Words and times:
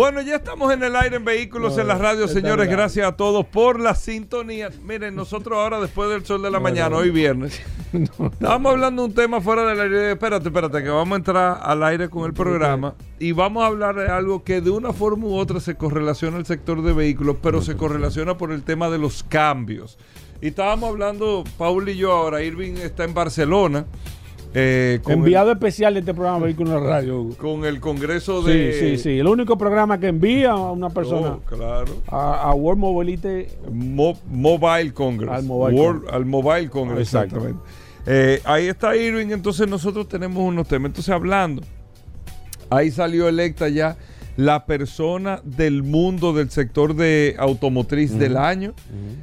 Bueno, 0.00 0.22
ya 0.22 0.36
estamos 0.36 0.72
en 0.72 0.82
el 0.82 0.96
aire 0.96 1.16
en 1.16 1.26
Vehículos 1.26 1.76
en 1.76 1.86
la 1.86 1.94
Radio, 1.94 2.26
señores. 2.26 2.70
Gracias 2.70 3.06
a 3.06 3.16
todos 3.16 3.44
por 3.44 3.78
la 3.78 3.94
sintonía. 3.94 4.70
Miren, 4.82 5.14
nosotros 5.14 5.58
ahora, 5.58 5.78
después 5.78 6.08
del 6.08 6.24
sol 6.24 6.40
de 6.40 6.50
la 6.50 6.58
mañana, 6.58 6.96
hoy 6.96 7.10
viernes, 7.10 7.60
estábamos 7.92 8.72
hablando 8.72 9.02
de 9.02 9.08
un 9.08 9.14
tema 9.14 9.42
fuera 9.42 9.66
del 9.66 9.78
aire. 9.78 10.12
Espérate, 10.12 10.48
espérate, 10.48 10.82
que 10.82 10.88
vamos 10.88 11.12
a 11.12 11.16
entrar 11.16 11.60
al 11.62 11.82
aire 11.82 12.08
con 12.08 12.24
el 12.24 12.32
programa 12.32 12.94
y 13.18 13.32
vamos 13.32 13.62
a 13.62 13.66
hablar 13.66 13.94
de 13.94 14.08
algo 14.08 14.42
que 14.42 14.62
de 14.62 14.70
una 14.70 14.94
forma 14.94 15.26
u 15.26 15.34
otra 15.34 15.60
se 15.60 15.74
correlaciona 15.74 16.38
al 16.38 16.46
sector 16.46 16.80
de 16.80 16.94
vehículos, 16.94 17.36
pero 17.42 17.60
se 17.60 17.76
correlaciona 17.76 18.38
por 18.38 18.52
el 18.52 18.62
tema 18.62 18.88
de 18.88 18.96
los 18.96 19.22
cambios. 19.22 19.98
Y 20.40 20.46
estábamos 20.46 20.88
hablando, 20.88 21.44
Paul 21.58 21.90
y 21.90 21.98
yo 21.98 22.12
ahora, 22.12 22.42
Irving 22.42 22.78
está 22.78 23.04
en 23.04 23.12
Barcelona. 23.12 23.84
Eh, 24.52 25.00
Enviado 25.06 25.52
especial 25.52 25.94
de 25.94 26.00
este 26.00 26.12
programa 26.12 26.46
Vehículos 26.46 26.74
en 26.76 26.84
la 26.84 26.90
Radio. 26.90 27.28
Con 27.38 27.64
el 27.64 27.78
Congreso 27.80 28.42
de. 28.42 28.72
Sí, 28.72 28.96
sí, 28.96 29.02
sí. 29.02 29.18
El 29.18 29.28
único 29.28 29.56
programa 29.56 30.00
que 30.00 30.08
envía 30.08 30.50
a 30.50 30.72
una 30.72 30.90
persona. 30.90 31.34
Oh, 31.34 31.40
claro. 31.40 32.02
A, 32.08 32.52
World 32.54 32.80
Mobility. 32.80 33.46
Mobile 33.70 34.92
Congress. 34.92 35.30
Al 35.30 36.26
Mobile 36.26 36.68
Congress. 36.68 37.00
exactamente. 37.00 37.60
Eh, 38.06 38.40
ahí 38.44 38.66
está 38.66 38.96
Irving. 38.96 39.28
Entonces 39.30 39.68
nosotros 39.68 40.08
tenemos 40.08 40.42
unos 40.42 40.66
temas. 40.66 40.90
Entonces 40.90 41.14
hablando. 41.14 41.62
Ahí 42.70 42.90
salió 42.90 43.28
electa 43.28 43.68
ya 43.68 43.96
la 44.36 44.64
persona 44.64 45.40
del 45.44 45.82
mundo 45.82 46.32
del 46.32 46.50
sector 46.50 46.94
de 46.94 47.36
automotriz 47.38 48.18
del 48.18 48.36
año. 48.36 48.74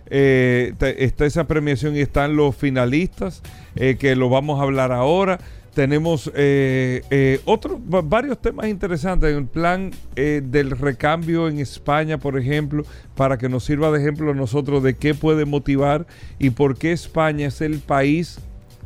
Eh, 0.09 0.73
está 0.97 1.25
esa 1.25 1.47
premiación 1.47 1.95
y 1.95 2.01
están 2.01 2.35
los 2.35 2.55
finalistas, 2.55 3.41
eh, 3.77 3.97
que 3.97 4.15
lo 4.15 4.29
vamos 4.29 4.59
a 4.59 4.63
hablar 4.63 4.91
ahora. 4.91 5.39
Tenemos 5.73 6.31
eh, 6.33 7.39
otros, 7.45 7.79
varios 7.83 8.41
temas 8.41 8.67
interesantes 8.67 9.31
en 9.31 9.37
el 9.37 9.45
plan 9.45 9.91
del 10.15 10.71
recambio 10.71 11.47
en 11.47 11.59
España, 11.59 12.17
por 12.17 12.39
ejemplo, 12.39 12.83
para 13.15 13.37
que 13.37 13.47
nos 13.47 13.63
sirva 13.63 13.91
de 13.91 13.99
ejemplo 13.99 14.31
a 14.31 14.33
nosotros 14.33 14.81
de 14.81 14.95
qué 14.95 15.13
puede 15.13 15.45
motivar 15.45 16.07
y 16.39 16.49
por 16.49 16.77
qué 16.77 16.93
España 16.93 17.47
es 17.47 17.61
el 17.61 17.79
país 17.79 18.39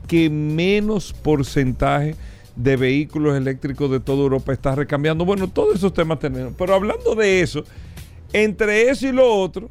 que 0.08 0.30
menos 0.30 1.14
porcentaje 1.14 2.16
de 2.56 2.76
vehículos 2.76 3.38
eléctricos 3.38 3.90
de 3.90 4.00
toda 4.00 4.24
Europa 4.24 4.54
está 4.54 4.76
recambiando. 4.76 5.26
Bueno, 5.26 5.48
todos 5.48 5.76
esos 5.76 5.94
temas 5.94 6.20
tenemos. 6.20 6.54
Pero 6.58 6.74
hablando 6.74 7.16
de 7.16 7.42
eso, 7.42 7.64
entre 8.34 8.90
eso 8.90 9.08
y 9.08 9.12
lo 9.12 9.34
otro, 9.34 9.70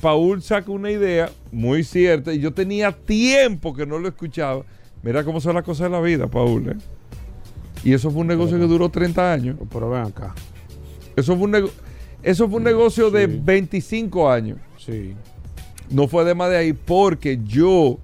Paul 0.00 0.42
saca 0.42 0.70
una 0.70 0.90
idea 0.90 1.30
muy 1.52 1.84
cierta 1.84 2.32
y 2.32 2.40
yo 2.40 2.52
tenía 2.52 2.92
tiempo 2.92 3.74
que 3.74 3.86
no 3.86 3.98
lo 3.98 4.08
escuchaba. 4.08 4.64
Mira 5.02 5.24
cómo 5.24 5.40
son 5.40 5.54
las 5.54 5.64
cosas 5.64 5.84
de 5.84 5.90
la 5.90 6.00
vida, 6.00 6.26
Paul. 6.26 6.68
¿eh? 6.70 6.76
Y 7.82 7.92
eso 7.92 8.10
fue 8.10 8.20
un 8.22 8.26
negocio 8.26 8.58
que 8.58 8.66
duró 8.66 8.88
30 8.88 9.32
años. 9.32 9.56
Pero 9.72 9.90
ven 9.90 10.02
acá. 10.02 10.34
Eso 11.16 11.36
fue 11.36 11.46
un, 11.46 11.70
eso 12.22 12.48
fue 12.48 12.58
un 12.58 12.64
negocio 12.64 13.10
de 13.10 13.26
25 13.26 14.30
años. 14.30 14.58
Sí. 14.78 15.14
No 15.90 16.06
fue 16.06 16.24
de 16.24 16.34
más 16.34 16.50
de 16.50 16.58
ahí 16.58 16.72
porque 16.72 17.40
yo 17.44 17.98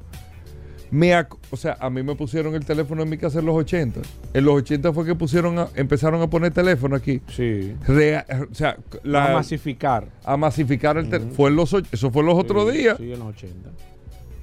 me 0.97 1.27
o 1.51 1.57
sea, 1.59 1.77
a 1.79 1.91
mí 1.91 2.03
me 2.03 2.15
pusieron 2.15 2.55
el 2.55 2.65
teléfono 2.65 3.03
en 3.03 3.11
mi 3.11 3.19
casa 3.19 3.41
en 3.41 3.45
los 3.45 3.55
80. 3.55 4.01
En 4.33 4.45
los 4.47 4.55
80 4.55 4.95
fue 4.95 5.05
que 5.05 5.15
pusieron 5.15 5.69
empezaron 5.75 6.23
a 6.23 6.31
poner 6.31 6.53
teléfono 6.55 6.97
aquí. 6.97 7.21
Sí. 7.29 7.75
o 7.87 8.55
sea, 8.55 8.79
a 9.05 9.33
masificar. 9.35 10.09
A 10.25 10.39
masificar 10.39 10.97
el 10.97 11.11
teléfono. 11.11 11.35
fue 11.35 11.51
los 11.51 11.75
Eso 11.93 12.11
fue 12.11 12.23
los 12.23 12.39
otros 12.39 12.73
días. 12.73 12.97
Sí, 12.97 13.13
en 13.13 13.19
los 13.19 13.29
80. 13.29 13.71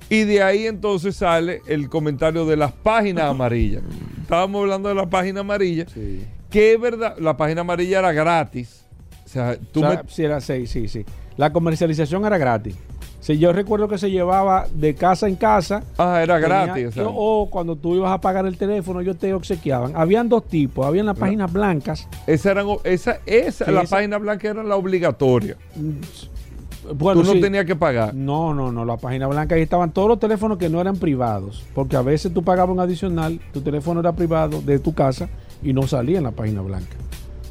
Y 0.10 0.26
de 0.26 0.44
ahí 0.44 0.68
entonces 0.68 1.16
sale 1.16 1.64
el 1.66 1.90
comentario 1.90 2.46
de 2.46 2.56
las 2.56 2.72
páginas 2.72 3.24
amarillas. 3.32 3.82
Estábamos 4.22 4.62
hablando 4.62 4.90
de 4.90 4.96
la 4.96 5.10
página 5.10 5.40
amarilla. 5.40 5.88
Sí. 5.92 6.24
Que 6.52 6.74
es 6.74 6.80
verdad, 6.80 7.18
la 7.18 7.36
página 7.36 7.62
amarilla 7.62 7.98
era 7.98 8.12
gratis. 8.12 8.86
O 9.26 9.30
sea, 9.30 9.58
tú 9.58 9.84
sí, 10.08 10.24
era, 10.24 10.40
sí, 10.40 10.68
sí, 10.68 10.88
sí. 10.88 11.04
La 11.36 11.52
comercialización 11.52 12.24
era 12.26 12.38
gratis. 12.38 12.76
Si 13.24 13.38
yo 13.38 13.54
recuerdo 13.54 13.88
que 13.88 13.98
se 13.98 14.12
llevaba 14.12 14.68
de 14.74 14.96
casa 14.96 15.30
en 15.30 15.38
casa. 15.38 15.82
Ah, 15.98 16.20
era 16.22 16.40
gratis. 16.40 16.94
o 16.98 17.48
cuando 17.50 17.78
tú 17.78 17.96
ibas 17.96 18.12
a 18.12 18.20
pagar 18.20 18.46
el 18.46 18.58
teléfono, 18.58 19.00
ellos 19.00 19.18
te 19.18 19.34
obsequiaban. 19.34 19.94
Habían 19.96 20.28
dos 20.28 20.46
tipos. 20.46 20.86
Habían 20.86 21.06
las 21.06 21.18
páginas 21.18 21.52
blancas. 21.54 22.10
Esa 22.28 22.52
eran, 22.52 22.68
esa, 22.84 23.20
esa, 23.26 23.72
la 23.72 23.84
página 23.84 24.18
blanca 24.18 24.50
era 24.50 24.62
la 24.62 24.76
obligatoria. 24.76 25.56
Mm, 25.74 26.92
bueno, 26.96 27.22
tú 27.22 27.34
no 27.34 27.40
tenías 27.40 27.64
que 27.64 27.78
pagar. 27.78 28.14
No, 28.14 28.54
no, 28.54 28.74
no. 28.74 28.84
La 28.84 28.98
página 28.98 29.28
blanca 29.28 29.56
ahí 29.56 29.62
estaban 29.62 29.94
todos 29.94 30.10
los 30.10 30.20
teléfonos 30.20 30.58
que 30.58 30.68
no 30.68 30.82
eran 30.82 30.98
privados. 30.98 31.64
Porque 31.74 31.96
a 31.96 32.02
veces 32.02 32.34
tú 32.34 32.44
pagabas 32.44 32.74
un 32.74 32.82
adicional, 32.82 33.40
tu 33.54 33.62
teléfono 33.62 34.02
era 34.02 34.12
privado 34.12 34.62
de 34.62 34.80
tu 34.80 34.94
casa 34.94 35.30
y 35.64 35.72
no 35.72 35.84
salía 35.84 36.18
en 36.18 36.26
la 36.26 36.32
página 36.32 36.60
blanca. 36.60 36.98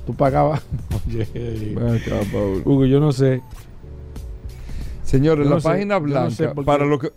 Tú 0.05 0.13
pagabas. 0.13 0.61
Oye, 1.07 1.75
Hugo, 2.63 2.85
yo 2.85 3.01
no 3.01 3.11
sé. 3.13 3.41
Señores, 5.13 5.47
la 5.47 5.59
página 5.59 5.99
blanca, 5.99 6.55
para 6.65 6.87
lo 6.87 6.99
que 6.99 7.13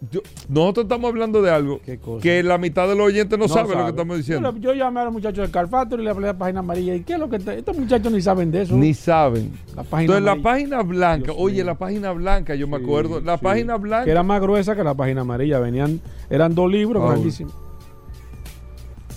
nosotros 0.50 0.84
estamos 0.84 1.08
hablando 1.08 1.42
de 1.42 1.50
algo 1.50 1.80
que 2.22 2.44
la 2.44 2.58
mitad 2.58 2.90
de 2.90 2.96
los 2.96 3.08
oyentes 3.08 3.40
no, 3.40 3.48
saben 3.48 3.78
lo 3.78 3.86
que 3.86 3.92
estamos 3.92 4.18
diciendo. 4.18 4.54
Yo, 4.60 4.74
llamé 4.74 5.00
a 5.00 5.06
los 5.06 5.14
muchachos 5.14 5.48
de 5.48 5.50
Carfato 5.50 5.96
y 5.96 6.04
le 6.04 6.10
hablé 6.10 6.28
de 6.28 6.34
la 6.34 6.38
página 6.38 6.60
amarilla. 6.60 6.94
¿Y 6.94 7.04
qué 7.04 7.14
es 7.14 7.20
lo 7.20 7.30
que 7.30 7.38
estos 7.38 7.78
muchachos 7.78 8.12
ni 8.12 8.22
saben 8.22 8.52
de 8.52 8.64
eso? 8.64 8.76
Ni 8.76 8.94
saben. 8.94 9.54
La 9.78 9.84
página 9.84 10.18
Entonces, 10.18 10.24
la 10.26 10.44
página 10.44 10.82
blanca, 10.82 11.32
oye, 11.32 11.64
la 11.64 11.76
página 11.76 12.12
blanca, 12.12 12.54
yo 12.56 12.68
me 12.68 12.76
acuerdo, 12.76 13.22
la 13.22 13.38
página 13.38 13.78
blanca. 13.78 14.04
Que 14.04 14.12
era 14.12 14.24
más 14.24 14.42
gruesa 14.42 14.76
que 14.76 14.84
la 14.84 14.94
página 14.94 15.22
amarilla. 15.22 15.60
Venían, 15.60 16.02
eran 16.30 16.54
dos 16.54 16.70
libros 16.70 17.02
grandísimos. 17.02 17.54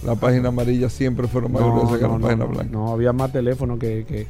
La 0.05 0.15
página 0.15 0.51
amarilla 0.51 0.89
siempre 0.89 1.27
fueron 1.27 1.51
más 1.51 1.65
gruesas 1.65 1.99
que 1.99 2.07
la 2.07 2.19
página 2.21 2.45
blanca. 2.45 2.71
No, 2.71 2.93
había 2.93 3.13
más 3.13 3.33
teléfono 3.33 3.77
que, 3.77 4.05
que 4.07 4.29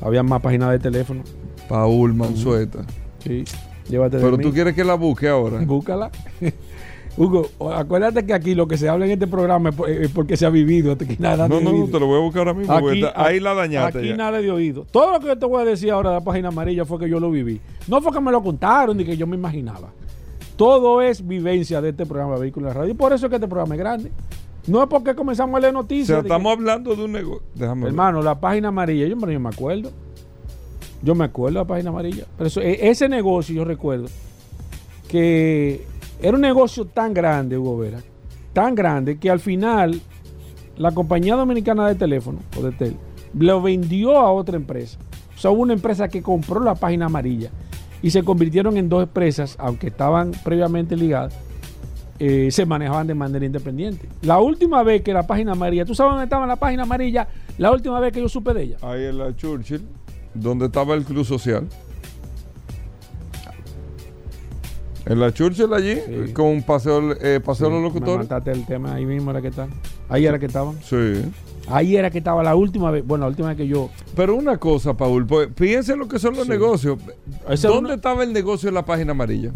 había 0.00 0.22
más 0.22 0.40
páginas 0.40 0.70
de 0.70 0.78
teléfono. 0.78 1.22
Paul 1.68 2.14
Mansueta. 2.14 2.86
Sí. 3.18 3.44
Pero 3.88 4.38
tú 4.38 4.52
quieres 4.52 4.74
que 4.74 4.84
la 4.84 4.94
busque 4.94 5.28
ahora. 5.28 5.60
Búscala. 5.66 6.10
Hugo, 7.16 7.46
acuérdate 7.74 8.24
que 8.24 8.32
aquí 8.32 8.54
lo 8.54 8.66
que 8.66 8.78
se 8.78 8.88
habla 8.88 9.04
en 9.04 9.12
este 9.12 9.26
programa 9.26 9.70
es 9.86 10.10
porque 10.10 10.36
se 10.36 10.46
ha 10.46 10.50
vivido. 10.50 10.92
Aquí 10.92 11.16
nada 11.18 11.46
no, 11.46 11.60
no, 11.60 11.70
no, 11.70 11.86
te 11.86 12.00
lo 12.00 12.06
voy 12.06 12.18
a 12.18 12.22
buscar 12.22 12.48
ahora 12.48 12.54
mismo. 12.54 12.74
ahí 13.14 13.38
la 13.38 13.52
dañaste. 13.52 13.98
Aquí 13.98 14.14
nada 14.14 14.40
de 14.40 14.50
oído. 14.50 14.86
Todo 14.90 15.12
lo 15.12 15.20
que 15.20 15.26
yo 15.26 15.38
te 15.38 15.44
voy 15.44 15.60
a 15.60 15.64
decir 15.66 15.90
ahora 15.90 16.10
de 16.10 16.16
la 16.16 16.24
página 16.24 16.48
amarilla 16.48 16.86
fue 16.86 16.98
que 16.98 17.10
yo 17.10 17.20
lo 17.20 17.30
viví. 17.30 17.60
No 17.86 18.00
fue 18.00 18.12
que 18.12 18.20
me 18.20 18.32
lo 18.32 18.42
contaron 18.42 18.96
ni 18.96 19.04
que 19.04 19.16
yo 19.16 19.26
me 19.26 19.36
imaginaba. 19.36 19.90
Todo 20.56 21.02
es 21.02 21.26
vivencia 21.26 21.82
de 21.82 21.90
este 21.90 22.06
programa 22.06 22.34
de 22.34 22.40
Vehículos 22.40 22.72
de 22.72 22.80
Radio. 22.80 22.92
Y 22.92 22.94
por 22.94 23.12
eso 23.12 23.26
es 23.26 23.30
que 23.30 23.36
este 23.36 23.48
programa 23.48 23.74
es 23.74 23.80
grande. 23.80 24.12
No 24.66 24.82
es 24.82 24.88
porque 24.88 25.14
comenzamos 25.14 25.56
a 25.56 25.60
leer 25.60 25.74
noticias. 25.74 26.18
O 26.18 26.20
sea, 26.22 26.22
estamos 26.22 26.52
hablando 26.52 26.94
de 26.94 27.04
un 27.04 27.12
negocio. 27.12 27.42
Hermano, 27.58 28.22
la 28.22 28.40
página 28.40 28.68
amarilla, 28.68 29.06
yo 29.06 29.16
me 29.16 29.48
acuerdo. 29.48 29.90
Yo 31.02 31.14
me 31.14 31.24
acuerdo 31.24 31.58
de 31.58 31.64
la 31.64 31.66
página 31.66 31.90
amarilla. 31.90 32.24
Pero 32.38 32.50
e, 32.60 32.88
ese 32.88 33.08
negocio, 33.08 33.54
yo 33.54 33.64
recuerdo 33.64 34.08
que 35.08 35.84
era 36.20 36.36
un 36.36 36.40
negocio 36.40 36.86
tan 36.86 37.12
grande, 37.12 37.58
Hugo 37.58 37.78
Vera, 37.78 37.98
tan 38.52 38.74
grande 38.74 39.18
que 39.18 39.28
al 39.28 39.40
final 39.40 40.00
la 40.76 40.92
compañía 40.92 41.34
dominicana 41.34 41.88
de 41.88 41.96
teléfono, 41.96 42.38
o 42.56 42.62
de 42.62 42.72
tel, 42.72 42.96
lo 43.38 43.60
vendió 43.60 44.16
a 44.16 44.32
otra 44.32 44.56
empresa. 44.56 44.98
O 45.34 45.38
sea, 45.38 45.50
una 45.50 45.72
empresa 45.72 46.08
que 46.08 46.22
compró 46.22 46.60
la 46.60 46.74
página 46.74 47.06
amarilla 47.06 47.50
y 48.00 48.10
se 48.10 48.22
convirtieron 48.22 48.76
en 48.76 48.88
dos 48.88 49.02
empresas, 49.02 49.56
aunque 49.58 49.88
estaban 49.88 50.32
previamente 50.44 50.96
ligadas, 50.96 51.34
eh, 52.18 52.50
se 52.52 52.64
manejaban 52.64 53.06
de 53.06 53.14
manera 53.14 53.44
independiente. 53.44 54.08
La 54.22 54.38
última 54.38 54.82
vez 54.84 55.02
que 55.02 55.12
la 55.12 55.26
página 55.26 55.52
amarilla, 55.52 55.84
¿tú 55.84 55.94
sabes 55.94 56.12
dónde 56.12 56.24
estaba 56.24 56.46
la 56.46 56.56
página 56.56 56.84
amarilla? 56.84 57.26
La 57.58 57.72
última 57.72 57.98
vez 57.98 58.12
que 58.12 58.20
yo 58.20 58.28
supe 58.28 58.54
de 58.54 58.62
ella. 58.62 58.76
Ahí 58.82 59.04
en 59.06 59.18
la 59.18 59.34
Churchill 59.34 59.82
donde 60.34 60.66
estaba 60.66 60.94
el 60.94 61.04
Club 61.04 61.24
Social. 61.24 61.68
En 65.04 65.18
la 65.18 65.32
Churchill 65.32 65.72
allí, 65.74 66.32
con 66.32 66.62
paseo, 66.62 67.12
eh, 67.20 67.40
paseo 67.40 67.68
los 67.70 67.82
locutores. 67.82 68.28
Me 68.30 68.52
el 68.52 68.66
tema 68.66 68.94
ahí 68.94 69.04
mismo 69.04 69.32
era 69.32 69.42
que 69.42 69.48
está. 69.48 69.68
Ahí 70.08 70.26
era 70.26 70.38
que 70.38 70.46
estaban. 70.46 70.80
Sí. 70.82 71.24
Ahí 71.68 71.96
era 71.96 72.10
que 72.10 72.18
estaba 72.18 72.42
la 72.42 72.54
última 72.54 72.90
vez, 72.90 73.04
bueno, 73.04 73.24
la 73.24 73.30
última 73.30 73.48
vez 73.48 73.56
que 73.56 73.66
yo. 73.66 73.90
Pero 74.14 74.36
una 74.36 74.58
cosa, 74.58 74.96
Paul, 74.96 75.26
pues, 75.26 75.48
fíjense 75.56 75.96
lo 75.96 76.06
que 76.06 76.18
son 76.18 76.36
los 76.36 76.48
negocios. 76.48 76.98
¿Dónde 77.62 77.94
estaba 77.94 78.22
el 78.22 78.32
negocio 78.32 78.68
en 78.68 78.74
la 78.76 78.84
página 78.84 79.12
amarilla? 79.12 79.52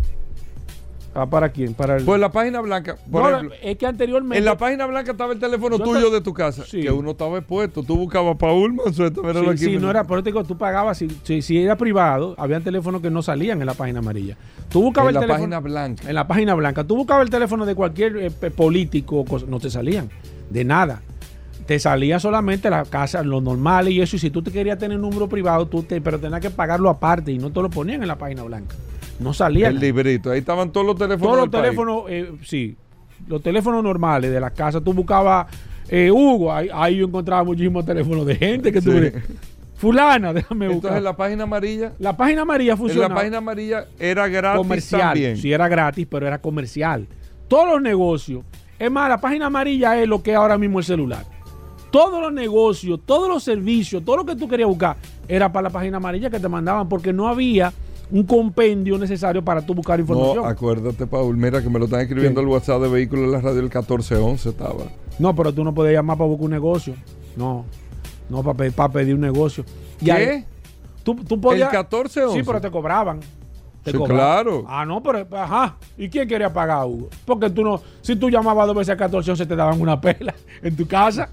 Ah, 1.16 1.24
¿Para 1.24 1.48
quién? 1.48 1.72
Para 1.72 1.96
el... 1.96 2.04
Pues 2.04 2.20
la 2.20 2.30
página 2.30 2.60
blanca. 2.60 2.96
Por 3.10 3.32
ejemplo, 3.32 3.56
es 3.62 3.78
que 3.78 3.86
anteriormente. 3.86 4.38
En 4.38 4.44
la 4.44 4.58
página 4.58 4.84
blanca 4.84 5.12
estaba 5.12 5.32
el 5.32 5.38
teléfono 5.38 5.78
tuyo 5.78 6.10
de 6.10 6.20
tu 6.20 6.34
casa. 6.34 6.64
Que 6.70 6.90
uno 6.90 7.12
estaba 7.12 7.38
expuesto. 7.38 7.82
Tú 7.82 7.96
buscabas 7.96 8.36
Paul 8.36 8.74
Mansueto. 8.74 9.22
Sí, 9.56 9.64
sí 9.64 9.76
no 9.78 9.88
era 9.88 10.04
político. 10.04 10.44
Tú 10.44 10.58
pagabas. 10.58 10.98
Si, 10.98 11.42
si, 11.42 11.58
era 11.58 11.76
privado, 11.76 12.34
había 12.36 12.60
teléfonos 12.60 13.00
que 13.00 13.10
no 13.10 13.22
salían 13.22 13.60
en 13.60 13.66
la 13.66 13.72
página 13.72 14.00
amarilla. 14.00 14.36
Tú 14.68 14.82
buscabas 14.82 15.14
en 15.14 15.22
el 15.22 15.28
la 15.28 15.34
página 15.34 15.60
blanca. 15.60 16.08
En 16.08 16.14
la 16.14 16.26
página 16.26 16.54
blanca. 16.54 16.84
Tú 16.84 16.96
buscabas 16.96 17.24
el 17.24 17.30
teléfono 17.30 17.64
de 17.64 17.74
cualquier 17.74 18.16
eh, 18.18 18.30
político. 18.30 19.24
No 19.48 19.58
te 19.58 19.70
salían. 19.70 20.10
De 20.50 20.64
nada 20.64 21.00
te 21.66 21.80
salía 21.80 22.20
solamente 22.20 22.70
la 22.70 22.84
casa, 22.84 23.24
lo 23.24 23.40
normal 23.40 23.88
y 23.88 24.00
eso. 24.00 24.14
Y 24.14 24.18
si 24.20 24.30
tú 24.30 24.40
te 24.40 24.52
querías 24.52 24.78
tener 24.78 24.98
un 24.98 25.02
número 25.02 25.28
privado, 25.28 25.66
tú 25.66 25.82
te, 25.82 26.00
pero 26.00 26.20
tenías 26.20 26.40
que 26.40 26.50
pagarlo 26.50 26.88
aparte 26.88 27.32
y 27.32 27.38
no 27.38 27.50
te 27.50 27.60
lo 27.60 27.70
ponían 27.70 28.02
en 28.02 28.08
la 28.08 28.16
página 28.16 28.44
blanca. 28.44 28.76
No 29.18 29.32
salía. 29.32 29.68
El 29.68 29.78
librito, 29.78 30.30
ahí 30.30 30.40
estaban 30.40 30.70
todos 30.70 30.86
los 30.86 30.96
teléfonos. 30.96 31.22
Todos 31.22 31.38
los 31.38 31.50
teléfonos, 31.50 32.04
eh, 32.08 32.32
sí. 32.42 32.76
Los 33.26 33.42
teléfonos 33.42 33.82
normales 33.82 34.30
de 34.30 34.40
la 34.40 34.50
casa. 34.50 34.80
Tú 34.80 34.92
buscabas 34.92 35.46
eh, 35.88 36.10
Hugo, 36.10 36.52
ahí, 36.52 36.68
ahí, 36.72 36.96
yo 36.96 37.06
encontraba 37.06 37.44
muchísimos 37.44 37.84
teléfonos 37.84 38.26
de 38.26 38.36
gente 38.36 38.72
que 38.72 38.80
tú. 38.80 38.92
Fulana, 39.76 40.32
déjame 40.32 40.68
buscar. 40.68 40.92
Entonces 40.92 41.02
la 41.02 41.16
página 41.16 41.44
amarilla. 41.44 41.92
La 41.98 42.16
página 42.16 42.42
amarilla 42.42 42.76
funcionaba. 42.76 43.10
la 43.10 43.14
página 43.14 43.38
amarilla 43.38 43.86
era 43.98 44.26
gratis 44.26 44.58
comercial, 44.58 45.00
también. 45.00 45.36
Sí, 45.36 45.52
era 45.52 45.68
gratis, 45.68 46.06
pero 46.10 46.26
era 46.26 46.38
comercial. 46.40 47.06
Todos 47.46 47.74
los 47.74 47.82
negocios. 47.82 48.42
Es 48.78 48.90
más, 48.90 49.08
la 49.08 49.20
página 49.20 49.46
amarilla 49.46 50.00
es 50.00 50.08
lo 50.08 50.22
que 50.22 50.32
es 50.32 50.36
ahora 50.36 50.58
mismo 50.58 50.78
el 50.78 50.84
celular. 50.84 51.24
Todos 51.90 52.20
los 52.20 52.32
negocios, 52.32 53.00
todos 53.04 53.28
los 53.28 53.42
servicios, 53.42 54.04
todo 54.04 54.16
lo 54.16 54.26
que 54.26 54.34
tú 54.34 54.48
querías 54.48 54.68
buscar 54.68 54.96
era 55.28 55.52
para 55.52 55.64
la 55.64 55.70
página 55.70 55.98
amarilla 55.98 56.30
que 56.30 56.40
te 56.40 56.48
mandaban 56.48 56.88
porque 56.88 57.12
no 57.12 57.28
había 57.28 57.72
un 58.11 58.23
compendio 58.25 58.99
necesario 58.99 59.44
para 59.44 59.64
tú 59.64 59.75
buscar 59.75 59.99
información. 59.99 60.37
No, 60.37 60.47
acuérdate, 60.47 61.06
Paul, 61.06 61.37
mira 61.37 61.61
que 61.61 61.69
me 61.69 61.79
lo 61.79 61.87
están 61.87 62.00
escribiendo 62.00 62.41
el 62.41 62.47
WhatsApp 62.47 62.82
de 62.82 62.88
vehículos 62.88 63.26
de 63.26 63.32
la 63.32 63.41
radio 63.41 63.58
el 63.58 63.64
1411 63.64 64.49
estaba. 64.49 64.85
No, 65.19 65.35
pero 65.35 65.53
tú 65.53 65.64
no 65.64 65.75
puedes 65.75 65.94
llamar 65.94 66.17
para 66.17 66.29
buscar 66.29 66.44
un 66.44 66.50
negocio. 66.50 66.94
No, 67.37 67.64
no 68.29 68.43
para, 68.43 68.88
pedir 68.88 69.14
un 69.14 69.20
negocio. 69.20 69.64
¿Qué? 69.99 70.44
tú, 71.03 71.14
tú 71.17 71.41
podías, 71.41 71.73
el 71.73 71.79
1411. 71.79 72.38
Sí, 72.38 72.47
pero 72.47 72.61
te 72.61 72.70
cobraban. 72.70 73.20
sí, 73.85 73.93
claro. 73.93 74.64
Ah, 74.69 74.85
no, 74.85 75.02
pero 75.02 75.26
ajá. 75.37 75.76
¿Y 75.97 76.09
quién 76.09 76.29
quería 76.29 76.52
pagar, 76.52 76.87
Hugo? 76.87 77.09
Porque 77.25 77.50
tú 77.50 77.62
no, 77.62 77.81
si 78.02 78.14
tú 78.17 78.31
llamabas 78.31 78.67
dos 78.67 78.76
veces 78.76 78.91
al 78.91 78.99
1411 78.99 79.47
te 79.47 79.56
daban 79.56 79.81
una 79.81 80.00
pela 80.00 80.35
en 80.62 80.76
tu 80.76 80.87
casa. 80.87 81.29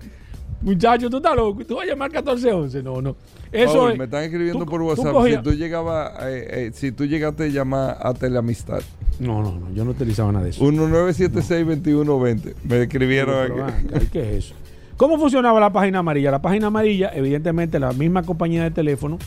Muchacho, 0.64 1.10
tú 1.10 1.18
estás 1.18 1.36
loco. 1.36 1.66
Tú 1.66 1.76
vas 1.76 1.86
a 1.86 1.90
llamar 1.90 2.10
1411. 2.10 2.84
No, 2.84 3.02
no. 3.02 3.16
Eso 3.52 3.94
me 3.96 4.06
están 4.06 4.24
escribiendo 4.24 4.66
por 4.66 4.82
WhatsApp. 4.82 5.16
si 5.28 5.38
tú 5.38 5.52
llegabas, 5.52 6.14
eh, 6.24 6.48
eh, 6.50 6.72
si 6.74 6.92
tú 6.92 7.06
llegaste 7.06 7.44
a 7.44 7.48
llamar 7.48 7.98
a 8.00 8.14
Teleamistad. 8.14 8.82
No, 9.20 9.44
no, 9.44 9.52
no. 9.52 9.72
Yo 9.74 9.84
no 9.84 9.92
utilizaba 9.92 10.32
nada 10.32 10.46
de 10.46 10.52
eso. 10.52 10.64
1976-2120. 10.64 12.56
Me 12.64 12.82
escribieron 12.82 13.62
aquí. 13.70 14.08
¿Qué 14.12 14.38
es 14.38 14.46
eso? 14.46 14.56
¿Cómo 14.98 15.20
funcionaba 15.20 15.60
la 15.60 15.72
página 15.72 16.00
amarilla? 16.00 16.32
La 16.32 16.42
página 16.42 16.68
amarilla, 16.68 17.12
evidentemente, 17.14 17.80
la 17.80 17.92
misma 17.92 18.24
compañía 18.24 18.64
de 18.64 18.72
teléfono 18.72 19.20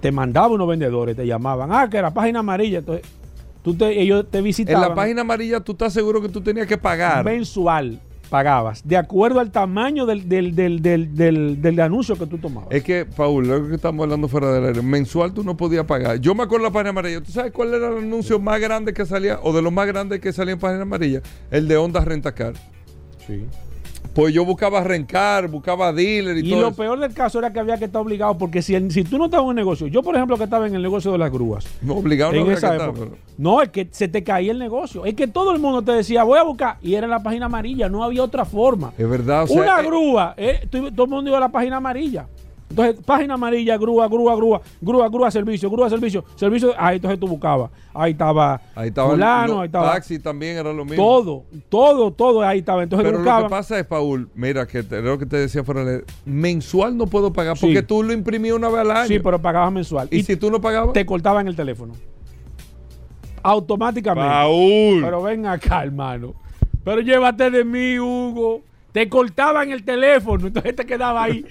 te 0.00 0.10
mandaba 0.10 0.48
unos 0.48 0.68
vendedores, 0.68 1.16
te 1.16 1.26
llamaban. 1.26 1.70
Ah, 1.72 1.88
que 1.90 1.98
era 1.98 2.12
página 2.12 2.40
amarilla. 2.40 2.78
Entonces, 2.78 3.06
tú 3.62 3.74
te, 3.74 4.00
ellos 4.00 4.26
te 4.30 4.40
visitaban. 4.40 4.82
En 4.82 4.88
la 4.88 4.94
página 4.94 5.20
amarilla, 5.20 5.60
tú 5.60 5.72
estás 5.72 5.92
seguro 5.92 6.22
que 6.22 6.28
tú 6.28 6.40
tenías 6.40 6.66
que 6.66 6.78
pagar. 6.78 7.24
Mensual 7.24 8.00
pagabas, 8.26 8.86
de 8.86 8.96
acuerdo 8.96 9.40
al 9.40 9.50
tamaño 9.50 10.06
del, 10.06 10.28
del, 10.28 10.54
del, 10.54 10.82
del, 10.82 11.62
del 11.62 11.80
anuncio 11.80 12.16
que 12.16 12.26
tú 12.26 12.38
tomabas. 12.38 12.68
Es 12.70 12.82
que, 12.82 13.04
Paul, 13.04 13.46
lo 13.46 13.68
que 13.68 13.74
estamos 13.76 14.04
hablando 14.04 14.28
fuera 14.28 14.52
del 14.52 14.64
aire, 14.66 14.82
mensual 14.82 15.32
tú 15.32 15.42
no 15.42 15.56
podías 15.56 15.84
pagar. 15.84 16.18
Yo 16.20 16.34
me 16.34 16.42
acuerdo 16.42 16.64
de 16.64 16.70
la 16.70 16.72
página 16.72 16.90
amarilla. 16.90 17.20
¿Tú 17.20 17.32
sabes 17.32 17.52
cuál 17.52 17.74
era 17.74 17.88
el 17.88 17.98
anuncio 17.98 18.38
más 18.38 18.60
grande 18.60 18.92
que 18.92 19.06
salía, 19.06 19.38
o 19.42 19.52
de 19.52 19.62
los 19.62 19.72
más 19.72 19.86
grandes 19.86 20.20
que 20.20 20.32
salía 20.32 20.54
en 20.54 20.60
página 20.60 20.82
amarilla? 20.82 21.22
El 21.50 21.68
de 21.68 21.76
Honda 21.76 22.04
Rentacar. 22.04 22.54
Sí. 23.26 23.44
Pues 24.16 24.32
yo 24.32 24.46
buscaba 24.46 24.82
rencar, 24.82 25.46
buscaba 25.46 25.92
dealer 25.92 26.38
y, 26.38 26.48
todo. 26.48 26.58
Y 26.58 26.62
lo 26.62 26.72
peor 26.72 26.98
del 26.98 27.12
caso 27.12 27.38
era 27.38 27.52
que 27.52 27.60
había 27.60 27.76
que 27.76 27.84
estar 27.84 28.00
obligado, 28.00 28.38
porque 28.38 28.62
si, 28.62 28.90
si 28.90 29.04
tú 29.04 29.18
no 29.18 29.26
estabas 29.26 29.44
en 29.44 29.50
un 29.50 29.56
negocio, 29.56 29.88
yo 29.88 30.02
por 30.02 30.16
ejemplo 30.16 30.38
que 30.38 30.44
estaba 30.44 30.66
en 30.66 30.74
el 30.74 30.80
negocio 30.80 31.12
de 31.12 31.18
las 31.18 31.30
grúas. 31.30 31.66
No, 31.82 31.96
obligado 31.96 32.32
no 32.32 32.50
había 32.50 32.92
No, 33.36 33.60
es 33.60 33.68
que 33.68 33.86
se 33.90 34.08
te 34.08 34.24
caía 34.24 34.52
el 34.52 34.58
negocio. 34.58 35.04
Es 35.04 35.12
que 35.12 35.26
todo 35.26 35.52
el 35.52 35.58
mundo 35.58 35.82
te 35.82 35.92
decía, 35.92 36.24
voy 36.24 36.38
a 36.38 36.44
buscar, 36.44 36.78
y 36.80 36.94
era 36.94 37.04
en 37.04 37.10
la 37.10 37.22
página 37.22 37.44
amarilla, 37.44 37.90
no 37.90 38.02
había 38.02 38.22
otra 38.22 38.46
forma. 38.46 38.94
Es 38.96 39.06
verdad. 39.06 39.46
Una 39.50 39.80
eh, 39.80 39.84
grúa, 39.84 40.34
eh, 40.38 40.66
todo 40.70 41.04
el 41.04 41.10
mundo 41.10 41.28
iba 41.28 41.36
a 41.36 41.42
la 41.42 41.50
página 41.50 41.76
amarilla. 41.76 42.26
Entonces, 42.68 42.96
página 43.04 43.34
amarilla, 43.34 43.76
grúa, 43.76 44.08
grúa, 44.08 44.34
grúa, 44.34 44.60
grúa, 44.80 45.08
grúa, 45.08 45.30
servicio, 45.30 45.70
grúa, 45.70 45.88
servicio, 45.88 46.24
servicio. 46.34 46.74
Ahí 46.76 46.96
entonces 46.96 47.18
tú 47.20 47.28
buscabas. 47.28 47.70
Ahí 47.94 48.12
estaba, 48.12 48.60
ahí 48.74 48.88
estaba 48.88 49.10
fulano, 49.10 49.60
ahí 49.60 49.66
estaba. 49.66 49.92
Taxi 49.92 50.18
también 50.18 50.56
era 50.56 50.72
lo 50.72 50.84
mismo. 50.84 51.02
Todo, 51.02 51.44
todo, 51.68 52.10
todo 52.10 52.42
ahí 52.42 52.58
estaba. 52.58 52.82
Entonces 52.82 53.06
Pero 53.06 53.22
lo 53.22 53.42
que 53.44 53.48
pasa 53.48 53.78
es, 53.78 53.86
Paul, 53.86 54.28
mira, 54.34 54.66
que 54.66 54.82
te, 54.82 55.00
lo 55.00 55.18
que 55.18 55.26
te 55.26 55.36
decía 55.36 55.62
fuera 55.62 55.84
de 55.84 56.04
mensual 56.24 56.96
no 56.96 57.06
puedo 57.06 57.32
pagar 57.32 57.56
porque 57.58 57.82
tú 57.82 58.02
lo 58.02 58.12
imprimías 58.12 58.56
una 58.56 58.68
vez 58.68 58.80
al 58.80 58.90
año. 58.90 59.08
Sí, 59.08 59.20
pero 59.20 59.40
pagabas 59.40 59.72
mensual. 59.72 60.08
¿Y, 60.10 60.22
si 60.24 60.36
tú 60.36 60.50
no 60.50 60.60
pagabas? 60.60 60.92
Te 60.92 61.06
cortaban 61.06 61.46
el 61.46 61.54
teléfono. 61.54 61.94
Automáticamente. 63.42 64.28
Paul. 64.28 65.02
Pero 65.02 65.22
ven 65.22 65.46
acá, 65.46 65.84
hermano. 65.84 66.34
Pero 66.82 67.00
llévate 67.00 67.48
de 67.48 67.64
mí, 67.64 67.98
Hugo. 67.98 68.62
Te 68.90 69.08
cortaban 69.08 69.70
el 69.70 69.84
teléfono, 69.84 70.46
entonces 70.46 70.74
te 70.74 70.86
quedaba 70.86 71.24
ahí 71.24 71.44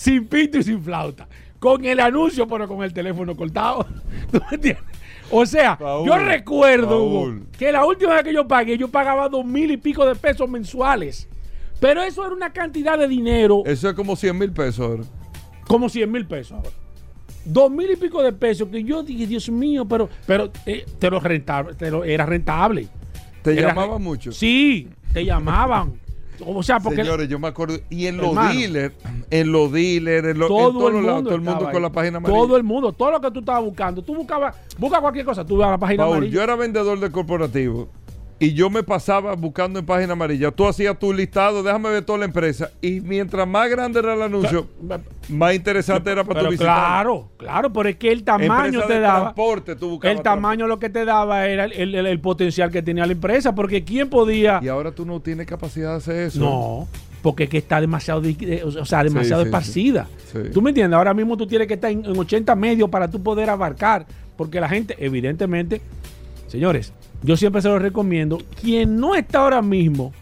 sin 0.00 0.26
pito 0.26 0.56
y 0.58 0.62
sin 0.62 0.82
flauta. 0.82 1.28
Con 1.58 1.84
el 1.84 2.00
anuncio, 2.00 2.48
pero 2.48 2.66
con 2.66 2.82
el 2.82 2.92
teléfono 2.92 3.36
cortado. 3.36 3.86
¿Tú 4.32 4.40
me 4.50 4.56
entiendes? 4.56 4.84
O 5.30 5.44
sea, 5.44 5.78
yo 5.78 6.16
recuerdo 6.16 7.34
que 7.56 7.70
la 7.70 7.84
última 7.84 8.14
vez 8.14 8.24
que 8.24 8.32
yo 8.32 8.48
pagué, 8.48 8.78
yo 8.78 8.88
pagaba 8.88 9.28
dos 9.28 9.44
mil 9.44 9.70
y 9.70 9.76
pico 9.76 10.06
de 10.06 10.14
pesos 10.14 10.48
mensuales. 10.48 11.28
Pero 11.78 12.02
eso 12.02 12.24
era 12.24 12.34
una 12.34 12.52
cantidad 12.52 12.98
de 12.98 13.08
dinero. 13.08 13.62
Eso 13.66 13.88
es 13.88 13.94
como 13.94 14.16
100 14.16 14.38
mil 14.38 14.52
pesos 14.52 14.80
ahora. 14.80 15.02
Como 15.66 15.88
100 15.88 16.10
mil 16.10 16.26
pesos 16.26 16.52
ahora. 16.52 16.70
Dos 17.44 17.70
mil 17.70 17.90
y 17.90 17.96
pico 17.96 18.22
de 18.22 18.32
pesos 18.32 18.68
que 18.68 18.82
yo 18.82 19.02
dije, 19.02 19.26
Dios 19.26 19.48
mío, 19.48 19.86
pero, 19.86 20.08
pero 20.26 20.50
eh, 20.66 20.84
te 20.98 21.10
lo 21.10 21.20
rentable, 21.20 21.74
te 21.74 21.90
lo, 21.90 22.04
era 22.04 22.26
rentable. 22.26 22.88
¿Te 23.42 23.54
llamaban 23.54 24.02
mucho? 24.02 24.32
Sí, 24.32 24.88
te 25.12 25.24
llamaban. 25.24 25.98
O 26.46 26.62
sea, 26.62 26.80
porque. 26.80 27.02
Señores, 27.02 27.28
yo 27.28 27.38
me 27.38 27.48
acuerdo. 27.48 27.78
Y 27.90 28.06
en 28.06 28.16
los 28.16 28.34
dealers, 28.34 28.94
en 29.30 29.52
los 29.52 29.72
dealers, 29.72 30.28
en, 30.28 30.38
todo 30.38 30.88
el 30.88 30.94
mundo 30.94 31.22
todo 31.22 31.34
el 31.34 31.40
mundo 31.40 31.70
con 31.70 31.82
la 31.82 31.90
página 31.90 32.18
amarilla. 32.18 32.40
Todo 32.40 32.56
el 32.56 32.62
mundo, 32.62 32.92
todo 32.92 33.10
lo 33.12 33.20
que 33.20 33.30
tú 33.30 33.40
estabas 33.40 33.64
buscando. 33.64 34.02
Tú 34.02 34.14
buscabas, 34.14 34.56
busca 34.78 35.00
cualquier 35.00 35.24
cosa, 35.24 35.44
tú 35.44 35.56
vas 35.56 35.68
a 35.68 35.70
la 35.72 35.78
página 35.78 36.04
Paul, 36.04 36.16
amarilla. 36.16 36.34
Yo 36.34 36.42
era 36.42 36.56
vendedor 36.56 36.98
de 36.98 37.10
corporativo 37.10 37.88
y 38.42 38.54
yo 38.54 38.70
me 38.70 38.82
pasaba 38.82 39.34
buscando 39.34 39.78
en 39.78 39.84
página 39.84 40.14
amarilla. 40.14 40.50
Tú 40.50 40.66
hacías 40.66 40.98
tu 40.98 41.12
listado, 41.12 41.62
déjame 41.62 41.90
ver 41.90 42.02
toda 42.02 42.20
la 42.20 42.24
empresa. 42.24 42.70
Y 42.80 43.02
mientras 43.02 43.46
más 43.46 43.68
grande 43.68 44.00
era 44.00 44.14
el 44.14 44.22
anuncio, 44.22 44.66
más 45.28 45.54
interesante 45.54 46.10
era 46.10 46.24
para 46.24 46.40
tu 46.40 46.46
visita. 46.46 46.64
Claro, 46.64 47.28
claro, 47.36 47.70
pero 47.70 47.90
es 47.90 47.96
que 47.96 48.10
el 48.10 48.24
tamaño 48.24 48.80
te 48.86 48.98
daba. 48.98 49.34
Transporte, 49.34 49.76
tú 49.76 50.00
el 50.02 50.22
tamaño 50.22 50.66
lo 50.66 50.78
que 50.78 50.88
te 50.88 51.04
daba 51.04 51.46
era 51.46 51.66
el, 51.66 52.20
potencial 52.20 52.70
que 52.70 52.82
tenía 52.82 53.04
la 53.04 53.12
empresa, 53.12 53.54
porque 53.54 53.84
quién 53.84 54.08
podía. 54.08 54.58
Y 54.62 54.68
ahora 54.68 54.90
tú 54.90 55.04
no 55.04 55.20
tienes 55.20 55.46
capacidad 55.46 55.90
de 55.90 55.96
hacer 55.96 56.16
eso. 56.28 56.40
No, 56.40 56.88
porque 57.20 57.44
es 57.44 57.50
que 57.50 57.58
está 57.58 57.78
demasiado, 57.78 58.22
o 58.64 58.84
sea, 58.86 59.04
demasiado 59.04 59.42
esparcida. 59.42 60.08
¿Tú 60.50 60.62
me 60.62 60.70
entiendes? 60.70 60.96
Ahora 60.96 61.12
mismo 61.12 61.36
tú 61.36 61.46
tienes 61.46 61.68
que 61.68 61.74
estar 61.74 61.90
en, 61.90 62.06
en 62.06 62.18
80 62.18 62.56
medios 62.56 62.88
para 62.88 63.06
tú 63.06 63.22
poder 63.22 63.50
abarcar, 63.50 64.06
porque 64.38 64.60
la 64.60 64.68
gente, 64.70 64.96
evidentemente, 64.98 65.82
señores 66.46 66.94
yo 67.22 67.36
siempre 67.36 67.62
se 67.62 67.68
lo 67.68 67.78
recomiendo. 67.78 68.38
Quien 68.60 68.96
no 68.96 69.14
está 69.14 69.40
ahora 69.40 69.62
mismo 69.62 70.12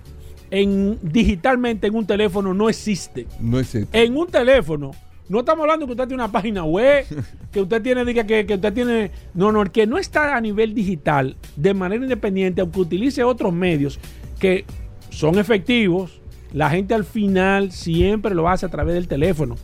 en 0.51 0.99
digitalmente 1.03 1.87
en 1.87 1.95
un 1.95 2.07
teléfono 2.07 2.55
no 2.55 2.69
existe. 2.69 3.27
No 3.41 3.59
existe. 3.59 4.03
En 4.03 4.17
un 4.17 4.27
teléfono. 4.27 4.93
No 5.29 5.41
estamos 5.41 5.63
hablando 5.63 5.85
que 5.85 5.93
usted 5.93 6.09
tiene 6.09 6.23
una 6.23 6.33
página 6.33 6.65
web, 6.65 7.05
que 7.53 7.61
usted 7.61 7.83
tiene, 7.83 8.05
diga 8.05 8.25
que, 8.25 8.47
que 8.47 8.55
usted 8.55 8.73
tiene. 8.73 9.11
No, 9.35 9.53
no, 9.53 9.63
el 9.63 9.71
que 9.71 9.87
no 9.87 9.99
está 9.99 10.37
a 10.37 10.41
nivel 10.41 10.75
digital 10.75 11.37
de 11.57 11.75
manera 11.75 12.03
independiente, 12.03 12.63
aunque 12.63 12.81
utilice 12.81 13.23
otros 13.23 13.53
medios 13.53 13.99
que 14.39 14.65
son 15.11 15.39
efectivos, 15.39 16.21
la 16.53 16.71
gente 16.71 16.95
al 16.95 17.05
final 17.05 17.73
siempre 17.73 18.35
lo 18.35 18.49
hace 18.49 18.67
a 18.67 18.71
través 18.71 18.95
del 18.95 19.09
teléfono. 19.09 19.57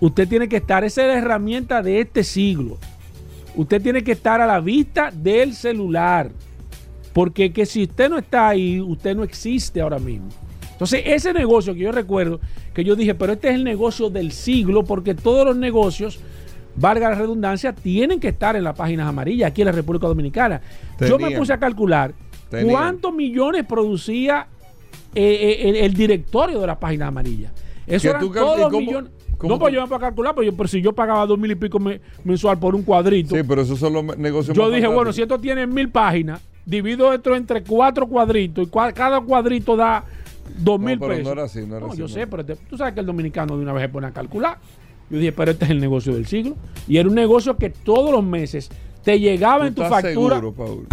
Usted 0.00 0.28
tiene 0.28 0.48
que 0.48 0.56
estar, 0.56 0.84
esa 0.84 1.02
es 1.02 1.08
la 1.08 1.18
herramienta 1.18 1.82
de 1.82 2.00
este 2.00 2.24
siglo. 2.24 2.78
Usted 3.54 3.80
tiene 3.82 4.04
que 4.04 4.12
estar 4.12 4.40
a 4.40 4.46
la 4.46 4.60
vista 4.60 5.10
del 5.10 5.54
celular. 5.54 6.30
Porque 7.16 7.50
que 7.50 7.64
si 7.64 7.84
usted 7.84 8.10
no 8.10 8.18
está 8.18 8.48
ahí, 8.48 8.78
usted 8.78 9.16
no 9.16 9.24
existe 9.24 9.80
ahora 9.80 9.98
mismo. 9.98 10.28
Entonces, 10.72 11.00
ese 11.06 11.32
negocio 11.32 11.72
que 11.72 11.80
yo 11.80 11.90
recuerdo, 11.90 12.40
que 12.74 12.84
yo 12.84 12.94
dije, 12.94 13.14
pero 13.14 13.32
este 13.32 13.48
es 13.48 13.54
el 13.54 13.64
negocio 13.64 14.10
del 14.10 14.32
siglo, 14.32 14.84
porque 14.84 15.14
todos 15.14 15.46
los 15.46 15.56
negocios, 15.56 16.20
valga 16.74 17.08
la 17.08 17.16
redundancia, 17.16 17.72
tienen 17.74 18.20
que 18.20 18.28
estar 18.28 18.54
en 18.54 18.64
las 18.64 18.76
páginas 18.76 19.08
amarillas 19.08 19.50
aquí 19.50 19.62
en 19.62 19.66
la 19.68 19.72
República 19.72 20.06
Dominicana. 20.06 20.60
Yo 21.00 21.18
me 21.18 21.30
puse 21.30 21.54
a 21.54 21.58
calcular 21.58 22.12
cuántos 22.50 23.14
millones 23.14 23.64
producía 23.64 24.46
eh, 25.14 25.62
eh, 25.64 25.86
el, 25.86 25.94
directorio 25.94 26.60
de 26.60 26.66
las 26.66 26.76
páginas 26.76 27.08
amarillas. 27.08 27.50
Eso 27.86 28.10
eran 28.10 28.30
todos 28.30 28.70
millones. 28.72 29.10
no, 29.42 29.58
pues 29.58 29.72
yo 29.72 29.80
me 29.80 29.88
puedo 29.88 30.00
calcular, 30.02 30.34
pero, 30.34 30.44
yo, 30.50 30.54
pero 30.54 30.68
si 30.68 30.82
yo 30.82 30.92
pagaba 30.92 31.24
dos 31.24 31.38
mil 31.38 31.50
y 31.50 31.54
pico 31.54 31.80
mensual 32.24 32.58
por 32.58 32.74
un 32.74 32.82
cuadrito. 32.82 33.34
Sí, 33.34 33.42
pero 33.42 33.62
esos 33.62 33.78
son 33.78 33.94
los 33.94 34.18
negocios 34.18 34.54
Yo 34.54 34.68
dije, 34.68 34.86
bueno, 34.86 35.14
si 35.14 35.22
esto 35.22 35.40
tiene 35.40 35.66
mil 35.66 35.88
páginas, 35.88 36.42
divido 36.66 37.12
esto 37.12 37.34
entre 37.34 37.62
cuatro 37.62 38.06
cuadritos 38.06 38.66
y 38.66 38.70
cada 38.92 39.20
cuadrito 39.20 39.76
da 39.76 40.04
dos 40.58 40.78
mil 40.78 40.98
pesos. 40.98 41.24
No 41.24 41.32
era 41.32 41.44
así, 41.44 41.60
no 41.60 41.76
era 41.76 41.86
no, 41.86 41.92
así. 41.92 41.98
Yo 41.98 42.08
sé, 42.08 42.26
pero 42.26 42.44
tú 42.44 42.76
sabes 42.76 42.92
que 42.92 43.00
el 43.00 43.06
dominicano 43.06 43.56
de 43.56 43.62
una 43.62 43.72
vez 43.72 43.84
se 43.84 43.88
pone 43.88 44.08
a 44.08 44.10
calcular. 44.10 44.58
Yo 45.08 45.18
dije, 45.18 45.32
pero 45.32 45.52
este 45.52 45.64
es 45.64 45.70
el 45.70 45.80
negocio 45.80 46.12
del 46.12 46.26
siglo. 46.26 46.56
Y 46.88 46.96
era 46.98 47.08
un 47.08 47.14
negocio 47.14 47.56
que 47.56 47.70
todos 47.70 48.10
los 48.10 48.24
meses 48.24 48.68
te 49.04 49.18
llegaba 49.20 49.66
en 49.66 49.74
tu 49.74 49.82
factura. 49.82 50.36
Seguro, 50.36 50.52
Paul? 50.52 50.86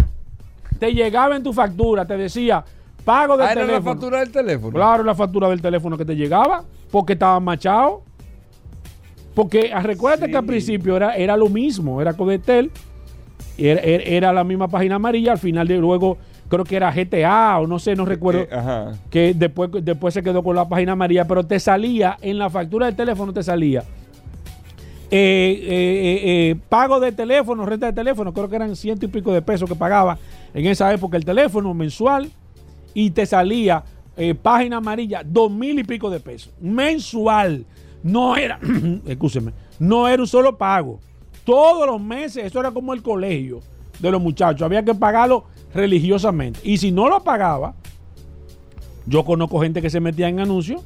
Te 0.78 0.94
llegaba 0.94 1.34
en 1.34 1.42
tu 1.42 1.52
factura, 1.52 2.06
te 2.06 2.16
decía, 2.16 2.64
pago 3.04 3.36
de 3.36 3.44
ah, 3.44 3.48
teléfono. 3.48 3.72
¿Era 3.72 3.78
la 3.78 3.82
factura 3.82 4.20
del 4.20 4.30
teléfono? 4.30 4.72
Claro, 4.72 5.02
la 5.02 5.14
factura 5.14 5.48
del 5.48 5.60
teléfono 5.60 5.98
que 5.98 6.04
te 6.04 6.14
llegaba, 6.14 6.64
porque 6.90 7.14
estaba 7.14 7.40
machado. 7.40 8.02
Porque 9.34 9.72
ah, 9.74 9.82
recuerda 9.82 10.28
que 10.28 10.36
al 10.36 10.46
principio 10.46 10.96
era, 10.96 11.16
era 11.16 11.36
lo 11.36 11.48
mismo, 11.48 12.00
era 12.00 12.12
Codetel, 12.12 12.70
era, 13.58 13.80
era, 13.80 14.32
la 14.32 14.44
misma 14.44 14.68
página 14.68 14.96
amarilla, 14.96 15.32
al 15.32 15.38
final 15.38 15.68
de 15.68 15.76
luego 15.76 16.18
creo 16.48 16.64
que 16.64 16.76
era 16.76 16.92
GTA 16.92 17.58
o 17.58 17.66
no 17.66 17.78
sé, 17.78 17.96
no 17.96 18.04
recuerdo, 18.04 18.42
eh, 18.42 18.92
que 19.10 19.34
después, 19.34 19.70
después 19.82 20.14
se 20.14 20.22
quedó 20.22 20.42
con 20.42 20.56
la 20.56 20.68
página 20.68 20.92
amarilla, 20.92 21.26
pero 21.26 21.44
te 21.44 21.58
salía, 21.58 22.18
en 22.20 22.38
la 22.38 22.50
factura 22.50 22.86
del 22.86 22.96
teléfono 22.96 23.32
te 23.32 23.42
salía. 23.42 23.82
Eh, 25.10 26.50
eh, 26.50 26.56
pago 26.68 26.98
de 26.98 27.12
teléfono, 27.12 27.64
renta 27.64 27.86
de 27.86 27.92
teléfono, 27.92 28.32
creo 28.32 28.48
que 28.48 28.56
eran 28.56 28.74
ciento 28.74 29.06
y 29.06 29.08
pico 29.08 29.32
de 29.32 29.42
pesos 29.42 29.68
que 29.68 29.76
pagaba 29.76 30.18
en 30.52 30.66
esa 30.66 30.92
época 30.92 31.16
el 31.16 31.24
teléfono 31.24 31.72
mensual 31.74 32.30
y 32.94 33.10
te 33.10 33.26
salía 33.26 33.84
página 34.42 34.76
amarilla, 34.76 35.22
dos 35.24 35.50
mil 35.50 35.78
y 35.78 35.84
pico 35.84 36.10
de 36.10 36.20
pesos. 36.20 36.52
Mensual. 36.60 37.64
No 38.02 38.36
era, 38.36 38.60
escúcheme, 39.06 39.52
no 39.78 40.06
era 40.06 40.22
un 40.22 40.28
solo 40.28 40.56
pago. 40.58 41.00
Todos 41.44 41.86
los 41.86 42.00
meses, 42.00 42.44
eso 42.44 42.60
era 42.60 42.70
como 42.70 42.94
el 42.94 43.02
colegio 43.02 43.60
de 43.98 44.10
los 44.10 44.20
muchachos, 44.20 44.62
había 44.62 44.84
que 44.84 44.94
pagarlo 44.94 45.44
religiosamente. 45.74 46.60
Y 46.62 46.78
si 46.78 46.90
no 46.90 47.08
lo 47.08 47.22
pagaba, 47.22 47.74
yo 49.06 49.24
conozco 49.24 49.60
gente 49.60 49.82
que 49.82 49.90
se 49.90 50.00
metía 50.00 50.28
en 50.28 50.40
anuncios. 50.40 50.82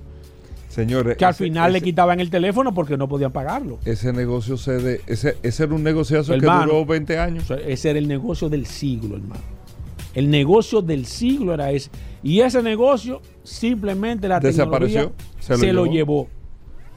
Señores, 0.69 1.17
que 1.17 1.25
al 1.25 1.35
final 1.35 1.73
le 1.73 1.81
quitaban 1.81 2.21
el 2.21 2.31
teléfono 2.31 2.75
porque 2.75 2.97
no 2.97 3.09
podían 3.09 3.33
pagarlo. 3.33 3.79
Ese 3.85 4.13
negocio 4.13 4.57
se 4.57 4.79
de, 4.79 5.01
ese, 5.07 5.37
ese 5.43 5.65
era 5.65 5.75
un 5.75 5.83
negociazo 5.83 6.33
que 6.35 6.41
duró 6.41 6.85
20 6.85 7.19
años. 7.19 7.51
ese 7.67 7.91
era 7.91 7.99
el 7.99 8.07
negocio 8.07 8.49
del 8.49 8.67
siglo, 8.67 9.17
hermano. 9.17 9.41
El 10.15 10.31
negocio 10.31 10.83
del 10.83 11.07
siglo 11.07 11.55
era 11.55 11.71
ese. 11.71 11.91
Y 12.23 12.41
ese 12.41 12.63
negocio 12.63 13.23
simplemente 13.45 14.29
la 14.29 14.41
Desapareció, 14.41 15.13
se 15.41 15.73
lo, 15.73 15.87
llevó 15.87 16.29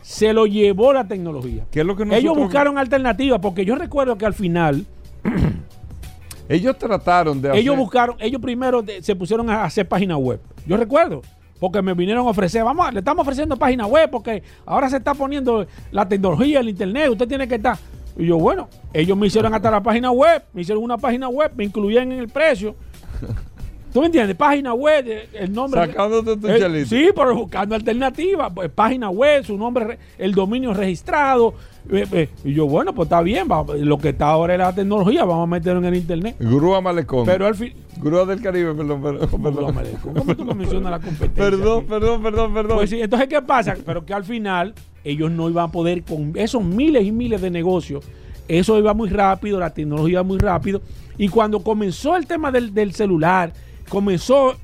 se 0.02 0.34
lo 0.34 0.46
llevó 0.46 0.94
la 0.94 1.08
tecnología. 1.08 1.66
¿Qué 1.72 1.82
es 1.82 1.86
lo 1.86 1.96
que 1.96 2.04
Ellos 2.16 2.36
buscaron 2.36 2.78
alternativas 2.78 3.40
porque 3.40 3.66
yo 3.66 3.76
recuerdo 3.76 4.18
que 4.18 4.26
al 4.26 4.34
final 4.34 4.86
ellos 6.50 6.78
trataron 6.78 7.42
de 7.42 7.58
ellos 7.58 7.78
buscaron, 7.78 8.16
ellos 8.20 8.42
primero 8.42 8.84
se 9.02 9.16
pusieron 9.16 9.50
a 9.50 9.64
hacer 9.64 9.88
página 9.88 10.18
web. 10.18 10.40
Yo 10.66 10.78
recuerdo 10.78 11.22
porque 11.60 11.82
me 11.82 11.94
vinieron 11.94 12.26
a 12.26 12.32
ofrecer, 12.32 12.64
vamos, 12.64 12.92
le 12.92 13.00
estamos 13.00 13.22
ofreciendo 13.22 13.56
página 13.56 13.86
web 13.86 14.10
porque 14.10 14.42
ahora 14.66 14.90
se 14.90 14.98
está 14.98 15.14
poniendo 15.14 15.68
la 15.92 16.08
tecnología, 16.08 16.60
el 16.60 16.70
internet, 16.70 17.10
usted 17.12 17.28
tiene 17.28 17.48
que 17.48 17.56
estar. 17.56 17.78
Y 18.18 18.26
yo, 18.26 18.38
bueno, 18.38 18.68
ellos 18.94 19.18
me 19.18 19.28
hicieron 19.28 19.54
hasta 19.54 19.72
la 19.72 19.82
página 19.82 20.12
web, 20.12 20.44
me 20.54 20.64
hicieron 20.64 20.84
una 20.84 20.98
página 20.98 21.30
web, 21.30 21.52
me 21.56 21.64
incluían 21.64 22.12
en 22.12 22.20
el 22.20 22.30
precio. 22.30 22.76
¿Tú 23.92 24.00
me 24.00 24.06
entiendes? 24.06 24.36
Página 24.38 24.74
web, 24.74 25.06
el 25.34 25.52
nombre. 25.52 25.82
Sacándote 25.82 26.38
tu 26.38 26.48
eh, 26.48 26.86
Sí, 26.86 27.10
pero 27.14 27.36
buscando 27.36 27.76
alternativas. 27.76 28.52
Pues, 28.54 28.70
página 28.70 29.10
web, 29.10 29.44
su 29.46 29.58
nombre, 29.58 29.98
el 30.18 30.34
dominio 30.34 30.74
registrado. 30.74 31.54
Eh, 31.90 32.06
eh, 32.12 32.30
y 32.46 32.54
yo, 32.54 32.68
bueno, 32.68 32.94
pues 32.94 33.08
está 33.08 33.22
bien. 33.22 33.48
lo 33.80 33.98
que 33.98 34.10
está 34.10 34.28
ahora 34.28 34.54
es 34.54 34.60
la 34.60 34.74
tecnología, 34.74 35.26
vamos 35.26 35.44
a 35.44 35.48
meterlo 35.48 35.80
en 35.80 35.86
el 35.86 35.96
internet. 35.96 36.36
Grúa 36.40 36.80
Malecón. 36.80 37.26
Pero 37.26 37.48
al 37.48 37.56
fin. 37.56 37.74
Grúa 37.98 38.26
del 38.26 38.42
Caribe, 38.42 38.74
perdón, 38.74 39.02
perdón. 39.02 39.28
¿Cómo, 39.30 39.52
Malecón? 39.74 40.14
¿Cómo 40.14 40.36
tú 40.36 40.46
mencionas 40.56 40.92
la 40.92 41.00
competencia? 41.00 41.44
Perdón, 41.44 41.86
perdón, 41.86 42.24
perdón, 42.24 42.54
perdón. 42.54 42.78
Pues 42.78 42.90
sí, 42.90 43.02
entonces, 43.02 43.28
¿qué 43.28 43.42
pasa? 43.42 43.76
Pero 43.86 44.06
que 44.06 44.14
al 44.14 44.24
final 44.24 44.74
ellos 45.04 45.30
no 45.32 45.50
iban 45.50 45.66
a 45.66 45.72
poder 45.72 46.04
con 46.04 46.32
esos 46.36 46.64
miles 46.64 47.04
y 47.06 47.12
miles 47.12 47.42
de 47.42 47.50
negocios. 47.50 48.06
Eso 48.48 48.78
iba 48.78 48.94
muy 48.94 49.10
rápido, 49.10 49.60
la 49.60 49.74
tecnología 49.74 50.14
iba 50.14 50.24
muy 50.24 50.38
rápido. 50.38 50.82
Y 51.18 51.28
cuando 51.28 51.62
comenzó 51.62 52.16
el 52.16 52.26
tema 52.26 52.52
del, 52.52 52.74
del 52.74 52.94
celular 52.94 53.52
comenzó 53.92 54.56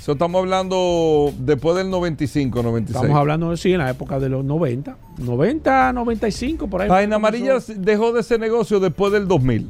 eso 0.00 0.12
estamos 0.12 0.40
hablando 0.40 1.30
después 1.40 1.76
del 1.76 1.90
95, 1.90 2.62
96. 2.62 2.96
Estamos 2.96 3.20
hablando, 3.20 3.54
sí, 3.54 3.72
en 3.72 3.78
la 3.80 3.90
época 3.90 4.18
de 4.18 4.30
los 4.30 4.42
90. 4.42 4.96
90, 5.18 5.92
95, 5.92 6.68
por 6.68 6.80
ahí. 6.80 6.88
Página 6.88 7.16
Amarilla 7.16 7.58
dejó 7.76 8.10
de 8.10 8.20
ese 8.20 8.38
negocio 8.38 8.80
después 8.80 9.12
del 9.12 9.28
2000. 9.28 9.68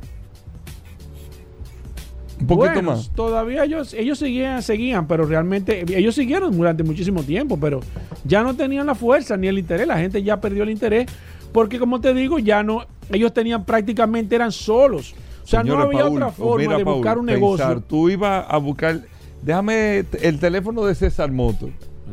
Un 2.43 2.47
poquito 2.47 2.81
más. 2.81 3.11
Todavía 3.11 3.65
ellos, 3.65 3.93
ellos 3.93 4.21
seguían, 4.21 4.63
seguían, 4.63 5.09
pero 5.09 5.27
realmente 5.27 5.85
ellos 5.99 6.15
siguieron 6.15 6.57
durante 6.57 6.85
muchísimo 6.85 7.25
tiempo, 7.25 7.59
pero 7.61 7.81
ya 8.25 8.45
no 8.45 8.55
tenían 8.55 8.87
la 8.87 8.95
fuerza 8.95 9.37
ni 9.37 9.49
el 9.49 9.59
interés. 9.59 9.89
La 9.89 9.99
gente 9.99 10.23
ya 10.23 10.41
perdió 10.41 10.63
el 10.63 10.71
interés 10.71 11.11
porque, 11.53 11.81
como 11.81 12.01
te 12.01 12.15
digo, 12.15 12.39
ya 12.39 12.63
no, 12.63 12.87
ellos 13.11 13.35
tenían 13.35 13.65
prácticamente, 13.65 14.37
eran 14.37 14.53
solos. 14.53 15.13
O 15.43 15.47
sea, 15.47 15.63
no 15.63 15.79
había 15.79 16.07
otra 16.07 16.31
forma 16.31 16.77
de 16.77 16.85
buscar 16.85 17.19
un 17.19 17.27
negocio. 17.27 17.83
Tú 17.87 18.09
ibas 18.09 18.45
a 18.49 18.57
buscar, 18.59 19.01
déjame 19.43 20.05
el 20.23 20.39
teléfono 20.39 20.85
de 20.85 20.95
César 20.95 21.31
Moto. 21.31 21.71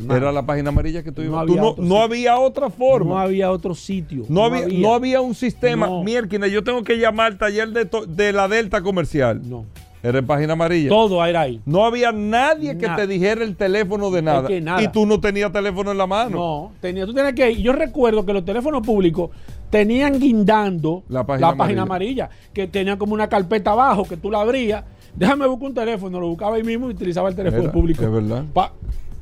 Era 0.10 0.32
la 0.32 0.46
página 0.46 0.70
amarilla 0.70 1.04
que 1.04 1.12
tú 1.12 1.24
ibas. 1.24 1.48
No, 1.48 1.54
había, 1.54 1.74
no, 1.78 2.02
había 2.02 2.38
otra 2.38 2.70
forma. 2.70 3.16
No 3.16 3.20
había 3.20 3.52
otro 3.52 3.74
sitio. 3.74 4.26
No, 4.30 4.46
había, 4.46 4.68
no 4.68 4.94
había 4.94 5.22
un 5.22 5.34
sistema. 5.34 6.04
Mierda, 6.04 6.48
yo 6.48 6.64
tengo 6.64 6.84
que 6.84 6.98
llamar 6.98 7.32
al 7.32 7.38
taller 7.38 7.70
de, 7.70 7.90
de 8.08 8.32
la 8.32 8.48
Delta 8.48 8.82
Comercial. 8.82 9.42
No. 9.44 9.66
Era 10.04 10.20
en 10.20 10.28
página 10.28 10.54
amarilla. 10.54 10.90
Todo 10.90 11.26
era 11.26 11.42
ahí. 11.42 11.60
No 11.66 11.84
había 11.84 12.12
nadie 12.12 12.78
que 12.78 12.88
te 12.88 13.08
dijera 13.08 13.44
el 13.44 13.56
teléfono 13.56 14.12
de 14.12 14.22
nada. 14.22 14.82
Y 14.82 14.88
tú 14.90 15.06
no 15.06 15.20
tenías 15.20 15.52
teléfono 15.52 15.92
en 15.92 15.98
la 15.98 16.06
mano. 16.06 16.38
No, 16.38 16.72
tenía, 16.80 17.06
tú 17.06 17.14
tenías 17.14 17.34
que 17.34 17.52
ir. 17.52 17.58
Yo 17.58 17.74
recuerdo 17.74 18.26
que 18.26 18.34
los 18.34 18.46
teléfonos 18.46 18.86
públicos 18.86 19.32
tenían 19.70 20.20
guindando 20.20 21.04
la 21.10 21.26
página, 21.26 21.82
amarilla. 21.82 22.30
que 22.54 22.68
tenía 22.68 22.98
como 22.98 23.14
una 23.14 23.28
carpeta 23.28 23.72
abajo 23.72 24.06
que 24.06 24.18
tú 24.18 24.32
la 24.32 24.42
abrías. 24.42 24.84
Déjame 25.16 25.48
buscar 25.48 25.70
un 25.70 25.74
teléfono, 25.74 26.20
lo 26.20 26.28
buscaba 26.28 26.56
ahí 26.58 26.64
mismo 26.64 26.88
y 26.90 26.94
utilizaba 26.94 27.30
el 27.30 27.36
teléfono 27.36 27.72
público. 27.72 28.04
Es 28.04 28.12
verdad. 28.12 28.46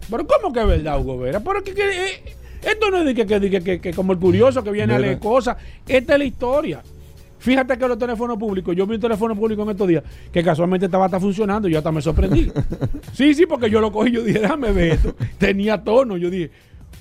pero 0.10 0.28
¿cómo 0.28 0.54
que 0.54 0.60
es 0.62 0.68
verdad, 0.68 1.00
Hugo 1.00 1.20
Vera? 1.20 1.40
Pero 1.40 1.64
que, 1.64 1.72
eh, 1.72 2.36
esto 2.62 2.90
no 2.90 2.98
es 2.98 3.06
de 3.06 3.26
que, 3.26 3.80
que, 3.80 3.94
como 3.94 4.12
el 4.12 4.20
curioso 4.20 4.64
que 4.64 4.72
viene 4.72 4.94
a 4.94 5.00
leer 5.00 5.20
cosas. 5.20 5.56
Esta 5.88 6.14
es 6.14 6.20
la 6.20 6.26
historia. 6.26 6.82
Fíjate 7.38 7.78
que 7.78 7.88
los 7.88 8.00
teléfonos 8.00 8.38
públicos, 8.40 8.76
yo 8.76 8.88
vi 8.88 8.96
un 8.96 9.02
teléfono 9.02 9.36
público 9.36 9.62
en 9.62 9.70
estos 9.70 9.88
días 9.88 10.04
que 10.32 10.44
casualmente 10.44 10.88
estaba 10.88 11.06
hasta 11.06 11.20
funcionando 11.20 11.68
y 11.68 11.74
yo 11.74 11.78
hasta 11.78 11.92
me 11.92 12.02
sorprendí. 12.02 12.52
sí, 13.14 13.36
sí, 13.36 13.46
porque 13.46 13.70
yo 13.70 13.80
lo 13.80 13.92
cogí, 13.92 14.12
yo 14.12 14.24
dije, 14.24 14.40
déjame 14.40 14.72
ver 14.72 14.94
esto. 14.94 15.16
Tenía 15.38 15.84
tono, 15.84 16.18
yo 16.18 16.32
dije, 16.32 16.50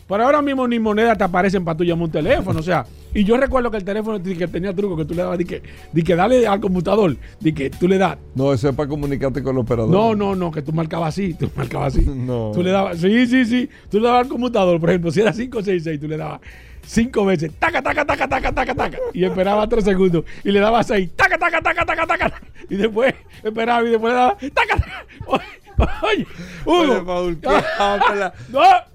pero 0.09 0.25
ahora 0.25 0.43
mismo 0.43 0.67
ni 0.69 0.79
moneda 0.79 1.17
te 1.17 1.25
aparecen 1.25 1.65
para 1.65 1.77
tú 1.77 1.85
llamar 1.85 2.05
un 2.05 2.11
teléfono. 2.11 2.61
O 2.61 2.63
sea, 2.63 2.85
y 3.13 3.25
yo 3.25 3.37
recuerdo 3.37 3.71
que 3.71 3.77
el 3.79 3.85
teléfono 3.85 4.23
que 4.23 4.49
tenía 4.49 4.75
truco 4.75 4.97
que 4.97 5.05
tú 5.05 5.15
le 5.15 5.23
dabas, 5.23 5.39
di 5.39 5.45
que, 5.45 5.63
di 5.93 6.03
que 6.03 6.15
dale 6.17 6.47
al 6.47 6.61
computador, 6.61 7.17
di 7.41 7.53
que 7.53 7.71
tú 7.71 7.89
le 7.89 7.99
das. 7.99 8.19
No, 8.35 8.53
eso 8.53 8.69
es 8.69 8.75
para 8.75 8.89
comunicarte 8.89 9.43
con 9.43 9.57
el 9.57 9.63
operador. 9.63 9.91
No, 9.91 10.15
no, 10.15 10.35
no, 10.35 10.51
que 10.51 10.63
tú 10.63 10.73
marcabas 10.73 11.11
así, 11.11 11.35
tú 11.35 11.51
marcabas 11.57 11.97
así. 11.97 12.05
no. 12.07 12.53
Tú 12.55 12.63
le 12.63 12.71
dabas, 12.71 12.99
sí, 12.99 13.27
sí, 13.27 13.45
sí. 13.45 13.69
Tú 13.91 13.99
le 13.99 14.09
dabas 14.09 14.25
al 14.25 14.29
computador, 14.29 14.81
por 14.81 14.91
ejemplo, 14.91 15.11
si 15.11 15.21
era 15.21 15.33
566, 15.33 16.01
tú 16.01 16.09
le 16.09 16.17
dabas 16.17 16.41
cinco 16.87 17.25
veces, 17.25 17.51
taca, 17.59 17.83
taca, 17.83 18.05
taca, 18.05 18.29
taca, 18.29 18.53
taca, 18.53 18.75
taca, 18.75 18.99
y 19.15 19.25
esperaba 19.25 19.67
tres 19.69 19.85
segundos, 19.85 20.25
y 20.43 20.51
le 20.51 20.61
daba 20.61 20.83
seis, 20.83 21.09
taca, 21.17 21.39
taca, 21.39 21.63
taca, 21.63 21.85
taca, 21.85 22.07
taca, 22.07 22.43
y 22.69 22.77
después 22.77 23.15
esperaba 23.43 23.87
y 23.87 23.91
después 23.91 24.13
le 24.13 24.19
daba, 24.19 24.37
taca, 24.37 24.77
taca. 24.77 25.45
Oye, 26.03 26.27
Hugo. 26.65 27.05
Paul, 27.05 27.39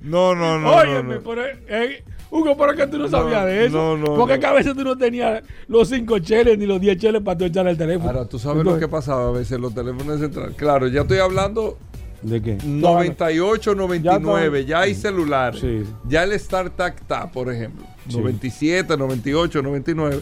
no, 0.04 0.36
no, 0.36 0.36
no, 0.36 0.60
no. 0.60 0.76
Óyeme, 0.76 1.16
no, 1.16 1.22
Pero, 1.22 1.46
eh, 1.46 2.04
Hugo, 2.32 2.56
¿por 2.56 2.76
qué 2.76 2.88
tú 2.88 2.98
no 2.98 3.08
sabías 3.08 3.46
de 3.46 3.66
eso? 3.66 3.76
No, 3.76 3.98
no. 3.98 4.16
Porque 4.16 4.46
a 4.46 4.54
veces 4.54 4.76
tú 4.76 4.84
no 4.84 4.98
tenías 4.98 5.44
los 5.68 5.90
cinco 5.90 6.20
cheles 6.20 6.58
ni 6.58 6.66
los 6.66 6.80
diez 6.80 6.98
cheles 6.98 7.22
para 7.22 7.38
tú 7.38 7.46
echar 7.46 7.68
el 7.68 7.78
teléfono. 7.78 8.10
Ahora, 8.10 8.26
tú 8.26 8.38
sabes 8.38 8.64
lo 8.64 8.78
que 8.78 8.88
pasaba 8.88 9.30
a 9.30 9.32
veces 9.32 9.60
los 9.60 9.74
teléfonos 9.74 10.20
centrales. 10.20 10.56
Claro, 10.56 10.88
ya 10.88 11.02
estoy 11.02 11.20
hablando 11.20 11.78
¿De 12.22 12.42
qué? 12.42 12.58
98, 12.64 13.76
99, 13.76 14.66
ya, 14.66 14.82
hay 14.82 14.94
celulares. 14.94 15.64
Ya 16.08 16.24
el 16.24 16.38
StarTAC 16.38 17.02
está, 17.02 17.32
por 17.32 17.52
ejemplo. 17.52 17.86
97, 18.12 18.98
98, 18.98 19.62
99. 19.62 20.22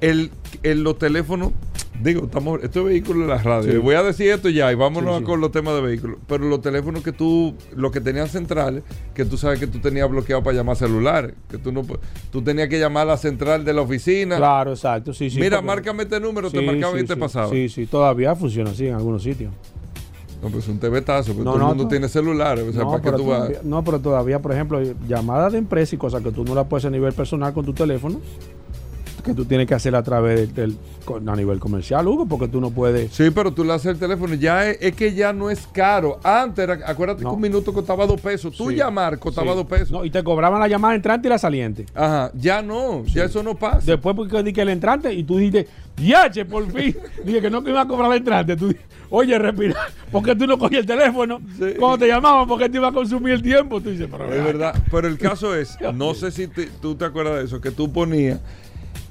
El, 0.00 0.30
el, 0.62 0.82
los 0.82 0.98
teléfonos, 0.98 1.52
digo, 2.00 2.24
estamos, 2.24 2.62
esto 2.62 2.84
vehículo 2.84 3.22
de 3.22 3.28
la 3.28 3.38
radio. 3.38 3.82
Voy 3.82 3.94
a 3.94 4.02
decir 4.02 4.30
esto 4.30 4.48
ya 4.48 4.70
y 4.72 4.74
vámonos 4.74 5.22
con 5.22 5.40
los 5.40 5.50
temas 5.50 5.74
de 5.74 5.80
vehículos. 5.80 6.18
Pero 6.26 6.48
los 6.48 6.60
teléfonos 6.60 7.02
que 7.02 7.12
tú, 7.12 7.54
los 7.74 7.92
que 7.92 8.00
tenían 8.00 8.28
centrales, 8.28 8.82
que 9.14 9.24
tú 9.24 9.36
sabes 9.36 9.58
que 9.58 9.66
tú 9.66 9.78
tenías 9.78 10.08
bloqueado 10.10 10.42
para 10.42 10.56
llamar 10.56 10.76
celulares, 10.76 11.34
que 11.48 11.58
tú 11.58 11.72
no 11.72 11.82
tú 12.30 12.42
tenías 12.42 12.68
que 12.68 12.78
llamar 12.78 13.02
a 13.02 13.12
la 13.12 13.16
central 13.16 13.64
de 13.64 13.72
la 13.72 13.82
oficina. 13.82 14.36
Claro, 14.36 14.72
exacto, 14.72 15.12
sí, 15.12 15.30
sí. 15.30 15.40
Mira, 15.40 15.60
márcame 15.60 16.04
este 16.04 16.20
número, 16.20 16.50
te 16.50 16.62
marcaba 16.62 16.98
y 16.98 17.04
te 17.04 17.16
pasaba. 17.16 17.50
Sí, 17.50 17.68
sí, 17.68 17.86
todavía 17.86 18.34
funciona 18.34 18.70
así 18.70 18.86
en 18.86 18.94
algunos 18.94 19.22
sitios. 19.22 19.52
No, 20.42 20.48
pues 20.48 20.66
un 20.66 20.80
TVtazo, 20.80 21.34
porque 21.34 21.44
todo 21.44 21.56
el 21.56 21.62
mundo 21.62 21.86
tiene 21.86 22.08
celulares. 22.08 22.64
O 22.66 22.72
sea, 22.72 22.84
¿para 22.84 23.00
qué 23.00 23.12
tú 23.12 23.26
vas? 23.26 23.62
No, 23.62 23.84
pero 23.84 24.00
todavía, 24.00 24.40
por 24.42 24.50
ejemplo, 24.50 24.82
llamadas 25.06 25.52
de 25.52 25.58
empresa 25.58 25.94
y 25.94 25.98
cosas 25.98 26.20
que 26.20 26.32
tú 26.32 26.44
no 26.44 26.52
las 26.56 26.66
puedes 26.66 26.84
a 26.84 26.90
nivel 26.90 27.12
personal 27.12 27.52
con 27.52 27.64
tu 27.64 27.72
teléfono. 27.72 28.20
Que 29.22 29.34
tú 29.34 29.44
tienes 29.44 29.66
que 29.66 29.74
hacer 29.74 29.94
a 29.94 30.02
través 30.02 30.54
del, 30.54 30.76
a 31.26 31.36
nivel 31.36 31.58
comercial, 31.58 32.06
Hugo, 32.06 32.26
porque 32.26 32.48
tú 32.48 32.60
no 32.60 32.70
puedes. 32.70 33.12
Sí, 33.12 33.30
pero 33.30 33.52
tú 33.52 33.64
le 33.64 33.72
haces 33.72 33.92
el 33.92 33.98
teléfono. 33.98 34.34
Ya 34.34 34.68
es, 34.68 34.94
que 34.94 35.14
ya 35.14 35.32
no 35.32 35.50
es 35.50 35.66
caro. 35.66 36.18
Antes, 36.22 36.68
acuérdate 36.86 37.22
que 37.22 37.28
un 37.28 37.40
minuto 37.40 37.72
costaba 37.72 38.06
dos 38.06 38.20
pesos. 38.20 38.56
Tú 38.56 38.70
llamar 38.70 39.18
costaba 39.18 39.54
dos 39.54 39.66
pesos. 39.66 39.90
No, 39.90 40.04
y 40.04 40.10
te 40.10 40.22
cobraban 40.22 40.60
la 40.60 40.68
llamada 40.68 40.94
entrante 40.94 41.28
y 41.28 41.30
la 41.30 41.38
saliente. 41.38 41.86
Ajá, 41.94 42.30
ya 42.34 42.62
no, 42.62 43.04
ya 43.06 43.24
eso 43.24 43.42
no 43.42 43.54
pasa. 43.54 43.80
Después 43.84 44.14
porque 44.16 44.42
dije 44.42 44.52
que 44.52 44.62
el 44.62 44.68
entrante 44.70 45.12
y 45.12 45.24
tú 45.24 45.38
dijiste, 45.38 45.68
yache, 45.96 46.44
por 46.44 46.70
fin. 46.70 46.96
dije 47.24 47.40
que 47.40 47.50
no 47.50 47.62
que 47.62 47.70
iba 47.70 47.80
a 47.80 47.88
cobrar 47.88 48.10
el 48.12 48.18
entrante. 48.18 48.56
Tú 48.56 48.74
oye, 49.12 49.38
respira, 49.38 49.76
porque 50.10 50.34
tú 50.34 50.46
no 50.46 50.58
cogías 50.58 50.80
el 50.80 50.86
teléfono 50.86 51.40
cuando 51.78 51.98
te 51.98 52.08
llamaban 52.08 52.48
porque 52.48 52.68
te 52.68 52.78
iba 52.78 52.88
a 52.88 52.92
consumir 52.92 53.34
el 53.34 53.42
tiempo. 53.42 53.80
Tú 53.80 53.90
dices, 53.90 54.08
pero 54.10 54.32
es 54.32 54.44
verdad. 54.44 54.74
Pero 54.90 55.06
el 55.06 55.18
caso 55.18 55.54
es, 55.54 55.78
no 55.94 56.14
sé 56.14 56.30
si 56.30 56.48
tú 56.80 56.96
te 56.96 57.04
acuerdas 57.04 57.36
de 57.36 57.44
eso, 57.44 57.60
que 57.60 57.70
tú 57.70 57.92
ponías 57.92 58.40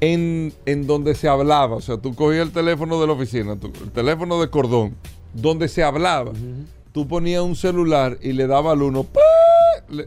en, 0.02 0.52
donde 0.88 1.14
se 1.14 1.28
hablaba, 1.30 1.76
o 1.76 1.82
sea, 1.82 1.98
tú 1.98 2.16
cogías 2.16 2.48
el 2.48 2.52
teléfono 2.52 3.00
de 3.00 3.08
la 3.08 3.14
oficina, 3.14 3.54
el 3.54 3.92
teléfono 3.92 4.42
de 4.42 4.50
cordón, 4.50 4.96
donde 5.34 5.68
se 5.68 5.84
hablaba, 5.84 6.32
tú 6.92 7.08
ponías 7.08 7.44
un 7.44 7.56
celular 7.56 8.18
y 8.22 8.34
le 8.34 8.48
daba 8.48 8.72
al 8.72 8.82
uno, 8.82 9.06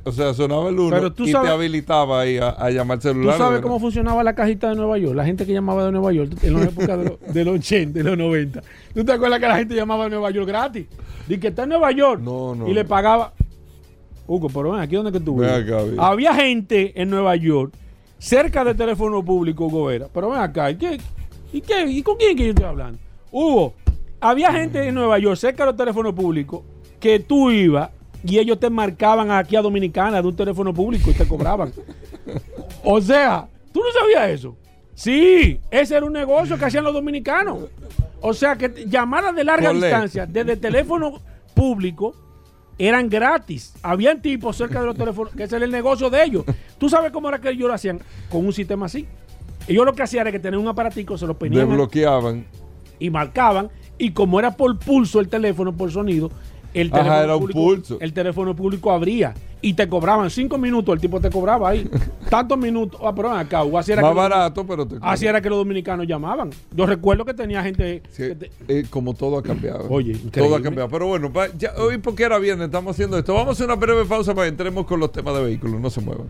o 0.04 0.12
sea, 0.12 0.34
sonaba 0.34 0.68
el 0.70 0.78
uno 0.80 1.14
y 1.16 1.32
te 1.32 1.36
habilitaba 1.36 2.22
ahí 2.22 2.38
a, 2.38 2.70
llamar 2.70 3.00
celular. 3.00 3.36
¿Tú 3.36 3.42
sabes 3.42 3.60
cómo 3.60 3.78
funcionaba 3.78 4.24
la 4.24 4.34
cajita 4.34 4.70
de 4.70 4.74
Nueva 4.74 4.98
York? 4.98 5.14
La 5.14 5.24
gente 5.24 5.46
que 5.46 5.52
llamaba 5.52 5.84
de 5.84 5.92
Nueva 5.92 6.12
York 6.12 6.32
en 6.42 6.54
la 6.54 6.62
época 6.64 6.96
de, 6.96 7.44
los 7.44 7.54
80, 7.54 7.96
de 7.96 8.04
los 8.04 8.18
90. 8.18 8.62
¿Tú 8.94 9.04
te 9.04 9.12
acuerdas 9.12 9.38
que 9.38 9.46
la 9.46 9.56
gente 9.56 9.74
llamaba 9.76 10.04
de 10.04 10.10
Nueva 10.10 10.30
York 10.32 10.48
gratis? 10.48 10.86
Dice 11.28 11.40
que 11.40 11.48
está 11.48 11.62
en 11.62 11.68
Nueva 11.68 11.92
York. 11.92 12.20
Y 12.66 12.74
le 12.74 12.84
pagaba. 12.84 13.32
Hugo, 14.26 14.48
pero 14.48 14.72
ven, 14.72 14.80
aquí 14.80 14.96
donde 14.96 15.12
que 15.12 15.20
tú 15.20 15.40
Había 15.98 16.34
gente 16.34 17.00
en 17.00 17.10
Nueva 17.10 17.36
York 17.36 17.74
cerca 18.24 18.64
del 18.64 18.74
teléfono 18.74 19.22
público, 19.22 19.66
Hugo 19.66 19.86
Vera. 19.86 20.08
Pero 20.12 20.30
ven 20.30 20.40
acá, 20.40 20.70
¿y, 20.70 20.76
qué, 20.76 20.98
y, 21.52 21.60
qué, 21.60 21.86
¿y 21.86 22.02
con 22.02 22.16
quién 22.16 22.34
que 22.34 22.44
yo 22.44 22.50
estoy 22.50 22.64
hablando? 22.64 22.98
Hugo, 23.30 23.74
había 24.18 24.50
gente 24.50 24.88
en 24.88 24.94
Nueva 24.94 25.18
York 25.18 25.36
cerca 25.36 25.66
del 25.66 25.76
teléfono 25.76 26.14
público 26.14 26.64
que 26.98 27.20
tú 27.20 27.50
ibas 27.50 27.90
y 28.24 28.38
ellos 28.38 28.58
te 28.58 28.70
marcaban 28.70 29.30
aquí 29.30 29.56
a 29.56 29.60
Dominicana 29.60 30.22
de 30.22 30.28
un 30.28 30.34
teléfono 30.34 30.72
público 30.72 31.10
y 31.10 31.14
te 31.14 31.28
cobraban. 31.28 31.70
o 32.84 32.98
sea, 33.02 33.46
¿tú 33.72 33.80
no 33.80 34.00
sabías 34.00 34.30
eso? 34.30 34.56
Sí, 34.94 35.60
ese 35.70 35.94
era 35.94 36.06
un 36.06 36.12
negocio 36.14 36.56
que 36.56 36.64
hacían 36.64 36.84
los 36.84 36.94
dominicanos. 36.94 37.64
O 38.22 38.32
sea, 38.32 38.56
que 38.56 38.86
llamadas 38.86 39.34
de 39.34 39.44
larga 39.44 39.70
distancia 39.70 40.24
desde 40.24 40.56
teléfono 40.56 41.20
público 41.52 42.14
eran 42.78 43.08
gratis. 43.08 43.74
Habían 43.82 44.20
tipos 44.20 44.56
cerca 44.56 44.80
de 44.80 44.86
los 44.86 44.96
teléfonos, 44.98 45.34
que 45.34 45.44
ese 45.44 45.56
era 45.56 45.64
el 45.64 45.70
negocio 45.70 46.10
de 46.10 46.24
ellos. 46.24 46.44
¿Tú 46.78 46.88
sabes 46.88 47.12
cómo 47.12 47.28
era 47.28 47.40
que 47.40 47.50
ellos 47.50 47.68
lo 47.68 47.74
hacían? 47.74 48.00
Con 48.30 48.44
un 48.46 48.52
sistema 48.52 48.86
así. 48.86 49.06
Ellos 49.66 49.84
lo 49.84 49.94
que 49.94 50.02
hacían 50.02 50.22
era 50.22 50.32
que 50.32 50.38
tenían 50.38 50.60
un 50.60 50.68
aparatico, 50.68 51.16
se 51.16 51.26
lo 51.26 51.38
ponían. 51.38 51.66
Desbloqueaban. 51.66 52.44
Y 52.98 53.10
marcaban. 53.10 53.70
Y 53.96 54.10
como 54.10 54.38
era 54.38 54.56
por 54.56 54.78
pulso 54.78 55.20
el 55.20 55.28
teléfono, 55.28 55.74
por 55.74 55.90
sonido, 55.90 56.30
el 56.74 56.90
teléfono, 56.90 57.22
era 57.22 57.38
público, 57.38 57.60
pulso. 57.60 57.98
el 58.00 58.12
teléfono 58.12 58.54
público 58.56 58.90
abría 58.90 59.34
y 59.62 59.72
te 59.72 59.88
cobraban 59.88 60.28
cinco 60.28 60.58
minutos, 60.58 60.94
el 60.94 61.00
tipo 61.00 61.20
te 61.20 61.30
cobraba 61.30 61.70
ahí. 61.70 61.88
Tantos 62.28 62.58
minutos. 62.58 63.00
Ah, 63.02 63.14
pero 63.14 63.30
acá, 63.30 63.62
así 63.78 63.92
era 63.92 64.02
Más 64.02 64.14
barato, 64.14 64.66
pero 64.66 64.86
te 64.86 64.96
Así 65.00 65.26
era 65.26 65.40
que 65.40 65.48
los 65.48 65.56
dominicanos 65.56 66.06
llamaban. 66.06 66.50
Yo 66.72 66.84
recuerdo 66.84 67.24
que 67.24 67.32
tenía 67.32 67.62
gente. 67.62 68.02
Eh, 68.68 68.84
como 68.90 69.14
todo 69.14 69.38
ha 69.38 69.42
cambiado. 69.42 69.86
Oye, 69.88 70.14
todo 70.30 70.56
ha 70.56 70.60
cambiado. 70.60 70.90
Pero 70.90 71.06
bueno, 71.06 71.32
hoy 71.78 71.98
porque 71.98 72.24
era 72.24 72.38
viernes, 72.38 72.66
estamos 72.66 72.94
haciendo 72.94 73.16
esto. 73.16 73.32
Vamos 73.32 73.48
a 73.48 73.52
hacer 73.52 73.66
una 73.66 73.76
breve 73.76 74.04
pausa 74.04 74.34
para 74.34 74.46
que 74.46 74.50
entremos 74.50 74.84
con 74.84 75.00
los 75.00 75.10
temas 75.12 75.34
de 75.34 75.44
vehículos. 75.44 75.80
No 75.80 75.88
se 75.88 76.02
muevan. 76.02 76.26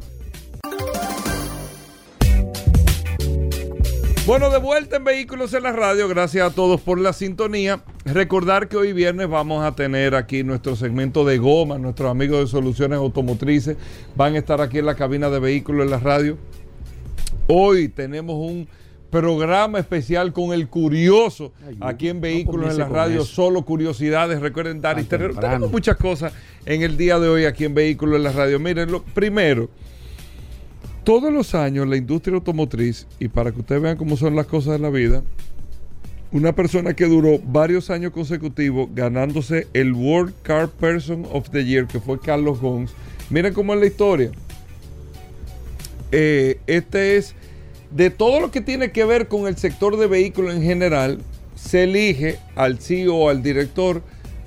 Bueno, 4.26 4.48
de 4.48 4.56
vuelta 4.56 4.96
en 4.96 5.04
Vehículos 5.04 5.52
en 5.52 5.64
la 5.64 5.72
Radio, 5.72 6.08
gracias 6.08 6.50
a 6.50 6.54
todos 6.54 6.80
por 6.80 6.98
la 6.98 7.12
sintonía. 7.12 7.84
Recordar 8.06 8.68
que 8.68 8.78
hoy 8.78 8.94
viernes 8.94 9.28
vamos 9.28 9.62
a 9.62 9.74
tener 9.76 10.14
aquí 10.14 10.42
nuestro 10.42 10.76
segmento 10.76 11.26
de 11.26 11.36
goma, 11.36 11.76
nuestros 11.76 12.10
amigos 12.10 12.40
de 12.40 12.46
Soluciones 12.46 12.96
Automotrices 12.96 13.76
van 14.16 14.34
a 14.34 14.38
estar 14.38 14.62
aquí 14.62 14.78
en 14.78 14.86
la 14.86 14.94
cabina 14.94 15.28
de 15.28 15.40
Vehículos 15.40 15.84
en 15.84 15.90
la 15.90 15.98
Radio. 15.98 16.38
Hoy 17.48 17.90
tenemos 17.90 18.36
un 18.36 18.66
programa 19.10 19.78
especial 19.78 20.32
con 20.32 20.54
el 20.54 20.68
curioso 20.68 21.52
aquí 21.80 22.08
en 22.08 22.22
Vehículos 22.22 22.70
en 22.70 22.78
la 22.78 22.88
Radio, 22.88 23.26
solo 23.26 23.62
curiosidades. 23.66 24.40
Recuerden, 24.40 24.80
dar 24.80 24.98
y 24.98 25.04
tenemos 25.04 25.70
muchas 25.70 25.98
cosas 25.98 26.32
en 26.64 26.80
el 26.80 26.96
día 26.96 27.18
de 27.18 27.28
hoy 27.28 27.44
aquí 27.44 27.66
en 27.66 27.74
Vehículos 27.74 28.16
en 28.16 28.22
la 28.22 28.32
Radio. 28.32 28.58
Miren, 28.58 28.90
lo 28.90 29.02
primero 29.02 29.68
todos 31.04 31.32
los 31.32 31.54
años 31.54 31.86
la 31.86 31.96
industria 31.96 32.34
automotriz, 32.34 33.06
y 33.18 33.28
para 33.28 33.52
que 33.52 33.60
ustedes 33.60 33.82
vean 33.82 33.96
cómo 33.96 34.16
son 34.16 34.34
las 34.34 34.46
cosas 34.46 34.72
de 34.72 34.78
la 34.80 34.90
vida, 34.90 35.22
una 36.32 36.52
persona 36.52 36.94
que 36.94 37.04
duró 37.04 37.38
varios 37.38 37.90
años 37.90 38.12
consecutivos 38.12 38.88
ganándose 38.92 39.68
el 39.72 39.92
World 39.92 40.34
Car 40.42 40.68
Person 40.68 41.26
of 41.30 41.50
the 41.50 41.64
Year, 41.64 41.86
que 41.86 42.00
fue 42.00 42.18
Carlos 42.18 42.60
Gons. 42.60 42.92
Miren 43.30 43.54
cómo 43.54 43.72
es 43.74 43.80
la 43.80 43.86
historia. 43.86 44.32
Eh, 46.10 46.58
este 46.66 47.16
es 47.16 47.34
de 47.92 48.10
todo 48.10 48.40
lo 48.40 48.50
que 48.50 48.60
tiene 48.60 48.90
que 48.90 49.04
ver 49.04 49.28
con 49.28 49.46
el 49.46 49.56
sector 49.56 49.96
de 49.96 50.08
vehículos 50.08 50.54
en 50.54 50.62
general, 50.62 51.20
se 51.54 51.84
elige 51.84 52.38
al 52.56 52.78
CEO, 52.80 53.28
al 53.28 53.42
director, 53.42 54.02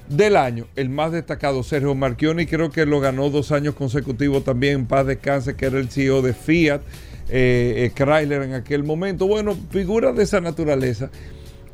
del 0.10 0.38
año, 0.38 0.68
el 0.76 0.90
más 0.90 1.12
destacado, 1.12 1.64
Sergio 1.64 1.94
Marchioni, 1.96 2.46
creo 2.46 2.70
que 2.70 2.86
lo 2.86 3.00
ganó 3.00 3.30
dos 3.30 3.52
años 3.52 3.76
consecutivos 3.76 4.44
también 4.44 4.76
en 4.76 4.86
paz 4.86 5.06
descanse, 5.06 5.56
que 5.56 5.66
era 5.66 5.80
el 5.80 5.90
CEO 5.90 6.22
de 6.22 6.34
Fiat, 6.34 6.82
eh, 7.30 7.86
eh, 7.86 7.92
Chrysler 7.94 8.44
en 8.44 8.54
aquel 8.54 8.84
momento. 8.84 9.28
Bueno, 9.28 9.58
figuras 9.70 10.16
de 10.16 10.24
esa 10.24 10.40
naturaleza. 10.40 11.10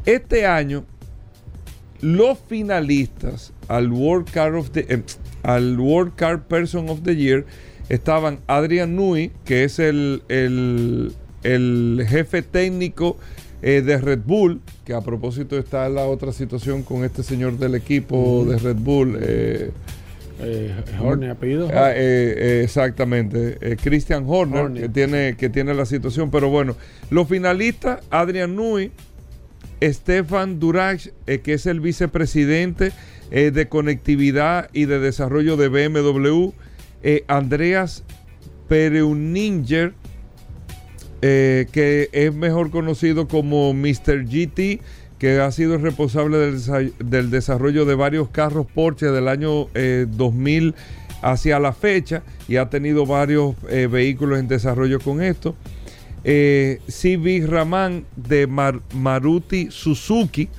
Este 0.05 0.45
año, 0.45 0.83
los 2.01 2.39
finalistas 2.39 3.53
al 3.67 3.91
World 3.91 4.29
Car, 4.31 4.55
of 4.55 4.71
the, 4.71 4.85
eh, 4.89 5.03
al 5.43 5.79
World 5.79 6.15
Car 6.15 6.43
Person 6.43 6.89
of 6.89 7.03
the 7.03 7.15
Year 7.15 7.45
estaban 7.89 8.39
Adrian 8.47 8.95
Nui, 8.95 9.31
que 9.45 9.63
es 9.63 9.77
el, 9.77 10.23
el, 10.27 11.13
el 11.43 12.05
jefe 12.07 12.41
técnico 12.41 13.17
eh, 13.65 13.81
de 13.81 13.97
Red 13.97 14.19
Bull, 14.25 14.59
que 14.83 14.93
a 14.93 14.99
propósito 14.99 15.57
está 15.57 15.87
la 15.87 16.05
otra 16.05 16.33
situación 16.33 16.83
con 16.83 17.05
este 17.05 17.23
señor 17.23 17.57
del 17.57 17.75
equipo 17.75 18.43
de 18.45 18.57
Red 18.57 18.75
Bull. 18.75 19.17
Eh, 19.21 19.71
eh 20.41 20.75
Horner, 21.01 21.29
apellido. 21.29 21.69
Ah, 21.73 21.93
eh, 21.95 22.59
exactamente, 22.61 23.77
Christian 23.81 24.25
Horner, 24.27 24.73
Que, 24.73 24.89
tiene, 24.89 25.37
que 25.37 25.47
tiene 25.47 25.73
la 25.73 25.85
situación. 25.85 26.29
Pero 26.29 26.49
bueno, 26.49 26.75
los 27.09 27.29
finalistas, 27.29 28.01
Adrian 28.09 28.53
Nui, 28.53 28.91
Stefan 29.81 30.59
Durach, 30.59 31.07
que 31.25 31.53
es 31.53 31.65
el 31.65 31.79
vicepresidente 31.79 32.91
de 33.31 33.67
conectividad 33.69 34.69
y 34.73 34.85
de 34.85 34.99
desarrollo 34.99 35.55
de 35.55 35.69
BMW, 35.69 36.49
Andreas 37.27 38.03
Pereuninger, 38.67 39.93
eh, 41.25 41.67
que 41.71 42.09
es 42.11 42.35
mejor 42.35 42.69
conocido 42.69 43.29
como 43.29 43.73
Mr. 43.73 44.25
GT, 44.25 44.81
que 45.17 45.39
ha 45.39 45.49
sido 45.53 45.77
responsable 45.77 46.37
del, 46.99 47.29
desarrollo 47.31 47.85
de 47.85 47.95
varios 47.95 48.27
carros 48.27 48.67
Porsche 48.67 49.05
del 49.05 49.29
año 49.29 49.67
2000 49.73 50.67
eh, 50.67 50.73
hacia 51.21 51.61
la 51.61 51.71
fecha 51.71 52.23
y 52.49 52.57
ha 52.57 52.69
tenido 52.69 53.05
varios 53.05 53.55
eh, 53.69 53.87
vehículos 53.89 54.37
en 54.37 54.49
desarrollo 54.49 54.99
con 54.99 55.23
esto. 55.23 55.55
C.V. 56.25 57.47
Raman 57.47 58.05
de 58.17 58.45
Maruti 58.93 59.69
Suzuki, 59.71 60.49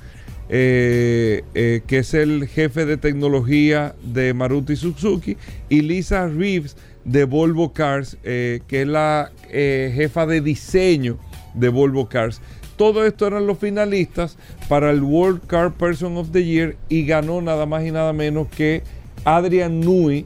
que 0.49 1.43
es 1.87 2.13
el 2.15 2.47
jefe 2.47 2.87
de 2.87 2.97
tecnología 2.97 3.93
de 4.03 4.33
Maruti 4.33 4.75
Suzuki, 4.75 5.37
y 5.69 5.81
Lisa 5.81 6.27
Reeves 6.27 6.75
de 7.05 7.23
Volvo 7.23 7.71
Cars, 7.71 8.17
que 8.23 8.61
es 8.69 8.87
la 8.87 9.31
eh, 9.49 9.93
jefa 9.95 10.25
de 10.25 10.41
diseño 10.41 11.17
de 11.53 11.69
Volvo 11.69 12.09
Cars. 12.09 12.41
Todo 12.75 13.05
esto 13.05 13.25
eran 13.25 13.47
los 13.47 13.57
finalistas 13.57 14.37
para 14.67 14.89
el 14.91 15.01
World 15.01 15.47
Car 15.47 15.71
Person 15.71 16.17
of 16.17 16.31
the 16.31 16.43
Year 16.43 16.75
y 16.89 17.05
ganó 17.05 17.41
nada 17.41 17.65
más 17.65 17.85
y 17.85 17.91
nada 17.91 18.11
menos 18.11 18.49
que 18.49 18.83
Adrian 19.23 19.79
Nui, 19.79 20.25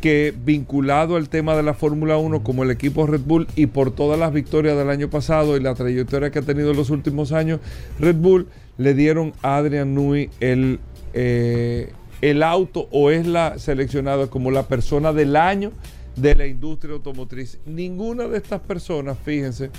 que 0.00 0.34
vinculado 0.44 1.14
al 1.14 1.28
tema 1.28 1.54
de 1.54 1.62
la 1.62 1.74
Fórmula 1.74 2.16
1 2.16 2.42
como 2.42 2.64
el 2.64 2.72
equipo 2.72 3.06
Red 3.06 3.20
Bull 3.24 3.46
y 3.54 3.66
por 3.66 3.92
todas 3.92 4.18
las 4.18 4.32
victorias 4.32 4.76
del 4.76 4.90
año 4.90 5.08
pasado 5.08 5.56
y 5.56 5.60
la 5.60 5.74
trayectoria 5.74 6.30
que 6.30 6.40
ha 6.40 6.42
tenido 6.42 6.72
en 6.72 6.76
los 6.76 6.90
últimos 6.90 7.30
años, 7.30 7.60
Red 8.00 8.16
Bull 8.16 8.48
le 8.78 8.94
dieron 8.94 9.32
a 9.42 9.58
Adrian 9.58 9.94
Nui 9.94 10.30
el, 10.40 10.80
eh, 11.14 11.92
el 12.20 12.42
auto 12.42 12.88
o 12.90 13.10
es 13.10 13.26
la 13.26 13.58
seleccionada 13.58 14.26
como 14.26 14.50
la 14.50 14.64
persona 14.64 15.12
del 15.12 15.36
año 15.36 15.70
de 16.16 16.34
la 16.34 16.46
industria 16.46 16.94
automotriz. 16.94 17.58
Ninguna 17.66 18.26
de 18.26 18.38
estas 18.38 18.60
personas, 18.60 19.16
fíjense, 19.24 19.70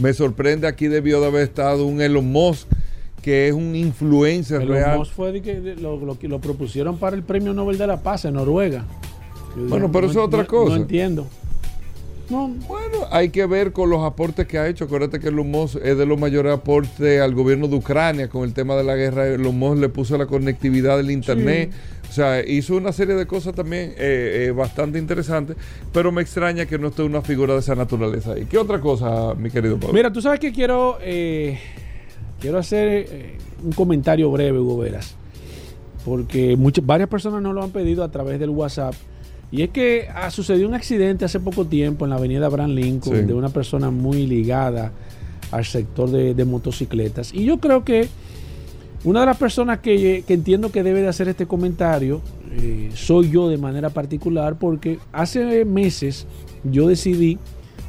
me 0.00 0.12
sorprende 0.12 0.66
aquí 0.66 0.88
debió 0.88 1.20
de 1.20 1.26
haber 1.26 1.42
estado 1.42 1.86
un 1.86 2.00
Elon 2.00 2.26
Musk, 2.26 2.68
que 3.22 3.48
es 3.48 3.54
un 3.54 3.76
influencer 3.76 4.62
Elon 4.62 4.74
real. 4.74 4.98
Musk 4.98 5.12
fue 5.12 5.32
de 5.32 5.42
que 5.42 5.76
lo, 5.76 5.96
lo, 5.96 6.40
propusieron 6.40 6.98
para 6.98 7.14
el 7.16 7.22
Premio 7.22 7.54
Nobel 7.54 7.78
de 7.78 7.86
la 7.86 8.02
Paz 8.02 8.24
en 8.24 8.34
Noruega. 8.34 8.84
Bueno, 9.56 9.92
pero 9.92 10.06
eso 10.06 10.20
es 10.20 10.26
otra 10.26 10.46
cosa. 10.46 10.74
No 10.74 10.82
entiendo. 10.82 11.26
Bueno, 12.28 13.06
hay 13.10 13.28
que 13.28 13.44
ver 13.44 13.72
con 13.72 13.90
los 13.90 14.02
aportes 14.02 14.46
que 14.46 14.58
ha 14.58 14.66
hecho. 14.66 14.84
Acuérdate 14.84 15.20
que 15.20 15.30
Lumos 15.30 15.76
es 15.76 15.96
de 15.96 16.06
los 16.06 16.18
mayores 16.18 16.54
aportes 16.54 17.20
al 17.20 17.34
gobierno 17.34 17.68
de 17.68 17.76
Ucrania 17.76 18.28
con 18.28 18.44
el 18.44 18.54
tema 18.54 18.74
de 18.76 18.84
la 18.84 18.96
guerra. 18.96 19.36
Lumos 19.36 19.78
le 19.78 19.88
puso 19.90 20.16
la 20.16 20.26
conectividad 20.26 20.96
del 20.96 21.10
Internet. 21.10 21.70
Sea, 22.14 22.46
hizo 22.46 22.76
una 22.76 22.92
serie 22.92 23.14
de 23.14 23.26
cosas 23.26 23.54
también 23.54 23.90
eh, 23.98 24.46
eh, 24.46 24.50
bastante 24.52 24.98
interesantes, 24.98 25.56
pero 25.92 26.12
me 26.12 26.22
extraña 26.22 26.66
que 26.66 26.78
no 26.78 26.88
esté 26.88 27.02
una 27.02 27.22
figura 27.22 27.54
de 27.54 27.60
esa 27.60 27.74
naturaleza 27.74 28.32
ahí. 28.32 28.46
¿Qué 28.46 28.58
otra 28.58 28.80
cosa, 28.80 29.34
mi 29.34 29.50
querido 29.50 29.78
Pablo? 29.78 29.94
Mira, 29.94 30.12
tú 30.12 30.22
sabes 30.22 30.40
que 30.40 30.52
quiero, 30.52 30.98
eh, 31.00 31.58
quiero 32.40 32.58
hacer 32.58 33.36
un 33.62 33.72
comentario 33.72 34.30
breve, 34.30 34.58
Hugo 34.58 34.78
Veras, 34.78 35.14
porque 36.04 36.56
muchas, 36.56 36.84
varias 36.86 37.08
personas 37.08 37.42
nos 37.42 37.54
lo 37.54 37.62
han 37.62 37.70
pedido 37.70 38.04
a 38.04 38.10
través 38.10 38.38
del 38.38 38.50
WhatsApp 38.50 38.94
y 39.54 39.62
es 39.62 39.70
que 39.70 40.08
ha 40.12 40.30
sucedido 40.32 40.66
un 40.66 40.74
accidente 40.74 41.24
hace 41.24 41.38
poco 41.38 41.64
tiempo 41.64 42.04
en 42.04 42.10
la 42.10 42.16
avenida 42.16 42.46
Abraham 42.46 42.70
Lincoln 42.70 43.24
de 43.24 43.34
una 43.34 43.50
persona 43.50 43.90
muy 43.90 44.26
ligada 44.26 44.90
al 45.52 45.64
sector 45.64 46.10
de, 46.10 46.44
motocicletas. 46.44 47.32
Y 47.32 47.44
yo 47.44 47.58
creo 47.58 47.84
que 47.84 48.08
una 49.04 49.20
de 49.20 49.26
las 49.26 49.36
personas 49.36 49.80
que, 49.80 50.24
entiendo 50.26 50.72
que 50.72 50.82
debe 50.82 51.02
de 51.02 51.08
hacer 51.08 51.28
este 51.28 51.46
comentario 51.46 52.22
eh, 52.52 52.90
soy 52.94 53.30
yo 53.30 53.48
de 53.48 53.58
manera 53.58 53.90
particular 53.90 54.56
porque 54.58 54.98
hace 55.12 55.64
meses 55.64 56.26
yo 56.64 56.88
decidí 56.88 57.38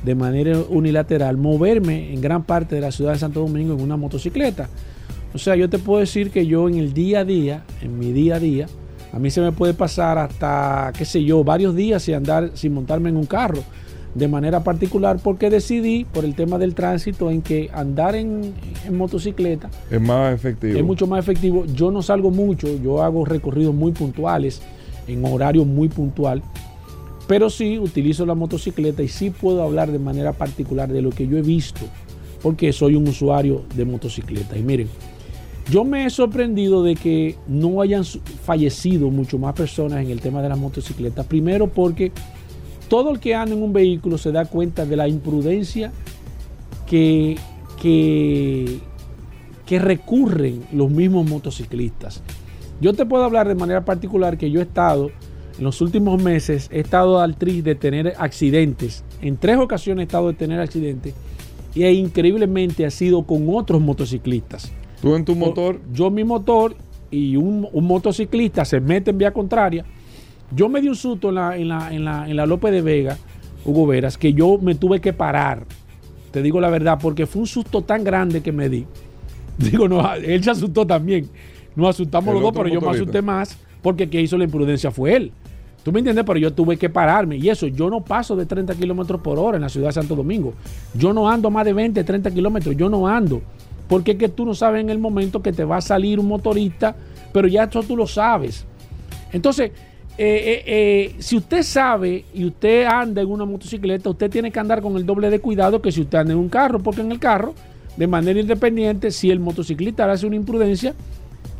de 0.03 0.13
manera 0.13 0.59
unilateral 0.69 1.37
moverme 1.37 2.13
en 2.13 2.21
gran 2.21 2.43
parte 2.43 2.75
de 2.75 2.81
la 2.81 2.91
ciudad 2.91 3.13
de 3.13 3.19
Santo 3.19 3.39
Domingo 3.39 3.73
en 3.73 3.81
una 3.81 3.97
motocicleta. 3.97 4.69
O 5.33 5.37
sea, 5.37 5.55
yo 5.55 5.69
te 5.69 5.79
puedo 5.79 5.99
decir 5.99 6.31
que 6.31 6.45
yo 6.45 6.67
en 6.69 6.75
el 6.75 6.93
día 6.93 7.21
a 7.21 7.25
día, 7.25 7.63
en 7.81 7.97
mi 7.97 8.11
día 8.11 8.35
a 8.35 8.39
día, 8.39 8.67
a 9.11 9.19
mí 9.19 9.31
se 9.31 9.41
me 9.41 9.51
puede 9.51 9.73
pasar 9.73 10.17
hasta, 10.17 10.91
qué 10.97 11.05
sé 11.05 11.23
yo, 11.23 11.43
varios 11.43 11.75
días 11.75 12.03
sin 12.03 12.15
andar, 12.15 12.51
sin 12.53 12.73
montarme 12.73 13.09
en 13.09 13.17
un 13.17 13.25
carro. 13.25 13.63
De 14.15 14.29
manera 14.29 14.63
particular 14.63 15.19
porque 15.21 15.49
decidí, 15.49 16.05
por 16.05 16.23
el 16.23 16.35
tema 16.35 16.57
del 16.57 16.73
tránsito, 16.73 17.29
en 17.29 17.41
que 17.41 17.69
andar 17.73 18.15
en, 18.15 18.53
motocicleta 18.91 19.69
es 19.91 20.01
más 20.01 20.33
efectivo. 20.33 20.77
Es 20.79 20.85
mucho 20.85 21.05
más 21.05 21.19
efectivo. 21.19 21.65
Yo 21.65 21.91
no 21.91 22.01
salgo 22.01 22.31
mucho, 22.31 22.67
yo 22.81 23.03
hago 23.03 23.25
recorridos 23.25 23.75
muy 23.75 23.91
puntuales, 23.91 24.61
en 25.07 25.23
horario 25.25 25.65
muy 25.65 25.89
puntual. 25.89 26.41
Pero 27.27 27.49
sí 27.49 27.77
utilizo 27.77 28.25
la 28.25 28.35
motocicleta 28.35 29.03
y 29.03 29.09
sí 29.09 29.31
puedo 29.31 29.63
hablar 29.63 29.91
de 29.91 29.99
manera 29.99 30.31
particular 30.31 30.91
de 30.91 31.01
lo 31.01 31.09
que 31.09 31.27
yo 31.27 31.37
he 31.37 31.41
visto, 31.41 31.81
porque 32.41 32.71
soy 32.71 32.95
un 32.95 33.07
usuario 33.07 33.63
de 33.75 33.83
motocicleta. 33.83 34.57
Y 34.57 34.63
miren, 34.63 34.87
yo 35.69 35.83
me 35.83 36.05
he 36.05 36.09
sorprendido 36.09 36.83
de 36.83 36.95
que 36.95 37.35
no 37.47 37.81
hayan 37.81 38.05
fallecido 38.05 39.09
mucho 39.09 39.39
más 39.39 39.55
personas 39.55 40.03
en 40.03 40.11
el 40.11 40.21
tema 40.21 40.41
de 40.41 40.49
las 40.49 40.59
motocicletas. 40.59 41.25
Primero 41.25 41.67
porque 41.67 42.11
todo 42.87 43.11
el 43.11 43.19
que 43.19 43.35
anda 43.35 43.55
en 43.55 43.63
un 43.63 43.73
vehículo 43.73 44.17
se 44.17 44.31
da 44.31 44.45
cuenta 44.45 44.85
de 44.85 44.95
la 44.95 45.07
imprudencia 45.07 45.91
que, 46.87 47.37
que, 47.81 48.79
que 49.65 49.79
recurren 49.79 50.63
los 50.71 50.89
mismos 50.89 51.29
motociclistas. 51.29 52.21
Yo 52.81 52.93
te 52.93 53.05
puedo 53.05 53.23
hablar 53.23 53.47
de 53.47 53.55
manera 53.55 53.85
particular 53.85 54.37
que 54.37 54.51
yo 54.51 54.59
he 54.59 54.63
estado, 54.63 55.09
en 55.57 55.63
los 55.63 55.79
últimos 55.81 56.21
meses, 56.21 56.69
he 56.71 56.81
estado 56.81 57.19
al 57.19 57.37
tri 57.37 57.61
de 57.61 57.75
tener 57.75 58.13
accidentes. 58.17 59.03
En 59.21 59.37
tres 59.37 59.57
ocasiones 59.57 60.03
he 60.03 60.05
estado 60.05 60.27
de 60.27 60.33
tener 60.33 60.59
accidentes 60.59 61.13
y 61.75 61.85
increíblemente 61.85 62.85
ha 62.85 62.89
sido 62.89 63.23
con 63.23 63.47
otros 63.49 63.81
motociclistas. 63.81 64.71
¿Tú 65.01 65.15
en 65.15 65.25
tu 65.25 65.35
motor? 65.35 65.79
Yo, 65.93 66.09
mi 66.09 66.23
motor 66.23 66.75
y 67.11 67.35
un, 67.35 67.67
motociclista 67.73 68.65
se 68.65 68.79
mete 68.79 69.11
en 69.11 69.17
vía 69.17 69.31
contraria. 69.31 69.85
Yo 70.51 70.69
me 70.69 70.81
di 70.81 70.87
un 70.87 70.95
susto 70.95 71.29
en 71.29 71.35
la, 71.35 71.57
en 71.57 71.67
la, 71.67 71.93
en 71.93 72.05
la, 72.05 72.29
en 72.29 72.35
la 72.35 72.45
López 72.45 72.71
de 72.71 72.81
Vega, 72.81 73.17
Hugo 73.65 73.87
Veras, 73.87 74.17
que 74.17 74.33
yo 74.33 74.57
me 74.57 74.75
tuve 74.75 75.01
que 75.01 75.13
parar. 75.13 75.65
Te 76.31 76.41
digo 76.41 76.59
la 76.59 76.69
verdad, 76.69 76.99
porque 77.01 77.25
fue 77.25 77.41
un 77.41 77.47
susto 77.47 77.81
tan 77.81 78.03
grande 78.03 78.41
que 78.41 78.51
me 78.51 78.69
di. 78.69 78.85
Digo, 79.57 79.87
no, 79.87 80.13
él 80.15 80.43
se 80.43 80.51
asustó 80.51 80.85
también. 80.85 81.29
Nos 81.75 81.91
asustamos 81.91 82.33
los 82.33 82.43
dos, 82.43 82.51
pero 82.53 82.67
yo 82.67 82.81
me 82.81 82.89
asusté 82.89 83.21
más 83.21 83.57
porque 83.81 84.09
que 84.09 84.19
hizo 84.19 84.37
la 84.37 84.45
imprudencia 84.45 84.91
fue 84.91 85.15
él. 85.15 85.31
¿Tú 85.83 85.91
me 85.91 85.99
entiendes? 85.99 86.25
Pero 86.25 86.39
yo 86.39 86.51
tuve 86.51 86.75
que 86.77 86.89
pararme. 86.89 87.37
Y 87.37 87.49
eso, 87.49 87.67
yo 87.67 87.87
no 87.89 88.03
paso 88.03 88.35
de 88.35 88.47
30 88.47 88.73
kilómetros 88.73 89.21
por 89.21 89.37
hora 89.37 89.57
en 89.57 89.61
la 89.61 89.69
ciudad 89.69 89.89
de 89.89 89.93
Santo 89.93 90.15
Domingo. 90.15 90.55
Yo 90.95 91.13
no 91.13 91.29
ando 91.29 91.51
más 91.51 91.63
de 91.65 91.73
20, 91.73 92.03
30 92.03 92.31
kilómetros. 92.31 92.75
Yo 92.75 92.89
no 92.89 93.07
ando. 93.07 93.43
Porque 93.87 94.13
es 94.13 94.17
que 94.17 94.27
tú 94.27 94.43
no 94.43 94.55
sabes 94.55 94.81
en 94.81 94.89
el 94.89 94.97
momento 94.97 95.43
que 95.43 95.53
te 95.53 95.63
va 95.63 95.77
a 95.77 95.81
salir 95.81 96.19
un 96.19 96.27
motorista, 96.27 96.95
pero 97.31 97.47
ya 97.47 97.65
eso 97.65 97.83
tú 97.83 97.95
lo 97.95 98.07
sabes. 98.07 98.65
Entonces, 99.31 99.71
eh, 100.17 100.23
eh, 100.27 100.63
eh, 100.65 101.15
si 101.19 101.35
usted 101.35 101.61
sabe 101.61 102.23
y 102.33 102.45
usted 102.45 102.85
anda 102.85 103.21
en 103.21 103.29
una 103.29 103.43
motocicleta, 103.43 104.09
usted 104.09 104.29
tiene 104.29 104.49
que 104.49 104.59
andar 104.59 104.81
con 104.81 104.95
el 104.95 105.05
doble 105.05 105.29
de 105.29 105.39
cuidado 105.39 105.81
que 105.81 105.91
si 105.91 106.01
usted 106.01 106.19
anda 106.19 106.31
en 106.31 106.39
un 106.39 106.47
carro, 106.47 106.79
porque 106.79 107.01
en 107.01 107.11
el 107.11 107.19
carro, 107.19 107.53
de 107.97 108.07
manera 108.07 108.39
independiente, 108.39 109.11
si 109.11 109.29
el 109.29 109.41
motociclista 109.41 110.09
hace 110.09 110.25
una 110.25 110.37
imprudencia, 110.37 110.93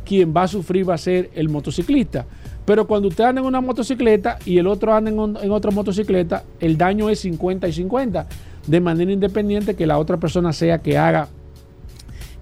quien 0.06 0.34
va 0.34 0.44
a 0.44 0.48
sufrir 0.48 0.88
va 0.88 0.94
a 0.94 0.98
ser 0.98 1.30
el 1.34 1.50
motociclista. 1.50 2.24
Pero 2.64 2.86
cuando 2.86 3.08
usted 3.08 3.24
anda 3.24 3.42
en 3.42 3.46
una 3.46 3.60
motocicleta 3.60 4.38
y 4.46 4.56
el 4.56 4.66
otro 4.66 4.94
anda 4.94 5.10
en, 5.10 5.50
otra 5.50 5.70
motocicleta, 5.70 6.44
el 6.58 6.78
daño 6.78 7.10
es 7.10 7.20
50 7.20 7.68
y 7.68 7.72
50, 7.72 8.26
de 8.66 8.80
manera 8.80 9.12
independiente 9.12 9.74
que 9.74 9.86
la 9.86 9.98
otra 9.98 10.16
persona 10.16 10.52
sea 10.52 10.78
que 10.78 10.96
haga 10.96 11.28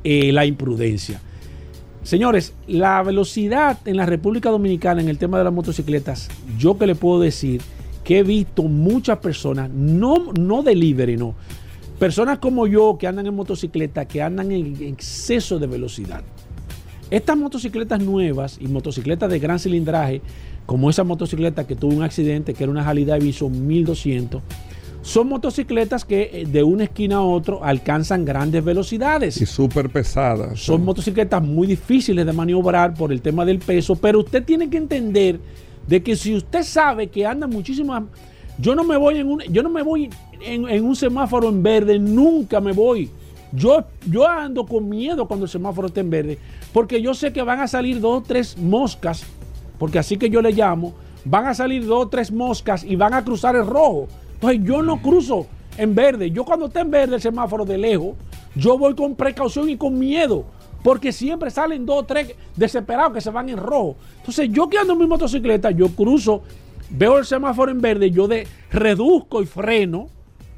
la 0.05 0.46
imprudencia. 0.46 1.20
Señores, 2.04 2.52
la 2.66 3.02
velocidad 3.02 3.78
en 3.86 3.96
la 3.96 4.04
República 4.04 4.50
Dominicana 4.50 5.00
en 5.00 5.08
el 5.08 5.16
tema 5.16 5.38
de 5.38 5.44
las 5.44 5.52
motocicletas, 5.54 6.28
yo 6.58 6.76
que 6.76 6.86
le 6.86 6.94
puedo 6.94 7.18
decir 7.18 7.62
que 8.04 8.18
he 8.18 8.22
visto 8.22 8.64
muchas 8.64 9.18
personas, 9.18 9.70
no, 9.70 10.34
no 10.38 10.62
delivery, 10.62 11.16
no, 11.16 11.34
personas 11.98 12.40
como 12.40 12.66
yo 12.66 12.98
que 12.98 13.06
andan 13.06 13.26
en 13.26 13.34
motocicleta, 13.34 14.04
que 14.04 14.20
andan 14.20 14.52
en 14.52 14.76
exceso 14.82 15.58
de 15.58 15.66
velocidad. 15.66 16.22
Estas 17.10 17.38
motocicletas 17.38 18.00
nuevas 18.00 18.58
y 18.60 18.68
motocicletas 18.68 19.30
de 19.30 19.38
gran 19.38 19.58
cilindraje, 19.58 20.20
como 20.66 20.90
esa 20.90 21.04
motocicleta 21.04 21.66
que 21.66 21.74
tuvo 21.74 21.94
un 21.94 22.02
accidente, 22.02 22.52
que 22.52 22.64
era 22.64 22.70
una 22.70 22.86
Harley 22.86 23.06
Davidson 23.06 23.66
1200, 23.66 24.42
son 25.04 25.28
motocicletas 25.28 26.02
que 26.02 26.30
eh, 26.32 26.46
de 26.46 26.62
una 26.62 26.84
esquina 26.84 27.16
a 27.16 27.20
otra 27.20 27.56
alcanzan 27.60 28.24
grandes 28.24 28.64
velocidades. 28.64 29.38
Y 29.38 29.44
súper 29.44 29.90
pesadas. 29.90 30.58
Son 30.58 30.82
motocicletas 30.82 31.42
muy 31.42 31.66
difíciles 31.66 32.24
de 32.24 32.32
maniobrar 32.32 32.94
por 32.94 33.12
el 33.12 33.20
tema 33.20 33.44
del 33.44 33.58
peso, 33.58 33.96
pero 33.96 34.20
usted 34.20 34.42
tiene 34.44 34.70
que 34.70 34.78
entender 34.78 35.38
de 35.86 36.02
que 36.02 36.16
si 36.16 36.34
usted 36.34 36.62
sabe 36.62 37.08
que 37.08 37.26
anda 37.26 37.46
muchísimas... 37.46 38.04
Yo 38.56 38.74
no 38.74 38.82
me 38.82 38.96
voy 38.96 39.18
en 39.18 39.28
un, 39.28 39.40
yo 39.40 39.62
no 39.62 39.68
me 39.68 39.82
voy 39.82 40.08
en, 40.40 40.84
un 40.84 40.96
semáforo 40.96 41.50
en 41.50 41.62
verde, 41.62 41.98
nunca 41.98 42.62
me 42.62 42.72
voy. 42.72 43.10
Yo, 43.52 43.84
yo 44.08 44.26
ando 44.26 44.64
con 44.64 44.88
miedo 44.88 45.28
cuando 45.28 45.44
el 45.44 45.50
semáforo 45.50 45.88
esté 45.88 46.00
en 46.00 46.08
verde, 46.08 46.38
porque 46.72 47.02
yo 47.02 47.12
sé 47.12 47.30
que 47.30 47.42
van 47.42 47.60
a 47.60 47.68
salir 47.68 48.00
dos 48.00 48.22
o 48.22 48.22
tres 48.22 48.56
moscas, 48.56 49.24
porque 49.78 49.98
así 49.98 50.16
que 50.16 50.30
yo 50.30 50.40
le 50.40 50.52
llamo, 50.52 50.94
van 51.26 51.46
a 51.46 51.54
salir 51.54 51.84
dos 51.84 52.06
o 52.06 52.08
tres 52.08 52.32
moscas 52.32 52.84
y 52.84 52.96
van 52.96 53.12
a 53.12 53.22
cruzar 53.22 53.54
el 53.54 53.66
rojo. 53.66 54.08
Yo 54.52 54.83
no 54.83 55.00
cruzo 55.00 55.46
en 55.76 55.94
verde. 55.94 56.30
Yo 56.30 56.44
cuando 56.44 56.66
está 56.66 56.80
en 56.80 56.90
verde 56.90 57.16
el 57.16 57.20
semáforo 57.20 57.64
de 57.64 57.78
lejos, 57.78 58.14
yo 58.54 58.78
voy 58.78 58.94
con 58.94 59.14
precaución 59.14 59.68
y 59.68 59.76
con 59.76 59.98
miedo. 59.98 60.44
Porque 60.83 61.12
siempre 61.12 61.50
salen 61.50 61.87
dos 61.87 62.02
o 62.02 62.04
tres 62.04 62.35
desesperados 62.54 63.14
que 63.14 63.20
se 63.20 63.30
van 63.30 63.48
en 63.48 63.57
rojo. 63.57 63.96
Entonces 64.18 64.50
yo 64.50 64.68
que 64.68 64.78
ando 64.78 64.92
en 64.92 64.98
mi 64.98 65.07
motocicleta, 65.07 65.70
yo 65.70 65.88
cruzo, 65.88 66.42
veo 66.90 67.18
el 67.18 67.24
semáforo 67.24 67.70
en 67.72 67.80
verde, 67.80 68.11
yo 68.11 68.28
de, 68.28 68.46
reduzco 68.70 69.42
y 69.42 69.46
freno 69.46 70.09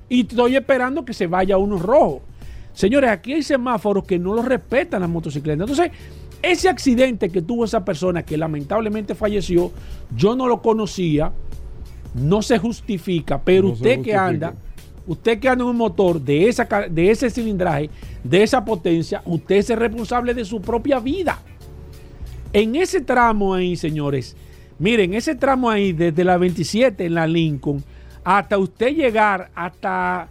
y 0.09 0.23
estoy 0.23 0.57
esperando 0.57 1.05
que 1.05 1.13
se 1.13 1.27
vaya 1.27 1.59
uno 1.59 1.79
rojo. 1.79 2.23
Señores, 2.73 3.11
aquí 3.11 3.33
hay 3.33 3.43
semáforos 3.43 4.05
que 4.05 4.19
no 4.19 4.35
los 4.35 4.45
respetan 4.45 5.01
las 5.01 5.11
motocicletas. 5.11 5.69
Entonces, 5.69 5.93
ese 6.43 6.69
accidente 6.69 7.31
que 7.31 7.41
tuvo 7.41 7.65
esa 7.65 7.85
persona 7.85 8.25
que 8.25 8.37
lamentablemente 8.37 9.15
falleció, 9.15 9.73
yo 10.15 10.37
no 10.37 10.47
lo 10.47 10.61
conocía 10.61 11.33
no 12.17 12.43
se 12.43 12.59
justifica, 12.59 13.41
pero 13.43 13.69
usted 13.69 14.01
que 14.03 14.15
anda, 14.15 14.55
usted 15.07 15.39
que 15.39 15.49
anda 15.49 15.65
en 15.65 15.71
un 15.71 15.77
motor 15.77 16.21
de, 16.21 16.49
esa, 16.49 16.65
de 16.65 17.11
ese 17.11 17.31
cilindraje, 17.31 17.91
de 18.25 18.43
esa 18.43 18.65
potencia, 18.65 19.23
usted 19.25 19.57
es 19.57 19.69
responsable 19.71 20.35
de 20.35 20.45
su 20.45 20.61
propia 20.61 20.99
vida. 20.99 21.39
En 22.53 22.75
ese 22.75 23.01
tramo 23.03 23.55
ahí, 23.55 23.77
señores, 23.77 24.37
miren, 24.79 25.15
ese 25.15 25.35
tramo 25.35 25.69
ahí, 25.69 25.93
desde 25.93 26.25
la 26.25 26.39
27 26.39 27.05
en 27.05 27.15
la 27.15 27.27
Lincoln, 27.27 27.85
hasta 28.25 28.59
usted 28.59 28.95
llegar 28.95 29.51
hasta, 29.55 30.29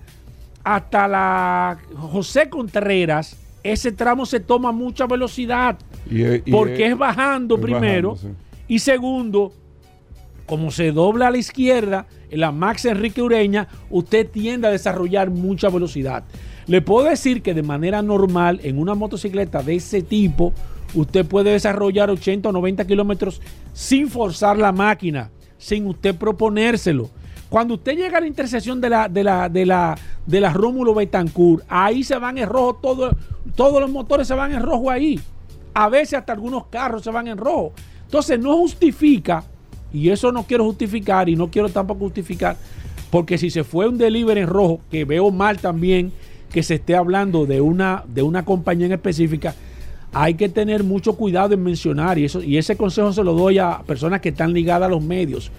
hasta 0.64 1.08
la 1.08 1.78
José 1.96 2.50
Contreras, 2.50 3.38
ese 3.64 3.92
tramo 3.92 4.26
se 4.26 4.40
toma 4.40 4.72
mucha 4.72 5.06
velocidad. 5.06 5.78
porque 6.52 6.88
es, 6.88 6.98
bajando 6.98 7.60
primero. 7.60 8.18
Y 8.68 8.80
segundo, 8.80 9.54
como 10.46 10.72
se 10.72 10.92
dobla 10.92 11.28
a 11.28 11.32
la 11.32 11.38
izquierda, 11.38 12.08
en 12.30 12.40
la 12.40 12.52
Max 12.52 12.86
Enrique 12.86 13.22
Ureña, 13.22 13.68
usted 13.90 14.30
tiende 14.30 14.68
a 14.68 14.72
desarrollar 14.72 15.30
mucha 15.30 15.70
velocidad. 15.70 16.24
Le 16.68 16.82
puedo 16.82 17.08
decir 17.08 17.42
que 17.42 17.54
de 17.54 17.64
manera 17.64 18.02
normal, 18.02 18.60
en 18.64 18.80
una 18.80 18.96
motocicleta 18.96 19.62
de 19.62 19.76
ese 19.76 20.02
tipo, 20.02 20.54
usted 20.94 21.26
puede 21.26 21.52
desarrollar 21.52 22.10
80 22.10 22.50
o 22.50 22.52
90 22.52 22.86
kilómetros 22.86 23.42
sin 23.74 24.10
forzar 24.10 24.58
la 24.58 24.72
máquina, 24.72 25.30
sin 25.58 25.88
usted 25.88 26.16
proponérselo. 26.16 27.10
Cuando 27.50 27.76
usted 27.76 27.96
llega 27.96 28.18
a 28.18 28.22
la 28.22 28.28
intersección 28.28 28.82
de 28.82 28.90
la, 28.90 29.08
de 29.08 29.24
la, 29.24 29.50
de 29.50 29.66
la, 29.66 29.98
de 30.26 30.40
la 30.40 30.52
Rómulo 30.52 30.94
Betancourt, 30.96 31.64
ahí 31.70 32.04
se 32.04 32.18
van 32.18 32.38
en 32.38 32.50
rojo, 32.50 32.76
todo, 32.82 33.16
todos 33.56 33.80
los 33.80 33.90
motores 33.90 34.28
se 34.28 34.34
van 34.34 34.52
en 34.52 34.62
rojo 34.62 34.90
ahí. 34.90 35.20
A 35.74 35.90
veces 35.90 36.16
hasta 36.16 36.34
algunos 36.34 36.68
carros 36.68 37.04
se 37.04 37.12
van 37.12 37.28
en 37.28 37.38
rojo. 37.38 37.74
Entonces 38.06 38.40
no 38.40 38.58
justifica, 38.58 39.44
y 39.96 40.10
eso 40.10 40.32
no 40.32 40.44
quiero 40.44 40.66
justificar 40.66 41.30
y 41.30 41.38
no 41.38 41.50
quiero 41.50 41.70
tampoco 41.70 42.02
justificar, 42.02 42.58
porque 43.10 43.38
si 43.38 43.50
se 43.50 43.64
fue 43.64 43.88
un 43.88 43.98
delivery 43.98 44.42
en 44.42 44.48
rojo, 44.48 44.82
que 44.92 45.06
veo 45.06 45.32
mal 45.32 45.58
también 45.60 46.12
que 46.52 46.64
se 46.64 46.76
esté 46.76 46.96
hablando 46.96 47.46
de 47.46 47.62
una, 47.62 48.04
de 48.08 48.22
una 48.22 48.44
compañía 48.44 48.88
en 48.88 48.92
específica, 48.92 49.56
hay 50.12 50.34
que 50.34 50.50
tener 50.50 50.84
mucho 50.84 51.14
cuidado 51.14 51.54
en 51.54 51.64
mencionar, 51.64 52.18
y, 52.18 52.26
eso, 52.26 52.44
y 52.44 52.58
ese 52.58 52.76
consejo 52.76 53.14
se 53.14 53.24
lo 53.24 53.34
doy 53.34 53.58
a 53.58 53.84
personas 53.88 54.20
que 54.20 54.30
están 54.30 54.52
ligadas 54.52 54.88
a 54.88 54.90
los 54.90 55.02
medios. 55.02 55.50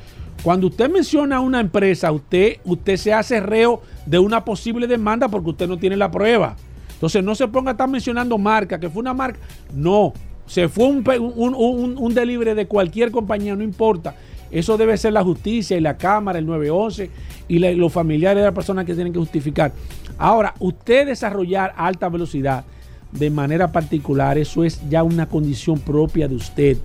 Cuando 0.42 0.66
usted 0.66 0.90
menciona 0.90 1.40
una 1.40 1.61
empresa, 1.61 2.12
usted, 2.12 2.59
usted 2.64 2.96
se 2.99 3.14
hace 3.14 3.40
reo 3.40 3.83
de 4.05 4.18
una 4.18 4.44
posible 4.44 4.87
demanda 4.87 5.29
porque 5.29 5.51
usted 5.51 5.66
no 5.66 5.79
tiene 5.79 5.96
la 5.96 6.11
prueba. 6.11 6.57
Entonces 6.92 7.25
no 7.25 7.35
se 7.35 7.49
ponga 7.49 7.70
a 7.70 7.72
estar 7.72 7.88
mencionando 7.88 8.37
marca, 8.38 8.79
que 8.79 8.88
fue 8.88 9.01
una 9.01 9.14
marca. 9.14 9.38
No, 9.75 10.12
se 10.47 10.69
fue 10.69 10.87
un, 10.87 11.05
un, 11.09 11.99
un, 11.99 12.15
delivery 12.15 12.55
de 12.55 12.67
cualquier 12.67 13.11
compañía, 13.11 13.55
no 13.55 13.65
importa. 13.65 14.15
Eso 14.51 14.77
debe 14.77 14.97
ser 14.97 15.13
la 15.13 15.25
justicia 15.25 15.77
y 15.77 15.81
la 15.81 15.97
Cámara, 15.97 16.39
el 16.39 16.47
911 16.47 17.11
y 17.49 17.59
los 17.59 17.93
familiares 17.93 18.43
de 18.43 18.47
la 18.47 18.55
persona 18.55 18.85
que 18.85 18.95
tienen 18.95 19.13
que 19.13 19.19
justificar. 19.19 19.73
Ahora, 20.19 20.55
usted 20.61 21.07
desarrollar 21.07 21.75
alta 21.77 22.09
velocidad 22.09 22.65
de 23.13 23.31
manera 23.31 23.73
particular, 23.73 24.39
eso 24.39 24.65
es 24.65 24.81
ya 24.89 25.03
una 25.03 25.27
condición 25.27 25.79
propia 25.81 26.29
de 26.29 26.37
usted. 26.37 26.77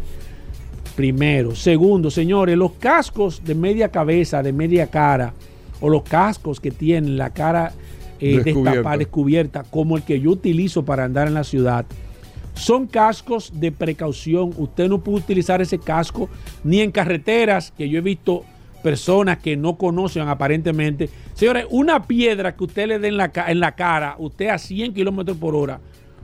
Primero. 0.95 1.55
Segundo, 1.55 2.11
señores, 2.11 2.57
los 2.57 2.73
cascos 2.73 3.43
de 3.43 3.55
media 3.55 3.89
cabeza, 3.89 4.43
de 4.43 4.53
media 4.53 4.87
cara, 4.87 5.33
o 5.79 5.89
los 5.89 6.03
cascos 6.03 6.59
que 6.59 6.71
tienen 6.71 7.17
la 7.17 7.31
cara 7.31 7.73
eh, 8.19 8.41
descubierta. 8.43 8.97
descubierta, 8.97 9.63
como 9.63 9.97
el 9.97 10.03
que 10.03 10.19
yo 10.19 10.31
utilizo 10.31 10.83
para 10.83 11.05
andar 11.05 11.27
en 11.27 11.33
la 11.33 11.43
ciudad, 11.43 11.85
son 12.61 12.87
cascos 12.87 13.51
de 13.55 13.71
precaución. 13.71 14.53
Usted 14.55 14.87
no 14.87 14.99
puede 14.99 15.17
utilizar 15.17 15.61
ese 15.61 15.79
casco 15.79 16.29
ni 16.63 16.81
en 16.81 16.91
carreteras, 16.91 17.73
que 17.75 17.89
yo 17.89 17.97
he 17.97 18.01
visto 18.01 18.45
personas 18.83 19.39
que 19.39 19.57
no 19.57 19.77
conocen 19.77 20.27
aparentemente. 20.27 21.09
Señores, 21.33 21.65
una 21.69 22.05
piedra 22.05 22.55
que 22.55 22.63
usted 22.63 22.87
le 22.87 22.99
dé 22.99 23.07
en 23.07 23.17
la, 23.17 23.31
en 23.47 23.59
la 23.59 23.73
cara, 23.73 24.15
usted 24.19 24.49
a 24.49 24.57
100 24.57 24.93
kilómetros 24.93 25.37
por 25.37 25.55
hora 25.55 25.79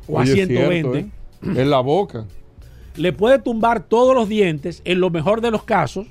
o 0.08 0.19
a 0.19 0.26
120. 0.26 1.00
¿eh? 1.00 1.08
En 1.41 1.69
la 1.69 1.80
boca. 1.80 2.26
Le 2.95 3.13
puede 3.13 3.39
tumbar 3.39 3.84
todos 3.84 4.15
los 4.15 4.30
dientes, 4.30 4.82
en 4.86 5.00
lo 5.00 5.10
mejor 5.10 5.41
de 5.41 5.52
los 5.52 5.63
casos. 5.63 6.08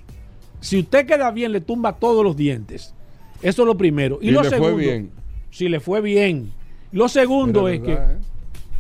Si 0.61 0.79
usted 0.79 1.07
queda 1.07 1.31
bien, 1.31 1.53
le 1.53 1.61
tumba 1.61 1.97
todos 1.97 2.25
los 2.25 2.37
dientes. 2.37 2.95
Eso 3.43 3.63
es 3.63 3.67
lo 3.67 3.77
primero. 3.77 4.19
Y, 4.21 4.31
lo 4.31 4.43
le 4.43 4.51
segundo, 4.51 4.73
fue 4.73 4.85
bien. 4.85 5.11
Si 5.51 5.69
le 5.69 5.81
fue 5.81 6.01
bien. 6.01 6.53
Lo 6.91 7.09
segundo 7.09 7.69
es 7.69 7.81
que. 7.81 7.93
¿eh? 7.93 8.19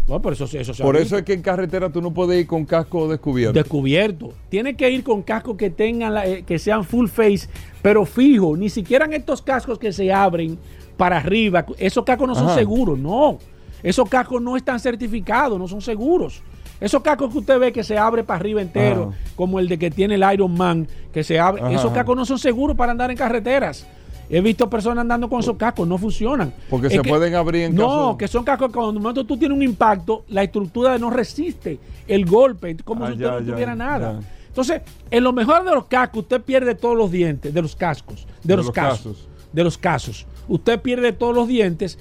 Por 0.06 0.32
eso, 0.32 0.46
por 0.82 0.96
eso 0.96 1.18
es 1.18 1.24
que 1.24 1.32
en 1.32 1.42
carretera 1.42 1.90
tú 1.90 2.00
no 2.00 2.12
puedes 2.14 2.40
ir 2.40 2.46
con 2.46 2.64
casco 2.64 3.08
descubierto. 3.08 3.52
Descubierto. 3.52 4.32
Tiene 4.48 4.76
que 4.76 4.88
ir 4.88 5.02
con 5.02 5.22
casco 5.22 5.56
que 5.56 5.68
tengan 5.68 6.16
eh, 6.24 6.44
que 6.46 6.60
sean 6.60 6.84
full 6.84 7.08
face, 7.08 7.48
pero 7.82 8.06
fijo. 8.06 8.56
Ni 8.56 8.70
siquiera 8.70 9.04
en 9.04 9.14
estos 9.14 9.42
cascos 9.42 9.78
que 9.80 9.92
se 9.92 10.12
abren 10.12 10.58
para 10.96 11.16
arriba. 11.16 11.66
Esos 11.78 12.04
cascos 12.04 12.28
no 12.28 12.34
son 12.36 12.54
seguros, 12.54 12.96
no. 12.96 13.38
Esos 13.82 14.08
cascos 14.08 14.40
no 14.40 14.56
están 14.56 14.78
certificados, 14.78 15.58
no 15.58 15.66
son 15.66 15.80
seguros. 15.80 16.40
Esos 16.80 17.02
cascos 17.02 17.32
que 17.32 17.38
usted 17.38 17.58
ve 17.58 17.72
que 17.72 17.82
se 17.82 17.98
abre 17.98 18.22
para 18.22 18.38
arriba 18.38 18.62
entero, 18.62 19.12
como 19.34 19.58
el 19.58 19.66
de 19.66 19.78
que 19.78 19.90
tiene 19.90 20.16
el 20.16 20.24
Iron 20.32 20.56
Man, 20.56 20.86
que 21.12 21.24
se 21.24 21.40
abre, 21.40 21.74
esos 21.74 21.90
cascos 21.92 22.16
no 22.16 22.24
son 22.24 22.38
seguros 22.38 22.76
para 22.76 22.92
andar 22.92 23.10
en 23.10 23.16
carreteras. 23.16 23.86
He 24.28 24.40
visto 24.40 24.68
personas 24.68 25.02
andando 25.02 25.28
con 25.28 25.40
esos 25.40 25.56
cascos, 25.56 25.86
no 25.86 25.98
funcionan. 25.98 26.52
Porque 26.68 26.90
se 26.90 27.02
pueden 27.02 27.34
abrir 27.34 27.64
en 27.64 27.74
No, 27.74 28.16
que 28.18 28.26
son 28.26 28.44
cascos 28.44 28.68
que 28.68 28.74
cuando 28.74 29.00
momento 29.00 29.24
tú 29.24 29.36
tienes 29.36 29.56
un 29.56 29.62
impacto, 29.62 30.24
la 30.28 30.42
estructura 30.42 30.98
no 30.98 31.10
resiste 31.10 31.78
el 32.08 32.26
golpe, 32.26 32.76
como 32.84 33.04
ah, 33.04 33.08
si 33.08 33.12
usted 33.14 33.30
no 33.30 33.52
tuviera 33.52 33.74
nada. 33.74 34.20
Entonces, 34.48 34.82
en 35.10 35.22
lo 35.22 35.32
mejor 35.32 35.64
de 35.64 35.72
los 35.72 35.86
cascos, 35.86 36.22
usted 36.22 36.40
pierde 36.40 36.74
todos 36.74 36.96
los 36.96 37.10
dientes, 37.10 37.52
de 37.52 37.62
los 37.62 37.76
cascos, 37.76 38.26
de, 38.42 38.56
los, 38.56 38.70
casos, 38.70 39.28
de 39.52 39.64
los 39.64 39.78
casos. 39.78 40.26
Usted 40.48 40.80
pierde 40.80 41.12
todos 41.12 41.34
los 41.34 41.46
dientes 41.46 41.98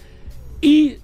y 0.61 0.97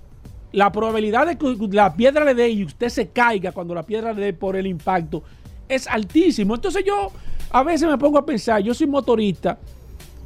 la 0.54 0.72
probabilidad 0.72 1.28
de 1.28 1.38
que 1.38 1.58
la 1.72 1.94
piedra 1.94 2.26
le 2.26 2.34
dé 2.34 2.50
y 2.50 2.64
usted 2.64 2.90
se 2.90 3.10
caiga 3.10 3.52
cuando 3.52 3.76
la 3.76 3.84
piedra 3.84 4.14
le 4.14 4.26
dé 4.26 4.34
por 4.34 4.56
el 4.56 4.66
impacto 4.66 5.24
es 5.72 5.88
altísimo. 5.88 6.56
Entonces 6.56 6.84
yo 6.86 7.12
a 7.50 7.64
veces 7.64 7.90
me 7.90 7.98
pongo 7.98 8.18
a 8.18 8.26
pensar, 8.26 8.62
yo 8.62 8.74
soy 8.74 8.88
motorista 8.88 9.58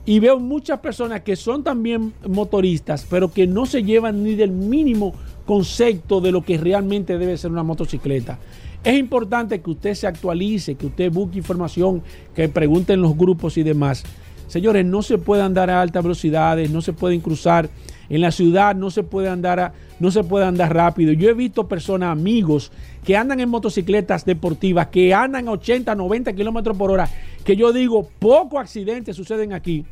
y 0.06 0.20
veo 0.20 0.40
muchas 0.40 0.80
personas 0.80 1.22
que 1.22 1.36
son 1.36 1.64
también 1.64 2.14
motoristas, 2.28 3.06
pero 3.10 3.32
que 3.32 3.48
no 3.48 3.66
se 3.66 3.84
llevan 3.84 4.24
ni 4.24 4.36
del 4.36 4.52
mínimo 4.52 5.14
concepto 5.46 6.22
de 6.22 6.32
lo 6.32 6.44
que 6.44 6.58
realmente 6.58 7.18
debe 7.18 7.38
ser 7.38 7.52
una 7.52 7.64
motocicleta. 7.64 8.38
Es 8.84 9.00
importante 9.00 9.62
que 9.62 9.72
usted 9.72 9.96
se 9.96 10.06
actualice, 10.06 10.76
que 10.76 10.86
usted 10.86 11.12
busque 11.12 11.40
información, 11.40 12.04
que 12.36 12.48
pregunte 12.50 12.94
en 12.94 13.02
los 13.02 13.18
grupos 13.18 13.58
y 13.58 13.64
demás. 13.64 14.04
Señores, 14.48 14.86
no 14.86 15.02
se 15.02 15.18
puede 15.18 15.42
andar 15.42 15.72
a 15.72 15.82
altas 15.82 16.04
velocidades, 16.04 16.70
no 16.70 16.82
se 16.82 16.94
pueden 16.94 17.20
cruzar 17.20 17.68
en 18.10 18.22
la 18.22 18.32
ciudad, 18.32 18.76
no 18.76 18.92
se 18.92 19.02
puede 19.02 19.28
andar 19.30 19.74
no 20.00 20.12
se 20.12 20.24
puede 20.24 20.46
andar 20.46 20.74
rápido. 20.74 21.14
Yo 21.14 21.30
he 21.30 21.34
visto 21.34 21.68
personas, 21.68 22.10
amigos, 22.12 22.72
que 23.04 23.16
andan 23.16 23.40
en 23.40 23.50
motocicletas 23.50 24.26
deportivas, 24.26 24.88
que 24.88 25.14
andan 25.14 25.48
a 25.48 25.52
80, 25.54 25.96
90 25.96 26.34
kilómetros 26.34 26.78
por 26.78 26.92
hora, 26.92 27.10
que 27.44 27.56
yo 27.56 27.72
digo, 27.72 28.08
pocos 28.20 28.60
accidentes 28.60 29.16
suceden 29.16 29.54
aquí 29.54 29.86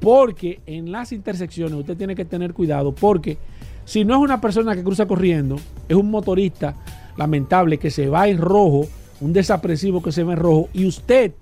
porque 0.00 0.60
en 0.66 0.92
las 0.92 1.12
intersecciones 1.12 1.78
usted 1.78 1.96
tiene 1.96 2.14
que 2.14 2.24
tener 2.24 2.52
cuidado, 2.52 2.92
porque 2.92 3.38
si 3.84 4.04
no 4.04 4.14
es 4.14 4.20
una 4.20 4.40
persona 4.40 4.74
que 4.74 4.82
cruza 4.82 5.06
corriendo, 5.06 5.56
es 5.88 5.96
un 5.96 6.10
motorista 6.10 6.74
lamentable 7.16 7.78
que 7.78 7.90
se 7.90 8.08
va 8.08 8.28
en 8.28 8.38
rojo, 8.38 8.86
un 9.20 9.32
desapresivo 9.32 10.02
que 10.02 10.12
se 10.12 10.22
va 10.22 10.34
en 10.34 10.38
rojo, 10.38 10.68
y 10.72 10.86
usted 10.86 11.32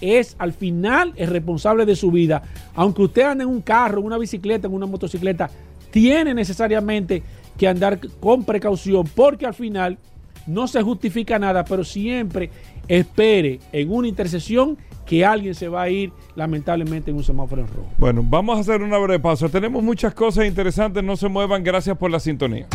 es 0.00 0.36
al 0.38 0.52
final 0.52 1.12
el 1.16 1.28
responsable 1.28 1.86
de 1.86 1.96
su 1.96 2.10
vida. 2.10 2.42
Aunque 2.74 3.02
usted 3.02 3.22
ande 3.22 3.44
en 3.44 3.50
un 3.50 3.60
carro, 3.60 4.00
en 4.00 4.06
una 4.06 4.18
bicicleta, 4.18 4.66
en 4.66 4.74
una 4.74 4.86
motocicleta, 4.86 5.50
tiene 5.90 6.34
necesariamente 6.34 7.22
que 7.56 7.68
andar 7.68 8.00
con 8.20 8.44
precaución, 8.44 9.08
porque 9.14 9.46
al 9.46 9.54
final 9.54 9.98
no 10.46 10.66
se 10.66 10.82
justifica 10.82 11.38
nada, 11.38 11.64
pero 11.64 11.84
siempre 11.84 12.50
espere 12.88 13.60
en 13.72 13.92
una 13.92 14.08
intersección 14.08 14.78
que 15.06 15.24
alguien 15.24 15.54
se 15.54 15.68
va 15.68 15.82
a 15.82 15.90
ir 15.90 16.12
lamentablemente 16.34 17.10
en 17.10 17.16
un 17.16 17.24
semáforo 17.24 17.62
en 17.62 17.68
rojo. 17.68 17.88
Bueno, 17.98 18.24
vamos 18.24 18.56
a 18.56 18.60
hacer 18.60 18.82
una 18.82 18.98
breve 18.98 19.20
pausa. 19.20 19.48
Tenemos 19.48 19.82
muchas 19.82 20.14
cosas 20.14 20.46
interesantes, 20.46 21.04
no 21.04 21.16
se 21.16 21.28
muevan. 21.28 21.62
Gracias 21.62 21.96
por 21.96 22.10
la 22.10 22.20
sintonía. 22.20 22.66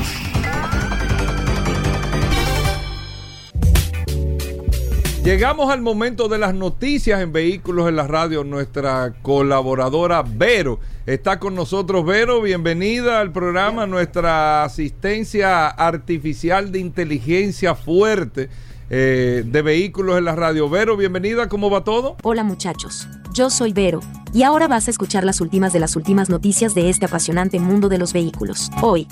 Llegamos 5.23 5.69
al 5.69 5.81
momento 5.81 6.27
de 6.27 6.39
las 6.39 6.55
noticias 6.55 7.21
en 7.21 7.33
vehículos 7.33 7.89
en 7.89 7.97
la 7.97 8.07
radio. 8.07 8.43
Nuestra 8.43 9.13
colaboradora 9.21 10.23
Vero 10.23 10.79
está 11.05 11.39
con 11.39 11.55
nosotros. 11.55 12.05
Vero, 12.05 12.41
bienvenida 12.41 13.19
al 13.19 13.31
programa, 13.31 13.85
nuestra 13.85 14.63
asistencia 14.63 15.67
artificial 15.67 16.71
de 16.71 16.79
inteligencia 16.79 17.75
fuerte 17.75 18.49
eh, 18.89 19.43
de 19.45 19.61
vehículos 19.61 20.17
en 20.17 20.25
la 20.25 20.35
radio. 20.35 20.69
Vero, 20.69 20.97
bienvenida, 20.97 21.47
¿cómo 21.47 21.69
va 21.69 21.83
todo? 21.83 22.17
Hola 22.23 22.43
muchachos, 22.43 23.07
yo 23.33 23.49
soy 23.49 23.71
Vero, 23.71 23.99
y 24.33 24.43
ahora 24.43 24.67
vas 24.67 24.87
a 24.87 24.91
escuchar 24.91 25.23
las 25.23 25.41
últimas 25.41 25.73
de 25.73 25.79
las 25.79 25.95
últimas 25.95 26.29
noticias 26.29 26.73
de 26.73 26.89
este 26.89 27.05
apasionante 27.05 27.59
mundo 27.59 27.87
de 27.89 27.99
los 27.99 28.13
vehículos. 28.13 28.71
Hoy, 28.81 29.07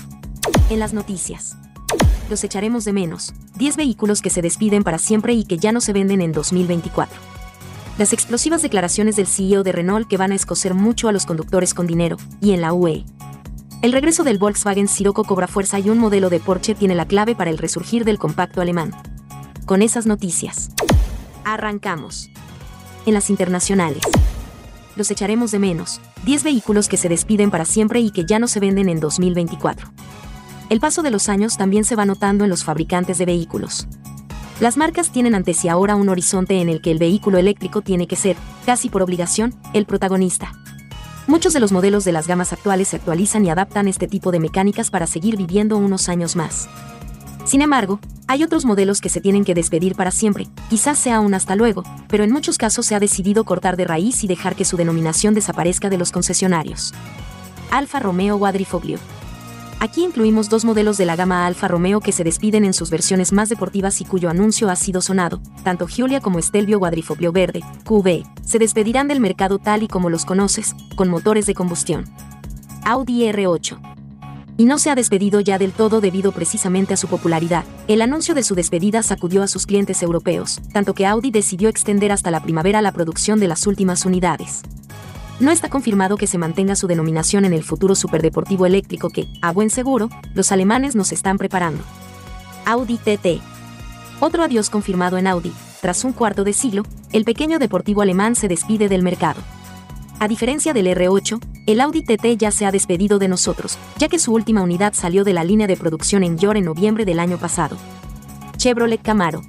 en 0.70 0.80
las 0.80 0.94
noticias. 0.94 1.58
Los 2.30 2.44
echaremos 2.44 2.84
de 2.84 2.92
menos. 2.92 3.34
10 3.56 3.78
vehículos 3.78 4.22
que 4.22 4.30
se 4.30 4.42
despiden 4.42 4.84
para 4.84 4.98
siempre 4.98 5.34
y 5.34 5.46
que 5.46 5.58
ya 5.58 5.72
no 5.72 5.80
se 5.80 5.94
venden 5.94 6.22
en 6.22 6.34
2024. 6.34 7.18
Las 7.98 8.12
explosivas 8.12 8.62
declaraciones 8.62 9.16
del 9.16 9.28
CEO 9.28 9.64
de 9.64 9.72
Renault 9.72 10.08
que 10.08 10.18
van 10.18 10.32
a 10.32 10.36
escocer 10.36 10.74
mucho 10.74 11.08
a 11.08 11.12
los 11.12 11.26
conductores 11.26 11.74
con 11.74 11.88
dinero, 11.88 12.18
y 12.42 12.52
en 12.52 12.62
la 12.62 12.74
UE. 12.74 13.06
El 13.82 13.94
regreso 13.94 14.24
del 14.24 14.40
Volkswagen 14.40 14.88
Sirocco 14.88 15.24
cobra 15.24 15.48
fuerza 15.48 15.80
y 15.80 15.90
un 15.90 16.00
modelo 16.00 16.30
de 16.30 16.40
Porsche 16.40 16.76
tiene 16.76 16.96
la 16.96 17.06
clave 17.06 17.36
para 17.36 17.52
el 17.52 17.60
resurgir 17.60 18.06
del 18.06 18.18
compacto 18.18 18.60
alemán 18.60 18.92
con 19.68 19.82
esas 19.82 20.08
noticias. 20.08 20.72
Arrancamos. 21.44 22.32
En 23.06 23.14
las 23.14 23.30
internacionales. 23.30 24.02
Los 24.96 25.12
echaremos 25.12 25.52
de 25.52 25.60
menos. 25.60 26.00
10 26.26 26.44
vehículos 26.44 26.88
que 26.88 26.96
se 26.96 27.10
despiden 27.10 27.52
para 27.52 27.66
siempre 27.66 28.00
y 28.00 28.12
que 28.12 28.26
ya 28.26 28.40
no 28.40 28.48
se 28.48 28.62
venden 28.62 28.88
en 28.88 29.02
2024. 29.02 29.90
El 30.70 30.80
paso 30.80 31.04
de 31.04 31.12
los 31.12 31.28
años 31.28 31.58
también 31.58 31.84
se 31.84 31.98
va 31.98 32.06
notando 32.06 32.46
en 32.46 32.50
los 32.50 32.64
fabricantes 32.64 33.18
de 33.18 33.26
vehículos. 33.26 33.88
Las 34.62 34.78
marcas 34.78 35.12
tienen 35.12 35.36
ante 35.36 35.54
sí 35.54 35.68
ahora 35.68 35.96
un 35.96 36.10
horizonte 36.10 36.62
en 36.62 36.70
el 36.70 36.82
que 36.82 36.92
el 36.92 36.98
vehículo 36.98 37.38
eléctrico 37.38 37.82
tiene 37.82 38.08
que 38.08 38.16
ser, 38.16 38.38
casi 38.66 38.90
por 38.90 39.04
obligación, 39.04 39.54
el 39.74 39.86
protagonista. 39.86 40.54
Muchos 41.28 41.52
de 41.52 41.60
los 41.60 41.74
modelos 41.74 42.06
de 42.06 42.14
las 42.14 42.26
gamas 42.26 42.54
actuales 42.54 42.88
se 42.88 42.96
actualizan 42.96 43.46
y 43.46 43.50
adaptan 43.50 43.90
este 43.90 44.08
tipo 44.08 44.32
de 44.32 44.40
mecánicas 44.40 44.90
para 44.90 45.08
seguir 45.08 45.36
viviendo 45.36 45.78
unos 45.78 46.08
años 46.08 46.38
más. 46.38 46.70
Sin 47.48 47.62
embargo, 47.62 48.02
hay 48.28 48.44
otros 48.44 48.66
modelos 48.66 49.00
que 49.00 49.08
se 49.08 49.22
tienen 49.22 49.46
que 49.46 49.54
despedir 49.54 49.96
para 49.96 50.12
siempre, 50.12 50.48
quizás 50.70 51.00
sea 51.00 51.22
un 51.22 51.34
hasta 51.34 51.56
luego, 51.56 51.84
pero 52.10 52.26
en 52.26 52.32
muchos 52.32 52.58
casos 52.58 52.86
se 52.86 52.94
ha 52.94 53.00
decidido 53.00 53.46
cortar 53.46 53.78
de 53.78 53.86
raíz 53.86 54.22
y 54.26 54.28
dejar 54.28 54.54
que 54.54 54.66
su 54.66 54.76
denominación 54.76 55.34
desaparezca 55.34 55.90
de 55.90 55.98
los 55.98 56.12
concesionarios. 56.12 56.94
Alfa 57.72 58.00
Romeo 58.00 58.38
Quadrifoglio. 58.38 59.00
Aquí 59.80 60.04
incluimos 60.04 60.50
dos 60.50 60.66
modelos 60.66 60.98
de 60.98 61.06
la 61.06 61.16
gama 61.16 61.48
Alfa 61.48 61.70
Romeo 61.70 62.02
que 62.02 62.12
se 62.12 62.26
despiden 62.26 62.66
en 62.66 62.74
sus 62.74 62.90
versiones 62.90 63.32
más 63.32 63.48
deportivas 63.48 64.02
y 64.02 64.06
cuyo 64.06 64.30
anuncio 64.30 64.70
ha 64.70 64.76
sido 64.76 65.00
sonado, 65.00 65.40
tanto 65.64 65.88
Giulia 65.88 66.20
como 66.20 66.42
Stelvio 66.42 66.80
Quadrifoglio 66.80 67.32
Verde, 67.32 67.62
QV, 67.86 68.26
se 68.44 68.60
despedirán 68.60 69.08
del 69.08 69.22
mercado 69.22 69.58
tal 69.58 69.84
y 69.84 69.88
como 69.88 70.10
los 70.10 70.26
conoces, 70.26 70.76
con 70.98 71.08
motores 71.08 71.46
de 71.46 71.54
combustión. 71.54 72.10
Audi 72.84 73.22
R8. 73.22 73.98
Y 74.58 74.66
no 74.66 74.80
se 74.80 74.90
ha 74.90 74.96
despedido 74.96 75.40
ya 75.40 75.60
del 75.60 75.72
todo 75.72 76.02
debido 76.02 76.32
precisamente 76.32 76.96
a 76.96 76.98
su 76.98 77.08
popularidad. 77.08 77.64
El 77.88 78.02
anuncio 78.02 78.34
de 78.34 78.42
su 78.42 78.56
despedida 78.56 79.04
sacudió 79.04 79.44
a 79.44 79.48
sus 79.48 79.68
clientes 79.68 80.02
europeos, 80.02 80.60
tanto 80.74 80.96
que 80.96 81.06
Audi 81.06 81.30
decidió 81.30 81.70
extender 81.70 82.12
hasta 82.12 82.32
la 82.32 82.42
primavera 82.42 82.82
la 82.82 82.92
producción 82.92 83.40
de 83.40 83.48
las 83.48 83.68
últimas 83.68 84.06
unidades. 84.06 84.64
No 85.40 85.52
está 85.52 85.70
confirmado 85.70 86.18
que 86.18 86.26
se 86.26 86.40
mantenga 86.40 86.76
su 86.76 86.88
denominación 86.88 87.46
en 87.46 87.54
el 87.54 87.64
futuro 87.64 87.94
superdeportivo 87.94 88.66
eléctrico 88.66 89.10
que, 89.12 89.28
a 89.44 89.52
buen 89.52 89.70
seguro, 89.70 90.10
los 90.34 90.52
alemanes 90.52 90.96
nos 90.96 91.12
están 91.12 91.38
preparando. 91.38 91.84
Audi 92.66 92.98
TT. 92.98 93.40
Otro 94.20 94.44
adiós 94.44 94.72
confirmado 94.72 95.20
en 95.20 95.28
Audi. 95.28 95.54
Tras 95.82 96.04
un 96.04 96.14
cuarto 96.14 96.44
de 96.44 96.54
siglo, 96.54 96.82
el 97.12 97.24
pequeño 97.24 97.60
deportivo 97.60 98.02
alemán 98.02 98.36
se 98.36 98.48
despide 98.48 98.90
del 98.90 99.04
mercado. 99.04 99.40
A 100.20 100.28
diferencia 100.28 100.74
del 100.74 100.88
R8, 100.88 101.40
el 101.68 101.80
Audi 101.80 102.02
TT 102.02 102.38
ya 102.40 102.50
se 102.50 102.66
ha 102.66 102.72
despedido 102.72 103.20
de 103.20 103.28
nosotros, 103.28 103.78
ya 104.00 104.08
que 104.08 104.18
su 104.18 104.34
última 104.34 104.64
unidad 104.64 104.94
salió 104.96 105.24
de 105.24 105.34
la 105.34 105.44
línea 105.44 105.68
de 105.68 105.78
producción 105.78 106.24
en 106.24 106.40
York 106.40 106.58
en 106.58 106.66
noviembre 106.66 107.06
del 107.06 107.20
año 107.20 107.38
pasado. 107.38 107.78
Chevrolet 108.58 109.00
Camaro. 109.00 109.44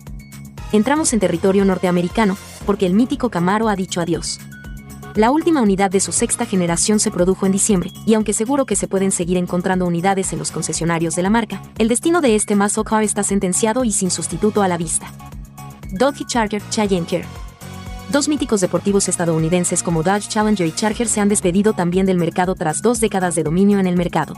Entramos 0.73 1.15
en 1.15 1.21
territorio 1.21 1.65
norteamericano, 1.65 2.37
porque 2.67 2.85
el 2.85 2.93
mítico 2.93 3.31
Camaro 3.31 3.71
ha 3.71 3.77
dicho 3.77 4.03
adiós. 4.03 4.41
La 5.15 5.31
última 5.31 5.63
unidad 5.63 5.91
de 5.91 6.01
su 6.01 6.13
sexta 6.13 6.45
generación 6.45 7.01
se 7.01 7.11
produjo 7.11 7.47
en 7.47 7.53
diciembre, 7.53 7.91
y 8.05 8.13
aunque 8.13 8.35
seguro 8.35 8.67
que 8.67 8.77
se 8.77 8.89
pueden 8.89 9.11
seguir 9.11 9.39
encontrando 9.39 9.87
unidades 9.87 10.35
en 10.35 10.39
los 10.39 10.51
concesionarios 10.51 11.17
de 11.17 11.23
la 11.23 11.31
marca, 11.31 11.63
el 11.79 11.89
destino 11.89 12.21
de 12.21 12.37
este 12.37 12.57
muscle 12.57 12.85
car 12.85 13.03
está 13.03 13.23
sentenciado 13.23 13.85
y 13.85 13.93
sin 13.93 14.11
sustituto 14.11 14.61
a 14.61 14.69
la 14.69 14.77
vista. 14.77 15.11
Dodge 15.93 16.27
Charger 16.27 16.63
Challenger. 16.69 17.25
Dos 18.11 18.29
míticos 18.29 18.61
deportivos 18.61 19.09
estadounidenses 19.09 19.83
como 19.83 20.03
Dodge 20.03 20.29
Challenger 20.29 20.67
y 20.67 20.73
Charger 20.73 21.09
se 21.09 21.21
han 21.21 21.29
despedido 21.29 21.73
también 21.73 22.07
del 22.07 22.19
mercado 22.19 22.55
tras 22.55 22.83
dos 22.83 23.01
décadas 23.01 23.35
de 23.35 23.43
dominio 23.43 23.79
en 23.79 23.87
el 23.87 23.97
mercado. 23.97 24.35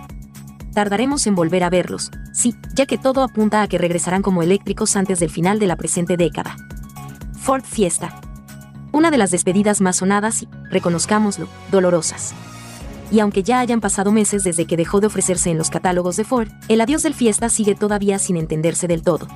Tardaremos 0.74 1.26
en 1.26 1.34
volver 1.34 1.64
a 1.64 1.70
verlos, 1.70 2.10
sí, 2.32 2.54
ya 2.74 2.86
que 2.86 2.98
todo 2.98 3.22
apunta 3.22 3.62
a 3.62 3.68
que 3.68 3.78
regresarán 3.78 4.22
como 4.22 4.42
eléctricos 4.42 4.96
antes 4.96 5.20
del 5.20 5.30
final 5.30 5.58
de 5.58 5.66
la 5.66 5.76
presente 5.76 6.16
década. 6.16 6.56
Ford 7.34 7.64
Fiesta 7.64 8.20
una 8.92 9.10
de 9.10 9.18
las 9.18 9.30
despedidas 9.30 9.80
más 9.80 9.96
sonadas 9.96 10.42
y, 10.42 10.48
reconozcámoslo, 10.70 11.48
dolorosas. 11.70 12.34
Y 13.10 13.20
aunque 13.20 13.42
ya 13.42 13.60
hayan 13.60 13.80
pasado 13.80 14.12
meses 14.12 14.44
desde 14.44 14.66
que 14.66 14.76
dejó 14.76 15.00
de 15.00 15.08
ofrecerse 15.08 15.50
en 15.50 15.58
los 15.58 15.70
catálogos 15.70 16.16
de 16.16 16.24
Ford, 16.24 16.48
el 16.68 16.80
adiós 16.80 17.02
del 17.02 17.14
Fiesta 17.14 17.48
sigue 17.48 17.74
todavía 17.74 18.18
sin 18.18 18.36
entenderse 18.36 18.86
del 18.86 19.02
todo. 19.02 19.26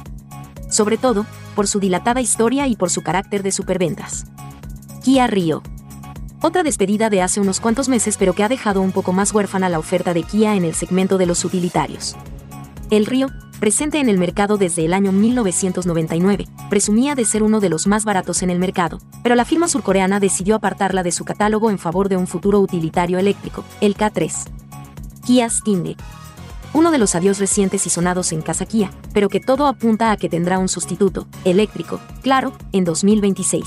Sobre 0.74 0.98
todo, 0.98 1.24
por 1.54 1.68
su 1.68 1.78
dilatada 1.78 2.20
historia 2.20 2.66
y 2.66 2.74
por 2.74 2.90
su 2.90 3.02
carácter 3.02 3.44
de 3.44 3.52
superventas. 3.52 4.24
Kia 5.04 5.28
Rio. 5.28 5.62
Otra 6.42 6.64
despedida 6.64 7.10
de 7.10 7.22
hace 7.22 7.38
unos 7.40 7.60
cuantos 7.60 7.88
meses 7.88 8.16
pero 8.16 8.32
que 8.32 8.42
ha 8.42 8.48
dejado 8.48 8.80
un 8.80 8.90
poco 8.90 9.12
más 9.12 9.32
huérfana 9.32 9.68
la 9.68 9.78
oferta 9.78 10.12
de 10.14 10.24
Kia 10.24 10.56
en 10.56 10.64
el 10.64 10.74
segmento 10.74 11.16
de 11.16 11.26
los 11.26 11.44
utilitarios. 11.44 12.16
El 12.90 13.06
Río, 13.06 13.28
presente 13.60 14.00
en 14.00 14.08
el 14.08 14.18
mercado 14.18 14.56
desde 14.56 14.84
el 14.84 14.94
año 14.94 15.12
1999, 15.12 16.48
presumía 16.68 17.14
de 17.14 17.24
ser 17.24 17.44
uno 17.44 17.60
de 17.60 17.68
los 17.68 17.86
más 17.86 18.04
baratos 18.04 18.42
en 18.42 18.50
el 18.50 18.58
mercado, 18.58 18.98
pero 19.22 19.36
la 19.36 19.44
firma 19.44 19.68
surcoreana 19.68 20.18
decidió 20.18 20.56
apartarla 20.56 21.04
de 21.04 21.12
su 21.12 21.24
catálogo 21.24 21.70
en 21.70 21.78
favor 21.78 22.08
de 22.08 22.16
un 22.16 22.26
futuro 22.26 22.58
utilitario 22.58 23.20
eléctrico, 23.20 23.62
el 23.80 23.96
K3. 23.96 24.50
Kia 25.24 25.48
Stingray. 25.48 25.96
Uno 26.74 26.90
de 26.90 26.98
los 26.98 27.14
adiós 27.14 27.38
recientes 27.38 27.86
y 27.86 27.90
sonados 27.90 28.32
en 28.32 28.42
casa 28.42 28.66
pero 29.12 29.28
que 29.28 29.38
todo 29.38 29.68
apunta 29.68 30.10
a 30.10 30.16
que 30.16 30.28
tendrá 30.28 30.58
un 30.58 30.68
sustituto, 30.68 31.28
eléctrico, 31.44 32.00
claro, 32.20 32.52
en 32.72 32.84
2026. 32.84 33.64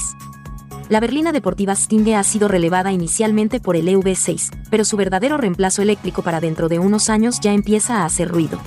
La 0.89 0.99
berlina 0.99 1.31
deportiva 1.31 1.73
Stingray 1.73 2.15
ha 2.15 2.23
sido 2.23 2.49
relevada 2.49 2.91
inicialmente 2.91 3.61
por 3.61 3.77
el 3.77 3.87
EV6, 3.87 4.49
pero 4.69 4.83
su 4.83 4.97
verdadero 4.97 5.37
reemplazo 5.37 5.81
eléctrico 5.81 6.21
para 6.21 6.41
dentro 6.41 6.67
de 6.67 6.79
unos 6.79 7.09
años 7.09 7.39
ya 7.39 7.53
empieza 7.53 8.01
a 8.01 8.05
hacer 8.05 8.27
ruido. 8.27 8.59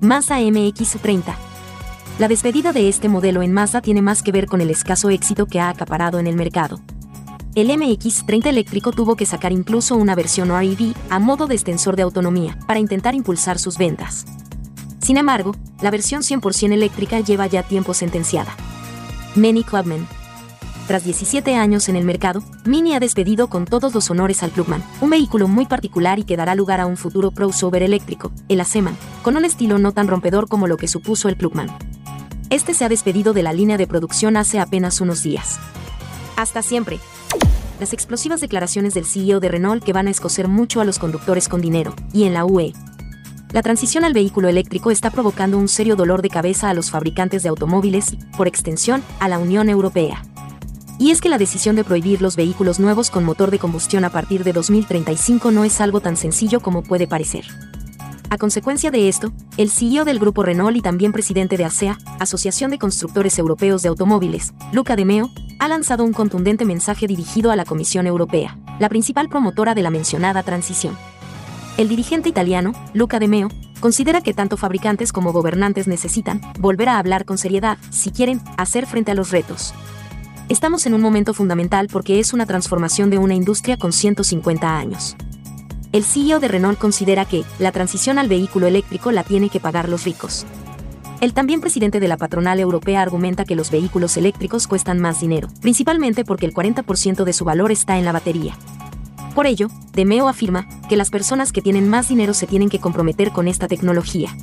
Mazda 0.00 0.40
MX-30. 0.40 1.34
La 2.18 2.28
despedida 2.28 2.72
de 2.72 2.88
este 2.88 3.10
modelo 3.10 3.42
en 3.42 3.52
Mazda 3.52 3.82
tiene 3.82 4.00
más 4.00 4.22
que 4.22 4.32
ver 4.32 4.46
con 4.46 4.62
el 4.62 4.70
escaso 4.70 5.10
éxito 5.10 5.44
que 5.44 5.60
ha 5.60 5.68
acaparado 5.68 6.18
en 6.18 6.26
el 6.26 6.36
mercado. 6.36 6.80
El 7.58 7.70
MX-30 7.70 8.46
eléctrico 8.46 8.92
tuvo 8.92 9.16
que 9.16 9.26
sacar 9.26 9.50
incluso 9.50 9.96
una 9.96 10.14
versión 10.14 10.50
REV 10.50 10.94
a 11.10 11.18
modo 11.18 11.48
de 11.48 11.56
extensor 11.56 11.96
de 11.96 12.02
autonomía 12.02 12.56
para 12.68 12.78
intentar 12.78 13.16
impulsar 13.16 13.58
sus 13.58 13.78
ventas. 13.78 14.26
Sin 15.02 15.16
embargo, 15.16 15.56
la 15.80 15.90
versión 15.90 16.22
100% 16.22 16.72
eléctrica 16.72 17.18
lleva 17.18 17.48
ya 17.48 17.64
tiempo 17.64 17.94
sentenciada. 17.94 18.54
Many 19.34 19.64
Clubman 19.64 20.06
tras 20.86 21.02
17 21.02 21.56
años 21.56 21.88
en 21.88 21.96
el 21.96 22.04
mercado, 22.04 22.44
Mini 22.64 22.94
ha 22.94 23.00
despedido 23.00 23.48
con 23.48 23.64
todos 23.64 23.92
los 23.92 24.08
honores 24.08 24.44
al 24.44 24.52
Clubman, 24.52 24.82
un 25.00 25.10
vehículo 25.10 25.48
muy 25.48 25.66
particular 25.66 26.20
y 26.20 26.24
que 26.24 26.36
dará 26.36 26.54
lugar 26.54 26.80
a 26.80 26.86
un 26.86 26.96
futuro 26.96 27.32
crossover 27.32 27.82
eléctrico, 27.82 28.30
el 28.48 28.60
Aceman, 28.60 28.96
con 29.22 29.36
un 29.36 29.44
estilo 29.44 29.78
no 29.78 29.90
tan 29.92 30.06
rompedor 30.06 30.48
como 30.48 30.68
lo 30.68 30.76
que 30.76 30.88
supuso 30.88 31.28
el 31.28 31.36
Clubman. 31.36 31.76
Este 32.50 32.72
se 32.72 32.84
ha 32.84 32.88
despedido 32.88 33.34
de 33.34 33.42
la 33.42 33.52
línea 33.52 33.76
de 33.76 33.88
producción 33.88 34.36
hace 34.36 34.60
apenas 34.60 35.00
unos 35.00 35.24
días. 35.24 35.58
Hasta 36.36 36.62
siempre. 36.62 37.00
Las 37.78 37.92
explosivas 37.92 38.40
declaraciones 38.40 38.94
del 38.94 39.06
CEO 39.06 39.38
de 39.38 39.48
Renault 39.48 39.84
que 39.84 39.92
van 39.92 40.08
a 40.08 40.10
escocer 40.10 40.48
mucho 40.48 40.80
a 40.80 40.84
los 40.84 40.98
conductores 40.98 41.48
con 41.48 41.60
dinero, 41.60 41.94
y 42.12 42.24
en 42.24 42.34
la 42.34 42.44
UE. 42.44 42.72
La 43.52 43.62
transición 43.62 44.04
al 44.04 44.12
vehículo 44.12 44.48
eléctrico 44.48 44.90
está 44.90 45.10
provocando 45.10 45.56
un 45.56 45.68
serio 45.68 45.94
dolor 45.94 46.20
de 46.20 46.28
cabeza 46.28 46.68
a 46.68 46.74
los 46.74 46.90
fabricantes 46.90 47.44
de 47.44 47.48
automóviles 47.48 48.12
y, 48.12 48.16
por 48.36 48.48
extensión, 48.48 49.02
a 49.20 49.28
la 49.28 49.38
Unión 49.38 49.68
Europea. 49.68 50.22
Y 50.98 51.12
es 51.12 51.20
que 51.20 51.28
la 51.28 51.38
decisión 51.38 51.76
de 51.76 51.84
prohibir 51.84 52.20
los 52.20 52.34
vehículos 52.34 52.80
nuevos 52.80 53.10
con 53.10 53.24
motor 53.24 53.52
de 53.52 53.60
combustión 53.60 54.04
a 54.04 54.10
partir 54.10 54.42
de 54.42 54.52
2035 54.52 55.52
no 55.52 55.62
es 55.64 55.80
algo 55.80 56.00
tan 56.00 56.16
sencillo 56.16 56.58
como 56.58 56.82
puede 56.82 57.06
parecer. 57.06 57.44
A 58.30 58.36
consecuencia 58.36 58.90
de 58.90 59.08
esto, 59.08 59.32
el 59.56 59.70
CEO 59.70 60.04
del 60.04 60.18
grupo 60.18 60.42
Renault 60.42 60.76
y 60.76 60.82
también 60.82 61.12
presidente 61.12 61.56
de 61.56 61.64
ASEA, 61.64 61.96
Asociación 62.20 62.70
de 62.70 62.78
Constructores 62.78 63.38
Europeos 63.38 63.80
de 63.80 63.88
Automóviles, 63.88 64.52
Luca 64.70 64.96
De 64.96 65.06
Meo, 65.06 65.30
ha 65.58 65.66
lanzado 65.66 66.04
un 66.04 66.12
contundente 66.12 66.66
mensaje 66.66 67.06
dirigido 67.06 67.50
a 67.50 67.56
la 67.56 67.64
Comisión 67.64 68.06
Europea, 68.06 68.58
la 68.80 68.90
principal 68.90 69.30
promotora 69.30 69.74
de 69.74 69.82
la 69.82 69.88
mencionada 69.88 70.42
transición. 70.42 70.94
El 71.78 71.88
dirigente 71.88 72.28
italiano, 72.28 72.72
Luca 72.92 73.18
De 73.18 73.28
Meo, 73.28 73.48
considera 73.80 74.20
que 74.20 74.34
tanto 74.34 74.58
fabricantes 74.58 75.10
como 75.10 75.32
gobernantes 75.32 75.88
necesitan 75.88 76.42
volver 76.58 76.90
a 76.90 76.98
hablar 76.98 77.24
con 77.24 77.38
seriedad 77.38 77.78
si 77.88 78.10
quieren 78.10 78.42
hacer 78.58 78.86
frente 78.86 79.10
a 79.10 79.14
los 79.14 79.30
retos. 79.30 79.72
Estamos 80.50 80.84
en 80.84 80.92
un 80.92 81.00
momento 81.00 81.32
fundamental 81.32 81.88
porque 81.90 82.20
es 82.20 82.34
una 82.34 82.44
transformación 82.44 83.08
de 83.08 83.16
una 83.16 83.34
industria 83.34 83.78
con 83.78 83.92
150 83.92 84.76
años. 84.76 85.16
El 85.90 86.04
CEO 86.04 86.38
de 86.38 86.48
Renault 86.48 86.78
considera 86.78 87.24
que 87.24 87.44
la 87.58 87.72
transición 87.72 88.18
al 88.18 88.28
vehículo 88.28 88.66
eléctrico 88.66 89.10
la 89.10 89.24
tiene 89.24 89.48
que 89.48 89.58
pagar 89.58 89.88
los 89.88 90.04
ricos. 90.04 90.44
El 91.22 91.32
también 91.32 91.62
presidente 91.62 91.98
de 91.98 92.08
la 92.08 92.18
patronal 92.18 92.60
europea 92.60 93.00
argumenta 93.00 93.46
que 93.46 93.56
los 93.56 93.70
vehículos 93.70 94.16
eléctricos 94.18 94.66
cuestan 94.66 95.00
más 95.00 95.20
dinero, 95.20 95.48
principalmente 95.62 96.26
porque 96.26 96.44
el 96.44 96.52
40% 96.52 97.24
de 97.24 97.32
su 97.32 97.44
valor 97.44 97.72
está 97.72 97.98
en 97.98 98.04
la 98.04 98.12
batería. 98.12 98.54
Por 99.34 99.46
ello, 99.46 99.68
Demeo 99.94 100.28
afirma 100.28 100.68
que 100.88 100.96
las 100.96 101.10
personas 101.10 101.52
que 101.52 101.62
tienen 101.62 101.88
más 101.88 102.08
dinero 102.08 102.34
se 102.34 102.46
tienen 102.46 102.68
que 102.68 102.80
comprometer 102.80 103.32
con 103.32 103.48
esta 103.48 103.66
tecnología. 103.66 104.36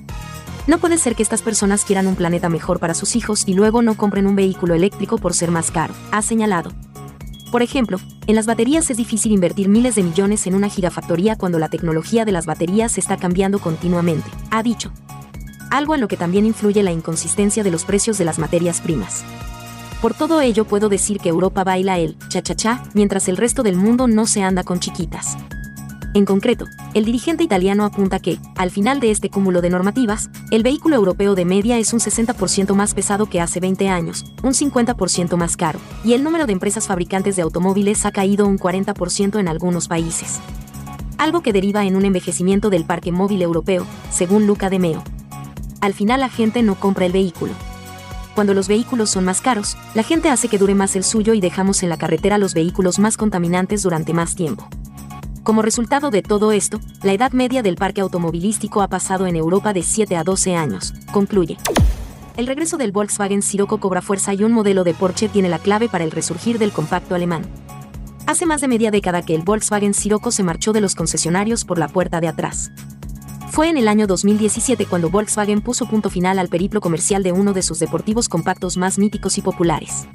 No 0.65 0.79
puede 0.79 0.97
ser 0.97 1.15
que 1.15 1.21
estas 1.21 1.43
personas 1.43 1.85
quieran 1.85 2.07
un 2.07 2.15
planeta 2.15 2.49
mejor 2.49 2.79
para 2.79 2.95
sus 2.95 3.15
hijos 3.15 3.43
y 3.45 3.53
luego 3.53 3.83
no 3.83 3.95
compren 3.95 4.25
un 4.25 4.35
vehículo 4.35 4.73
eléctrico 4.73 5.19
por 5.19 5.35
ser 5.35 5.51
más 5.51 5.69
caro, 5.69 5.93
ha 6.11 6.23
señalado. 6.23 6.71
Por 7.55 7.63
ejemplo, 7.63 8.01
en 8.27 8.35
las 8.35 8.47
baterías 8.47 8.89
es 8.89 8.97
difícil 8.97 9.31
invertir 9.31 9.69
miles 9.69 9.95
de 9.95 10.03
millones 10.03 10.45
en 10.45 10.55
una 10.55 10.67
gigafactoría 10.67 11.37
cuando 11.37 11.57
la 11.57 11.69
tecnología 11.69 12.25
de 12.25 12.33
las 12.33 12.45
baterías 12.45 12.97
está 12.97 13.15
cambiando 13.15 13.59
continuamente, 13.59 14.29
ha 14.51 14.61
dicho. 14.61 14.91
Algo 15.71 15.95
en 15.95 16.01
lo 16.01 16.09
que 16.09 16.17
también 16.17 16.45
influye 16.45 16.83
la 16.83 16.91
inconsistencia 16.91 17.63
de 17.63 17.71
los 17.71 17.85
precios 17.85 18.17
de 18.17 18.25
las 18.25 18.39
materias 18.39 18.81
primas. 18.81 19.23
Por 20.01 20.13
todo 20.13 20.41
ello 20.41 20.65
puedo 20.65 20.89
decir 20.89 21.19
que 21.19 21.29
Europa 21.29 21.63
baila 21.63 21.97
el 21.97 22.17
cha-cha-cha, 22.27 22.83
mientras 22.93 23.29
el 23.29 23.37
resto 23.37 23.63
del 23.63 23.77
mundo 23.77 24.09
no 24.09 24.27
se 24.27 24.43
anda 24.43 24.65
con 24.65 24.81
chiquitas. 24.81 25.37
En 26.15 26.23
concreto, 26.23 26.67
el 26.93 27.03
dirigente 27.03 27.43
italiano 27.43 27.83
apunta 27.83 28.19
que, 28.19 28.39
al 28.55 28.71
final 28.71 29.01
de 29.01 29.11
este 29.11 29.29
cúmulo 29.29 29.61
de 29.61 29.69
normativas, 29.69 30.29
el 30.49 30.63
vehículo 30.63 30.95
europeo 30.95 31.35
de 31.35 31.43
media 31.43 31.77
es 31.77 31.91
un 31.91 31.99
60% 31.99 32.73
más 32.73 32.93
pesado 32.93 33.25
que 33.25 33.41
hace 33.41 33.59
20 33.59 33.89
años, 33.89 34.23
un 34.41 34.53
50% 34.53 35.35
más 35.35 35.57
caro, 35.57 35.77
y 36.05 36.13
el 36.13 36.23
número 36.23 36.45
de 36.45 36.53
empresas 36.53 36.87
fabricantes 36.87 37.35
de 37.35 37.41
automóviles 37.41 38.05
ha 38.05 38.13
caído 38.13 38.47
un 38.47 38.57
40% 38.57 39.41
en 39.41 39.49
algunos 39.49 39.89
países. 39.89 40.39
Algo 41.17 41.41
que 41.41 41.51
deriva 41.51 41.83
en 41.83 41.97
un 41.97 42.05
envejecimiento 42.05 42.69
del 42.69 42.85
parque 42.85 43.11
móvil 43.11 43.41
europeo, 43.41 43.85
según 44.09 44.47
Luca 44.47 44.69
De 44.69 44.79
Meo. 44.79 45.03
al 45.81 45.93
final 45.93 46.21
la 46.21 46.29
gente 46.29 46.63
no 46.63 46.75
compra 46.75 47.07
el 47.07 47.11
vehículo. 47.11 47.51
Cuando 48.35 48.53
los 48.53 48.69
vehículos 48.69 49.09
son 49.09 49.25
más 49.25 49.41
caros, 49.41 49.75
la 49.93 50.03
gente 50.03 50.29
hace 50.29 50.47
que 50.47 50.57
dure 50.57 50.75
más 50.75 50.95
el 50.95 51.03
suyo 51.03 51.33
y 51.33 51.41
dejamos 51.41 51.83
en 51.83 51.89
la 51.89 51.97
carretera 51.97 52.37
los 52.37 52.53
vehículos 52.53 52.99
más 52.99 53.17
contaminantes 53.17 53.83
durante 53.83 54.13
más 54.13 54.33
tiempo. 54.35 54.69
Como 55.45 55.61
resultado 55.61 56.09
de 56.09 56.23
todo 56.23 56.51
esto, 56.51 56.79
la 57.03 57.13
edad 57.13 57.31
media 57.31 57.61
del 57.61 57.75
parque 57.75 58.01
automovilístico 58.01 58.81
ha 58.81 58.87
pasado 58.87 59.27
en 59.27 59.35
Europa 59.35 59.73
de 59.73 59.83
7 59.83 60.17
a 60.17 60.23
12 60.23 60.55
años, 60.55 60.91
concluye. 61.13 61.57
El 62.35 62.47
regreso 62.47 62.77
del 62.77 62.91
Volkswagen 62.91 63.43
Sirocco 63.43 63.79
cobra 63.79 64.01
fuerza 64.01 64.33
y 64.33 64.43
un 64.43 64.53
modelo 64.53 64.83
de 64.83 64.95
Porsche 64.95 65.29
tiene 65.29 65.47
la 65.47 65.59
clave 65.59 65.87
para 65.87 66.03
el 66.03 66.09
resurgir 66.09 66.57
del 66.57 66.71
compacto 66.71 67.13
alemán. 67.13 67.43
Hace 68.25 68.47
más 68.47 68.61
de 68.61 68.67
media 68.67 68.89
década 68.89 69.21
que 69.21 69.35
el 69.35 69.43
Volkswagen 69.43 69.93
Sirocco 69.93 70.31
se 70.31 70.41
marchó 70.41 70.73
de 70.73 70.81
los 70.81 70.95
concesionarios 70.95 71.63
por 71.63 71.77
la 71.77 71.89
puerta 71.89 72.21
de 72.21 72.27
atrás. 72.27 72.71
Fue 73.51 73.69
en 73.69 73.77
el 73.77 73.87
año 73.87 74.07
2017 74.07 74.87
cuando 74.87 75.11
Volkswagen 75.11 75.61
puso 75.61 75.85
punto 75.85 76.09
final 76.09 76.39
al 76.39 76.49
periplo 76.49 76.81
comercial 76.81 77.21
de 77.21 77.33
uno 77.33 77.53
de 77.53 77.61
sus 77.61 77.77
deportivos 77.77 78.29
compactos 78.29 78.77
más 78.77 78.97
míticos 78.97 79.37
y 79.37 79.43
populares. 79.43 80.07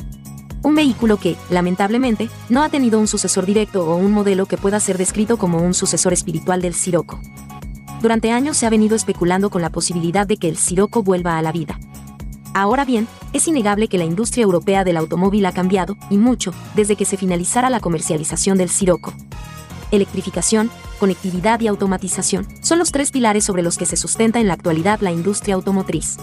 Un 0.63 0.75
vehículo 0.75 1.17
que, 1.17 1.37
lamentablemente, 1.49 2.29
no 2.51 2.63
ha 2.63 2.69
tenido 2.69 3.01
un 3.01 3.07
sucesor 3.07 3.47
directo 3.47 3.87
o 3.87 3.97
un 3.97 4.13
modelo 4.13 4.47
que 4.47 4.59
pueda 4.59 4.79
ser 4.79 4.99
descrito 4.99 5.39
como 5.39 5.59
un 5.59 5.73
sucesor 5.73 6.13
espiritual 6.13 6.61
del 6.61 6.75
Sirocco. 6.75 7.19
Durante 8.03 8.31
años 8.31 8.57
se 8.57 8.67
ha 8.67 8.71
venido 8.71 8.95
especulando 8.95 9.51
con 9.51 9.63
la 9.63 9.71
posibilidad 9.71 10.27
de 10.27 10.37
que 10.37 10.49
el 10.49 10.57
Sirocco 10.57 11.03
vuelva 11.03 11.39
a 11.39 11.43
la 11.43 11.53
vida. 11.53 11.79
Ahora 12.53 12.85
bien, 12.85 13.07
es 13.33 13.47
innegable 13.49 13.89
que 13.89 13.99
la 13.99 14.05
industria 14.05 14.43
europea 14.43 14.85
del 14.85 14.97
automóvil 14.97 15.47
ha 15.47 15.53
cambiado, 15.53 15.97
y 16.11 16.19
mucho, 16.19 16.53
desde 16.75 16.97
que 16.97 17.05
se 17.05 17.17
finalizara 17.17 17.71
la 17.71 17.81
comercialización 17.81 18.59
del 18.59 18.69
Sirocco. 18.69 19.15
Electrificación, 19.93 20.71
conectividad 20.99 21.61
y 21.61 21.69
automatización 21.69 22.47
son 22.61 22.79
los 22.79 22.93
tres 22.93 23.11
pilares 23.11 23.45
sobre 23.45 23.63
los 23.63 23.79
que 23.79 23.87
se 23.87 23.97
sustenta 23.97 24.41
en 24.41 24.49
la 24.49 24.55
actualidad 24.55 25.01
la 25.01 25.11
industria 25.11 25.55
automotriz. 25.55 26.19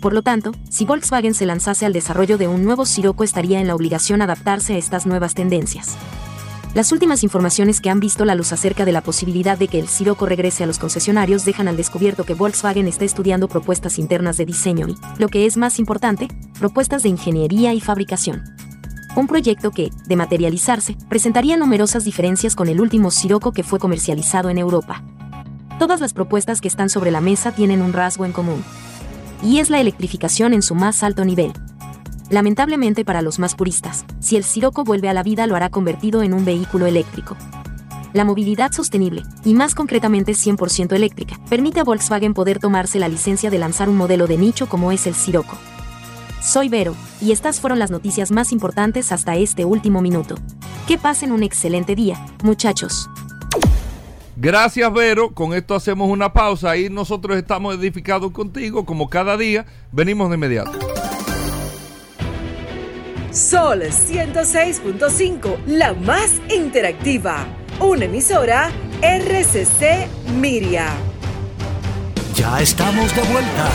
Por 0.00 0.12
lo 0.12 0.22
tanto, 0.22 0.52
si 0.70 0.84
Volkswagen 0.84 1.34
se 1.34 1.46
lanzase 1.46 1.84
al 1.84 1.92
desarrollo 1.92 2.38
de 2.38 2.46
un 2.46 2.62
nuevo 2.62 2.86
Sirocco 2.86 3.24
estaría 3.24 3.60
en 3.60 3.66
la 3.66 3.74
obligación 3.74 4.22
adaptarse 4.22 4.74
a 4.74 4.78
estas 4.78 5.06
nuevas 5.06 5.34
tendencias. 5.34 5.96
Las 6.74 6.92
últimas 6.92 7.24
informaciones 7.24 7.80
que 7.80 7.90
han 7.90 7.98
visto 7.98 8.24
la 8.24 8.36
luz 8.36 8.52
acerca 8.52 8.84
de 8.84 8.92
la 8.92 9.00
posibilidad 9.00 9.58
de 9.58 9.66
que 9.66 9.80
el 9.80 9.88
Sirocco 9.88 10.26
regrese 10.26 10.62
a 10.62 10.66
los 10.66 10.78
concesionarios 10.78 11.44
dejan 11.44 11.66
al 11.66 11.76
descubierto 11.76 12.24
que 12.24 12.34
Volkswagen 12.34 12.86
está 12.86 13.04
estudiando 13.04 13.48
propuestas 13.48 13.98
internas 13.98 14.36
de 14.36 14.46
diseño 14.46 14.86
y, 14.86 14.96
lo 15.18 15.28
que 15.28 15.46
es 15.46 15.56
más 15.56 15.80
importante, 15.80 16.28
propuestas 16.60 17.02
de 17.02 17.08
ingeniería 17.08 17.72
y 17.72 17.80
fabricación. 17.80 18.44
Un 19.16 19.26
proyecto 19.26 19.72
que, 19.72 19.90
de 20.06 20.16
materializarse, 20.16 20.96
presentaría 21.08 21.56
numerosas 21.56 22.04
diferencias 22.04 22.54
con 22.54 22.68
el 22.68 22.80
último 22.80 23.10
Sirocco 23.10 23.50
que 23.50 23.64
fue 23.64 23.80
comercializado 23.80 24.48
en 24.50 24.58
Europa. 24.58 25.02
Todas 25.80 26.00
las 26.00 26.12
propuestas 26.12 26.60
que 26.60 26.68
están 26.68 26.90
sobre 26.90 27.10
la 27.10 27.20
mesa 27.20 27.50
tienen 27.52 27.82
un 27.82 27.92
rasgo 27.92 28.24
en 28.26 28.32
común, 28.32 28.62
y 29.42 29.58
es 29.58 29.70
la 29.70 29.80
electrificación 29.80 30.52
en 30.54 30.62
su 30.62 30.74
más 30.74 31.02
alto 31.02 31.24
nivel. 31.24 31.52
Lamentablemente 32.30 33.04
para 33.04 33.22
los 33.22 33.38
más 33.38 33.54
puristas, 33.54 34.04
si 34.20 34.36
el 34.36 34.44
Sirocco 34.44 34.84
vuelve 34.84 35.08
a 35.08 35.14
la 35.14 35.22
vida 35.22 35.46
lo 35.46 35.56
hará 35.56 35.70
convertido 35.70 36.22
en 36.22 36.34
un 36.34 36.44
vehículo 36.44 36.86
eléctrico. 36.86 37.36
La 38.12 38.24
movilidad 38.24 38.72
sostenible, 38.72 39.22
y 39.44 39.54
más 39.54 39.74
concretamente 39.74 40.32
100% 40.32 40.94
eléctrica, 40.94 41.38
permite 41.48 41.80
a 41.80 41.84
Volkswagen 41.84 42.34
poder 42.34 42.58
tomarse 42.58 42.98
la 42.98 43.08
licencia 43.08 43.50
de 43.50 43.58
lanzar 43.58 43.88
un 43.88 43.96
modelo 43.96 44.26
de 44.26 44.38
nicho 44.38 44.68
como 44.68 44.92
es 44.92 45.06
el 45.06 45.14
Sirocco. 45.14 45.58
Soy 46.42 46.68
Vero, 46.68 46.94
y 47.20 47.32
estas 47.32 47.60
fueron 47.60 47.78
las 47.78 47.90
noticias 47.90 48.30
más 48.30 48.52
importantes 48.52 49.12
hasta 49.12 49.36
este 49.36 49.64
último 49.64 50.00
minuto. 50.00 50.36
Que 50.86 50.96
pasen 50.96 51.32
un 51.32 51.42
excelente 51.42 51.94
día, 51.94 52.24
muchachos. 52.42 53.10
Gracias, 54.40 54.92
Vero. 54.92 55.34
Con 55.34 55.52
esto 55.52 55.74
hacemos 55.74 56.08
una 56.08 56.32
pausa 56.32 56.76
y 56.76 56.88
nosotros 56.88 57.36
estamos 57.36 57.74
edificados 57.74 58.30
contigo, 58.30 58.86
como 58.86 59.10
cada 59.10 59.36
día. 59.36 59.66
Venimos 59.90 60.28
de 60.30 60.36
inmediato. 60.36 60.78
Sol 63.32 63.82
106.5, 63.82 65.56
la 65.66 65.92
más 65.92 66.40
interactiva. 66.54 67.46
Una 67.80 68.04
emisora 68.04 68.70
RCC 69.02 70.06
Miria. 70.40 70.86
Ya 72.34 72.60
estamos 72.60 73.14
de 73.16 73.22
vuelta. 73.22 73.68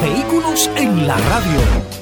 Vehículos 0.00 0.70
en 0.76 1.06
la 1.06 1.18
radio. 1.18 1.95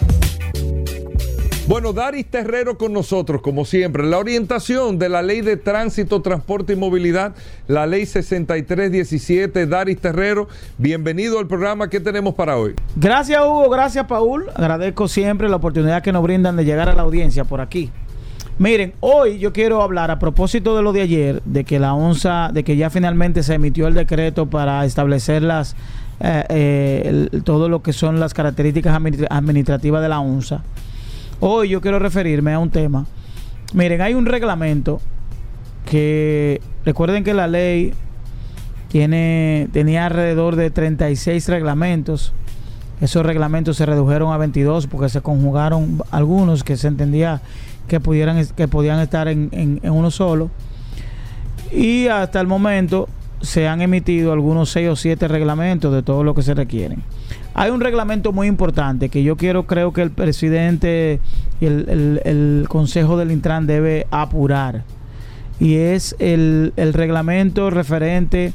Bueno, 1.67 1.95
Daris 1.95 2.27
Terrero 2.27 2.77
con 2.77 2.93
nosotros, 2.93 3.41
como 3.41 3.65
siempre. 3.65 4.05
La 4.05 4.19
orientación 4.19 4.99
de 4.99 5.09
la 5.09 5.23
Ley 5.23 5.41
de 5.41 5.57
Tránsito, 5.57 6.21
Transporte 6.21 6.75
y 6.75 6.77
Movilidad, 6.77 7.35
la 7.69 7.87
Ley 7.87 8.05
6317. 8.05 9.67
Daris 9.67 9.99
Terrero, 9.99 10.47
bienvenido 10.77 11.39
al 11.39 11.47
programa. 11.47 11.89
¿Qué 11.89 12.01
tenemos 12.01 12.35
para 12.35 12.59
hoy? 12.59 12.75
Gracias, 12.97 13.41
Hugo. 13.41 13.71
Gracias, 13.71 14.05
Paul. 14.07 14.45
Agradezco 14.55 15.09
siempre 15.09 15.49
la 15.49 15.57
oportunidad 15.57 16.03
que 16.03 16.13
nos 16.13 16.23
brindan 16.23 16.55
de 16.57 16.67
llegar 16.67 16.91
a 16.91 16.95
la 16.95 17.01
audiencia 17.01 17.45
por 17.45 17.63
aquí. 17.63 17.91
Miren, 18.59 18.93
hoy 19.01 19.39
yo 19.39 19.55
quiero 19.55 19.81
hablar 19.81 20.11
a 20.11 20.19
propósito 20.19 20.77
de 20.77 20.83
lo 20.83 20.93
de 20.93 21.01
ayer, 21.01 21.43
de 21.47 21.65
que 21.65 21.79
la 21.79 21.95
ONSA, 21.95 22.51
de 22.53 22.63
que 22.63 22.77
ya 22.77 22.91
finalmente 22.91 23.43
se 23.43 23.55
emitió 23.55 23.89
el 23.89 23.95
decreto 23.95 24.51
para 24.51 24.85
establecer 24.85 25.43
las 25.43 25.75
eh, 26.21 26.45
eh, 26.51 27.29
todo 27.43 27.71
lo 27.71 27.83
que 27.83 27.95
son 27.95 28.21
las 28.21 28.35
características 28.35 28.95
administrativas 29.31 30.03
de 30.03 30.09
la 30.11 30.21
ONSA. 30.21 30.63
Hoy 31.41 31.69
yo 31.69 31.81
quiero 31.81 31.99
referirme 31.99 32.53
a 32.53 32.59
un 32.59 32.71
tema. 32.71 33.07
Miren, 33.73 34.01
hay 34.01 34.15
un 34.15 34.27
reglamento 34.27 35.01
que 35.85 36.61
recuerden 36.85 37.25
que 37.25 37.35
la 37.35 37.47
ley 37.47 37.93
tiene 38.89 39.69
tenía 39.73 40.07
alrededor 40.07 40.57
de 40.57 40.71
36 40.71 41.49
reglamentos. 41.49 42.33
Esos 43.01 43.27
reglamentos 43.27 43.77
se 43.77 43.87
redujeron 43.87 44.33
a 44.33 44.39
22 44.39 44.87
porque 44.87 45.09
se 45.09 45.21
conjugaron 45.21 46.03
algunos 46.11 46.63
que 46.63 46.77
se 46.77 46.89
entendía 46.89 47.43
que 47.89 48.01
pudieran 48.01 48.47
que 48.57 48.69
podían 48.69 49.01
estar 49.01 49.29
en, 49.29 49.51
en 49.53 49.91
uno 49.91 50.11
solo. 50.11 50.51
Y 51.73 52.07
hasta 52.07 52.41
el 52.41 52.47
momento 52.47 53.09
se 53.41 53.69
han 53.69 53.83
emitido 53.83 54.33
algunos 54.33 54.71
6 54.71 54.89
o 54.89 54.97
7 54.97 55.29
reglamentos 55.29 55.93
de 55.93 56.03
todo 56.03 56.23
lo 56.25 56.35
que 56.35 56.43
se 56.43 56.55
requieren. 56.55 57.03
Hay 57.57 57.71
un 57.71 57.81
reglamento 57.81 58.33
muy 58.33 58.49
importante 58.49 59.09
que 59.09 59.23
yo 59.23 59.37
quiero, 59.37 59.67
creo 59.67 59.93
que 59.93 60.03
el 60.03 60.11
presidente 60.11 61.21
y 61.61 61.67
el, 61.67 62.67
Consejo 62.69 63.17
del 63.17 63.31
Intran 63.31 63.69
debe 63.69 64.09
apurar. 64.11 64.83
Y 65.61 65.77
es 65.77 66.17
el, 66.19 66.73
reglamento 66.77 67.71
referente 67.71 68.53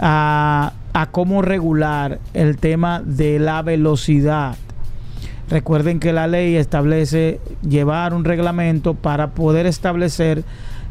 a, 0.00 0.72
a 0.94 1.10
cómo 1.10 1.42
regular 1.42 2.18
el 2.32 2.56
tema 2.56 3.02
de 3.04 3.38
la 3.38 3.60
velocidad. 3.60 4.56
Recuerden 5.50 6.00
que 6.00 6.14
la 6.14 6.26
ley 6.26 6.56
establece 6.56 7.40
llevar 7.60 8.14
un 8.14 8.24
reglamento 8.24 8.94
para 8.94 9.32
poder 9.32 9.66
establecer 9.66 10.44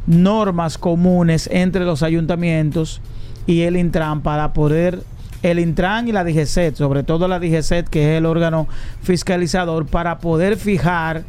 normas 0.06 0.78
comunes 0.78 1.50
entre 1.52 1.84
los 1.84 2.04
ayuntamientos 2.04 3.02
y 3.48 3.62
el 3.62 3.76
Intran 3.76 4.22
para 4.22 4.54
poder 4.54 5.02
el 5.44 5.60
Intran 5.60 6.08
y 6.08 6.12
la 6.12 6.24
DGCET, 6.24 6.76
sobre 6.76 7.04
todo 7.04 7.28
la 7.28 7.40
DGCET, 7.40 7.88
que 7.88 8.12
es 8.12 8.18
el 8.18 8.26
órgano 8.26 8.68
fiscalizador, 9.02 9.86
para 9.86 10.20
poder 10.20 10.58
fijar 10.58 11.24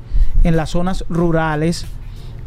en 0.44 0.56
las 0.56 0.70
zonas 0.70 1.04
rurales 1.08 1.86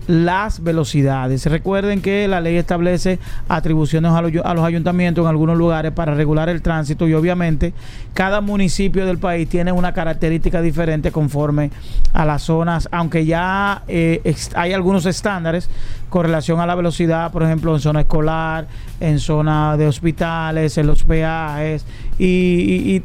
las 0.08 0.64
velocidades. 0.64 1.46
Recuerden 1.46 2.02
que 2.02 2.28
la 2.28 2.42
ley 2.42 2.58
establece 2.58 3.20
atribuciones 3.48 4.12
a 4.12 4.22
los, 4.22 4.66
ayuntamientos 4.66 5.24
en 5.24 5.30
algunos 5.30 5.58
lugares 5.58 5.92
para 5.92 6.14
regular 6.14 6.50
el 6.50 6.62
tránsito 6.62 7.08
y 7.08 7.14
obviamente 7.14 7.74
cada 8.14 8.42
municipio 8.42 9.06
del 9.06 9.18
país 9.18 9.48
tiene 9.48 9.72
una 9.72 9.94
característica 9.94 10.62
diferente 10.62 11.12
conforme 11.12 11.72
a 12.14 12.26
las 12.26 12.44
zonas, 12.44 12.90
aunque 12.92 13.26
ya 13.26 13.84
eh, 13.88 14.36
hay 14.56 14.74
algunos 14.74 15.06
estándares 15.06 15.70
con 16.10 16.26
relación 16.26 16.60
a 16.60 16.66
la 16.66 16.76
velocidad, 16.76 17.32
por 17.32 17.44
ejemplo, 17.44 17.74
en 17.74 17.82
zona 17.82 18.02
escolar, 18.02 18.68
en 19.00 19.20
zona 19.20 19.78
de 19.78 19.88
hospitales, 19.88 20.78
en 20.78 20.88
los 20.88 21.04
peajes 21.04 21.86
y, 22.20 23.02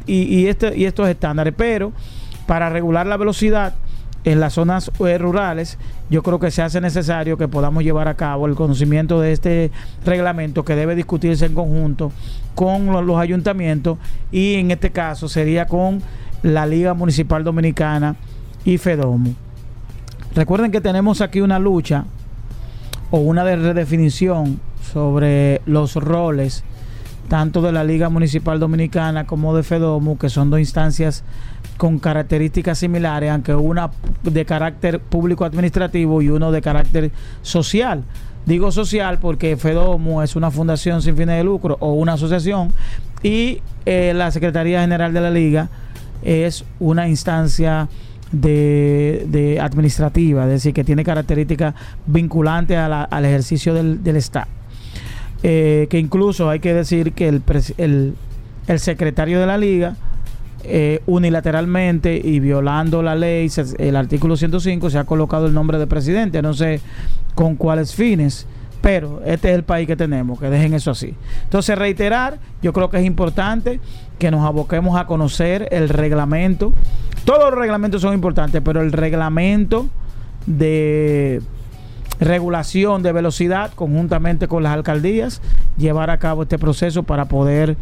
este, 0.47 0.77
y 0.77 0.85
estos 0.85 1.09
estándares, 1.09 1.53
pero 1.57 1.91
para 2.45 2.69
regular 2.69 3.07
la 3.07 3.17
velocidad 3.17 3.75
en 4.23 4.39
las 4.39 4.53
zonas 4.53 4.91
eh, 4.99 5.17
rurales, 5.17 5.77
yo 6.09 6.23
creo 6.23 6.39
que 6.39 6.51
se 6.51 6.61
hace 6.61 6.81
necesario 6.81 7.37
que 7.37 7.47
podamos 7.47 7.83
llevar 7.83 8.07
a 8.07 8.15
cabo 8.15 8.47
el 8.47 8.55
conocimiento 8.55 9.21
de 9.21 9.31
este 9.31 9.71
reglamento 10.05 10.65
que 10.65 10.75
debe 10.75 10.95
discutirse 10.95 11.45
en 11.45 11.53
conjunto 11.53 12.11
con 12.55 12.87
los, 13.05 13.17
ayuntamientos 13.17 13.97
y 14.31 14.55
en 14.55 14.71
este 14.71 14.91
caso 14.91 15.29
sería 15.29 15.65
con 15.65 16.01
la 16.43 16.65
Liga 16.65 16.93
Municipal 16.93 17.43
Dominicana 17.43 18.15
y 18.65 18.77
FEDOMO. 18.77 19.33
Recuerden 20.35 20.71
que 20.71 20.81
tenemos 20.81 21.21
aquí 21.21 21.41
una 21.41 21.59
lucha 21.59 22.05
o 23.11 23.19
una 23.19 23.43
redefinición 23.43 24.59
sobre 24.91 25.61
los 25.65 25.95
roles 25.95 26.63
tanto 27.29 27.61
de 27.61 27.71
la 27.71 27.83
Liga 27.83 28.09
Municipal 28.09 28.59
Dominicana 28.59 29.25
como 29.25 29.55
de 29.55 29.63
FEDOMO, 29.63 30.17
que 30.17 30.29
son 30.29 30.49
dos 30.49 30.59
instancias 30.59 31.23
con 31.77 31.99
características 31.99 32.79
similares, 32.79 33.31
aunque 33.31 33.55
una 33.55 33.91
de 34.23 34.43
carácter 34.43 34.99
público 34.99 35.45
administrativo 35.45 36.21
y 36.21 36.29
uno 36.29 36.51
de 36.51 36.61
carácter 36.61 37.11
social. 37.41 38.03
Digo 38.45 38.71
social 38.71 39.19
porque 39.19 39.55
FEDOMO 39.55 40.23
es 40.23 40.35
una 40.35 40.51
fundación 40.51 41.01
sin 41.01 41.15
fines 41.15 41.37
de 41.37 41.43
lucro 41.43 41.77
o 41.79 41.93
una 41.93 42.13
asociación 42.13 42.73
y 43.21 43.61
eh, 43.85 44.13
la 44.15 44.31
Secretaría 44.31 44.81
General 44.81 45.13
de 45.13 45.21
la 45.21 45.29
Liga 45.29 45.69
es 46.23 46.65
una 46.79 47.07
instancia 47.07 47.87
de, 48.31 49.57
administrativa, 49.61 50.43
es 50.43 50.49
decir, 50.49 50.73
que 50.73 50.83
tiene 50.83 51.03
características 51.03 51.73
vinculantes 52.05 52.77
al 52.77 53.25
ejercicio 53.25 53.73
del, 53.73 54.15
Estado. 54.15 54.47
Eh, 55.41 55.87
que 55.89 55.99
incluso 55.99 56.49
hay 56.49 56.59
que 56.59 56.73
decir 56.73 57.13
que 57.13 57.29
el, 57.29 57.43
el, 57.77 58.79
secretario 58.79 59.39
de 59.39 59.45
la 59.45 59.57
liga 59.57 59.95
eh, 60.65 61.01
unilateralmente 61.05 62.19
y 62.21 62.41
violando 62.41 63.01
la 63.01 63.15
ley, 63.15 63.49
el 63.77 63.95
artículo 63.95 64.35
105, 64.35 64.89
se 64.89 64.97
ha 64.97 65.05
colocado 65.05 65.47
el 65.47 65.53
nombre 65.53 65.77
de 65.77 65.87
presidente, 65.87 66.41
no 66.41 66.53
sé 66.53 66.81
con 67.35 67.55
cuáles 67.55 67.95
fines, 67.95 68.47
pero 68.81 69.21
este 69.25 69.49
es 69.49 69.55
el 69.55 69.63
país 69.63 69.87
que 69.87 69.95
tenemos, 69.95 70.39
que 70.39 70.49
dejen 70.49 70.73
eso 70.73 70.91
así. 70.91 71.15
Entonces, 71.43 71.77
reiterar, 71.77 72.39
yo 72.61 72.73
creo 72.73 72.89
que 72.89 72.97
es 72.97 73.05
importante 73.05 73.79
que 74.17 74.31
nos 74.31 74.45
aboquemos 74.45 74.99
a 74.99 75.05
conocer 75.05 75.69
el 75.71 75.87
reglamento. 75.87 76.73
Todos 77.23 77.51
los 77.51 77.59
reglamentos 77.59 78.01
son 78.01 78.13
importantes, 78.13 78.61
pero 78.63 78.81
el 78.81 78.91
reglamento 78.91 79.87
de 80.45 81.41
regulación 82.19 83.03
de 83.03 83.11
velocidad 83.11 83.71
conjuntamente 83.73 84.47
con 84.47 84.63
las 84.63 84.73
alcaldías, 84.73 85.41
llevar 85.77 86.09
a 86.09 86.17
cabo 86.17 86.43
este 86.43 86.57
proceso 86.57 87.03
para 87.03 87.25
poder 87.25 87.77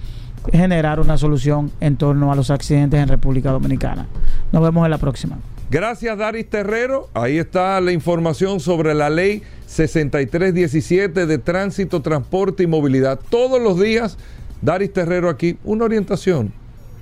generar 0.51 0.99
una 0.99 1.17
solución 1.17 1.71
en 1.80 1.97
torno 1.97 2.32
a 2.32 2.36
los 2.36 2.51
accidentes 2.51 2.99
en 2.99 3.07
República 3.07 3.51
Dominicana. 3.51 4.07
Nos 4.51 4.61
vemos 4.63 4.86
en 4.86 4.91
la 4.91 4.97
próxima. 4.97 5.38
Gracias, 5.69 6.17
Daris 6.17 6.49
Terrero. 6.49 7.09
Ahí 7.13 7.38
está 7.38 7.82
la 7.82 7.91
información 7.91 8.61
sobre 8.61 8.93
la 8.93 9.09
ley 9.09 9.43
6317 9.65 11.25
de 11.25 11.38
tránsito, 11.39 12.01
transporte 12.01 12.63
y 12.63 12.67
movilidad. 12.67 13.19
Todos 13.30 13.61
los 13.61 13.78
días, 13.78 14.17
Daris 14.61 14.93
Terrero 14.93 15.30
aquí, 15.30 15.57
una 15.65 15.84
orientación, 15.84 16.53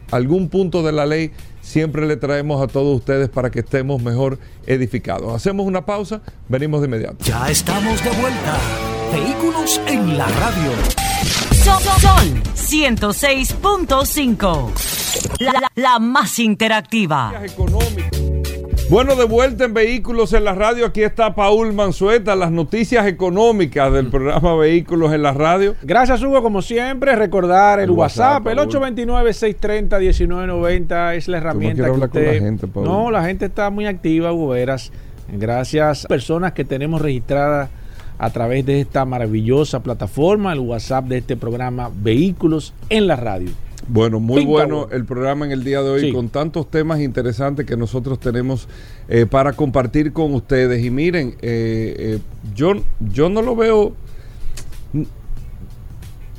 algún 0.09 0.49
punto 0.49 0.82
de 0.82 0.93
la 0.93 1.05
ley, 1.05 1.32
siempre 1.66 2.05
le 2.05 2.16
traemos 2.16 2.61
a 2.61 2.68
todos 2.68 2.95
ustedes 2.95 3.28
para 3.30 3.49
que 3.49 3.59
estemos 3.59 4.01
mejor 4.01 4.39
edificados. 4.68 5.34
Hacemos 5.34 5.66
una 5.66 5.86
pausa, 5.86 6.22
venimos 6.47 6.80
de 6.82 6.88
inmediato. 6.88 7.18
Ya 7.26 7.49
estamos 7.49 8.01
de 8.03 8.11
vuelta. 8.11 8.57
Vehículos 9.11 9.82
en 9.88 10.18
la 10.18 10.28
radio. 10.28 10.72
Son 11.63 11.82
106.5. 12.55 14.72
La, 15.39 15.53
la, 15.53 15.72
la, 15.76 15.97
más 15.99 16.39
interactiva. 16.39 17.32
Bueno, 18.88 19.15
de 19.15 19.25
vuelta 19.25 19.65
en 19.65 19.73
Vehículos 19.73 20.31
en 20.33 20.43
la 20.43 20.53
Radio, 20.53 20.86
aquí 20.86 21.01
está 21.01 21.33
Paul 21.33 21.73
Manzueta, 21.73 22.36
las 22.36 22.51
noticias 22.51 23.07
económicas 23.07 23.91
del 23.91 24.11
programa 24.11 24.55
Vehículos 24.55 25.11
en 25.11 25.23
la 25.23 25.33
Radio. 25.33 25.73
Gracias 25.81 26.21
Hugo, 26.21 26.43
como 26.43 26.61
siempre, 26.61 27.15
recordar 27.15 27.79
el, 27.79 27.89
WhatsApp, 27.89 28.45
el 28.45 28.59
829-630-1990 28.59 31.15
es 31.15 31.27
la 31.27 31.38
herramienta 31.38 31.86
que 31.86 31.91
usted... 31.91 32.39
la 32.39 32.45
gente, 32.45 32.67
No, 32.75 33.09
la 33.09 33.25
gente 33.25 33.45
está 33.45 33.71
muy 33.71 33.88
activa, 33.88 34.31
Hugo 34.31 34.49
Veras. 34.49 34.91
Gracias 35.29 36.05
a 36.05 36.07
personas 36.07 36.53
que 36.53 36.63
tenemos 36.63 37.01
registradas 37.01 37.71
a 38.19 38.29
través 38.29 38.67
de 38.67 38.81
esta 38.81 39.03
maravillosa 39.03 39.81
plataforma, 39.81 40.53
el 40.53 40.59
WhatsApp 40.59 41.05
de 41.05 41.17
este 41.17 41.36
programa 41.36 41.89
Vehículos 41.91 42.75
en 42.89 43.07
la 43.07 43.15
Radio. 43.15 43.49
Bueno, 43.88 44.19
muy 44.19 44.45
bueno 44.45 44.88
el 44.91 45.05
programa 45.05 45.45
en 45.45 45.51
el 45.51 45.63
día 45.63 45.81
de 45.83 45.89
hoy 45.89 46.11
con 46.11 46.29
tantos 46.29 46.69
temas 46.71 46.99
interesantes 47.01 47.65
que 47.65 47.77
nosotros 47.77 48.19
tenemos 48.19 48.67
eh, 49.07 49.27
para 49.27 49.53
compartir 49.53 50.11
con 50.11 50.33
ustedes. 50.33 50.83
Y 50.83 50.89
miren, 50.89 51.36
eh, 51.41 51.95
eh, 51.97 52.19
yo, 52.55 52.73
yo 52.99 53.29
no 53.29 53.41
lo 53.41 53.55
veo... 53.55 53.93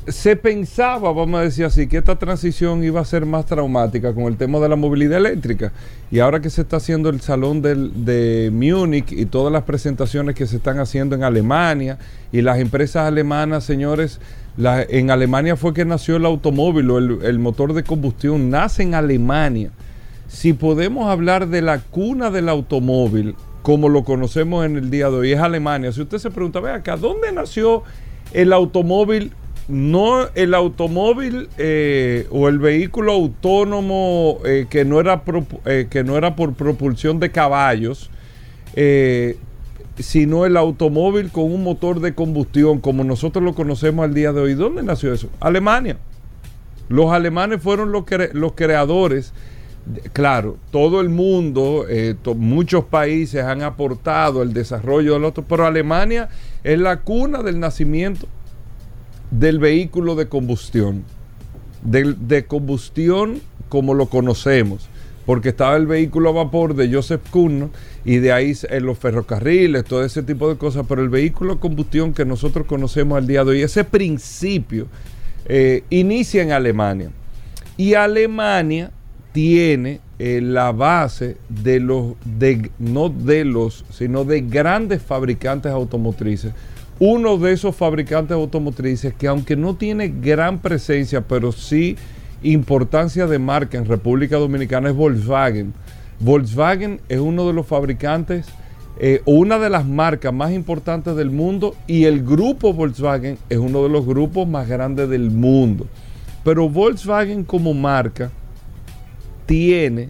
Se 0.07 0.37
pensaba, 0.37 1.11
vamos 1.11 1.37
a 1.37 1.43
decir 1.43 1.65
así, 1.65 1.87
que 1.87 1.97
esta 1.97 2.17
transición 2.17 2.81
iba 2.81 3.01
a 3.01 3.05
ser 3.05 3.25
más 3.25 3.45
traumática 3.45 4.13
con 4.13 4.23
el 4.23 4.37
tema 4.37 4.57
de 4.59 4.69
la 4.69 4.77
movilidad 4.77 5.17
eléctrica. 5.17 5.73
Y 6.09 6.19
ahora 6.19 6.39
que 6.39 6.49
se 6.49 6.61
está 6.61 6.77
haciendo 6.77 7.09
el 7.09 7.19
salón 7.19 7.61
del, 7.61 8.05
de 8.05 8.49
Múnich 8.53 9.11
y 9.11 9.25
todas 9.25 9.51
las 9.51 9.63
presentaciones 9.63 10.33
que 10.35 10.47
se 10.47 10.57
están 10.57 10.79
haciendo 10.79 11.13
en 11.15 11.23
Alemania 11.23 11.97
y 12.31 12.41
las 12.41 12.59
empresas 12.59 13.05
alemanas, 13.05 13.65
señores, 13.65 14.21
en 14.57 15.11
Alemania 15.11 15.55
fue 15.55 15.73
que 15.73 15.85
nació 15.85 16.15
el 16.15 16.25
automóvil 16.25 16.89
o 16.89 16.97
el, 16.97 17.39
motor 17.39 17.73
de 17.73 17.83
combustión. 17.83 18.49
Nace 18.49 18.83
en 18.83 18.95
Alemania. 18.95 19.71
Si 20.27 20.53
podemos 20.53 21.09
hablar 21.09 21.47
de 21.47 21.61
la 21.61 21.79
cuna 21.79 22.31
del 22.31 22.49
automóvil, 22.49 23.35
como 23.61 23.87
lo 23.87 24.03
conocemos 24.03 24.65
en 24.65 24.77
el 24.77 24.89
día 24.89 25.09
de 25.09 25.17
hoy, 25.17 25.31
es 25.31 25.39
Alemania. 25.39 25.91
Si 25.91 26.01
usted 26.01 26.17
se 26.17 26.31
pregunta, 26.31 26.59
ve 26.59 26.71
acá, 26.71 26.97
¿dónde 26.97 27.31
nació 27.31 27.83
el 28.33 28.51
automóvil? 28.51 29.31
No 29.67 30.27
el 30.33 30.53
automóvil 30.53 31.49
eh, 31.57 32.25
o 32.31 32.47
el 32.47 32.57
vehículo 32.57 33.11
autónomo 33.11 34.39
eh, 34.45 34.65
que, 34.69 34.85
no 34.85 34.99
era 34.99 35.23
eh, 35.65 35.87
que 35.89 36.03
no 36.03 36.17
era 36.17 36.35
por 36.35 36.53
propulsión 36.53 37.19
de 37.19 37.31
caballos, 37.31 38.09
sino 39.99 40.45
el 40.45 40.57
automóvil 40.57 41.31
con 41.31 41.51
un 41.51 41.63
motor 41.63 41.99
de 41.99 42.13
combustión, 42.13 42.79
como 42.79 43.03
nosotros 43.03 43.43
lo 43.43 43.55
conocemos 43.55 44.05
al 44.05 44.13
día 44.13 44.31
de 44.31 44.41
hoy. 44.41 44.53
¿Dónde 44.53 44.83
nació 44.83 45.13
eso? 45.13 45.29
Alemania. 45.39 45.97
Los 46.89 47.11
alemanes 47.11 47.61
fueron 47.61 47.91
los, 47.91 48.05
los 48.33 48.53
creadores. 48.53 49.33
Claro, 50.13 50.57
todo 50.71 51.01
el 51.01 51.09
mundo, 51.09 51.85
eh, 51.89 52.15
muchos 52.35 52.85
países 52.85 53.43
han 53.43 53.61
aportado 53.61 54.43
el 54.43 54.53
desarrollo 54.53 55.13
del 55.13 55.23
otro, 55.23 55.45
pero 55.47 55.65
Alemania 55.65 56.29
es 56.63 56.77
la 56.77 57.01
cuna 57.01 57.41
del 57.41 57.59
nacimiento 57.59 58.27
del 59.31 59.59
vehículo 59.59 60.15
de 60.15 60.27
combustión, 60.27 61.03
de 61.83 62.45
combustión 62.45 63.41
como 63.69 63.93
lo 63.93 64.07
conocemos 64.07 64.89
porque 65.27 65.49
estaba 65.49 65.75
el 65.75 65.87
vehículo 65.87 66.29
a 66.29 66.31
vapor 66.31 66.73
de 66.73 66.91
Joseph 66.91 67.21
Kuhn 67.29 67.69
y 68.05 68.19
de 68.19 68.31
ahí 68.31 68.53
en 68.69 68.85
los 68.85 68.97
ferrocarriles, 68.97 69.83
todo 69.83 70.05
ese 70.05 70.23
tipo 70.23 70.47
de 70.47 70.57
cosas, 70.57 70.85
pero 70.87 71.03
el 71.03 71.09
vehículo 71.09 71.53
a 71.53 71.59
combustión 71.59 72.13
que 72.13 72.23
nosotros 72.23 72.65
conocemos 72.65 73.17
al 73.17 73.27
día 73.27 73.43
de 73.43 73.51
hoy, 73.51 73.61
ese 73.61 73.83
principio 73.83 74.87
eh, 75.45 75.83
inicia 75.89 76.41
en 76.43 76.53
Alemania. 76.53 77.11
Y 77.75 77.95
Alemania 77.95 78.91
tiene 79.33 79.99
eh, 80.17 80.39
la 80.41 80.71
base 80.71 81.35
de 81.49 81.81
los, 81.81 82.13
no 82.79 83.09
de 83.09 83.43
los, 83.43 83.83
sino 83.91 84.23
de 84.23 84.39
grandes 84.39 85.01
fabricantes 85.01 85.73
automotrices. 85.73 86.53
Uno 86.99 87.37
de 87.37 87.51
esos 87.51 87.75
fabricantes 87.75 88.33
automotrices 88.33 89.13
que 89.13 89.27
aunque 89.27 89.57
no 89.57 89.75
tiene 89.75 90.07
gran 90.07 90.59
presencia, 90.59 91.19
pero 91.19 91.51
sí 91.51 91.97
importancia 92.43 93.27
de 93.27 93.39
marca 93.39 93.77
en 93.77 93.85
República 93.85 94.37
Dominicana 94.37 94.89
es 94.89 94.95
Volkswagen. 94.95 95.73
Volkswagen 96.19 96.99
es 97.09 97.19
uno 97.19 97.47
de 97.47 97.53
los 97.53 97.67
fabricantes 97.67 98.47
eh, 98.99 99.21
una 99.25 99.59
de 99.59 99.69
las 99.69 99.85
marcas 99.85 100.33
más 100.33 100.51
importantes 100.51 101.15
del 101.15 101.29
mundo 101.29 101.75
y 101.85 102.05
el 102.05 102.23
grupo 102.23 102.73
Volkswagen 102.73 103.37
es 103.47 103.57
uno 103.59 103.83
de 103.83 103.89
los 103.89 104.07
grupos 104.07 104.47
más 104.47 104.67
grandes 104.67 105.07
del 105.09 105.29
mundo. 105.29 105.85
Pero 106.43 106.67
Volkswagen 106.67 107.43
como 107.43 107.75
marca 107.75 108.31
tiene, 109.45 110.09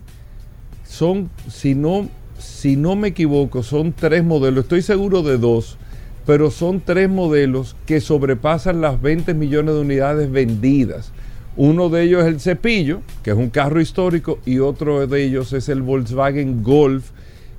son, 0.86 1.30
si 1.50 1.76
no, 1.76 2.08
si 2.40 2.78
no 2.78 2.96
me 2.96 3.10
equivoco, 3.10 3.62
son 3.62 3.92
tres 3.92 4.24
modelos, 4.24 4.64
estoy 4.64 4.82
seguro 4.82 5.22
de 5.22 5.38
dos, 5.38 5.78
pero 6.26 6.50
son 6.50 6.80
tres 6.80 7.10
modelos 7.10 7.76
que 7.86 8.00
sobrepasan 8.00 8.80
las 8.80 9.02
20 9.02 9.34
millones 9.34 9.76
de 9.76 9.82
unidades 9.82 10.32
vendidas. 10.32 11.12
Uno 11.58 11.90
de 11.90 12.04
ellos 12.04 12.22
es 12.22 12.28
el 12.28 12.40
Cepillo, 12.40 13.02
que 13.24 13.32
es 13.32 13.36
un 13.36 13.50
carro 13.50 13.82
histórico, 13.82 14.38
y 14.46 14.60
otro 14.60 15.08
de 15.08 15.24
ellos 15.24 15.54
es 15.54 15.70
el 15.70 15.82
Volkswagen 15.82 16.62
Golf, 16.62 17.10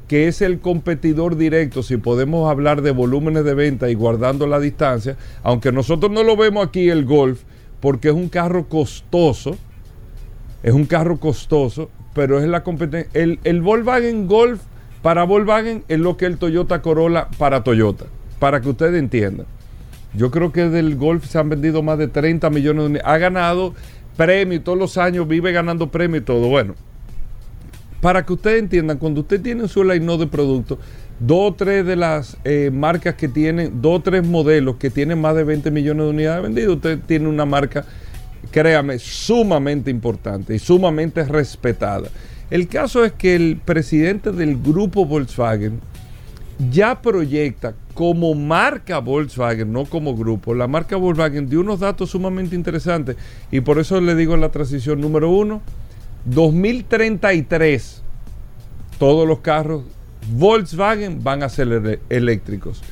que 0.06 0.28
es 0.28 0.40
el 0.40 0.60
competidor 0.60 1.36
directo, 1.36 1.82
si 1.82 1.96
podemos 1.96 2.48
hablar 2.48 2.80
de 2.82 2.92
volúmenes 2.92 3.44
de 3.44 3.54
venta 3.54 3.90
y 3.90 3.94
guardando 3.94 4.46
la 4.46 4.60
distancia, 4.60 5.16
aunque 5.42 5.72
nosotros 5.72 6.12
no 6.12 6.22
lo 6.22 6.36
vemos 6.36 6.64
aquí 6.64 6.88
el 6.88 7.04
Golf, 7.04 7.42
porque 7.80 8.08
es 8.08 8.14
un 8.14 8.28
carro 8.28 8.68
costoso, 8.68 9.56
es 10.62 10.72
un 10.72 10.86
carro 10.86 11.18
costoso, 11.18 11.90
pero 12.14 12.38
es 12.38 12.46
la 12.46 12.62
competencia. 12.62 13.10
El, 13.14 13.62
Volkswagen 13.62 14.28
Golf 14.28 14.60
para 15.02 15.24
Volkswagen 15.24 15.82
es 15.88 15.98
lo 15.98 16.16
que 16.16 16.26
el 16.26 16.38
Toyota 16.38 16.82
Corolla 16.82 17.28
para 17.36 17.64
Toyota, 17.64 18.06
para 18.38 18.60
que 18.60 18.68
ustedes 18.68 18.94
entiendan. 18.94 19.46
Yo 20.14 20.30
creo 20.30 20.52
que 20.52 20.68
del 20.68 20.96
golf 20.96 21.26
se 21.26 21.38
han 21.38 21.48
vendido 21.48 21.82
más 21.82 21.98
de 21.98 22.08
30 22.08 22.48
millones 22.50 22.82
de 22.82 22.86
unidades. 22.86 23.08
Ha 23.08 23.18
ganado 23.18 23.74
premios 24.16 24.64
todos 24.64 24.78
los 24.78 24.98
años, 24.98 25.28
vive 25.28 25.52
ganando 25.52 25.90
premios 25.90 26.22
y 26.22 26.24
todo. 26.24 26.48
Bueno, 26.48 26.74
para 28.00 28.24
que 28.24 28.32
ustedes 28.32 28.60
entiendan, 28.60 28.98
cuando 28.98 29.22
usted 29.22 29.40
tiene 29.40 29.66
su 29.68 29.82
line 29.84 30.18
de 30.18 30.26
productos, 30.26 30.78
dos 31.18 31.52
o 31.52 31.54
tres 31.54 31.84
de 31.84 31.96
las 31.96 32.36
eh, 32.44 32.70
marcas 32.72 33.14
que 33.14 33.28
tienen, 33.28 33.82
dos 33.82 33.98
o 33.98 34.02
tres 34.02 34.24
modelos 34.24 34.76
que 34.76 34.90
tienen 34.90 35.20
más 35.20 35.34
de 35.34 35.44
20 35.44 35.70
millones 35.70 36.04
de 36.04 36.10
unidades 36.10 36.42
vendidas, 36.42 36.70
usted 36.70 36.98
tiene 37.06 37.28
una 37.28 37.44
marca, 37.44 37.84
créame, 38.50 38.98
sumamente 38.98 39.90
importante 39.90 40.54
y 40.54 40.58
sumamente 40.58 41.24
respetada. 41.24 42.08
El 42.50 42.68
caso 42.68 43.04
es 43.04 43.12
que 43.12 43.34
el 43.36 43.60
presidente 43.64 44.32
del 44.32 44.56
grupo 44.62 45.04
Volkswagen 45.04 45.80
ya 46.70 47.00
proyecta 47.00 47.74
como 47.94 48.34
marca 48.34 48.98
Volkswagen, 48.98 49.72
no 49.72 49.84
como 49.84 50.16
grupo, 50.16 50.54
la 50.54 50.66
marca 50.66 50.96
Volkswagen 50.96 51.48
dio 51.48 51.60
unos 51.60 51.78
datos 51.80 52.10
sumamente 52.10 52.56
interesantes 52.56 53.16
y 53.50 53.60
por 53.60 53.78
eso 53.78 54.00
le 54.00 54.14
digo 54.14 54.34
en 54.34 54.40
la 54.40 54.50
transición 54.50 55.00
número 55.00 55.30
uno, 55.30 55.60
2033, 56.24 58.02
todos 58.98 59.26
los 59.26 59.40
carros 59.40 59.82
Volkswagen 60.32 61.22
van 61.22 61.42
a 61.42 61.48
ser 61.48 62.00
eléctricos. 62.10 62.82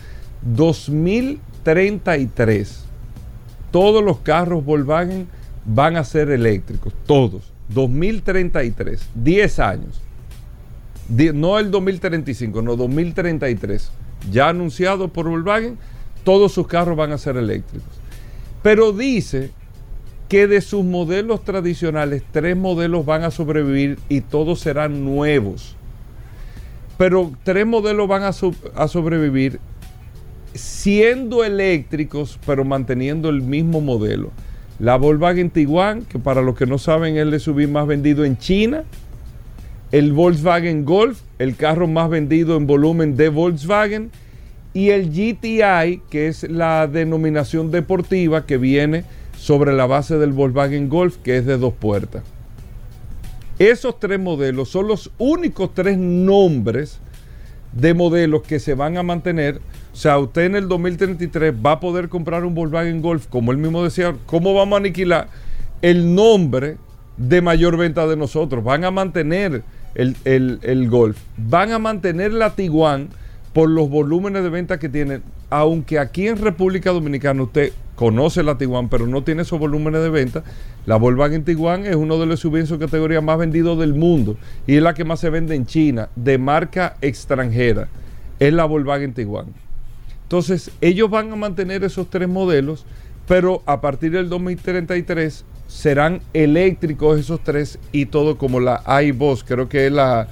2033, 0.42 2.84
todos 3.70 4.02
los 4.02 4.16
carros 4.18 4.64
Volkswagen 4.64 5.28
van 5.64 5.96
a 5.96 6.04
ser 6.04 6.30
eléctricos, 6.30 6.92
todos. 7.04 7.52
2033, 7.68 9.08
10 9.14 9.58
años. 9.58 10.00
No 11.08 11.58
el 11.58 11.70
2035, 11.70 12.62
no 12.62 12.76
2033. 12.76 13.90
Ya 14.30 14.48
anunciado 14.48 15.08
por 15.08 15.28
Volkswagen, 15.28 15.78
todos 16.24 16.52
sus 16.52 16.66
carros 16.66 16.96
van 16.96 17.12
a 17.12 17.18
ser 17.18 17.36
eléctricos. 17.36 17.88
Pero 18.62 18.92
dice 18.92 19.50
que 20.28 20.46
de 20.46 20.60
sus 20.60 20.84
modelos 20.84 21.44
tradicionales, 21.44 22.22
tres 22.32 22.56
modelos 22.56 23.06
van 23.06 23.22
a 23.22 23.30
sobrevivir 23.30 23.98
y 24.08 24.22
todos 24.22 24.60
serán 24.60 25.04
nuevos. 25.04 25.76
Pero 26.98 27.30
tres 27.44 27.66
modelos 27.66 28.08
van 28.08 28.22
a, 28.22 28.32
sobrevivir 28.32 29.60
siendo 30.54 31.44
eléctricos, 31.44 32.40
pero 32.46 32.64
manteniendo 32.64 33.28
el 33.28 33.42
mismo 33.42 33.80
modelo. 33.80 34.32
La 34.78 34.96
Volkswagen 34.96 35.50
Tiguan, 35.50 36.02
que 36.02 36.18
para 36.18 36.42
los 36.42 36.56
que 36.56 36.66
no 36.66 36.78
saben 36.78 37.16
es 37.16 37.22
el 37.22 37.38
SUV 37.38 37.68
más 37.68 37.86
vendido 37.86 38.24
en 38.24 38.38
China. 38.38 38.84
El 39.92 40.12
Volkswagen 40.12 40.84
Golf, 40.84 41.20
el 41.38 41.56
carro 41.56 41.86
más 41.86 42.10
vendido 42.10 42.56
en 42.56 42.66
volumen 42.66 43.16
de 43.16 43.28
Volkswagen. 43.28 44.10
Y 44.74 44.90
el 44.90 45.10
GTI, 45.10 46.02
que 46.10 46.28
es 46.28 46.42
la 46.42 46.86
denominación 46.86 47.70
deportiva 47.70 48.44
que 48.44 48.58
viene 48.58 49.04
sobre 49.38 49.72
la 49.72 49.86
base 49.86 50.18
del 50.18 50.32
Volkswagen 50.32 50.88
Golf, 50.88 51.16
que 51.18 51.38
es 51.38 51.46
de 51.46 51.56
dos 51.56 51.72
puertas. 51.72 52.22
Esos 53.58 53.98
tres 53.98 54.20
modelos 54.20 54.68
son 54.68 54.88
los 54.88 55.10
únicos 55.16 55.72
tres 55.72 55.96
nombres 55.96 56.98
de 57.72 57.94
modelos 57.94 58.42
que 58.42 58.58
se 58.60 58.74
van 58.74 58.98
a 58.98 59.02
mantener 59.02 59.60
o 59.96 59.98
sea, 59.98 60.18
usted 60.18 60.42
en 60.42 60.56
el 60.56 60.68
2033 60.68 61.54
va 61.54 61.72
a 61.72 61.80
poder 61.80 62.10
comprar 62.10 62.44
un 62.44 62.54
Volkswagen 62.54 63.00
Golf, 63.00 63.28
como 63.28 63.50
él 63.50 63.56
mismo 63.56 63.82
decía, 63.82 64.14
¿cómo 64.26 64.52
vamos 64.52 64.76
a 64.76 64.80
aniquilar 64.80 65.28
el 65.80 66.14
nombre 66.14 66.76
de 67.16 67.40
mayor 67.40 67.78
venta 67.78 68.06
de 68.06 68.14
nosotros? 68.14 68.62
Van 68.62 68.84
a 68.84 68.90
mantener 68.90 69.62
el, 69.96 70.88
Golf, 70.90 71.18
van 71.36 71.72
a 71.72 71.78
mantener 71.78 72.32
la 72.32 72.54
Tiguan 72.54 73.08
por 73.52 73.70
los 73.70 73.88
volúmenes 73.88 74.42
de 74.42 74.50
venta 74.50 74.78
que 74.78 74.88
tienen, 74.88 75.22
aunque 75.48 75.98
aquí 75.98 76.28
en 76.28 76.36
República 76.36 76.90
Dominicana 76.92 77.42
usted 77.42 77.72
conoce 77.94 78.42
la 78.42 78.58
Tiguan, 78.58 78.90
pero 78.90 79.06
no 79.06 79.22
tiene 79.22 79.42
esos 79.42 79.58
volúmenes 79.58 80.02
de 80.02 80.10
venta, 80.10 80.44
la 80.84 80.96
Volkswagen 80.96 81.44
Tiguan 81.44 81.86
es 81.86 81.96
uno 81.96 82.18
de 82.18 82.26
los 82.26 82.40
subs 82.40 82.70
en 82.70 82.78
categoría 82.78 83.22
más 83.22 83.38
vendidos 83.38 83.78
del 83.78 83.94
mundo 83.94 84.36
y 84.66 84.76
es 84.76 84.82
la 84.82 84.92
que 84.92 85.04
más 85.04 85.20
se 85.20 85.30
vende 85.30 85.54
en 85.54 85.64
China, 85.64 86.10
de 86.14 86.36
marca 86.36 86.96
extranjera, 87.00 87.88
es 88.38 88.52
la 88.52 88.66
Volkswagen 88.66 89.14
Tiguan. 89.14 89.46
Entonces, 90.24 90.70
ellos 90.82 91.08
van 91.08 91.32
a 91.32 91.36
mantener 91.36 91.84
esos 91.84 92.10
tres 92.10 92.28
modelos, 92.28 92.84
pero 93.26 93.62
a 93.64 93.80
partir 93.80 94.12
del 94.12 94.28
2033 94.28 95.44
serán 95.66 96.20
eléctricos 96.32 97.18
esos 97.18 97.42
tres 97.42 97.78
y 97.92 98.06
todo 98.06 98.38
como 98.38 98.60
la 98.60 98.82
iBoss, 99.02 99.44
creo 99.44 99.68
que 99.68 99.86
es 99.86 99.92
la, 99.92 100.28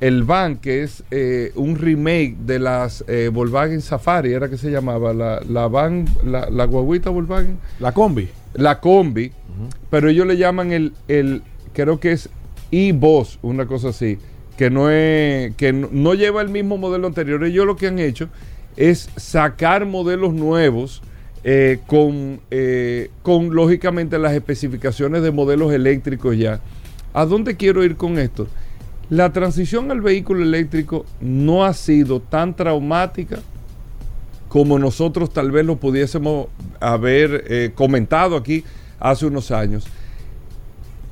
el 0.00 0.22
van, 0.24 0.56
que 0.56 0.82
es 0.82 1.02
eh, 1.10 1.52
un 1.54 1.76
remake 1.76 2.36
de 2.38 2.58
las 2.58 3.04
eh, 3.08 3.30
Volkswagen 3.32 3.80
Safari, 3.80 4.32
era 4.32 4.48
que 4.48 4.58
se 4.58 4.70
llamaba, 4.70 5.12
la, 5.12 5.40
la 5.48 5.68
van, 5.68 6.06
la, 6.24 6.48
la 6.50 6.64
guaguita 6.64 7.10
Volkswagen. 7.10 7.58
La 7.80 7.92
combi. 7.92 8.28
La 8.54 8.80
combi, 8.80 9.32
pero 9.90 10.08
ellos 10.08 10.26
le 10.26 10.36
llaman 10.36 10.72
el, 10.72 10.92
el 11.08 11.42
creo 11.72 11.98
que 11.98 12.12
es 12.12 12.28
iBoss, 12.70 13.38
una 13.42 13.66
cosa 13.66 13.88
así, 13.88 14.18
que 14.56 14.70
no 14.70 14.90
es, 14.90 15.54
que 15.56 15.72
no 15.72 16.14
lleva 16.14 16.40
el 16.40 16.48
mismo 16.48 16.78
modelo 16.78 17.08
anterior. 17.08 17.42
Ellos 17.44 17.66
lo 17.66 17.76
que 17.76 17.88
han 17.88 17.98
hecho 17.98 18.28
es 18.76 19.08
sacar 19.16 19.86
modelos 19.86 20.34
nuevos 20.34 21.02
eh, 21.44 21.80
con, 21.86 22.40
eh, 22.50 23.10
con, 23.22 23.54
lógicamente, 23.54 24.18
las 24.18 24.32
especificaciones 24.32 25.22
de 25.22 25.30
modelos 25.30 25.72
eléctricos 25.72 26.36
ya. 26.38 26.60
¿A 27.12 27.26
dónde 27.26 27.56
quiero 27.56 27.84
ir 27.84 27.96
con 27.96 28.18
esto? 28.18 28.48
La 29.10 29.32
transición 29.32 29.90
al 29.90 30.00
vehículo 30.00 30.42
eléctrico 30.42 31.04
no 31.20 31.64
ha 31.64 31.74
sido 31.74 32.20
tan 32.20 32.56
traumática 32.56 33.40
como 34.48 34.78
nosotros 34.78 35.32
tal 35.32 35.50
vez 35.50 35.66
lo 35.66 35.76
pudiésemos 35.76 36.46
haber 36.80 37.44
eh, 37.48 37.72
comentado 37.74 38.36
aquí 38.36 38.64
hace 38.98 39.26
unos 39.26 39.50
años. 39.50 39.84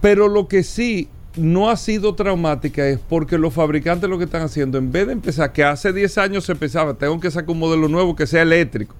Pero 0.00 0.28
lo 0.28 0.48
que 0.48 0.62
sí 0.62 1.08
no 1.36 1.68
ha 1.68 1.76
sido 1.76 2.14
traumática 2.14 2.86
es 2.86 2.98
porque 3.00 3.38
los 3.38 3.52
fabricantes 3.52 4.08
lo 4.08 4.16
que 4.16 4.24
están 4.24 4.42
haciendo, 4.42 4.78
en 4.78 4.92
vez 4.92 5.08
de 5.08 5.14
empezar, 5.14 5.52
que 5.52 5.64
hace 5.64 5.92
10 5.92 6.18
años 6.18 6.44
se 6.44 6.54
pensaba, 6.54 6.94
tengo 6.94 7.18
que 7.20 7.30
sacar 7.30 7.50
un 7.50 7.58
modelo 7.58 7.88
nuevo 7.88 8.14
que 8.14 8.26
sea 8.26 8.42
eléctrico. 8.42 8.94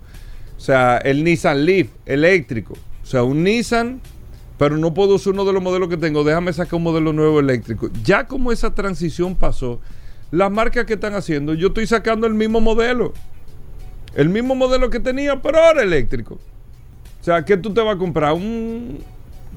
O 0.62 0.64
sea, 0.64 0.98
el 0.98 1.24
Nissan 1.24 1.64
Leaf 1.64 1.88
eléctrico. 2.06 2.74
O 3.02 3.04
sea, 3.06 3.24
un 3.24 3.42
Nissan, 3.42 4.00
pero 4.60 4.76
no 4.76 4.94
puedo 4.94 5.16
usar 5.16 5.32
uno 5.32 5.44
de 5.44 5.52
los 5.52 5.60
modelos 5.60 5.88
que 5.88 5.96
tengo, 5.96 6.22
déjame 6.22 6.52
sacar 6.52 6.74
un 6.74 6.84
modelo 6.84 7.12
nuevo 7.12 7.40
eléctrico. 7.40 7.90
Ya 8.04 8.28
como 8.28 8.52
esa 8.52 8.72
transición 8.72 9.34
pasó, 9.34 9.80
las 10.30 10.52
marcas 10.52 10.86
que 10.86 10.92
están 10.92 11.14
haciendo, 11.14 11.54
yo 11.54 11.66
estoy 11.66 11.88
sacando 11.88 12.28
el 12.28 12.34
mismo 12.34 12.60
modelo. 12.60 13.12
El 14.14 14.28
mismo 14.28 14.54
modelo 14.54 14.88
que 14.88 15.00
tenía, 15.00 15.42
pero 15.42 15.58
ahora 15.58 15.82
eléctrico. 15.82 16.34
O 17.20 17.24
sea, 17.24 17.44
que 17.44 17.56
tú 17.56 17.74
te 17.74 17.80
vas 17.80 17.96
a 17.96 17.98
comprar 17.98 18.32
un 18.32 19.00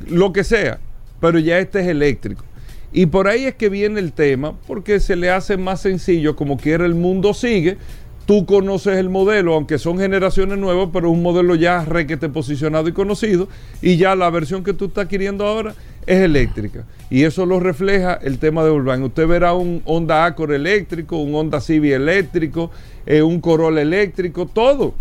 lo 0.07 0.33
que 0.33 0.43
sea, 0.43 0.79
pero 1.21 1.37
ya 1.37 1.59
este 1.59 1.81
es 1.81 1.87
eléctrico. 1.87 2.43
Y 2.91 3.05
por 3.05 3.27
ahí 3.27 3.45
es 3.45 3.53
que 3.53 3.69
viene 3.69 3.99
el 3.99 4.11
tema, 4.11 4.55
porque 4.65 4.99
se 4.99 5.15
le 5.15 5.29
hace 5.29 5.55
más 5.55 5.81
sencillo, 5.81 6.35
como 6.35 6.57
quiera 6.57 6.83
el 6.83 6.95
mundo 6.95 7.35
sigue. 7.35 7.77
Tú 8.25 8.47
conoces 8.47 8.97
el 8.97 9.09
modelo, 9.09 9.53
aunque 9.53 9.77
son 9.77 9.99
generaciones 9.99 10.57
nuevas, 10.57 10.89
pero 10.91 11.11
un 11.11 11.21
modelo 11.21 11.53
ya 11.53 11.85
requete 11.85 12.27
posicionado 12.27 12.87
y 12.87 12.91
conocido. 12.91 13.47
Y 13.83 13.97
ya 13.97 14.15
la 14.15 14.31
versión 14.31 14.63
que 14.63 14.73
tú 14.73 14.85
estás 14.85 15.05
adquiriendo 15.05 15.45
ahora 15.45 15.75
es 16.07 16.21
eléctrica. 16.21 16.85
Y 17.11 17.23
eso 17.23 17.45
lo 17.45 17.59
refleja 17.59 18.15
el 18.15 18.39
tema 18.39 18.63
de 18.63 18.71
Volkswagen. 18.71 19.03
Usted 19.03 19.27
verá 19.27 19.53
un 19.53 19.83
Honda 19.85 20.25
Accord 20.25 20.53
eléctrico, 20.53 21.17
un 21.17 21.35
Honda 21.35 21.61
Civic 21.61 21.93
eléctrico, 21.93 22.71
eh, 23.05 23.21
un 23.21 23.39
Corolla 23.39 23.81
eléctrico, 23.81 24.47
todo. 24.47 24.95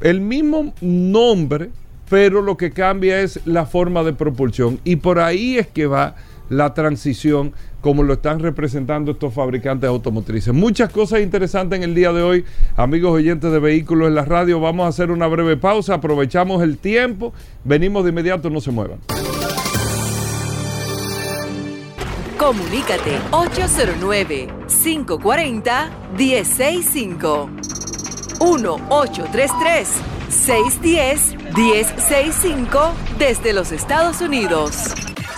El 0.00 0.20
mismo 0.20 0.74
nombre, 0.80 1.70
pero 2.10 2.42
lo 2.42 2.56
que 2.56 2.72
cambia 2.72 3.20
es 3.20 3.40
la 3.46 3.66
forma 3.66 4.02
de 4.02 4.12
propulsión. 4.12 4.80
Y 4.82 4.96
por 4.96 5.20
ahí 5.20 5.58
es 5.58 5.68
que 5.68 5.86
va 5.86 6.16
la 6.52 6.74
transición 6.74 7.52
como 7.80 8.02
lo 8.02 8.14
están 8.14 8.38
representando 8.38 9.12
estos 9.12 9.34
fabricantes 9.34 9.88
automotrices. 9.88 10.54
Muchas 10.54 10.92
cosas 10.92 11.20
interesantes 11.20 11.78
en 11.78 11.82
el 11.82 11.94
día 11.94 12.12
de 12.12 12.22
hoy, 12.22 12.44
amigos 12.76 13.12
oyentes 13.12 13.50
de 13.50 13.58
vehículos 13.58 14.08
en 14.08 14.14
la 14.14 14.24
radio. 14.24 14.60
Vamos 14.60 14.84
a 14.84 14.88
hacer 14.88 15.10
una 15.10 15.26
breve 15.26 15.56
pausa, 15.56 15.94
aprovechamos 15.94 16.62
el 16.62 16.78
tiempo, 16.78 17.32
venimos 17.64 18.04
de 18.04 18.10
inmediato, 18.10 18.50
no 18.50 18.60
se 18.60 18.70
muevan. 18.70 18.98
Comunícate 22.38 23.18
809 23.30 24.48
540 24.66 25.90
165 26.16 27.50
1833 28.40 30.12
610-1065 30.32 32.92
desde 33.18 33.52
los 33.52 33.70
Estados 33.70 34.22
Unidos. 34.22 34.94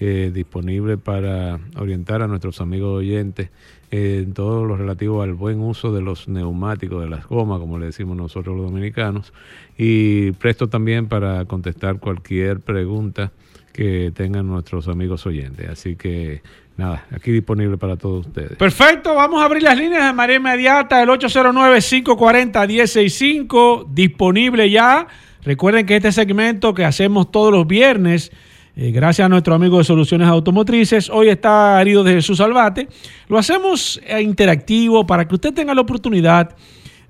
eh, 0.00 0.30
disponible 0.34 0.98
para 0.98 1.58
orientar 1.76 2.20
a 2.20 2.26
nuestros 2.26 2.60
amigos 2.60 2.98
oyentes 2.98 3.48
en 3.90 4.34
todo 4.34 4.64
lo 4.64 4.76
relativo 4.76 5.22
al 5.22 5.34
buen 5.34 5.58
uso 5.60 5.92
de 5.92 6.02
los 6.02 6.28
neumáticos, 6.28 7.02
de 7.02 7.08
las 7.08 7.26
gomas, 7.26 7.58
como 7.58 7.76
le 7.78 7.86
decimos 7.86 8.16
nosotros 8.16 8.56
los 8.56 8.66
dominicanos, 8.66 9.32
y 9.76 10.30
presto 10.32 10.68
también 10.68 11.08
para 11.08 11.44
contestar 11.46 11.98
cualquier 11.98 12.60
pregunta 12.60 13.32
que 13.72 14.12
tengan 14.14 14.46
nuestros 14.46 14.86
amigos 14.88 15.24
oyentes. 15.26 15.70
Así 15.70 15.96
que 15.96 16.42
nada, 16.76 17.06
aquí 17.12 17.30
disponible 17.30 17.78
para 17.78 17.96
todos 17.96 18.26
ustedes. 18.26 18.56
Perfecto, 18.56 19.14
vamos 19.14 19.40
a 19.40 19.44
abrir 19.44 19.62
las 19.62 19.78
líneas 19.78 20.06
de 20.06 20.12
María 20.12 20.36
Inmediata, 20.36 21.02
el 21.02 21.08
809-540-165, 21.10 23.86
disponible 23.88 24.70
ya. 24.70 25.06
Recuerden 25.44 25.86
que 25.86 25.94
este 25.96 26.12
segmento 26.12 26.74
que 26.74 26.84
hacemos 26.84 27.30
todos 27.30 27.52
los 27.52 27.66
viernes 27.66 28.32
eh, 28.80 28.92
gracias 28.92 29.26
a 29.26 29.28
nuestro 29.28 29.56
amigo 29.56 29.78
de 29.78 29.82
Soluciones 29.82 30.28
Automotrices. 30.28 31.10
Hoy 31.10 31.30
está 31.30 31.78
Arido 31.78 32.04
de 32.04 32.12
Jesús 32.12 32.38
Salvate. 32.38 32.86
Lo 33.26 33.36
hacemos 33.36 34.00
eh, 34.06 34.22
interactivo 34.22 35.04
para 35.04 35.26
que 35.26 35.34
usted 35.34 35.52
tenga 35.52 35.74
la 35.74 35.80
oportunidad 35.80 36.54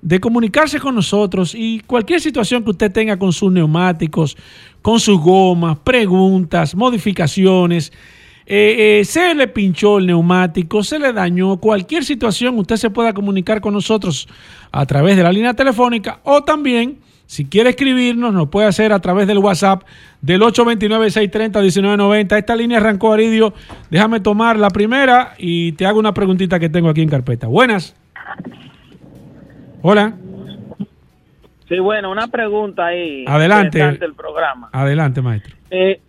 de 0.01 0.19
comunicarse 0.19 0.79
con 0.79 0.95
nosotros 0.95 1.53
y 1.53 1.81
cualquier 1.81 2.21
situación 2.21 2.63
que 2.63 2.71
usted 2.71 2.91
tenga 2.91 3.19
con 3.19 3.31
sus 3.31 3.51
neumáticos, 3.51 4.35
con 4.81 4.99
sus 4.99 5.19
gomas, 5.19 5.77
preguntas, 5.77 6.73
modificaciones. 6.73 7.93
Eh, 8.47 9.03
se 9.05 9.35
le 9.35 9.47
pinchó 9.47 9.99
el 9.99 10.07
neumático, 10.07 10.81
se 10.81 10.97
le 10.97 11.13
dañó, 11.13 11.57
cualquier 11.57 12.03
situación, 12.03 12.57
usted 12.57 12.77
se 12.77 12.89
pueda 12.89 13.13
comunicar 13.13 13.61
con 13.61 13.75
nosotros 13.75 14.27
a 14.71 14.87
través 14.87 15.15
de 15.15 15.21
la 15.21 15.31
línea 15.31 15.53
telefónica 15.53 16.19
o 16.23 16.43
también 16.43 16.97
si 17.29 17.45
quiere 17.47 17.69
escribirnos, 17.69 18.33
nos 18.33 18.49
puede 18.49 18.65
hacer 18.65 18.91
a 18.91 18.97
través 18.97 19.27
del 19.27 19.37
WhatsApp 19.37 19.83
del 20.19 20.41
829-630-1990. 20.41 22.35
Esta 22.35 22.55
línea 22.55 22.79
arrancó, 22.79 23.13
Aridio. 23.13 23.53
Déjame 23.91 24.19
tomar 24.19 24.57
la 24.57 24.71
primera 24.71 25.35
y 25.37 25.73
te 25.73 25.85
hago 25.85 25.99
una 25.99 26.11
preguntita 26.11 26.59
que 26.59 26.69
tengo 26.69 26.89
aquí 26.89 27.03
en 27.03 27.09
carpeta. 27.09 27.45
Buenas. 27.45 27.95
Hola. 29.83 30.17
Sí, 31.67 31.77
bueno, 31.77 32.09
una 32.09 32.29
pregunta 32.29 32.87
ahí. 32.87 33.25
Adelante. 33.27 33.79
El 33.79 34.15
programa. 34.15 34.69
Adelante, 34.73 35.21
maestro. 35.21 35.55
Eh, 35.69 36.01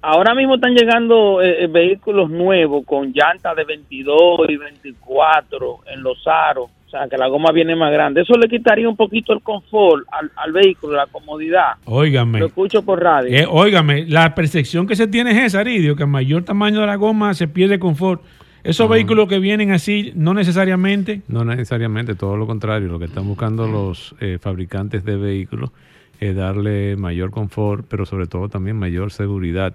ahora 0.00 0.32
mismo 0.36 0.54
están 0.54 0.74
llegando 0.74 1.42
eh, 1.42 1.64
eh, 1.64 1.66
vehículos 1.66 2.30
nuevos 2.30 2.86
con 2.86 3.12
llantas 3.12 3.56
de 3.56 3.64
22 3.64 4.48
y 4.48 4.56
24 4.58 5.80
en 5.88 6.04
los 6.04 6.24
aros 6.24 6.70
sea, 6.98 7.08
que 7.08 7.16
la 7.16 7.28
goma 7.28 7.52
viene 7.52 7.76
más 7.76 7.92
grande. 7.92 8.22
Eso 8.22 8.34
le 8.38 8.48
quitaría 8.48 8.88
un 8.88 8.96
poquito 8.96 9.32
el 9.32 9.42
confort 9.42 10.06
al, 10.10 10.52
vehículo, 10.52 10.96
la 10.96 11.06
comodidad. 11.06 11.74
Óigame. 11.84 12.38
Lo 12.38 12.46
escucho 12.46 12.82
por 12.82 13.02
radio. 13.02 13.36
Eh, 13.36 13.46
óigame, 13.48 14.06
la 14.06 14.34
percepción 14.34 14.86
que 14.86 14.96
se 14.96 15.06
tiene 15.06 15.32
es 15.32 15.38
esa, 15.38 15.60
Aridio, 15.60 15.96
que 15.96 16.04
a 16.04 16.06
mayor 16.06 16.44
tamaño 16.44 16.80
de 16.80 16.86
la 16.86 16.96
goma 16.96 17.34
se 17.34 17.48
pierde 17.48 17.78
confort. 17.78 18.22
Esos 18.64 18.88
vehículos 18.88 19.28
que 19.28 19.38
vienen 19.38 19.70
así, 19.70 20.12
no 20.16 20.34
necesariamente. 20.34 21.22
No 21.28 21.44
necesariamente, 21.44 22.16
todo 22.16 22.36
lo 22.36 22.48
contrario. 22.48 22.88
Lo 22.88 22.98
que 22.98 23.04
están 23.04 23.24
buscando 23.26 23.68
los 23.68 24.16
eh, 24.18 24.38
fabricantes 24.40 25.04
de 25.04 25.16
vehículos 25.16 25.70
es 26.18 26.34
darle 26.34 26.96
mayor 26.96 27.30
confort, 27.30 27.86
pero 27.88 28.06
sobre 28.06 28.26
todo 28.26 28.48
también 28.48 28.76
mayor 28.76 29.12
seguridad. 29.12 29.72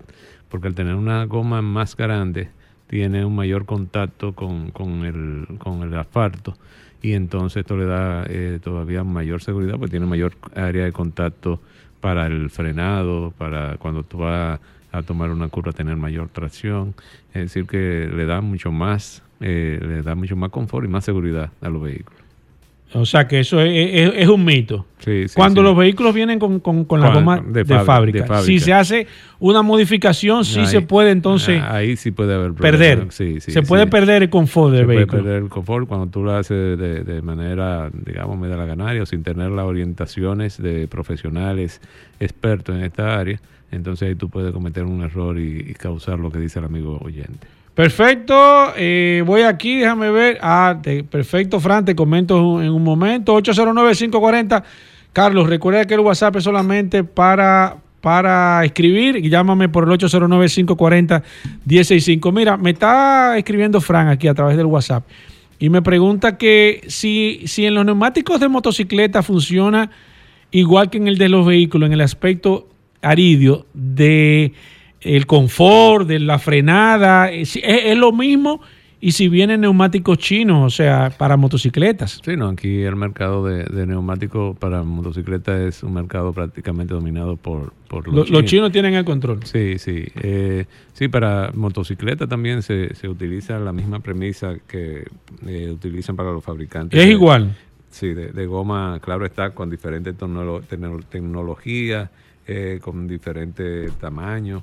Porque 0.50 0.68
al 0.68 0.76
tener 0.76 0.96
una 0.96 1.24
goma 1.24 1.62
más 1.62 1.96
grande, 1.96 2.50
tiene 2.88 3.24
un 3.24 3.34
mayor 3.34 3.66
contacto 3.66 4.34
con, 4.34 4.72
con, 4.72 5.06
el, 5.06 5.58
con 5.58 5.84
el 5.84 5.98
asfalto 5.98 6.56
y 7.02 7.14
entonces 7.14 7.62
esto 7.62 7.76
le 7.78 7.86
da 7.86 8.26
eh, 8.28 8.60
todavía 8.64 9.04
mayor 9.04 9.42
seguridad 9.42 9.76
porque 9.78 9.92
tiene 9.92 10.06
mayor 10.06 10.34
área 10.56 10.86
de 10.86 10.92
contacto 10.92 11.60
para 12.00 12.28
el 12.28 12.50
frenado, 12.50 13.34
para 13.38 13.78
cuando 13.78 14.04
tú 14.04 14.20
vas 14.20 14.60
a 14.92 15.02
tomar 15.04 15.30
una 15.30 15.48
curva 15.48 15.72
tener 15.72 15.96
mayor 15.96 16.30
tracción, 16.30 16.94
es 17.34 17.44
decir 17.44 17.66
que 17.66 18.10
le 18.14 18.26
da 18.26 18.42
mucho 18.42 18.72
más, 18.72 19.24
eh, 19.40 19.80
le 19.82 20.02
da 20.02 20.16
mucho 20.16 20.36
más 20.36 20.52
confort 20.52 20.86
y 20.86 20.90
más 20.90 21.06
seguridad 21.06 21.52
a 21.62 21.70
los 21.70 21.82
vehículos. 21.82 22.21
O 22.94 23.06
sea 23.06 23.28
que 23.28 23.40
eso 23.40 23.62
es, 23.62 24.28
un 24.28 24.44
mito. 24.44 24.86
Cuando 25.34 25.62
los 25.62 25.78
vehículos 25.78 26.14
vienen 26.14 26.40
con, 26.40 26.62
la 27.00 27.14
goma 27.14 27.42
de, 27.46 27.64
fábrica, 27.66 28.42
si 28.42 28.60
se 28.60 28.74
hace 28.74 29.08
una 29.40 29.62
modificación, 29.62 30.44
sí 30.44 30.66
se 30.66 30.82
puede 30.82 31.12
entonces. 31.12 31.62
Ah, 31.62 31.78
ahí 31.78 31.96
sí 31.96 32.12
puede 32.12 32.34
haber 32.34 32.54
perder. 32.54 33.08
se 33.12 33.62
puede 33.64 33.88
perder 33.88 34.24
el 34.24 34.30
confort 34.30 34.74
del 34.74 34.86
vehículo. 34.86 35.08
Puede 35.08 35.24
perder 35.24 35.44
el 35.44 35.50
confort 35.50 35.88
cuando 35.88 36.08
tú 36.08 36.24
lo 36.24 36.36
haces 36.36 36.78
de, 36.78 37.22
manera, 37.22 37.90
digamos, 37.94 38.38
media 38.38 38.58
la 38.58 38.66
ganaria 38.66 39.04
o 39.04 39.06
sin 39.06 39.24
tener 39.24 39.52
las 39.52 39.66
orientaciones 39.66 40.62
de 40.62 40.88
profesionales 40.88 41.82
expertos 42.20 42.76
en 42.76 42.84
esta 42.84 43.18
área. 43.18 43.40
Entonces 43.72 44.10
ahí 44.10 44.16
tú 44.16 44.30
puedes 44.30 44.52
cometer 44.52 44.84
un 44.84 45.02
error 45.02 45.40
y 45.40 45.74
causar 45.76 46.20
lo 46.20 46.30
que 46.30 46.40
dice 46.40 46.60
el 46.60 46.66
amigo 46.66 47.00
oyente. 47.02 47.48
Perfecto, 47.76 48.74
eh, 48.76 49.24
voy 49.26 49.44
aquí, 49.44 49.80
déjame 49.80 50.12
ver. 50.12 50.38
Ah, 50.42 50.82
perfecto, 51.10 51.60
Fran, 51.60 51.86
te 51.86 51.96
comento 51.96 52.62
en 52.62 52.70
un 52.70 52.84
momento. 52.84 53.36
809-540. 53.38 54.64
Carlos, 55.14 55.50
recuerda 55.50 55.86
que 55.86 55.94
el 55.94 56.02
WhatsApp 56.02 56.36
es 56.38 56.44
solamente 56.44 57.04
para, 57.04 57.78
para 58.02 58.66
escribir. 58.66 59.22
Llámame 59.22 59.70
por 59.70 59.86
el 59.86 59.92
809-540-165. 59.98 62.34
Mira, 62.34 62.58
me 62.58 62.72
está 62.72 63.38
escribiendo 63.38 63.80
Fran 63.80 64.10
aquí 64.10 64.28
a 64.28 64.34
través 64.34 64.58
del 64.58 64.66
WhatsApp 64.66 65.06
y 65.62 65.70
me 65.70 65.84
pregunta 65.84 66.40
que 66.40 66.82
si, 66.88 67.44
si 67.46 67.68
en 67.68 67.76
los 67.76 67.86
neumáticos 67.86 68.40
de 68.40 68.50
motocicleta 68.50 69.22
funciona 69.22 69.92
igual 70.50 70.90
que 70.90 70.98
en 70.98 71.08
el 71.08 71.20
de 71.20 71.30
los 71.30 71.46
vehículos, 71.46 71.86
en 71.86 71.94
el 71.94 72.02
aspecto 72.02 72.68
aridio 73.04 73.68
de 73.76 74.54
el 75.02 75.26
confort, 75.26 76.08
de 76.08 76.20
la 76.20 76.40
frenada, 76.40 77.32
es, 77.32 77.58
lo 77.98 78.12
mismo 78.12 78.62
y 79.04 79.14
si 79.14 79.30
vienen 79.30 79.62
neumáticos 79.62 80.20
chinos, 80.20 80.64
o 80.64 80.70
sea, 80.70 81.10
para 81.18 81.36
motocicletas. 81.36 82.22
Sí, 82.24 82.38
no, 82.38 82.50
aquí 82.50 82.84
el 82.84 82.96
mercado 82.96 83.44
de, 83.44 83.88
neumáticos 83.88 84.56
para 84.58 84.84
motocicletas 84.84 85.60
es 85.60 85.84
un 85.84 85.94
mercado 85.94 86.32
prácticamente 86.34 86.94
dominado 86.94 87.36
por, 87.36 87.74
por 87.88 88.08
los, 88.08 88.28
chinos. 88.28 88.30
Los 88.30 88.50
chinos 88.50 88.72
tienen 88.72 88.94
el 88.94 89.04
control. 89.04 89.40
Sí, 89.44 89.80
sí. 89.80 90.06
Eh, 90.22 90.66
sí, 90.94 91.08
para 91.08 91.52
motocicleta 91.56 92.28
también 92.28 92.62
se, 92.62 92.94
se, 92.94 93.10
utiliza 93.10 93.58
la 93.58 93.74
misma 93.74 94.02
premisa 94.02 94.58
que 94.68 95.06
eh, 95.48 95.72
utilizan 95.72 96.16
para 96.16 96.32
los 96.32 96.44
fabricantes. 96.44 97.00
Es 97.00 97.10
igual. 97.10 97.56
Sí, 97.90 98.14
de, 98.14 98.46
goma, 98.46 99.00
claro 99.02 99.26
está, 99.26 99.50
con 99.50 99.70
diferentes 99.70 100.16
tecnologías, 101.10 102.10
eh, 102.46 102.80
con 102.82 103.08
diferentes 103.08 103.92
tamaños 103.94 104.62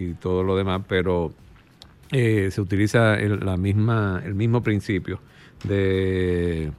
y 0.00 0.14
todo 0.14 0.42
lo 0.42 0.56
demás, 0.56 0.82
pero 0.88 1.32
eh, 2.10 2.48
se 2.50 2.60
utiliza 2.60 3.14
el, 3.14 3.40
la 3.40 3.56
misma, 3.56 4.20
el 4.24 4.34
mismo 4.34 4.62
principio 4.62 5.20
de 5.64 6.72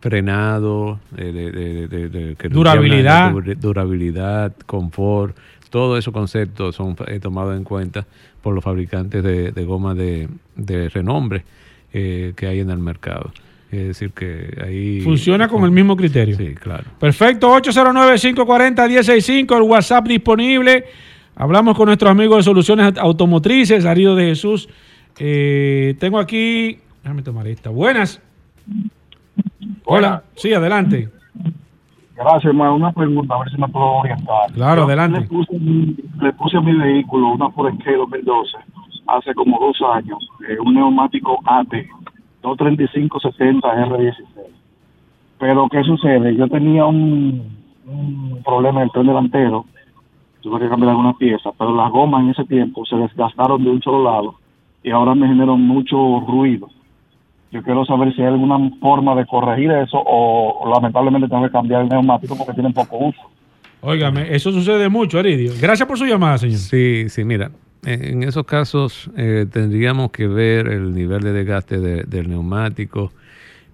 frenado, 0.00 1.00
de, 1.10 2.36
durabilidad. 2.50 3.32
durabilidad, 3.56 4.54
confort, 4.66 5.36
todos 5.70 5.98
esos 5.98 6.12
conceptos 6.12 6.76
son 6.76 6.96
eh, 7.06 7.18
tomados 7.18 7.56
en 7.56 7.64
cuenta 7.64 8.06
por 8.42 8.54
los 8.54 8.62
fabricantes 8.62 9.22
de, 9.22 9.64
goma 9.64 9.94
de, 9.94 10.28
renombre 10.92 11.44
eh, 11.92 12.34
que 12.36 12.46
hay 12.46 12.60
en 12.60 12.70
el 12.70 12.78
mercado. 12.78 13.32
Es 13.70 13.86
decir, 13.86 14.12
que 14.12 14.54
ahí... 14.62 15.00
Funciona 15.00 15.48
con 15.48 15.64
el 15.64 15.70
mismo 15.70 15.96
criterio. 15.96 16.36
Sí, 16.36 16.54
claro. 16.54 16.84
Perfecto, 17.00 17.48
809-540-165, 17.56 19.56
el 19.56 19.62
WhatsApp 19.62 20.06
disponible. 20.06 20.84
Hablamos 21.34 21.76
con 21.76 21.86
nuestros 21.86 22.10
amigos 22.10 22.38
de 22.38 22.42
Soluciones 22.42 22.98
Automotrices, 22.98 23.86
Arido 23.86 24.14
de 24.14 24.26
Jesús. 24.26 24.68
Eh, 25.18 25.94
tengo 25.98 26.18
aquí, 26.18 26.78
déjame 27.02 27.22
tomar 27.22 27.46
esta. 27.46 27.70
Buenas. 27.70 28.20
Hola. 29.84 30.22
Sí, 30.34 30.52
adelante. 30.52 31.08
Gracias, 32.14 32.44
hermano. 32.44 32.76
Una 32.76 32.92
pregunta, 32.92 33.34
a 33.34 33.38
ver 33.40 33.50
si 33.50 33.58
me 33.58 33.66
puedo 33.68 33.86
orientar. 33.86 34.52
Claro, 34.52 34.84
adelante. 34.84 35.20
Le 35.20 36.32
puse, 36.32 36.56
a 36.56 36.60
mi 36.60 36.76
vehículo 36.76 37.32
una 37.32 37.50
Ford 37.50 37.72
2012 37.72 38.58
hace 39.08 39.34
como 39.34 39.58
dos 39.58 39.76
años, 39.94 40.18
eh, 40.48 40.56
un 40.64 40.74
neumático 40.74 41.40
AT 41.44 41.72
23570 42.42 43.68
R16. 43.68 44.14
Pero, 45.38 45.68
¿qué 45.68 45.82
sucede? 45.82 46.36
Yo 46.36 46.46
tenía 46.48 46.84
un, 46.84 47.56
un 47.86 48.42
problema 48.44 48.80
en 48.80 48.84
el 48.84 48.92
tren 48.92 49.06
delantero 49.06 49.66
tuve 50.42 50.60
que 50.60 50.68
cambiar 50.68 50.90
alguna 50.90 51.14
pieza, 51.14 51.50
pero 51.56 51.74
las 51.74 51.90
gomas 51.90 52.22
en 52.22 52.30
ese 52.30 52.44
tiempo 52.44 52.84
se 52.84 52.96
desgastaron 52.96 53.62
de 53.64 53.70
un 53.70 53.80
solo 53.80 54.04
lado 54.04 54.34
y 54.82 54.90
ahora 54.90 55.14
me 55.14 55.28
generan 55.28 55.60
mucho 55.60 55.96
ruido. 56.20 56.68
Yo 57.50 57.62
quiero 57.62 57.84
saber 57.84 58.14
si 58.14 58.22
hay 58.22 58.28
alguna 58.28 58.58
forma 58.80 59.14
de 59.14 59.26
corregir 59.26 59.70
eso 59.70 60.02
o, 60.04 60.68
lamentablemente 60.74 61.28
tengo 61.28 61.44
que 61.44 61.50
cambiar 61.50 61.82
el 61.82 61.88
neumático 61.88 62.36
porque 62.36 62.54
tienen 62.54 62.72
poco 62.72 62.96
uso. 62.98 63.20
Óigame, 63.82 64.34
eso 64.34 64.52
sucede 64.52 64.88
mucho, 64.88 65.18
Aridio. 65.18 65.52
Gracias 65.60 65.86
por 65.86 65.98
su 65.98 66.06
llamada, 66.06 66.38
señor. 66.38 66.58
Sí, 66.58 67.08
sí, 67.08 67.24
mira. 67.24 67.50
En 67.84 68.22
esos 68.22 68.44
casos 68.44 69.10
eh, 69.16 69.44
tendríamos 69.50 70.12
que 70.12 70.28
ver 70.28 70.68
el 70.68 70.94
nivel 70.94 71.20
de 71.22 71.32
desgaste 71.32 71.80
del 71.80 72.30
neumático 72.30 73.10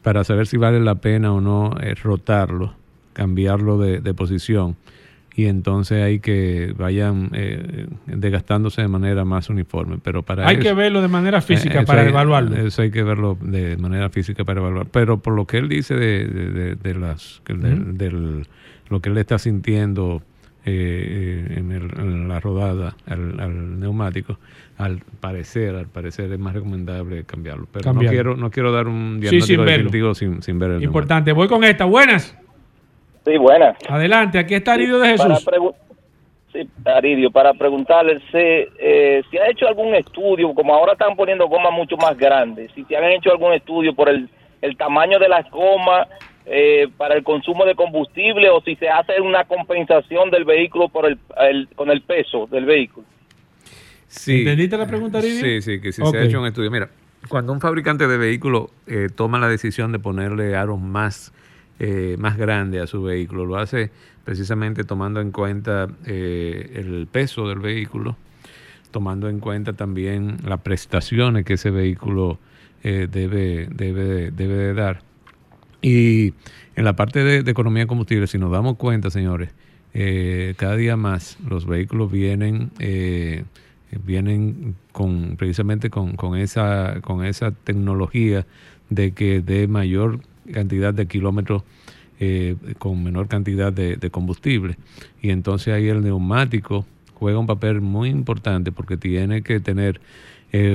para 0.02 0.24
saber 0.24 0.46
si 0.46 0.56
vale 0.56 0.80
la 0.80 0.94
pena 0.94 1.32
o 1.32 1.42
no 1.42 1.72
eh, 1.78 1.94
rotarlo, 1.94 2.72
cambiarlo 3.12 3.76
de, 3.76 4.14
posición 4.14 4.76
y 5.38 5.46
entonces 5.46 6.02
hay 6.02 6.18
que 6.18 6.74
vayan 6.76 7.30
eh, 7.32 7.86
desgastándose 8.06 8.82
de 8.82 8.88
manera 8.88 9.24
más 9.24 9.48
uniforme. 9.48 9.98
Pero 10.02 10.24
para 10.24 10.48
hay 10.48 10.58
que 10.58 10.72
verlo 10.72 11.00
de 11.00 11.06
manera 11.06 11.40
física 11.40 11.84
para 11.84 12.08
evaluarlo. 12.08 12.56
Eso 12.56 12.82
hay 12.82 12.90
que 12.90 13.04
verlo 13.04 13.38
de 13.40 13.76
manera 13.76 14.10
física 14.10 14.44
para 14.44 14.58
evaluar. 14.58 14.88
Pero 14.90 15.20
por 15.20 15.34
lo 15.34 15.46
que 15.46 15.58
él 15.58 15.68
dice 15.68 15.94
de, 15.94 16.94
las 16.96 17.40
del, 17.46 18.48
lo 18.88 19.00
que 19.00 19.10
él 19.10 19.18
está 19.18 19.38
sintiendo 19.38 20.24
eh, 20.64 21.54
en, 21.56 22.26
la 22.26 22.40
rodada 22.40 22.96
al, 23.06 23.78
neumático, 23.78 24.40
al 24.76 25.02
parecer, 25.20 25.76
al 25.76 25.86
parecer 25.86 26.32
es 26.32 26.38
más 26.40 26.52
recomendable 26.52 27.22
cambiarlo. 27.22 27.68
Pero 27.70 27.92
no 27.92 28.00
quiero, 28.00 28.36
no 28.36 28.50
quiero 28.50 28.72
dar 28.72 28.88
un 28.88 29.20
diagnóstico 29.20 29.62
definitivo 29.62 30.16
sin, 30.16 30.42
sin, 30.42 30.58
ver 30.58 30.72
el 30.72 30.82
Importante. 30.82 31.30
Voy 31.30 31.46
con 31.46 31.62
esta. 31.62 31.84
Buenas. 31.84 32.36
Sí, 33.28 33.36
buenas. 33.36 33.76
Adelante, 33.86 34.38
aquí 34.38 34.54
está 34.54 34.72
Aridio 34.72 34.98
de 34.98 35.08
Jesús. 35.10 35.46
sí, 36.50 36.66
Aridio, 36.86 37.30
para 37.30 37.52
preguntarle 37.52 38.22
eh, 38.32 39.22
si 39.30 39.36
ha 39.36 39.50
hecho 39.50 39.68
algún 39.68 39.94
estudio, 39.94 40.54
como 40.54 40.74
ahora 40.74 40.92
están 40.92 41.14
poniendo 41.14 41.46
gomas 41.46 41.72
mucho 41.72 41.98
más 41.98 42.16
grandes, 42.16 42.72
si 42.74 42.84
te 42.84 42.96
han 42.96 43.04
hecho 43.04 43.30
algún 43.30 43.52
estudio 43.52 43.94
por 43.94 44.08
el, 44.08 44.30
el 44.62 44.76
tamaño 44.78 45.18
de 45.18 45.28
las 45.28 45.48
gomas 45.50 46.08
eh, 46.46 46.88
para 46.96 47.16
el 47.16 47.22
consumo 47.22 47.66
de 47.66 47.74
combustible 47.74 48.48
o 48.48 48.62
si 48.62 48.74
se 48.76 48.88
hace 48.88 49.20
una 49.20 49.44
compensación 49.44 50.30
del 50.30 50.46
vehículo 50.46 50.88
por 50.88 51.04
el, 51.04 51.68
con 51.76 51.90
el 51.90 52.00
peso 52.00 52.48
del 52.50 52.64
vehículo. 52.64 53.06
Sí. 54.06 54.38
¿Entendiste 54.38 54.78
la 54.78 54.86
pregunta, 54.86 55.20
Sí, 55.20 55.60
sí, 55.60 55.82
que 55.82 55.92
si 55.92 56.02
se 56.02 56.16
ha 56.16 56.22
hecho 56.22 56.40
un 56.40 56.46
estudio. 56.46 56.70
Mira, 56.70 56.88
cuando 57.28 57.52
un 57.52 57.60
fabricante 57.60 58.08
de 58.08 58.16
vehículo 58.16 58.70
eh, 58.86 59.08
toma 59.14 59.38
la 59.38 59.48
decisión 59.48 59.92
de 59.92 59.98
ponerle 59.98 60.56
aros 60.56 60.80
más, 60.80 61.34
eh, 61.78 62.16
más 62.18 62.36
grandes 62.36 62.82
a 62.82 62.86
su 62.86 63.02
vehículo, 63.02 63.46
lo 63.46 63.56
hace 63.56 63.90
precisamente 64.24 64.84
tomando 64.84 65.20
en 65.20 65.30
cuenta 65.30 65.88
el 66.04 67.08
peso 67.10 67.48
del 67.48 67.60
vehículo, 67.60 68.16
tomando 68.90 69.28
en 69.28 69.40
cuenta 69.40 69.72
también 69.72 70.38
las 70.44 70.60
prestaciones 70.60 71.44
que 71.46 71.54
ese 71.54 71.70
vehículo 71.70 72.38
debe, 72.82 73.68
debe, 73.70 74.30
debe 74.30 74.54
de 74.54 74.74
dar. 74.74 75.02
Y 75.80 76.34
en 76.76 76.84
la 76.84 76.94
parte 76.94 77.22
de, 77.22 77.50
economía 77.50 77.84
de 77.84 77.86
combustible, 77.86 78.26
si 78.26 78.38
nos 78.38 78.50
damos 78.50 78.76
cuenta, 78.76 79.10
señores, 79.10 79.50
eh, 79.94 80.54
cada 80.56 80.76
día 80.76 80.96
más 80.96 81.38
los 81.48 81.66
vehículos 81.66 82.10
vienen 82.10 82.70
eh, 82.78 83.44
vienen 84.04 84.76
con 84.92 85.36
precisamente 85.36 85.88
con, 85.88 86.36
esa 86.36 87.00
con 87.00 87.24
esa 87.24 87.52
tecnología 87.52 88.46
de 88.90 89.12
que 89.12 89.40
de 89.40 89.66
mayor 89.66 90.20
cantidad 90.52 90.94
de 90.94 91.06
kilómetros 91.06 91.62
eh, 92.20 92.56
con 92.78 93.02
menor 93.02 93.28
cantidad 93.28 93.72
de, 93.72 94.10
combustible 94.10 94.76
y 95.22 95.30
entonces 95.30 95.74
ahí 95.74 95.88
el 95.88 96.02
neumático 96.02 96.84
juega 97.14 97.38
un 97.38 97.46
papel 97.46 97.80
muy 97.80 98.08
importante 98.08 98.72
porque 98.72 98.96
tiene 98.96 99.42
que 99.42 99.60
tener 99.60 100.00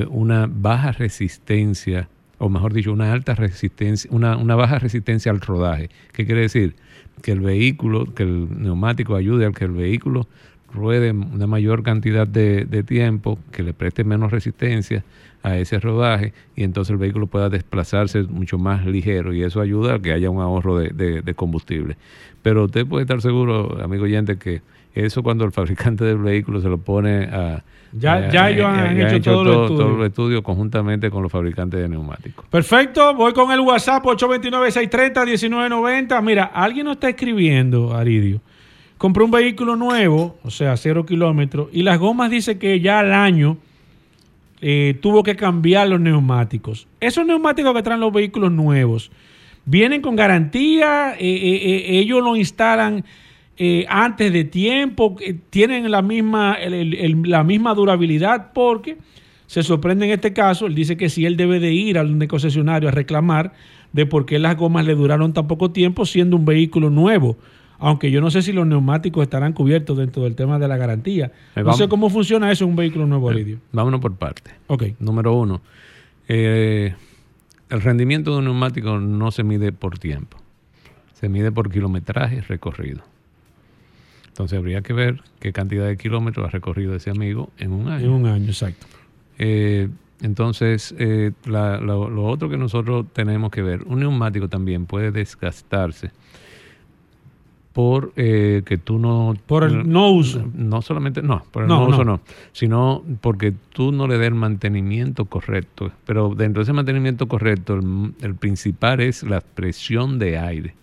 una 0.09 0.47
baja 0.47 0.91
resistencia 0.91 2.07
o 2.43 2.49
mejor 2.49 2.74
dicho, 2.74 2.91
una 2.91 3.13
alta 3.13 3.36
resistencia, 3.36 4.09
una, 4.11 4.36
una 4.36 4.55
baja 4.55 4.78
resistencia 4.78 5.32
al 5.32 5.39
rodaje. 5.39 5.89
¿Qué 6.11 6.26
quiere 6.26 6.41
decir? 6.41 6.76
Que 7.21 7.32
el 7.32 7.39
vehículo, 7.39 8.13
que 8.13 8.24
el 8.24 8.61
neumático 8.61 9.15
ayude 9.15 9.45
a 9.45 9.51
que 9.51 9.63
el 9.63 9.71
vehículo 9.71 10.28
ruede 10.74 11.11
una 11.11 11.47
mayor 11.47 11.84
cantidad 11.84 12.28
de, 12.28 12.84
tiempo, 12.84 13.38
que 13.51 13.63
le 13.63 13.74
preste 13.74 14.03
menos 14.03 14.32
resistencia 14.32 15.03
a 15.43 15.57
ese 15.57 15.80
rodaje 15.80 16.34
y 16.55 16.63
entonces 16.63 16.91
el 16.91 16.97
vehículo 16.97 17.28
pueda 17.28 17.49
desplazarse 17.49 18.24
mucho 18.24 18.57
más 18.57 18.86
ligero 18.86 19.34
y 19.34 19.43
eso 19.43 19.59
ayuda 19.59 19.95
a 19.95 19.99
que 19.99 20.13
haya 20.13 20.30
un 20.30 20.41
ahorro 20.41 20.78
de, 20.78 21.21
de 21.21 21.34
combustible. 21.34 21.97
Pero 22.41 22.65
usted 22.65 22.86
puede 22.86 23.03
estar 23.03 23.21
seguro, 23.21 23.82
amigo 23.84 24.03
oyente, 24.03 24.38
que 24.38 24.61
eso 24.95 25.24
cuando 25.24 25.45
el 25.45 25.51
fabricante 25.51 26.05
del 26.05 26.17
vehículo 26.17 26.61
se 26.61 26.69
lo 26.69 26.78
pone 26.78 27.26
a, 27.26 27.63
ya, 27.95 28.28
ya 28.30 28.49
ellos 28.49 28.65
han, 28.65 28.99
hecho, 28.99 29.21
todos 29.21 29.69
los 29.69 30.03
estudios. 30.05 30.41
conjuntamente 30.41 31.11
con 31.11 31.24
los 31.24 31.32
fabricantes 31.32 31.80
de 31.80 31.88
neumáticos. 31.88 32.43
Perfecto, 32.47 33.13
voy 33.13 33.34
con 33.34 33.51
el 33.51 33.59
WhatsApp 33.59 34.03
829-630-1990. 34.05 36.24
Mira, 36.24 36.45
alguien 36.45 36.86
nos 36.86 36.95
está 36.95 37.09
escribiendo, 37.09 37.95
Aridio. 37.95 38.41
Compró 38.97 39.25
un 39.25 39.31
vehículo 39.31 39.75
nuevo, 39.75 40.37
o 40.43 40.49
sea, 40.49 40.77
cero 40.77 41.05
kilómetros, 41.05 41.67
y 41.71 41.83
las 41.83 41.99
gomas 41.99 42.31
dice 42.31 42.57
que 42.57 42.79
ya 42.79 42.99
al 42.99 43.13
año 43.13 43.57
eh, 44.61 44.97
tuvo 45.01 45.23
que 45.23 45.35
cambiar 45.35 45.89
los 45.89 45.99
neumáticos. 45.99 46.87
Esos 46.99 47.25
neumáticos 47.25 47.73
que 47.73 47.83
traen 47.83 47.99
los 47.99 48.13
vehículos 48.13 48.51
nuevos, 48.51 49.11
¿vienen 49.65 50.01
con 50.01 50.15
garantía? 50.15 51.15
Eh, 51.19 51.19
eh, 51.19 51.99
¿Ellos 51.99 52.23
lo 52.23 52.35
instalan 52.35 53.03
eh, 53.55 53.85
antes 53.87 54.33
de 54.33 54.45
tiempo, 54.45 55.15
tienen 55.51 55.91
la 55.91 56.01
misma, 56.01 56.57
la 56.59 57.43
misma 57.43 57.75
durabilidad 57.75 58.51
porque 58.51 58.97
se 59.45 59.61
sorprende 59.61 60.05
en 60.07 60.11
este 60.13 60.33
caso, 60.33 60.65
él 60.65 60.73
dice 60.73 60.97
que 60.97 61.09
si 61.09 61.27
él 61.27 61.37
debe 61.37 61.59
de 61.59 61.71
ir 61.71 61.99
al 61.99 62.27
concesionario 62.27 62.89
a 62.89 62.91
reclamar 62.91 63.53
de 63.91 64.07
por 64.07 64.25
qué 64.25 64.39
las 64.39 64.57
gomas 64.57 64.85
le 64.85 64.95
duraron 64.95 65.33
tan 65.33 65.47
poco 65.47 65.69
tiempo 65.69 66.07
siendo 66.07 66.35
un 66.35 66.45
vehículo 66.45 66.89
nuevo. 66.89 67.37
Aunque 67.84 68.11
yo 68.11 68.21
no 68.21 68.31
sé 68.31 68.41
si 68.41 68.51
los 68.51 68.65
neumáticos 68.65 69.23
estarán 69.23 69.53
cubiertos 69.53 69.97
dentro 69.97 70.23
del 70.23 70.36
tema 70.36 70.59
de 70.59 70.67
la 70.67 70.77
garantía. 70.77 71.31
Eh, 71.55 71.63
no 71.63 71.73
sé 71.73 71.88
cómo 71.88 72.09
funciona 72.09 72.51
eso 72.51 72.63
en 72.63 72.71
un 72.71 72.75
vehículo 72.75 73.05
nuevo, 73.05 73.31
eh, 73.31 73.36
Lidio. 73.36 73.59
Vámonos 73.71 73.99
por 73.99 74.15
parte. 74.15 74.51
Ok. 74.67 74.84
Número 74.99 75.34
uno. 75.34 75.61
el 76.27 76.95
rendimiento 77.69 78.31
de 78.31 78.38
un 78.38 78.45
neumático 78.45 78.99
no 78.99 79.31
se 79.31 79.43
mide 79.43 79.71
por 79.71 79.99
tiempo. 79.99 80.38
Se 81.13 81.29
mide 81.29 81.51
por 81.51 81.71
kilometraje 81.71 82.41
recorrido. 82.41 83.03
Entonces 84.34 84.57
habría 84.57 84.81
que 84.81 84.93
ver 84.93 85.21
qué 85.39 85.53
cantidad 85.53 85.86
de 85.86 85.95
kilómetros 85.95 86.47
ha 86.47 86.49
recorrido 86.49 86.95
ese 86.95 87.11
amigo 87.11 87.51
en 87.59 87.71
un 87.71 87.88
año. 87.88 88.05
En 88.05 88.11
un 88.11 88.25
año, 88.25 88.47
exacto. 88.47 88.88
Eh, 89.38 89.89
entonces, 90.23 90.95
eh, 90.97 91.34
lo, 91.45 92.25
otro 92.25 92.49
que 92.49 92.57
nosotros 92.57 93.05
tenemos 93.13 93.51
que 93.51 93.61
ver, 93.61 93.84
un 93.84 93.99
neumático 93.99 94.49
también 94.49 94.88
puede 94.88 95.11
desgastarse 95.11 96.09
por 97.74 98.13
eh, 98.15 98.61
que 98.65 98.78
tú 98.78 98.99
no... 98.99 99.34
Por 99.47 99.63
el 99.63 99.89
no 99.89 100.11
uso. 100.11 100.47
No 100.53 100.82
solamente, 100.84 101.24
no, 101.24 101.43
por 101.51 101.63
el 101.63 101.69
no, 101.69 101.88
uso 101.88 102.05
no, 102.05 102.21
sino 102.51 103.03
porque 103.19 103.53
tú 103.74 103.91
no 103.91 104.07
le 104.07 104.19
des 104.19 104.28
el 104.28 104.36
mantenimiento 104.36 105.26
correcto. 105.26 105.91
Pero 106.05 106.36
dentro 106.36 106.61
de 106.61 106.63
ese 106.63 106.74
mantenimiento 106.74 107.28
correcto, 107.28 107.74
el, 107.74 108.13
el 108.21 108.36
principal 108.36 109.01
es 109.01 109.24
la 109.24 109.41
presión 109.41 110.19
de 110.19 110.38
aire. 110.38 110.76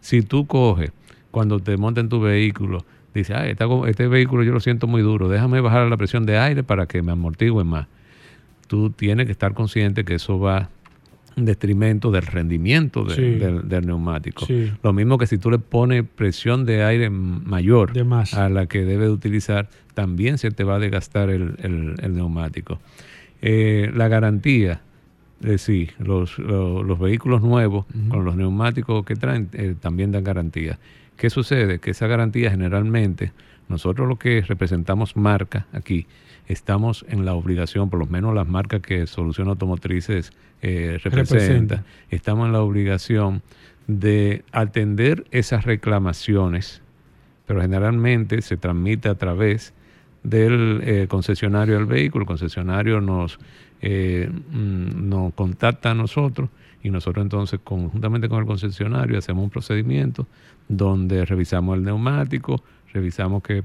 Si 0.00 0.22
tú 0.22 0.46
coges 0.46 0.92
cuando 1.30 1.60
te 1.60 1.76
monta 1.76 2.00
en 2.00 2.08
tu 2.08 2.20
vehículo, 2.20 2.84
dice, 3.14 3.34
ah, 3.34 3.46
este 3.46 4.08
vehículo 4.08 4.42
yo 4.42 4.52
lo 4.52 4.60
siento 4.60 4.86
muy 4.86 5.02
duro, 5.02 5.28
déjame 5.28 5.60
bajar 5.60 5.88
la 5.88 5.96
presión 5.96 6.26
de 6.26 6.38
aire 6.38 6.64
para 6.64 6.86
que 6.86 7.00
me 7.00 7.12
amortigue 7.12 7.64
más. 7.64 7.86
Tú 8.66 8.90
tienes 8.90 9.26
que 9.26 9.32
estar 9.32 9.54
consciente 9.54 10.04
que 10.04 10.14
eso 10.16 10.38
va 10.38 10.68
detrimento 11.36 12.10
del 12.10 12.22
rendimiento 12.22 13.04
del, 13.04 13.86
neumático. 13.86 14.46
Lo 14.82 14.92
mismo 14.92 15.18
que 15.18 15.26
si 15.26 15.38
tú 15.38 15.50
le 15.50 15.58
pones 15.58 16.04
presión 16.04 16.64
de 16.64 16.84
aire 16.84 17.10
mayor 17.10 17.92
a 18.32 18.48
la 18.48 18.66
que 18.66 18.84
debe 18.84 19.08
utilizar, 19.08 19.68
también 19.94 20.38
se 20.38 20.50
te 20.50 20.64
va 20.64 20.76
a 20.76 20.78
desgastar 20.78 21.30
el, 21.30 21.96
neumático. 22.14 22.80
Eh, 23.42 23.90
la 23.94 24.08
garantía, 24.08 24.80
eh, 25.42 25.58
sí, 25.58 25.90
los, 25.98 26.36
vehículos 26.98 27.42
nuevos 27.42 27.86
con 28.08 28.24
los 28.24 28.36
neumáticos 28.36 29.04
que 29.04 29.16
traen 29.16 29.48
eh, 29.52 29.74
también 29.78 30.12
dan 30.12 30.24
garantía. 30.24 30.78
¿Qué 31.16 31.30
sucede? 31.30 31.78
Que 31.78 31.90
esa 31.90 32.06
garantía 32.06 32.50
generalmente, 32.50 33.32
nosotros 33.68 34.08
lo 34.08 34.16
que 34.16 34.42
representamos 34.42 35.16
marca 35.16 35.66
aquí, 35.72 36.06
estamos 36.46 37.04
en 37.08 37.24
la 37.24 37.34
obligación, 37.34 37.90
por 37.90 37.98
lo 37.98 38.06
menos 38.06 38.34
las 38.34 38.46
marcas 38.46 38.80
que 38.80 39.06
Solución 39.06 39.48
Automotrices 39.48 40.32
eh, 40.62 40.98
representa, 41.02 41.84
estamos 42.10 42.46
en 42.46 42.52
la 42.52 42.62
obligación 42.62 43.42
de 43.86 44.44
atender 44.52 45.24
esas 45.30 45.64
reclamaciones, 45.64 46.82
pero 47.46 47.60
generalmente 47.60 48.42
se 48.42 48.56
transmite 48.56 49.08
a 49.08 49.14
través 49.14 49.74
del 50.22 50.80
eh, 50.84 51.06
concesionario 51.08 51.74
del 51.76 51.86
vehículo. 51.86 52.22
El 52.22 52.28
concesionario 52.28 53.00
nos, 53.00 53.38
eh, 53.82 54.30
mm, 54.30 55.08
nos 55.08 55.34
contacta 55.34 55.90
a 55.90 55.94
nosotros 55.94 56.48
y 56.82 56.90
nosotros 56.90 57.22
entonces 57.22 57.60
conjuntamente 57.62 58.28
con 58.28 58.40
el 58.40 58.46
concesionario 58.46 59.18
hacemos 59.18 59.44
un 59.44 59.50
procedimiento 59.50 60.26
donde 60.68 61.24
revisamos 61.24 61.76
el 61.76 61.84
neumático, 61.84 62.62
revisamos 62.92 63.42
que 63.42 63.64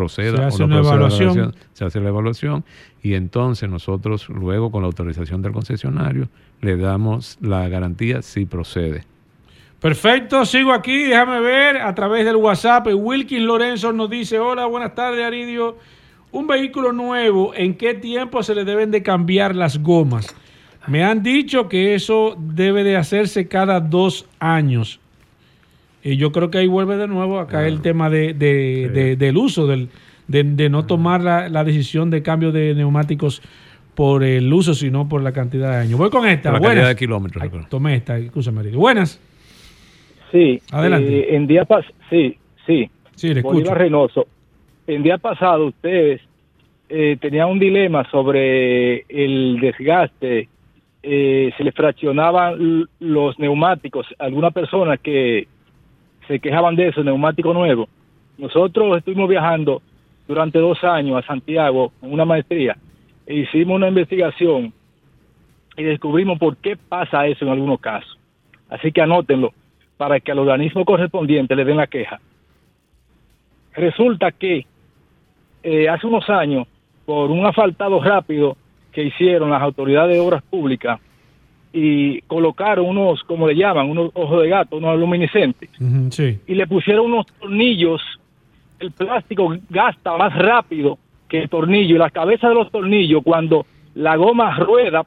proceda 0.00 0.36
se 0.36 0.44
hace 0.44 0.62
o 0.62 0.66
no 0.66 0.80
una 0.80 0.88
evaluación. 0.88 1.54
se 1.74 1.84
hace 1.84 2.00
la 2.00 2.08
evaluación 2.08 2.64
y 3.02 3.14
entonces 3.14 3.68
nosotros 3.68 4.30
luego 4.30 4.70
con 4.70 4.80
la 4.82 4.86
autorización 4.86 5.42
del 5.42 5.52
concesionario 5.52 6.28
le 6.62 6.78
damos 6.78 7.36
la 7.42 7.68
garantía 7.68 8.22
si 8.22 8.46
procede. 8.46 9.04
Perfecto, 9.78 10.44
sigo 10.46 10.72
aquí, 10.72 11.04
déjame 11.04 11.40
ver 11.40 11.76
a 11.78 11.94
través 11.94 12.24
del 12.24 12.36
WhatsApp. 12.36 12.86
Wilkins 12.94 13.44
Lorenzo 13.44 13.92
nos 13.92 14.08
dice, 14.08 14.38
hola, 14.38 14.66
buenas 14.66 14.94
tardes 14.94 15.24
Aridio. 15.24 15.76
Un 16.32 16.46
vehículo 16.46 16.92
nuevo, 16.92 17.52
¿en 17.54 17.74
qué 17.74 17.94
tiempo 17.94 18.42
se 18.42 18.54
le 18.54 18.64
deben 18.64 18.90
de 18.90 19.02
cambiar 19.02 19.54
las 19.54 19.82
gomas? 19.82 20.34
Me 20.86 21.04
han 21.04 21.22
dicho 21.22 21.68
que 21.68 21.94
eso 21.94 22.36
debe 22.38 22.84
de 22.84 22.96
hacerse 22.96 23.48
cada 23.48 23.80
dos 23.80 24.26
años. 24.38 24.99
Y 26.02 26.16
yo 26.16 26.32
creo 26.32 26.50
que 26.50 26.58
ahí 26.58 26.66
vuelve 26.66 26.96
de 26.96 27.08
nuevo 27.08 27.38
acá 27.38 27.66
el 27.66 27.82
tema 27.82 28.08
de, 28.08 28.34
del 28.34 29.36
uso, 29.36 29.66
del, 29.66 29.90
de, 30.28 30.68
no 30.70 30.86
tomar 30.86 31.22
la, 31.22 31.64
decisión 31.64 32.10
de 32.10 32.22
cambio 32.22 32.52
de 32.52 32.74
neumáticos 32.74 33.42
por 33.94 34.24
el 34.24 34.50
uso, 34.52 34.74
sino 34.74 35.08
por 35.08 35.22
la 35.22 35.32
cantidad 35.32 35.72
de 35.72 35.76
años. 35.76 35.98
Voy 35.98 36.10
con 36.10 36.26
esta. 36.26 36.52
la 36.52 36.60
cantidad 36.60 36.88
de 36.88 36.96
kilómetros. 36.96 37.68
tomé 37.68 37.96
esta, 37.96 38.16
escúchame. 38.16 38.62
Buenas. 38.70 39.20
Sí. 40.30 40.60
Adelante. 40.70 41.18
Eh, 41.18 41.36
en 41.36 41.46
día 41.46 41.64
pas 41.64 41.84
sí, 42.08 42.36
sí. 42.66 42.88
Sí, 43.14 43.34
le 43.34 43.40
escucho. 43.40 43.74
Reynoso. 43.74 44.26
En 44.86 45.02
día 45.02 45.18
pasado 45.18 45.66
ustedes 45.66 46.20
eh, 46.88 47.16
tenían 47.20 47.48
un 47.48 47.58
dilema 47.58 48.08
sobre 48.10 49.04
el 49.08 49.58
desgaste. 49.60 50.48
Eh, 51.02 51.52
se 51.56 51.64
les 51.64 51.74
fraccionaban 51.74 52.88
los 52.98 53.38
neumáticos. 53.38 54.06
Algunas 54.18 54.52
personas 54.52 55.00
que 55.00 55.46
se 56.30 56.38
quejaban 56.38 56.76
de 56.76 56.86
eso, 56.86 57.02
neumático 57.02 57.52
nuevo. 57.52 57.88
Nosotros 58.38 58.96
estuvimos 58.96 59.28
viajando 59.28 59.82
durante 60.28 60.60
dos 60.60 60.84
años 60.84 61.16
a 61.16 61.26
Santiago 61.26 61.90
con 61.98 62.12
una 62.12 62.24
maestría 62.24 62.76
e 63.26 63.34
hicimos 63.34 63.74
una 63.74 63.88
investigación 63.88 64.72
y 65.76 65.82
descubrimos 65.82 66.38
por 66.38 66.56
qué 66.58 66.76
pasa 66.76 67.26
eso 67.26 67.44
en 67.44 67.50
algunos 67.50 67.80
casos. 67.80 68.16
Así 68.68 68.92
que 68.92 69.02
anótenlo 69.02 69.52
para 69.96 70.20
que 70.20 70.30
al 70.30 70.38
organismo 70.38 70.84
correspondiente 70.84 71.56
le 71.56 71.64
den 71.64 71.78
la 71.78 71.88
queja. 71.88 72.20
Resulta 73.74 74.30
que 74.30 74.66
eh, 75.64 75.88
hace 75.88 76.06
unos 76.06 76.30
años, 76.30 76.68
por 77.06 77.28
un 77.28 77.44
asfaltado 77.44 78.00
rápido 78.00 78.56
que 78.92 79.02
hicieron 79.02 79.50
las 79.50 79.62
autoridades 79.62 80.14
de 80.14 80.20
obras 80.20 80.44
públicas, 80.44 81.00
y 81.72 82.20
colocaron 82.22 82.86
unos, 82.86 83.22
como 83.24 83.46
le 83.46 83.54
llaman, 83.54 83.88
unos 83.88 84.10
ojos 84.14 84.42
de 84.42 84.48
gato, 84.48 84.76
unos 84.76 84.98
luminiscentes, 84.98 85.70
y 86.46 86.54
le 86.54 86.66
pusieron 86.66 87.06
unos 87.06 87.26
tornillos, 87.38 88.00
el 88.78 88.90
plástico 88.92 89.56
gasta 89.68 90.16
más 90.16 90.36
rápido 90.36 90.98
que 91.28 91.42
el 91.42 91.48
tornillo, 91.48 91.94
y 91.94 91.98
la 91.98 92.10
cabeza 92.10 92.48
de 92.48 92.54
los 92.54 92.70
tornillos, 92.70 93.22
cuando 93.22 93.66
la 93.94 94.16
goma 94.16 94.56
rueda, 94.56 95.04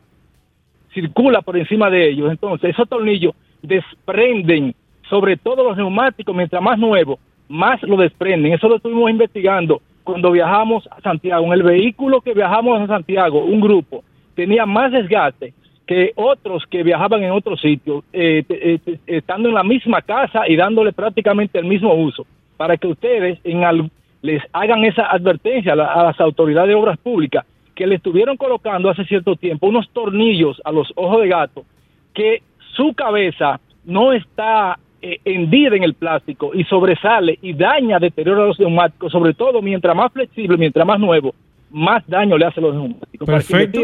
circula 0.94 1.42
por 1.42 1.58
encima 1.58 1.90
de 1.90 2.10
ellos, 2.10 2.32
entonces 2.32 2.70
esos 2.70 2.88
tornillos 2.88 3.34
desprenden 3.62 4.76
sobre 5.10 5.38
todo 5.38 5.64
los 5.64 5.78
neumáticos, 5.78 6.36
mientras 6.36 6.62
más 6.62 6.80
nuevos, 6.80 7.20
más 7.48 7.82
lo 7.84 7.98
desprenden. 7.98 8.54
Eso 8.54 8.68
lo 8.68 8.78
estuvimos 8.78 9.10
investigando 9.10 9.82
cuando 10.04 10.32
viajamos 10.32 10.88
a 10.92 11.02
Santiago. 11.02 11.46
En 11.46 11.54
el 11.54 11.64
vehículo 11.64 12.22
que 12.22 12.34
viajamos 12.34 12.82
a 12.82 12.88
Santiago, 12.88 13.44
un 13.44 13.60
grupo 13.60 14.04
tenía 14.36 14.66
más 14.66 14.92
desgaste 14.92 15.54
que 15.86 16.14
otros 16.16 16.64
que 16.70 16.84
viajaban 16.84 17.24
en 17.24 17.32
otros 17.32 17.60
sitios, 17.60 18.04
eh, 18.14 18.44
eh, 18.50 18.80
estando 19.06 19.50
en 19.50 19.56
la 19.56 19.64
misma 19.64 20.02
casa 20.02 20.48
y 20.48 20.56
dándole 20.56 20.94
prácticamente 20.94 21.60
el 21.60 21.66
mismo 21.66 21.94
uso, 21.94 22.26
para 22.58 22.78
que 22.78 22.88
ustedes 22.88 23.40
en 23.44 23.90
les 24.22 24.42
hagan 24.54 24.86
esa 24.86 25.08
advertencia 25.08 25.74
a, 25.74 26.02
a 26.02 26.04
las 26.04 26.20
autoridades 26.22 26.70
de 26.70 26.76
obras 26.76 26.98
públicas 26.98 27.46
que 27.76 27.88
le 27.88 27.96
estuvieron 27.96 28.38
colocando 28.38 28.90
hace 28.90 29.04
cierto 29.06 29.36
tiempo 29.36 29.68
unos 29.68 29.90
tornillos 29.90 30.62
a 30.64 30.72
los 30.72 30.92
ojos 30.96 31.22
de 31.22 31.28
gato 31.28 31.66
que 32.14 32.42
su 32.76 32.94
cabeza 32.94 33.60
no 33.86 34.14
está 34.14 34.78
eh, 35.02 35.20
hendida 35.26 35.76
en 35.76 35.84
el 35.84 35.96
plástico 35.96 36.52
y 36.54 36.64
sobresale 36.64 37.38
y 37.42 37.54
daña, 37.54 38.00
deteriora 38.00 38.46
los 38.46 38.60
neumáticos, 38.60 39.12
sobre 39.12 39.34
todo 39.34 39.62
mientras 39.62 39.96
más 39.96 40.12
flexible, 40.14 40.58
mientras 40.58 40.88
más 40.88 41.00
nuevo, 41.00 41.36
más 41.74 42.04
daño 42.08 42.38
le 42.38 42.46
hace 42.46 42.60
a 42.60 42.64
los 42.64 42.76
neumáticos. 42.76 43.26
Perfecto. 43.26 43.82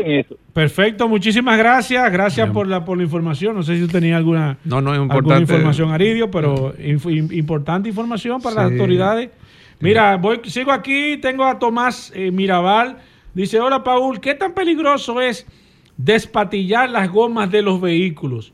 Perfecto, 0.53 1.09
muchísimas 1.09 1.57
gracias. 1.57 2.11
Gracias 2.11 2.49
por 2.51 2.67
la, 2.67 2.85
por 2.85 2.97
la 2.97 3.03
información. 3.03 3.55
No 3.55 3.63
sé 3.63 3.77
si 3.77 3.83
usted 3.83 3.99
tenía 3.99 4.17
alguna, 4.17 4.57
no, 4.63 4.79
no, 4.79 4.91
alguna 4.91 5.39
información, 5.39 5.91
Aridio, 5.91 6.29
pero 6.29 6.73
importante 7.31 7.89
información 7.89 8.41
para 8.41 8.55
las 8.55 8.71
autoridades. 8.71 9.31
Mira, 9.79 10.17
voy, 10.17 10.41
sigo 10.43 10.71
aquí, 10.71 11.17
tengo 11.17 11.45
a 11.45 11.57
Tomás 11.57 12.11
eh, 12.15 12.31
Mirabal. 12.31 12.97
Dice, 13.33 13.59
hola 13.59 13.83
Paul, 13.83 14.19
¿qué 14.19 14.35
tan 14.35 14.53
peligroso 14.53 15.19
es 15.21 15.47
despatillar 15.97 16.89
las 16.89 17.09
gomas 17.09 17.49
de 17.49 17.61
los 17.61 17.81
vehículos? 17.81 18.53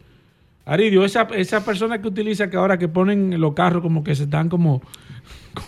Aridio, 0.66 1.06
esa, 1.06 1.28
esa 1.36 1.64
persona 1.64 2.02
que 2.02 2.08
utiliza 2.08 2.50
que 2.50 2.58
ahora 2.58 2.78
que 2.78 2.88
ponen 2.88 3.40
los 3.40 3.54
carros 3.54 3.82
como 3.82 4.04
que 4.04 4.16
se 4.16 4.24
están 4.24 4.50
como... 4.50 4.82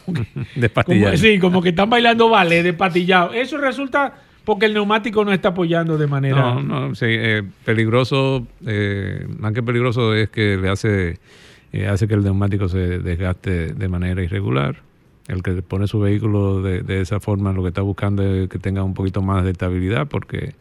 como 0.06 0.18
sí, 1.16 1.40
como 1.40 1.62
que 1.62 1.70
están 1.70 1.90
bailando 1.90 2.30
ballet, 2.30 2.64
despatillados. 2.64 3.36
Eso 3.36 3.58
resulta 3.58 4.16
porque 4.44 4.66
el 4.66 4.74
neumático 4.74 5.24
no 5.24 5.32
está 5.32 5.50
apoyando 5.50 5.98
de 5.98 6.08
manera... 6.08 6.56
No, 6.56 6.64
no, 6.64 6.96
sí, 6.96 7.06
eh, 7.10 7.44
peligroso, 7.64 8.48
eh, 8.66 9.28
más 9.38 9.54
que 9.54 9.62
peligroso 9.62 10.16
es 10.16 10.30
que 10.30 10.58
le 10.58 10.70
hace, 10.70 11.20
eh, 11.74 11.88
hace 11.88 12.08
que 12.08 12.16
el 12.16 12.24
neumático 12.24 12.68
se 12.68 13.00
desgaste 13.00 13.74
de 13.74 13.88
manera 13.90 14.24
irregular. 14.24 14.78
El 15.28 15.44
que 15.44 15.62
pone 15.62 15.86
su 15.88 16.00
vehículo 16.00 16.62
de, 16.62 16.82
de 16.82 17.02
esa 17.02 17.20
forma 17.20 17.52
lo 17.52 17.62
que 17.62 17.68
está 17.68 17.82
buscando 17.82 18.24
es 18.24 18.50
que 18.50 18.58
tenga 18.58 18.84
un 18.84 18.94
poquito 18.94 19.22
más 19.22 19.44
de 19.44 19.52
estabilidad 19.52 20.08
porque 20.08 20.56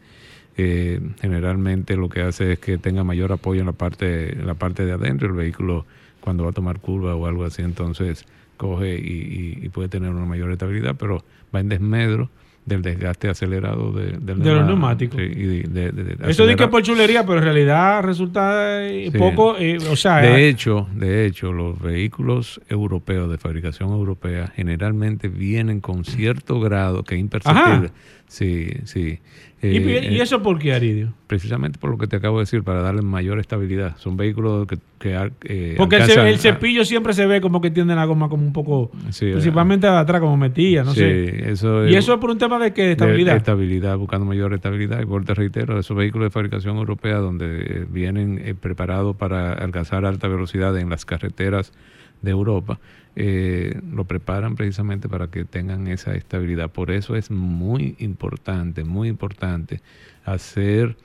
eh, 0.57 0.99
generalmente 1.21 1.95
lo 1.95 2.09
que 2.09 2.21
hace 2.21 2.53
es 2.53 2.59
que 2.59 2.79
tenga 2.79 3.03
mayor 3.03 3.31
apoyo 3.31 3.61
en 3.61 3.67
la 3.67 3.73
parte, 3.73 4.33
en 4.33 4.47
la 4.47 4.55
parte 4.55 4.85
de 4.85 4.93
adentro, 4.93 5.27
el 5.27 5.33
vehículo 5.33 5.85
cuando 6.19 6.43
va 6.43 6.49
a 6.49 6.53
tomar 6.53 6.79
curva 6.79 7.15
o 7.15 7.27
algo 7.27 7.45
así, 7.45 7.61
entonces 7.61 8.25
coge 8.57 8.95
y, 8.95 9.69
puede 9.69 9.87
tener 9.87 10.09
una 10.09 10.25
mayor 10.25 10.51
estabilidad, 10.51 10.95
pero 10.97 11.23
va 11.55 11.59
en 11.59 11.69
desmedro 11.69 12.29
del 12.65 12.81
desgaste 12.81 13.29
acelerado 13.29 13.93
de, 13.93 14.17
de 14.17 14.35
los 14.35 14.65
neumáticos. 14.65 15.21
Eso 15.21 16.45
dice 16.45 16.55
que 16.57 16.67
por 16.67 16.81
chulería, 16.81 17.25
pero 17.25 17.37
en 17.37 17.45
realidad 17.45 18.03
resulta 18.03 18.83
eh, 18.85 19.11
poco, 19.17 19.55
eh, 19.57 19.77
o 19.89 19.95
sea... 19.95 20.17
De 20.17 20.49
hecho, 20.49 20.87
de 20.93 21.25
hecho, 21.25 21.53
los 21.53 21.79
vehículos 21.79 22.59
europeos 22.67 23.29
de 23.29 23.37
fabricación 23.37 23.91
europea 23.91 24.51
generalmente 24.53 25.29
vienen 25.29 25.79
con 25.79 26.03
cierto 26.03 26.59
grado 26.59 27.03
que 27.03 27.15
es 27.15 27.21
imperceptible. 27.21 27.91
Sí, 28.27 28.69
sí. 28.83 29.19
¿Y, 29.61 29.77
eh, 29.77 30.21
eso 30.21 30.43
por 30.43 30.59
qué, 30.59 30.73
Aridio? 30.73 31.13
Precisamente 31.25 31.79
por 31.79 31.89
lo 31.89 31.97
que 31.97 32.05
te 32.05 32.15
acabo 32.15 32.37
de 32.37 32.43
decir, 32.43 32.63
para 32.63 32.81
darle 32.81 33.01
mayor 33.01 33.39
estabilidad. 33.39 33.97
Son 33.97 34.15
vehículos 34.15 34.67
que... 34.67 34.77
que 34.99 35.31
eh, 35.45 35.73
Porque 35.77 35.95
el, 35.95 36.37
cepillo 36.37 36.85
siempre 36.85 37.13
se 37.13 37.25
ve 37.25 37.41
como 37.41 37.59
que 37.59 37.71
tiene 37.71 37.95
la 37.95 38.05
goma 38.05 38.29
como 38.29 38.45
un 38.45 38.53
poco... 38.53 38.91
principalmente 39.19 39.87
de 39.87 39.97
atrás, 39.97 40.21
como 40.21 40.37
metía, 40.37 40.83
no 40.83 40.93
sé. 40.93 41.51
Eso 41.51 41.87
y 41.87 41.95
eso 41.95 42.13
es 42.13 42.19
por 42.19 42.29
un 42.29 42.37
tema 42.37 42.59
de 42.59 42.71
que 42.71 42.91
estabilidad. 42.91 43.31
De 43.31 43.37
estabilidad, 43.39 43.97
buscando 43.97 44.25
mayor 44.27 44.53
estabilidad. 44.53 45.01
Y 45.01 45.05
por 45.05 45.25
te 45.25 45.33
reitero, 45.33 45.79
esos 45.79 45.97
vehículos 45.97 46.27
de 46.27 46.29
fabricación 46.29 46.77
europea 46.77 47.17
donde 47.17 47.61
eh, 47.61 47.85
vienen 47.89 48.57
preparados 48.61 49.15
para 49.15 49.53
alcanzar 49.53 50.05
alta 50.05 50.27
velocidad 50.27 50.77
en 50.77 50.91
las 50.91 51.03
carreteras 51.03 51.73
de 52.21 52.31
Europa, 52.31 52.79
eh, 53.15 53.81
lo 53.91 54.05
preparan 54.05 54.55
precisamente 54.55 55.09
para 55.09 55.27
que 55.27 55.43
tengan 55.43 55.87
esa 55.87 56.13
estabilidad. 56.13 56.69
Por 56.69 56.91
eso 56.91 57.15
es 57.15 57.31
muy 57.31 57.95
importante, 57.97 58.83
muy 58.83 59.09
importante 59.09 59.81
hacer 60.23 60.95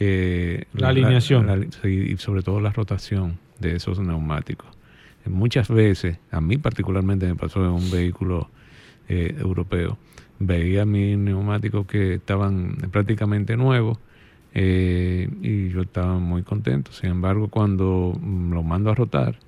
eh, 0.00 0.64
la, 0.72 0.88
alineación 0.88 1.70
y 1.84 2.16
sobre 2.16 2.42
todo 2.42 2.60
la 2.60 2.70
rotación 2.70 3.38
de 3.60 3.76
esos 3.76 4.00
neumáticos. 4.00 4.66
Muchas 5.24 5.68
veces, 5.68 6.18
a 6.32 6.40
mí 6.40 6.58
particularmente 6.58 7.26
me 7.26 7.36
pasó 7.36 7.64
en 7.64 7.70
un 7.70 7.90
vehículo 7.92 8.50
eh, 9.08 9.36
europeo, 9.38 9.98
veía 10.40 10.84
mis 10.84 11.16
neumáticos 11.16 11.86
que 11.86 12.14
estaban 12.14 12.74
prácticamente 12.90 13.56
nuevos 13.56 13.98
y 14.52 15.68
yo 15.68 15.82
estaba 15.82 16.18
muy 16.18 16.42
contento. 16.42 16.92
Sin 16.92 17.10
embargo, 17.10 17.46
cuando 17.48 18.18
lo 18.20 18.62
mando 18.64 18.90
a 18.90 18.94
rotar, 18.96 19.38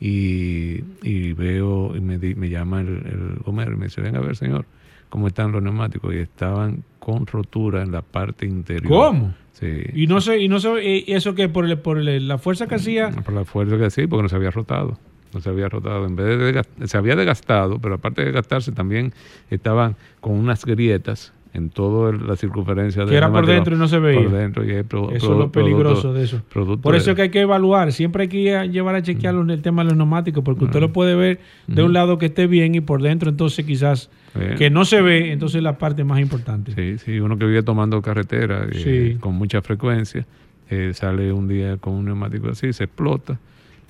y, 0.00 0.84
y 1.02 1.32
veo, 1.32 1.96
y 1.96 2.00
me, 2.00 2.18
me 2.18 2.48
llama 2.48 2.80
el, 2.80 2.88
el 2.88 3.38
gomero 3.44 3.72
y 3.72 3.76
me 3.76 3.86
dice, 3.86 4.00
venga 4.00 4.18
a 4.18 4.22
ver 4.22 4.36
señor, 4.36 4.66
cómo 5.08 5.28
están 5.28 5.52
los 5.52 5.62
neumáticos 5.62 6.14
y 6.14 6.18
estaban 6.18 6.84
con 6.98 7.26
rotura 7.26 7.82
en 7.82 7.92
la 7.92 8.02
parte 8.02 8.46
interior. 8.46 8.88
¿Cómo? 8.88 9.34
Sí. 9.52 9.66
Y 9.94 10.06
no 10.06 10.20
sé, 10.20 10.40
y 10.40 10.48
no 10.48 10.60
sé, 10.60 10.84
y 10.84 11.12
eso 11.12 11.34
que 11.34 11.48
por, 11.48 11.64
el, 11.64 11.78
por 11.78 11.98
la 11.98 12.38
fuerza 12.38 12.66
que 12.66 12.74
hacía. 12.74 13.10
Por 13.10 13.32
la 13.32 13.44
fuerza 13.44 13.78
que 13.78 13.86
hacía, 13.86 14.06
porque 14.08 14.24
no 14.24 14.28
se 14.28 14.36
había 14.36 14.50
rotado. 14.50 14.98
No 15.32 15.40
se 15.40 15.48
había 15.48 15.68
rotado. 15.68 16.06
En 16.06 16.16
vez 16.16 16.38
de, 16.78 16.88
se 16.88 16.96
había 16.96 17.16
desgastado, 17.16 17.78
pero 17.78 17.94
aparte 17.94 18.24
de 18.24 18.32
gastarse 18.32 18.72
también 18.72 19.12
estaban 19.50 19.96
con 20.20 20.34
unas 20.34 20.64
grietas 20.64 21.32
en 21.56 21.70
toda 21.70 22.12
la 22.12 22.36
circunferencia 22.36 23.04
de 23.04 23.10
que 23.10 23.16
era 23.16 23.32
por 23.32 23.46
dentro 23.46 23.74
y 23.74 23.78
no 23.78 23.88
se 23.88 23.98
veía. 23.98 24.20
Por 24.20 24.32
dentro 24.32 24.64
y 24.64 24.70
eso 24.72 25.10
es 25.14 25.22
lo 25.24 25.50
peligroso 25.50 26.12
de 26.12 26.24
eso. 26.24 26.42
Por 26.82 26.94
eso 26.94 27.10
es 27.10 27.16
que 27.16 27.22
hay 27.22 27.30
que 27.30 27.40
evaluar, 27.40 27.92
siempre 27.92 28.24
hay 28.24 28.28
que 28.28 28.68
llevar 28.68 28.94
a 28.94 29.02
chequear 29.02 29.34
mm. 29.34 29.50
el 29.50 29.62
tema 29.62 29.82
de 29.82 29.88
los 29.88 29.96
neumáticos, 29.96 30.44
porque 30.44 30.64
usted 30.64 30.80
lo 30.80 30.90
mm. 30.90 30.92
puede 30.92 31.14
ver 31.14 31.40
de 31.66 31.82
un 31.82 31.90
mm. 31.90 31.94
lado 31.94 32.18
que 32.18 32.26
esté 32.26 32.46
bien 32.46 32.74
y 32.74 32.80
por 32.80 33.02
dentro 33.02 33.30
entonces 33.30 33.64
quizás 33.64 34.10
que 34.58 34.68
no 34.68 34.84
se 34.84 35.00
ve, 35.00 35.32
entonces 35.32 35.56
es 35.56 35.62
la 35.62 35.78
parte 35.78 36.04
más 36.04 36.20
importante. 36.20 36.72
Sí, 36.74 36.98
sí, 37.02 37.20
uno 37.20 37.38
que 37.38 37.46
vive 37.46 37.62
tomando 37.62 38.02
carretera 38.02 38.66
eh, 38.70 39.16
con 39.18 39.34
mucha 39.34 39.62
frecuencia, 39.62 40.26
eh, 40.68 40.90
sale 40.92 41.32
un 41.32 41.48
día 41.48 41.78
con 41.78 41.94
un 41.94 42.04
neumático 42.04 42.50
así, 42.50 42.74
se 42.74 42.84
explota 42.84 43.38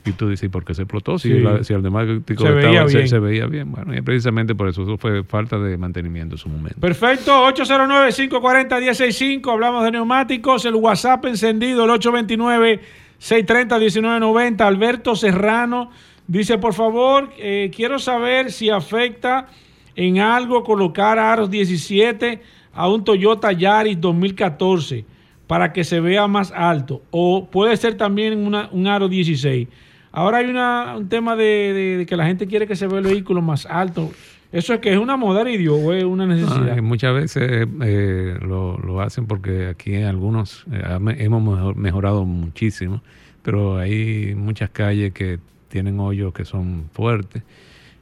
Y 0.06 0.12
tú 0.12 0.28
dices, 0.28 0.48
¿por 0.48 0.64
qué 0.64 0.72
se 0.72 0.82
explotó? 0.82 1.18
Si, 1.18 1.28
Sí. 1.32 1.40
la- 1.40 1.64
si 1.64 1.74
el 1.74 1.82
neumático 1.82 2.22
Se 2.26 2.32
estaba- 2.48 2.54
veía 2.84 3.06
se, 3.08 3.18
veía 3.18 3.46
bien. 3.46 3.72
Bueno, 3.72 3.92
y 3.94 4.00
precisamente 4.02 4.54
por 4.54 4.68
eso, 4.68 4.84
eso 4.84 4.96
fue 4.96 5.24
falta 5.24 5.58
de 5.58 5.76
mantenimiento 5.76 6.36
en 6.36 6.38
su 6.38 6.48
momento. 6.48 6.78
Perfecto, 6.80 7.44
809-540-165, 7.46 9.50
hablamos 9.52 9.84
de 9.84 9.90
neumáticos, 9.90 10.64
el 10.64 10.76
WhatsApp 10.76 11.24
encendido, 11.26 11.84
el 11.84 11.90
829-630-1990, 11.90 14.66
Alberto 14.66 15.16
Serrano 15.16 15.90
dice, 16.26 16.58
por 16.58 16.74
favor, 16.74 17.30
eh, 17.38 17.70
quiero 17.74 17.98
saber 17.98 18.52
si 18.52 18.70
afecta 18.70 19.46
en 19.94 20.18
algo 20.20 20.62
colocar 20.62 21.18
aros 21.18 21.50
17 21.50 22.42
a 22.74 22.88
un 22.88 23.04
Toyota 23.04 23.52
Yaris 23.52 24.00
2014 24.00 25.04
para 25.46 25.72
que 25.72 25.84
se 25.84 26.00
vea 26.00 26.26
más 26.26 26.52
alto, 26.52 27.02
o 27.10 27.48
puede 27.50 27.76
ser 27.76 27.94
también 27.94 28.44
una- 28.46 28.68
un 28.72 28.86
aro 28.88 29.08
16. 29.08 29.68
Ahora 30.16 30.38
hay 30.38 30.46
una, 30.46 30.96
un 30.96 31.10
tema 31.10 31.36
de, 31.36 31.96
de- 31.98 32.06
que 32.06 32.16
la 32.16 32.24
gente 32.26 32.46
quiere 32.46 32.66
que 32.66 32.74
se 32.74 32.86
vea 32.86 33.00
el 33.00 33.04
vehículo 33.04 33.42
más 33.42 33.66
alto. 33.66 34.10
¿Eso 34.50 34.72
es 34.72 34.80
que 34.80 34.90
es 34.90 34.98
una 34.98 35.18
moda, 35.18 35.42
Aridio, 35.42 35.74
o 35.76 35.92
es 35.92 36.04
una 36.04 36.24
necesidad? 36.26 36.78
Muchas 36.80 37.14
veces 37.14 37.68
eh, 37.82 38.38
lo, 38.40 38.78
lo 38.78 39.02
hacen 39.02 39.26
porque 39.26 39.66
aquí 39.66 39.94
en 39.94 40.04
algunos 40.04 40.64
eh, 40.72 40.82
hemos 41.18 41.42
mejor- 41.42 41.76
mejorado 41.76 42.24
muchísimo, 42.24 43.02
pero 43.42 43.76
hay 43.76 44.34
muchas 44.34 44.70
calles 44.70 45.12
que 45.12 45.38
tienen 45.68 46.00
hoyos 46.00 46.32
que 46.32 46.46
son 46.46 46.84
fuertes 46.94 47.42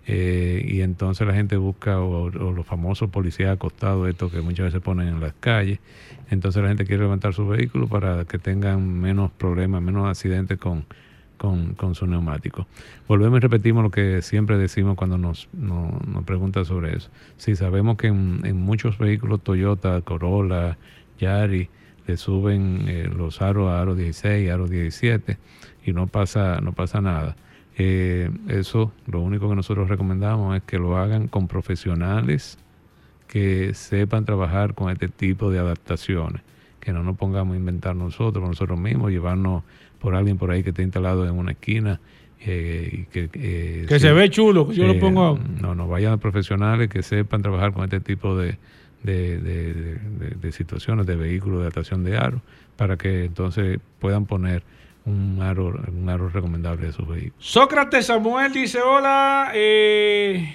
eh, 0.07 0.65
y 0.69 0.83
entonces 0.83 1.27
la 1.27 1.35
gente 1.35 1.57
busca 1.57 1.99
o 1.99 2.29
los 2.31 2.65
famosos 2.65 3.11
policías 3.11 3.51
acostados, 3.51 4.09
estos 4.09 4.31
que 4.31 4.41
muchas 4.41 4.67
veces 4.67 4.81
ponen 4.83 5.09
en 5.09 5.19
las 5.21 5.33
calles, 5.41 5.81
entonces 6.31 6.63
la 6.63 6.69
gente 6.69 6.85
quiere 6.85 7.03
levantar 7.03 7.35
su 7.35 7.49
vehículo 7.49 7.89
para 7.89 8.25
que 8.27 8.39
tengan 8.39 8.87
menos 9.01 9.33
problemas, 9.33 9.83
menos 9.83 10.07
accidentes 10.07 10.59
con, 10.59 10.85
con, 11.45 11.75
con 11.75 11.95
su 11.95 12.07
neumático. 12.07 12.67
Volvemos 13.09 13.39
y 13.39 13.41
repetimos 13.41 13.83
lo 13.83 13.91
que 13.91 14.23
siempre 14.23 14.57
decimos 14.59 14.97
cuando 14.97 15.19
nos, 15.19 15.49
no- 15.53 16.01
nos 16.07 16.25
preguntan 16.25 16.65
sobre 16.65 16.97
eso. 16.97 17.11
Sí, 17.37 17.57
sabemos 17.57 17.97
que 17.97 18.09
en, 18.09 18.57
muchos 18.57 18.99
vehículos 18.99 19.43
Toyota, 19.43 20.01
Corolla, 20.03 20.79
Yari, 21.19 21.69
le 22.07 22.17
suben 22.17 22.85
eh, 22.87 23.11
los 23.15 23.41
aros 23.41 23.71
a 23.71 23.81
aro 23.81 23.95
16, 23.95 24.51
aro 24.51 24.67
17 24.69 25.39
y 25.87 25.93
no 25.93 26.07
pasa, 26.07 26.61
no 26.61 26.73
pasa 26.73 27.01
nada. 27.01 27.37
Eh, 27.77 28.31
eso, 28.49 28.93
lo 29.07 29.21
único 29.21 29.49
que 29.49 29.57
nosotros 29.57 29.89
recomendamos 29.89 30.57
es 30.57 30.63
que 30.63 30.79
lo 30.79 30.97
hagan 30.97 31.29
con 31.29 31.49
profesionales 31.49 32.59
que 33.27 33.75
sepan 33.75 34.25
trabajar 34.25 34.75
con 34.75 34.91
este 34.91 35.09
tipo 35.09 35.51
de 35.51 35.59
adaptaciones, 35.59 36.43
que 36.81 36.93
no 36.93 37.03
nos 37.03 37.17
pongamos 37.17 37.55
a 37.55 37.57
inventar 37.59 37.97
nosotros, 37.97 38.47
nosotros 38.47 38.79
mismos, 38.79 39.11
llevarnos 39.11 39.65
por 40.05 40.15
alguien 40.15 40.37
por 40.37 40.51
ahí 40.51 40.63
que 40.63 40.69
esté 40.69 40.83
instalado 40.83 41.27
en 41.27 41.33
una 41.37 41.53
esquina. 41.53 41.99
eh, 42.47 43.07
que 43.11 43.31
eh, 43.33 43.87
Que 43.89 43.99
se 43.99 44.13
ve 44.13 44.29
chulo, 44.29 44.69
que 44.69 44.75
yo 44.75 44.87
lo 44.87 44.99
pongo- 45.01 45.39
No, 45.63 45.75
no, 45.75 45.89
vayan 45.89 46.13
a 46.13 46.17
profesionales 46.19 46.91
que 46.91 47.03
sepan 47.03 47.41
trabajar 47.41 47.73
con 47.73 47.85
este 47.85 48.01
tipo 48.01 48.37
de, 48.37 48.59
de, 49.03 49.39
de- 49.41 49.73
de- 49.73 49.95
de- 49.95 50.37
de 50.39 50.53
situaciones, 50.53 51.07
de 51.07 51.17
vehículos 51.17 51.61
de 51.61 51.63
adaptación 51.65 52.05
de 52.05 52.19
aro, 52.19 52.43
para 52.77 52.99
que 52.99 53.25
entonces 53.25 53.79
puedan 53.99 54.27
poner 54.27 54.63
un 55.07 55.39
aro, 55.41 55.69
un 55.91 56.09
aro 56.11 56.29
recomendable 56.29 56.87
de 56.89 56.93
sus 56.93 57.09
vehículos. 57.09 57.35
Sócrates 57.47 58.05
Samuel 58.07 58.53
dice, 58.53 58.81
hola, 58.81 59.51
eh, 59.55 60.55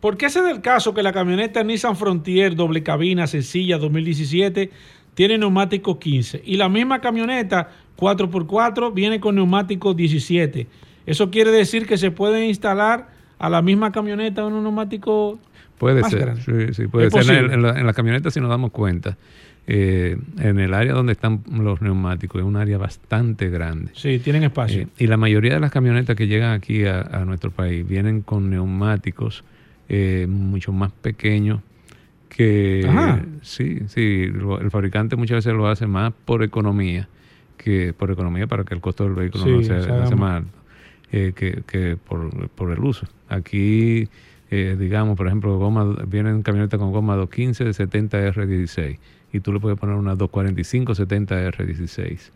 ¿por 0.00 0.16
qué 0.16 0.30
se 0.30 0.40
da 0.40 0.50
el 0.50 0.62
caso 0.62 0.94
que 0.94 1.02
la 1.02 1.12
camioneta 1.12 1.62
Nissan 1.62 1.96
Frontier 1.96 2.56
doble 2.56 2.82
cabina 2.82 3.26
sencilla 3.26 3.76
2017 3.76 4.70
tiene 5.12 5.36
neumático 5.36 5.98
15 5.98 6.40
y 6.46 6.56
la 6.56 6.70
misma 6.70 7.00
camioneta 7.02 7.68
4x4 8.00 8.92
viene 8.94 9.20
con 9.20 9.34
neumático 9.34 9.94
17? 9.94 10.66
Eso 11.06 11.30
quiere 11.30 11.50
decir 11.50 11.86
que 11.86 11.98
se 11.98 12.10
puede 12.10 12.46
instalar 12.46 13.08
a 13.38 13.48
la 13.48 13.62
misma 13.62 13.92
camioneta 13.92 14.44
un 14.44 14.62
neumático 14.62 15.38
Puede 15.78 16.02
más 16.02 16.10
ser, 16.10 16.20
grande. 16.20 16.42
sí, 16.42 16.74
sí, 16.74 16.86
puede 16.88 17.10
ser. 17.10 17.50
En, 17.52 17.62
la, 17.62 17.78
en 17.78 17.86
la 17.86 17.92
camioneta, 17.94 18.30
si 18.30 18.38
nos 18.40 18.50
damos 18.50 18.70
cuenta, 18.70 19.16
eh, 19.66 20.18
en 20.38 20.58
el 20.58 20.74
área 20.74 20.92
donde 20.92 21.12
están 21.12 21.42
los 21.50 21.80
neumáticos 21.80 22.40
es 22.40 22.46
un 22.46 22.56
área 22.56 22.76
bastante 22.76 23.48
grande. 23.48 23.90
Sí, 23.94 24.18
tienen 24.18 24.42
espacio. 24.42 24.82
Eh, 24.82 24.88
y 24.98 25.06
la 25.06 25.16
mayoría 25.16 25.54
de 25.54 25.60
las 25.60 25.70
camionetas 25.70 26.16
que 26.16 26.26
llegan 26.26 26.52
aquí 26.52 26.84
a, 26.84 27.00
a 27.00 27.24
nuestro 27.24 27.50
país 27.50 27.86
vienen 27.88 28.20
con 28.20 28.50
neumáticos 28.50 29.42
eh, 29.88 30.26
mucho 30.28 30.72
más 30.72 30.92
pequeños 30.92 31.60
que... 32.28 32.84
Ajá. 32.88 33.22
Sí, 33.42 33.80
sí, 33.88 34.26
lo- 34.26 34.60
el 34.60 34.70
fabricante 34.70 35.16
muchas 35.16 35.36
veces 35.36 35.54
lo 35.54 35.66
hace 35.66 35.86
más 35.86 36.12
por 36.24 36.42
economía, 36.42 37.08
que 37.62 37.92
por 37.92 38.10
economía 38.10 38.46
para 38.46 38.64
que 38.64 38.74
el 38.74 38.80
costo 38.80 39.04
del 39.04 39.14
vehículo 39.14 39.44
Sí, 39.44 39.50
no 39.50 39.62
sea, 39.62 39.78
no 39.78 40.06
sea 40.06 40.16
más 40.16 40.36
alto 40.38 40.60
eh, 41.12 41.32
que, 41.34 41.62
que 41.66 41.96
por, 41.96 42.48
por 42.50 42.70
el 42.70 42.78
uso. 42.80 43.06
Aquí, 43.28 44.08
eh, 44.50 44.76
digamos, 44.78 45.16
por 45.16 45.26
ejemplo, 45.26 45.58
goma, 45.58 45.96
vienen 46.06 46.42
camionetas 46.42 46.78
con 46.78 46.92
goma 46.92 47.16
215 47.16 47.64
de 47.64 47.70
70R16 47.70 48.98
y 49.32 49.40
tú 49.40 49.52
le 49.52 49.60
puedes 49.60 49.78
poner 49.78 49.96
una 49.96 50.14
245 50.14 50.92
70R16. 50.94 52.30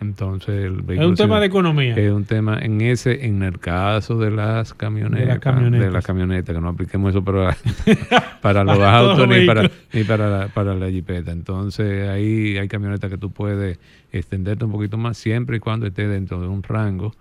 Entonces 0.00 0.64
el 0.64 0.82
vehículo 0.82 1.08
un 1.08 1.14
tema 1.14 1.40
de 1.40 1.46
economía. 1.46 1.96
Es 1.96 2.12
un 2.12 2.24
tema 2.24 2.58
en 2.60 2.80
ese, 2.82 3.24
en 3.24 3.42
el 3.42 3.58
caso 3.58 4.18
de 4.18 4.30
las 4.30 4.74
camionetas, 4.74 5.34
de 5.34 5.40
camionetas. 5.40 5.92
las 5.92 6.04
camionetas, 6.06 6.54
que 6.54 6.60
no 6.60 6.68
apliquemos 6.68 7.10
eso 7.10 7.24
para, 7.24 7.56
para 8.42 8.62
los 8.64 8.76
Para 8.78 8.98
autos 8.98 9.26
ni 9.28 9.46
para, 9.46 9.70
ni 9.92 10.04
para 10.04 10.28
la, 10.28 10.48
para 10.48 10.74
la 10.74 10.90
jipeta. 10.90 11.32
Entonces 11.32 12.08
ahí 12.08 12.58
hay 12.58 12.68
camionetas 12.68 13.10
que 13.10 13.16
tú 13.18 13.30
puedes 13.30 13.78
extenderte 14.12 14.64
un 14.66 14.72
poquito 14.72 14.98
más 14.98 15.16
siempre 15.16 15.56
y 15.56 15.60
cuando 15.60 15.86
esté 15.86 16.06
dentro 16.06 16.40
de 16.40 16.48
un 16.48 16.62
rango 16.62 17.14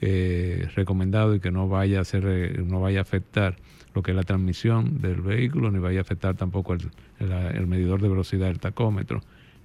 eh, 0.00 0.66
recomendado 0.74 1.34
y 1.34 1.40
que 1.40 1.50
no 1.50 1.68
vaya 1.68 2.00
a 2.00 2.04
ser, 2.04 2.24
eh, 2.26 2.62
no 2.66 2.80
vaya 2.80 3.00
a 3.00 3.02
afectar 3.02 3.56
lo 3.94 4.02
que 4.02 4.12
es 4.12 4.16
la 4.16 4.22
transmisión 4.22 5.00
del 5.02 5.20
vehículo, 5.20 5.70
ni 5.70 5.78
vaya 5.78 5.98
a 5.98 6.02
afectar 6.02 6.34
tampoco 6.34 6.72
el, 6.72 6.80
el- 7.20 7.30
el 7.56 7.66
medidor 7.66 8.00
de 8.00 8.08
velocidad 8.08 8.46
del 8.46 8.58
tacómetro 8.58 9.20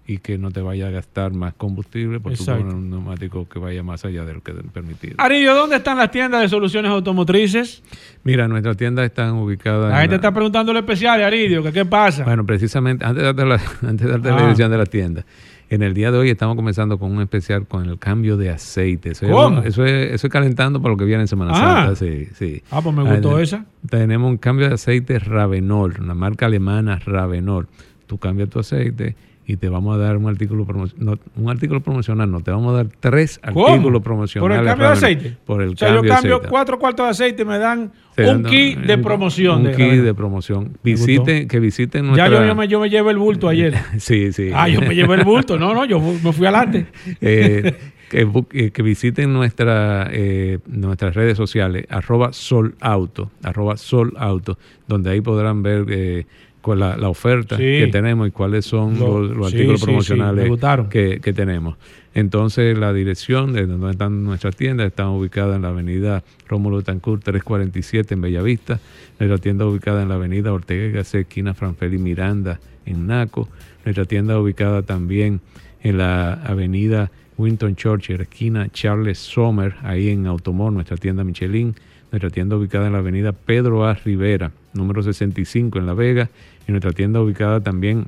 y 0.10 0.20
que 0.20 0.38
no 0.38 0.52
te 0.52 0.62
vaya 0.62 0.88
a 0.88 0.90
gastar 0.90 1.34
más 1.34 1.54
combustible 1.54 2.22
por 2.22 2.32
tu 2.34 2.40
Exacto. 2.42 2.62
poner 2.62 2.76
un 2.76 2.90
neumático 2.90 3.48
que 3.50 3.60
vaya 3.60 3.84
más 3.84 4.06
allá 4.06 4.24
de 4.24 4.36
lo 4.36 4.42
que 4.42 4.52
es 4.52 4.58
permitido. 4.74 5.16
Aridio, 5.18 5.54
¿dónde 5.54 5.76
están 5.76 5.98
las 5.98 6.12
tiendas 6.12 6.42
de 6.42 6.48
soluciones 6.48 6.90
automotrices? 6.92 7.84
Mira, 8.24 8.48
nuestras 8.48 8.78
tiendas 8.78 9.06
están 9.06 9.34
ubicadas 9.34 9.90
La 9.90 9.96
en 9.98 10.02
gente 10.04 10.12
la- 10.12 10.16
está 10.16 10.34
preguntando 10.34 10.72
lo 10.72 10.80
especial, 10.80 11.22
Aridio, 11.22 11.62
que 11.62 11.74
qué 11.74 11.84
pasa. 11.86 12.24
Bueno, 12.24 12.46
precisamente, 12.46 13.04
antes 13.04 13.22
de 13.22 13.34
darte 13.34 13.46
la, 13.46 13.56
antes 13.90 14.06
de 14.08 14.12
darte 14.14 14.30
la 14.30 14.38
Ah. 14.38 14.42
dirección 14.44 14.72
de 14.72 14.78
la 14.78 14.86
tienda, 14.86 15.26
en 15.70 15.82
el 15.84 15.94
día 15.94 16.10
de 16.12 16.18
hoy 16.18 16.30
estamos 16.30 16.56
comenzando 16.56 16.98
con 16.98 17.12
un 17.12 17.22
especial 17.22 17.68
con 17.68 17.86
el 17.90 18.00
cambio 18.00 18.38
de 18.38 18.50
aceite. 18.50 19.10
Eso, 19.12 19.26
es- 19.26 19.32
¿Cómo? 19.34 19.60
eso, 19.64 19.84
es, 19.86 20.14
eso 20.14 20.28
es 20.28 20.32
calentando 20.32 20.82
para 20.82 20.94
lo 20.94 20.98
que 20.98 21.04
viene 21.04 21.24
en 21.24 21.28
Semana 21.28 21.52
Ah. 21.54 21.86
Santa. 21.88 21.96
Sí, 21.98 22.30
sí. 22.36 22.64
Ah, 22.72 22.80
pues 22.82 22.96
me 22.96 23.04
gustó 23.04 23.36
Ah, 23.36 23.42
esa. 23.42 23.66
Tenemos 23.90 24.30
un 24.32 24.38
cambio 24.38 24.70
de 24.70 24.76
aceite 24.76 25.20
Ravenol, 25.20 25.96
una 26.00 26.14
marca 26.14 26.46
alemana 26.46 26.98
Ravenol. 27.06 27.68
Tú 28.06 28.18
cambias 28.18 28.48
tu 28.50 28.60
aceite 28.60 29.18
y 29.50 29.56
te 29.56 29.70
vamos 29.70 29.96
a 29.96 29.98
dar 29.98 30.18
un 30.18 30.28
artículo 30.28 30.66
promocional. 30.66 31.20
un 31.38 31.50
artículo 31.50 31.80
promocional, 31.80 32.30
no, 32.30 32.42
te 32.42 32.52
vamos 32.52 32.74
a 32.74 32.78
dar 32.78 32.88
tres 33.00 33.40
¿Cómo? 33.54 33.66
artículos 33.68 34.02
¿Por 34.02 34.04
promocionales. 34.04 34.60
el 34.60 34.66
cambio 34.66 34.88
de 34.88 34.94
aceite? 34.94 35.38
Por 35.46 35.62
el 35.62 35.70
o 35.70 35.78
sea, 35.78 35.88
yo 35.88 35.94
cambio 35.96 36.10
de 36.10 36.16
cambio 36.16 36.36
aceite. 36.36 36.50
cuatro 36.50 36.80
cuartos 36.80 37.06
de 37.06 37.10
aceite 37.12 37.42
y 37.44 37.46
me 37.46 37.58
dan 37.58 37.92
un 38.18 38.44
kit 38.44 38.78
de 38.80 38.98
promoción. 38.98 39.66
Un 39.66 39.74
kit 39.74 40.02
de 40.04 40.14
promoción. 40.14 40.78
Visiten, 40.84 41.48
que 41.48 41.62
visiten 41.62 42.02
Ya 42.14 42.28
nuestra... 42.28 42.42
yo, 42.42 42.46
yo 42.46 42.56
me, 42.56 42.68
yo 42.68 42.80
me 42.82 42.90
llevé 42.90 43.12
el 43.12 43.18
bulto 43.18 43.48
ayer. 43.50 43.74
Sí, 44.00 44.34
sí. 44.34 44.52
Ah, 44.54 44.68
yo 44.68 44.82
me 44.82 44.94
llevé 44.94 45.16
el 45.16 45.24
bulto. 45.24 45.58
No, 45.58 45.74
no, 45.74 45.86
yo 45.86 46.02
me 46.02 46.34
fui 46.34 46.46
adelante. 46.46 46.88
Eh, 47.22 47.74
que, 48.10 48.28
eh, 48.54 48.72
que 48.72 48.82
visiten 48.82 49.34
nuestra, 49.34 50.08
eh, 50.12 50.60
nuestras 50.68 51.16
redes 51.16 51.38
sociales, 51.38 51.86
arroba 51.90 52.32
solauto, 52.34 53.32
arroba 53.44 53.78
solauto, 53.78 54.58
donde 54.88 55.10
ahí 55.12 55.22
podrán 55.22 55.62
ver 55.62 55.86
eh, 55.90 56.26
cuál 56.68 56.80
la, 56.80 56.98
la 56.98 57.08
oferta 57.10 57.56
Sí. 57.56 57.64
que 57.64 57.88
tenemos 57.92 58.28
y 58.28 58.32
cuáles 58.32 58.66
son 58.66 59.00
Lo- 59.00 59.22
los, 59.22 59.38
los 59.38 59.50
sí, 59.52 59.56
artículos 59.56 59.80
sí, 59.80 59.86
promocionales 59.86 60.52
que, 60.90 61.20
que 61.22 61.34
tenemos. 61.34 61.78
Entonces, 62.14 62.78
la 62.78 62.92
dirección 62.94 63.54
de 63.54 63.66
donde 63.68 63.92
están 63.92 64.24
nuestras 64.24 64.56
tiendas 64.56 64.88
está 64.88 65.08
ubicada 65.10 65.56
en 65.56 65.62
la 65.62 65.70
avenida 65.70 66.24
Rómulo 66.50 66.82
Tancur 66.82 67.20
347 67.22 68.16
en 68.16 68.22
Bellavista. 68.22 68.80
Nuestra 69.20 69.38
tienda 69.38 69.66
ubicada 69.66 70.02
en 70.02 70.10
la 70.10 70.16
avenida 70.16 70.52
Ortega 70.52 70.88
y 70.88 70.92
Gasset, 70.92 71.22
esquina 71.22 71.54
Franfeli 71.54 71.98
Miranda 72.00 72.60
en 72.86 73.08
Naco. 73.08 73.48
Nuestra 73.86 74.06
tienda 74.06 74.40
ubicada 74.40 74.82
también 74.82 75.40
en 75.84 76.00
la 76.00 76.34
avenida 76.34 77.12
Winton 77.38 77.76
Churchill, 77.76 78.20
esquina 78.22 78.68
Charles 78.74 79.20
Sommer, 79.20 79.76
ahí 79.84 80.10
en 80.10 80.26
Automor, 80.26 80.74
nuestra 80.74 80.98
tienda 80.98 81.24
Michelin. 81.24 81.76
Nuestra 82.12 82.30
tienda 82.30 82.56
ubicada 82.56 82.88
en 82.88 82.94
la 82.94 83.00
avenida 83.00 83.32
Pedro 83.34 83.86
A. 83.86 83.94
Rivera, 83.94 84.52
número 84.74 85.04
65 85.04 85.78
en 85.78 85.86
La 85.86 85.94
Vega. 85.94 86.30
Y 86.68 86.72
nuestra 86.72 86.92
tienda 86.92 87.22
ubicada 87.22 87.62
también 87.62 88.08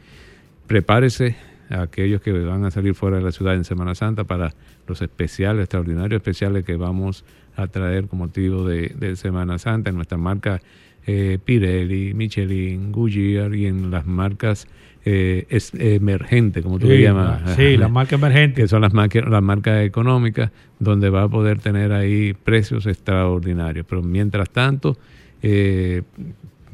Prepárese 0.66 1.36
a 1.70 1.80
aquellos 1.82 2.20
que 2.20 2.32
van 2.32 2.64
a 2.64 2.70
salir 2.70 2.94
fuera 2.94 3.16
de 3.16 3.22
la 3.22 3.32
ciudad 3.32 3.54
en 3.54 3.64
Semana 3.64 3.94
Santa 3.94 4.24
para 4.24 4.52
los 4.86 5.00
especiales, 5.02 5.64
extraordinarios 5.64 6.20
especiales 6.20 6.64
que 6.64 6.76
vamos 6.76 7.24
a 7.56 7.66
traer 7.66 8.06
con 8.06 8.20
motivo 8.20 8.66
de, 8.66 8.94
de 8.96 9.16
Semana 9.16 9.58
Santa 9.58 9.90
en 9.90 9.96
nuestra 9.96 10.16
marca 10.18 10.60
eh, 11.06 11.38
Pirelli, 11.42 12.12
Michelin, 12.14 12.90
Goodyear 12.90 13.54
y 13.54 13.66
en 13.66 13.90
las 13.90 14.06
marcas 14.06 14.66
eh, 15.04 15.46
es, 15.50 15.72
emergentes, 15.74 16.64
como 16.64 16.78
tú 16.80 16.88
sí, 16.88 16.94
le 16.94 17.02
llamas. 17.02 17.54
Sí, 17.54 17.76
las 17.76 17.92
marcas 17.92 18.18
emergentes. 18.18 18.64
Que 18.64 18.68
son 18.68 18.82
las, 18.82 18.92
marcas, 18.92 19.24
las 19.28 19.42
marcas 19.42 19.84
económicas, 19.84 20.50
donde 20.80 21.10
va 21.10 21.22
a 21.22 21.28
poder 21.28 21.60
tener 21.60 21.92
ahí 21.92 22.34
precios 22.34 22.86
extraordinarios. 22.86 23.86
Pero 23.88 24.02
mientras 24.02 24.50
tanto, 24.50 24.96
eh, 25.42 26.02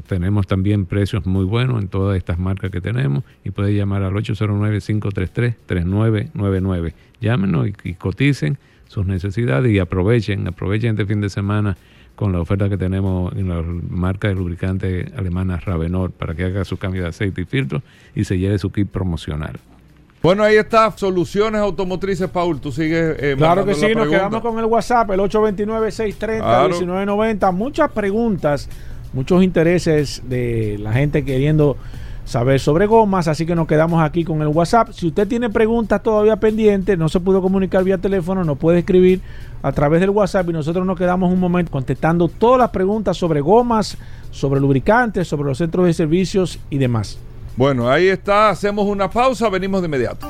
tenemos 0.07 0.47
también 0.47 0.87
precios 0.87 1.27
muy 1.27 1.45
buenos 1.45 1.83
en 1.83 1.89
todas 1.89 2.17
estas 2.17 2.39
marcas 2.39 2.71
que 2.71 2.81
tenemos 2.81 3.25
y 3.45 3.51
puede 3.51 3.75
llamar 3.75 4.03
al 4.03 4.15
809-533-3999. 4.15 6.95
Llámenos 7.21 7.69
y, 7.69 7.75
y 7.85 7.93
coticen 7.95 8.57
sus 8.89 9.05
necesidades 9.05 9.71
y 9.71 9.79
aprovechen, 9.79 10.49
aprovechen 10.49 10.93
este 10.93 11.05
fin 11.05 11.21
de 11.21 11.29
semana 11.29 11.77
con 12.17 12.33
la 12.33 12.41
oferta 12.41 12.69
que 12.69 12.77
tenemos 12.77 13.33
en 13.35 13.49
la 13.49 13.63
marca 13.63 14.29
de 14.29 14.35
lubricante 14.35 15.11
alemana 15.17 15.59
Ravenor 15.59 16.13
para 16.13 16.35
que 16.35 16.45
haga 16.45 16.65
su 16.65 16.77
cambio 16.77 17.03
de 17.03 17.09
aceite 17.09 17.41
y 17.41 17.45
filtro 17.45 17.83
y 18.15 18.25
se 18.25 18.39
lleve 18.39 18.59
su 18.59 18.71
kit 18.71 18.89
promocional. 18.89 19.59
Bueno, 20.23 20.45
ahí 20.45 20.57
está, 20.57 20.93
soluciones 20.97 21.61
automotrices, 21.61 22.31
Paul. 22.31 22.61
Tú 22.61 22.71
sigues. 22.71 23.17
Eh, 23.19 23.35
claro 23.37 23.65
que 23.65 23.75
sí, 23.75 23.81
la 23.81 23.89
nos 23.89 23.97
pregunta. 23.97 24.19
quedamos 24.19 24.41
con 24.41 24.57
el 24.61 24.67
WhatsApp, 24.67 25.11
el 25.11 25.19
829-630-1990. 25.21 27.53
Muchas 27.53 27.91
preguntas, 27.91 28.69
muchos 29.13 29.43
intereses 29.43 30.23
de 30.29 30.77
la 30.79 30.93
gente 30.93 31.25
queriendo 31.25 31.77
saber 32.25 32.61
sobre 32.61 32.87
gomas, 32.87 33.29
así 33.29 33.47
que 33.47 33.55
nos 33.55 33.67
quedamos 33.67 34.03
aquí 34.03 34.25
con 34.25 34.41
el 34.43 34.49
WhatsApp. 34.49 34.91
Si 34.93 35.09
usted 35.09 35.27
tiene 35.27 35.51
preguntas 35.51 36.03
todavía 36.03 36.37
pendientes, 36.37 36.99
no 36.99 37.09
se 37.09 37.21
pudo 37.21 37.43
comunicar 37.43 37.85
vía 37.85 37.99
teléfono, 37.99 38.45
nos 38.45 38.59
puede 38.59 38.81
escribir 38.81 39.21
a 39.63 39.73
través 39.73 40.01
del 40.01 40.11
WhatsApp 40.11 40.49
y 40.49 40.53
nosotros 40.53 40.87
nos 40.87 40.99
quedamos 40.99 41.33
un 41.33 41.41
momento 41.41 41.71
contestando 41.71 42.29
todas 42.29 42.59
las 42.59 42.71
preguntas 42.71 43.17
sobre 43.17 43.41
gomas, 43.41 43.97
sobre 44.31 44.61
lubricantes, 44.61 45.29
sobre 45.29 45.49
los 45.49 45.59
centros 45.59 45.87
de 45.87 45.93
servicios 45.93 46.59
y 46.71 46.79
demás. 46.79 47.19
Bueno, 47.57 47.91
ahí 47.91 48.09
está, 48.09 48.51
hacemos 48.51 48.87
una 48.87 49.11
pausa, 49.11 49.49
venimos 49.49 49.83
de 49.83 49.87
inmediato. 49.87 50.27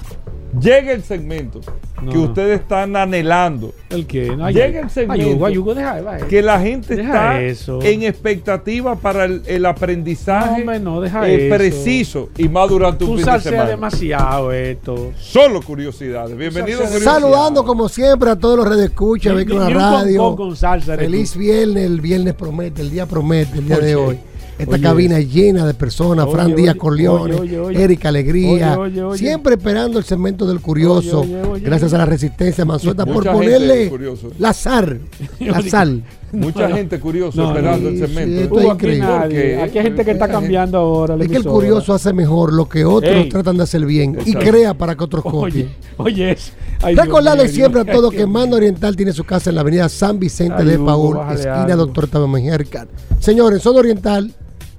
Llega 0.60 0.92
el 0.92 1.02
segmento 1.02 1.60
No. 2.02 2.10
que 2.10 2.18
ustedes 2.18 2.60
están 2.60 2.96
anhelando. 2.96 3.74
¿El 3.90 4.06
qué? 4.06 4.34
No, 4.34 4.46
ay, 4.46 4.58
el 4.58 4.88
segmento 4.88 5.26
ay, 5.26 5.34
Hugo, 5.34 5.46
ay, 5.46 5.58
Hugo, 5.58 5.74
deja, 5.74 6.00
va, 6.00 6.18
eh. 6.18 6.22
que 6.28 6.40
la 6.42 6.58
gente 6.58 6.96
Deja 6.96 7.08
está 7.08 7.42
eso. 7.42 7.82
en 7.82 8.02
expectativa 8.04 8.96
para 8.96 9.26
el, 9.26 9.42
el 9.46 9.66
aprendizaje 9.66 10.50
No, 10.52 10.72
hombre, 10.72 10.80
no, 10.80 11.00
deja 11.02 11.28
eh, 11.28 11.46
eso. 11.48 11.56
preciso 11.56 12.28
y 12.38 12.48
más 12.48 12.68
durante 12.70 13.04
un 13.04 13.10
Tú 13.10 13.16
fin 13.18 13.26
de 13.34 13.40
semana. 13.40 13.66
demasiado 13.68 14.52
esto. 14.52 15.12
Solo 15.18 15.60
curiosidades. 15.60 16.36
Bienvenidos. 16.36 16.88
Saludando 16.90 17.64
como 17.64 17.88
siempre 17.88 18.30
a 18.30 18.36
todos 18.36 18.56
los 18.56 18.68
redes 18.68 18.86
escucha, 18.86 19.30
Ni- 19.30 19.36
vehículos 19.36 19.66
ni 19.66 19.72
a 19.74 19.76
un 19.76 19.82
radio. 19.82 20.18
concón 20.22 20.46
con 20.48 20.56
salsa 20.56 20.96
Feliz 20.96 21.32
tú. 21.32 21.40
viernes, 21.40 21.84
el 21.84 22.00
viernes 22.00 22.32
promete, 22.34 22.80
el 22.80 22.90
día 22.90 23.04
promete, 23.06 23.58
el 23.58 23.66
día 23.66 23.78
de 23.78 23.96
hoy. 23.96 24.18
Esta 24.58 24.72
oye. 24.74 24.82
cabina 24.82 25.18
es 25.18 25.32
llena 25.32 25.64
de 25.66 25.74
personas, 25.74 26.26
Oye, 26.26 26.34
Fran 26.34 26.54
Díaz 26.56 26.74
Corleone. 26.74 27.36
Erika 27.80 28.08
Alegría, 28.08 28.76
Oye, 28.78 28.90
oye, 28.92 29.02
oye. 29.04 29.18
siempre 29.18 29.54
esperando 29.54 29.98
el 29.98 30.04
segmento 30.04 30.46
del 30.46 30.60
curioso, 30.60 31.20
Oye, 31.20 31.40
oye, 31.42 31.50
oye. 31.50 31.60
gracias 31.64 31.94
a 31.94 31.98
la 31.98 32.06
resistencia 32.06 32.64
Mansueta 32.64 33.06
por 33.06 33.24
ponerle 33.30 33.90
la 34.38 34.52
sal, 34.52 35.00
la 35.40 35.62
sal. 35.62 36.02
Mucha 36.32 36.68
gente 36.70 37.00
curiosa 37.00 37.40
No, 37.40 37.48
esperando 37.50 37.88
sí, 37.90 37.94
el 38.00 38.06
segmento. 38.06 38.36
sí, 38.36 38.40
es 38.42 38.70
aquí 38.70 38.70
increíble. 38.74 38.98
nadie. 39.06 39.62
Aquí 39.62 39.78
hay 39.78 39.84
gente 39.84 40.04
que 40.04 40.10
está 40.10 40.28
cambiando 40.28 40.76
ahora. 40.76 41.16
Es 41.18 41.28
que 41.28 41.36
el 41.36 41.44
curioso 41.44 41.94
hace 41.94 42.12
mejor 42.12 42.52
lo 42.52 42.68
que 42.68 42.84
otros 42.84 43.14
Ey. 43.14 43.28
tratan 43.30 43.56
de 43.56 43.62
hacer 43.62 43.86
bien 43.86 44.18
y 44.26 44.34
crea 44.34 44.74
para 44.74 44.94
que 44.94 45.04
otros 45.04 45.22
copien. 45.24 45.70
Oye, 45.96 46.14
oye, 46.14 46.36
Dios 46.36 46.96
Recordarle 46.96 47.48
siempre 47.48 47.80
a 47.80 47.84
Dios 47.84 47.96
todos 47.96 48.10
mío. 48.12 48.20
que 48.20 48.26
Mando 48.26 48.56
Oriental 48.56 48.94
tiene 48.94 49.12
su 49.14 49.24
casa 49.24 49.48
en 49.50 49.54
la 49.56 49.62
avenida 49.62 49.88
San 49.88 50.18
Vicente 50.18 50.56
Ay, 50.58 50.66
de 50.66 50.78
Paul, 50.78 51.16
esquina. 51.32 51.76
Doctor 51.76 52.08
Tabamejercar. 52.08 52.88
Señores, 53.20 53.62
Zona 53.62 53.78
Oriental, 53.78 54.30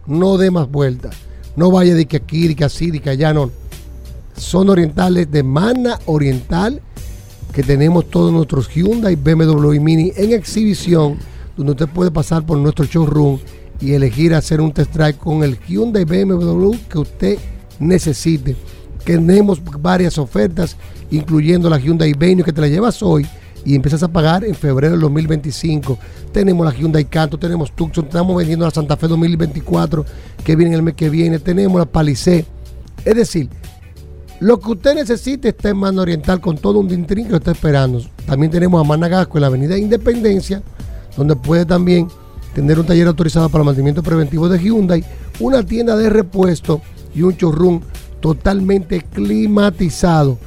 no 0.09 0.37
dé 0.37 0.51
más 0.51 0.69
vueltas. 0.69 1.15
No 1.55 1.71
vaya 1.71 1.95
de 1.95 2.05
que 2.05 2.17
aquí, 2.17 2.47
de 2.47 2.55
que 2.55 2.65
así, 2.65 2.91
de 2.91 2.99
que 2.99 3.09
allá, 3.09 3.33
no. 3.33 3.51
Zona 4.35 4.73
Oriental 4.73 5.17
es 5.17 5.31
de 5.31 5.43
Mana 5.43 5.99
Oriental, 6.05 6.81
que 7.53 7.63
tenemos 7.63 8.09
todos 8.09 8.31
nuestros 8.31 8.69
Hyundai, 8.69 9.15
BMW 9.15 9.73
y 9.73 9.79
Mini 9.79 10.11
en 10.15 10.33
exhibición, 10.33 11.17
donde 11.55 11.73
usted 11.73 11.87
puede 11.87 12.11
pasar 12.11 12.45
por 12.45 12.57
nuestro 12.57 12.85
showroom 12.85 13.39
y 13.81 13.93
elegir 13.93 14.33
hacer 14.33 14.61
un 14.61 14.71
test 14.71 14.93
drive 14.93 15.17
con 15.17 15.43
el 15.43 15.59
Hyundai 15.67 16.05
BMW 16.05 16.71
que 16.89 16.99
usted 16.99 17.37
necesite. 17.79 18.55
Tenemos 19.03 19.61
varias 19.81 20.17
ofertas, 20.17 20.75
incluyendo 21.11 21.69
la 21.69 21.79
Hyundai 21.79 22.13
Venue 22.13 22.43
que 22.43 22.53
te 22.53 22.61
la 22.61 22.67
llevas 22.67 23.01
hoy 23.01 23.25
y 23.65 23.75
empiezas 23.75 24.03
a 24.03 24.07
pagar 24.07 24.43
en 24.43 24.55
febrero 24.55 24.93
del 24.93 25.01
2025. 25.01 25.97
Tenemos 26.31 26.65
la 26.65 26.73
Hyundai 26.73 27.05
Canto, 27.05 27.37
tenemos 27.37 27.75
Tucson, 27.75 28.05
estamos 28.05 28.35
vendiendo 28.35 28.65
la 28.65 28.71
Santa 28.71 28.97
Fe 28.97 29.07
2024 29.07 30.05
que 30.43 30.55
viene 30.55 30.75
el 30.75 30.81
mes 30.81 30.95
que 30.95 31.09
viene, 31.09 31.39
tenemos 31.39 31.79
la 31.79 31.85
Palisade. 31.85 32.45
Es 33.05 33.15
decir, 33.15 33.49
lo 34.39 34.59
que 34.59 34.71
usted 34.71 34.95
necesite 34.95 35.49
está 35.49 35.69
en 35.69 35.77
Mano 35.77 36.01
Oriental 36.01 36.39
con 36.39 36.57
todo 36.57 36.79
un 36.79 36.87
dintrín 36.87 37.25
que 37.25 37.31
lo 37.31 37.37
está 37.37 37.51
esperando. 37.51 38.01
También 38.25 38.51
tenemos 38.51 38.79
a 38.79 38.87
Managasco 38.87 39.37
en 39.37 39.41
la 39.41 39.47
Avenida 39.47 39.77
Independencia, 39.77 40.63
donde 41.17 41.35
puede 41.35 41.65
también 41.65 42.07
tener 42.53 42.79
un 42.79 42.85
taller 42.85 43.07
autorizado 43.07 43.49
para 43.49 43.63
mantenimiento 43.63 44.01
preventivo 44.01 44.47
de 44.47 44.59
Hyundai, 44.59 45.03
una 45.39 45.63
tienda 45.63 45.95
de 45.97 46.09
repuesto 46.09 46.81
y 47.13 47.21
un 47.21 47.35
showroom 47.35 47.81
totalmente 48.21 49.01
climatizado. 49.01 50.37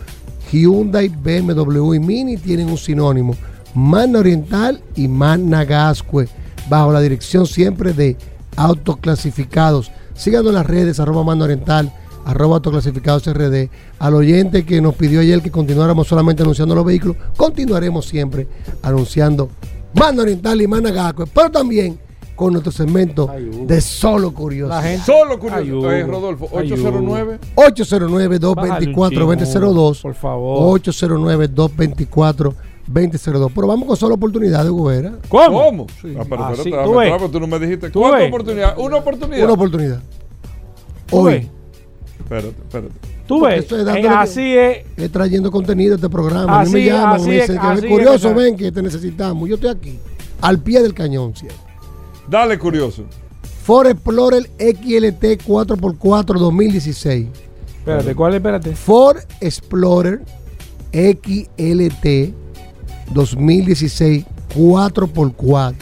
Hyundai, 0.53 1.09
BMW 1.09 1.95
y 1.95 1.99
Mini 2.01 2.37
tienen 2.37 2.69
un 2.69 2.79
sinónimo, 2.79 3.35
Mana 3.75 4.19
Oriental 4.19 4.83
y 4.95 5.09
Managascue, 5.09 6.29
bajo 6.69 6.93
la 6.93 7.01
dirección 7.01 7.47
siempre 7.47 7.93
de 7.93 8.17
autoclasificados. 8.57 9.91
Síganos 10.15 10.49
en 10.49 10.55
las 10.55 10.67
redes, 10.67 11.01
arroba 11.01 11.25
Mano 11.25 11.45
Oriental, 11.45 11.93
arroba 12.25 12.57
autoclasificados 12.57 13.27
RD. 13.27 13.71
Al 13.99 14.15
oyente 14.15 14.65
que 14.65 14.81
nos 14.83 14.95
pidió 14.95 15.21
ayer 15.21 15.41
que 15.41 15.51
continuáramos 15.51 16.07
solamente 16.07 16.43
anunciando 16.43 16.75
los 16.75 16.85
vehículos, 16.85 17.17
continuaremos 17.37 18.07
siempre 18.07 18.47
anunciando 18.83 19.49
Mano 19.95 20.23
Oriental 20.23 20.61
y 20.61 20.67
Managascue, 20.67 21.27
pero 21.33 21.51
también 21.51 21.99
con 22.35 22.53
nuestro 22.53 22.73
segmento 22.73 23.31
de 23.67 23.81
Solo 23.81 24.33
Curioso. 24.33 24.75
La 24.75 24.83
gente- 24.83 25.05
Solo 25.05 25.39
curioso. 25.39 25.61
Ay, 25.63 25.71
Hugo. 25.73 25.91
Eh, 25.91 26.03
Rodolfo, 26.05 26.49
Ay, 26.53 26.73
809. 26.73 27.39
809-224-2002. 27.55 30.03
Por 30.03 30.15
favor. 30.15 30.81
809-224-2002. 30.81 33.53
Pero 33.55 33.67
vamos 33.67 33.87
con 33.87 33.97
solo 33.97 34.15
oportunidad 34.15 34.65
de 34.65 34.71
Gubera. 34.71 35.13
¿Cómo? 35.29 35.63
¿Cómo? 35.65 35.87
Ah, 36.19 36.25
pero 36.29 36.45
Ah, 36.45 36.55
sí, 36.63 36.71
dame 36.71 36.85
tú 36.85 36.95
ves. 36.97 37.31
tú 37.31 37.41
no 37.41 37.47
me 37.47 37.59
dijiste. 37.59 37.91
Tú 37.91 38.01
¿Cuántas 38.01 38.21
ves. 38.23 38.29
oportunidades? 38.29 38.75
Una 38.79 38.97
oportunidad. 38.97 39.45
Una 39.45 39.53
oportunidad. 39.53 40.01
¿Tú 41.07 41.19
Hoy. 41.19 41.49
Espérate, 42.19 42.49
espérate. 42.49 42.95
Tú 43.27 43.41
ves. 43.43 43.59
esto 43.61 43.77
es 43.77 43.83
Eh, 43.83 43.85
dándole- 43.85 44.09
así 44.15 44.57
es. 44.57 44.79
Es 44.97 45.13
trayendo 45.13 45.51
contenido 45.51 45.93
a 45.95 45.97
este 45.97 46.09
programa. 46.09 46.61
a 46.61 46.65
mí 46.65 46.71
me 46.71 46.79
Así- 46.81 46.89
llaman, 46.89 47.17
así 47.21 47.29
me 47.29 47.37
es, 47.37 47.43
dicen 47.43 47.61
que 47.61 47.67
así 47.67 47.87
es 47.87 47.93
curioso, 47.93 48.29
que- 48.29 48.35
ven 48.35 48.57
que 48.57 48.73
te 48.73 48.83
necesitamos. 48.83 49.49
Yo 49.49 49.55
estoy 49.57 49.71
aquí. 49.71 49.99
al 50.41 50.59
pie 50.59 50.83
del 50.83 50.93
cañón 50.93 51.37
siempre. 51.37 51.57
Dale, 52.33 52.59
curioso. 52.59 53.05
Ford 53.63 53.89
Explorer 53.89 54.49
XLT 54.59 55.45
4x4 55.47 56.39
2016. 56.39 57.27
Espérate, 57.77 58.15
¿cuál 58.15 58.33
es? 58.33 58.37
Espérate. 58.39 58.75
Ford 58.75 59.19
Explorer 59.39 60.23
XLT 60.93 62.33
2016 63.13 64.25
4x4. 64.57 65.75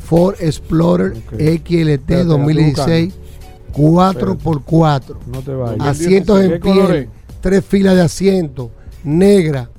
Ford 0.00 0.34
Explorer 0.40 1.14
XLT 1.14 2.10
2016 2.24 3.14
4x4. 3.72 5.16
No 5.28 5.42
te 5.42 5.52
vayas. 5.52 5.86
Asientos 5.86 6.40
en 6.40 6.50
¿Qué 6.50 6.58
color 6.58 6.86
piel, 6.88 7.02
es? 7.04 7.08
tres 7.40 7.64
filas 7.64 7.94
de 7.94 8.02
asiento, 8.02 8.72
negra, 9.04 9.70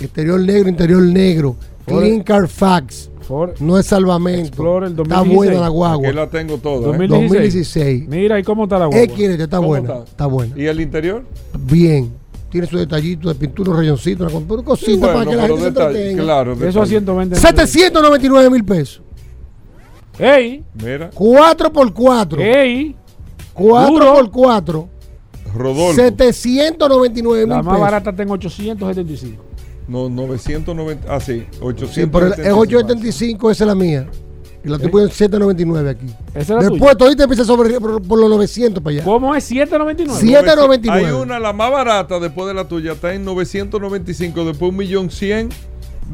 exterior 0.00 0.40
negro, 0.40 0.68
interior 0.68 1.02
negro, 1.04 1.56
Clean 1.86 2.22
Carfax, 2.22 3.10
Ford 3.22 3.52
no 3.60 3.78
es 3.78 3.86
salvamento. 3.86 4.46
Explorer 4.48 4.90
Está 4.90 4.96
2016. 5.02 5.36
buena 5.36 5.60
la 5.60 5.68
guagua. 5.68 6.06
Aquí 6.08 6.16
la 6.16 6.26
tengo 6.30 6.58
toda. 6.58 6.76
¿eh? 6.80 6.84
2016. 6.98 7.30
2016. 7.30 8.08
Mira, 8.08 8.38
¿y 8.38 8.42
cómo 8.42 8.64
está 8.64 8.78
la 8.78 8.86
guagua? 8.86 9.04
XLT 9.06 9.40
está 9.40 9.56
¿Cómo 9.56 9.68
buena, 9.68 9.88
está? 9.92 10.04
está 10.04 10.26
buena. 10.26 10.54
¿Y 10.58 10.66
el 10.66 10.80
interior? 10.80 11.24
Bien. 11.58 12.12
Tiene 12.50 12.66
su 12.66 12.76
detallito 12.76 13.28
de 13.28 13.34
pintura, 13.34 13.70
un 13.70 13.76
rayoncito, 13.78 14.26
una 14.26 14.62
cosita 14.62 14.98
Bueno, 15.12 15.18
para 15.18 15.30
que 15.30 15.36
la 15.36 15.42
gente 15.46 15.58
se 15.62 15.70
detalle- 15.70 15.86
entretenga. 15.98 16.22
Claro, 16.22 16.52
Eso 16.52 16.62
a 16.62 16.66
detalle. 16.66 16.86
120. 16.88 17.36
799 17.36 18.50
mil 18.50 18.64
pesos. 18.64 19.02
¡Ey! 20.18 20.62
Mira, 20.74 21.10
4x4. 21.10 22.38
¡Ey! 22.40 22.94
4x4. 23.54 24.88
Rodolfo. 25.54 25.94
799 25.94 27.46
La 27.46 27.56
mil 27.56 27.64
más 27.64 27.72
pesos. 27.74 27.80
barata 27.80 28.10
está 28.10 28.22
en 28.22 28.30
875. 28.30 29.44
No, 29.88 30.08
990. 30.08 31.12
Ah, 31.12 31.20
sí, 31.20 31.46
Sí, 31.50 31.58
800. 31.60 32.20
pero 32.20 32.34
el, 32.34 32.40
el 32.46 32.52
875 32.52 33.50
esa 33.50 33.64
es 33.64 33.68
la 33.68 33.74
mía. 33.74 34.08
Y 34.64 34.68
la 34.68 34.76
estoy 34.76 34.90
poniendo 34.90 35.12
en 35.12 35.16
799 35.18 35.90
aquí. 35.90 36.06
Esa 36.34 36.40
es 36.40 36.48
la 36.64 36.70
Después 36.70 36.96
todita 36.96 37.24
empieza 37.24 37.44
sobre 37.44 37.80
por, 37.80 38.00
por 38.00 38.18
los 38.20 38.30
900 38.30 38.82
para 38.82 38.94
allá. 38.94 39.04
¿Cómo 39.04 39.34
es 39.34 39.42
799? 39.44 40.20
799. 40.20 41.06
Hay 41.06 41.12
una, 41.12 41.40
la 41.40 41.52
más 41.52 41.72
barata 41.72 42.20
después 42.20 42.46
de 42.46 42.54
la 42.54 42.68
tuya, 42.68 42.92
está 42.92 43.12
en 43.12 43.24
995, 43.24 44.44
después 44.44 44.70
un 44.70 44.76
millón 44.76 45.10
100, 45.10 45.48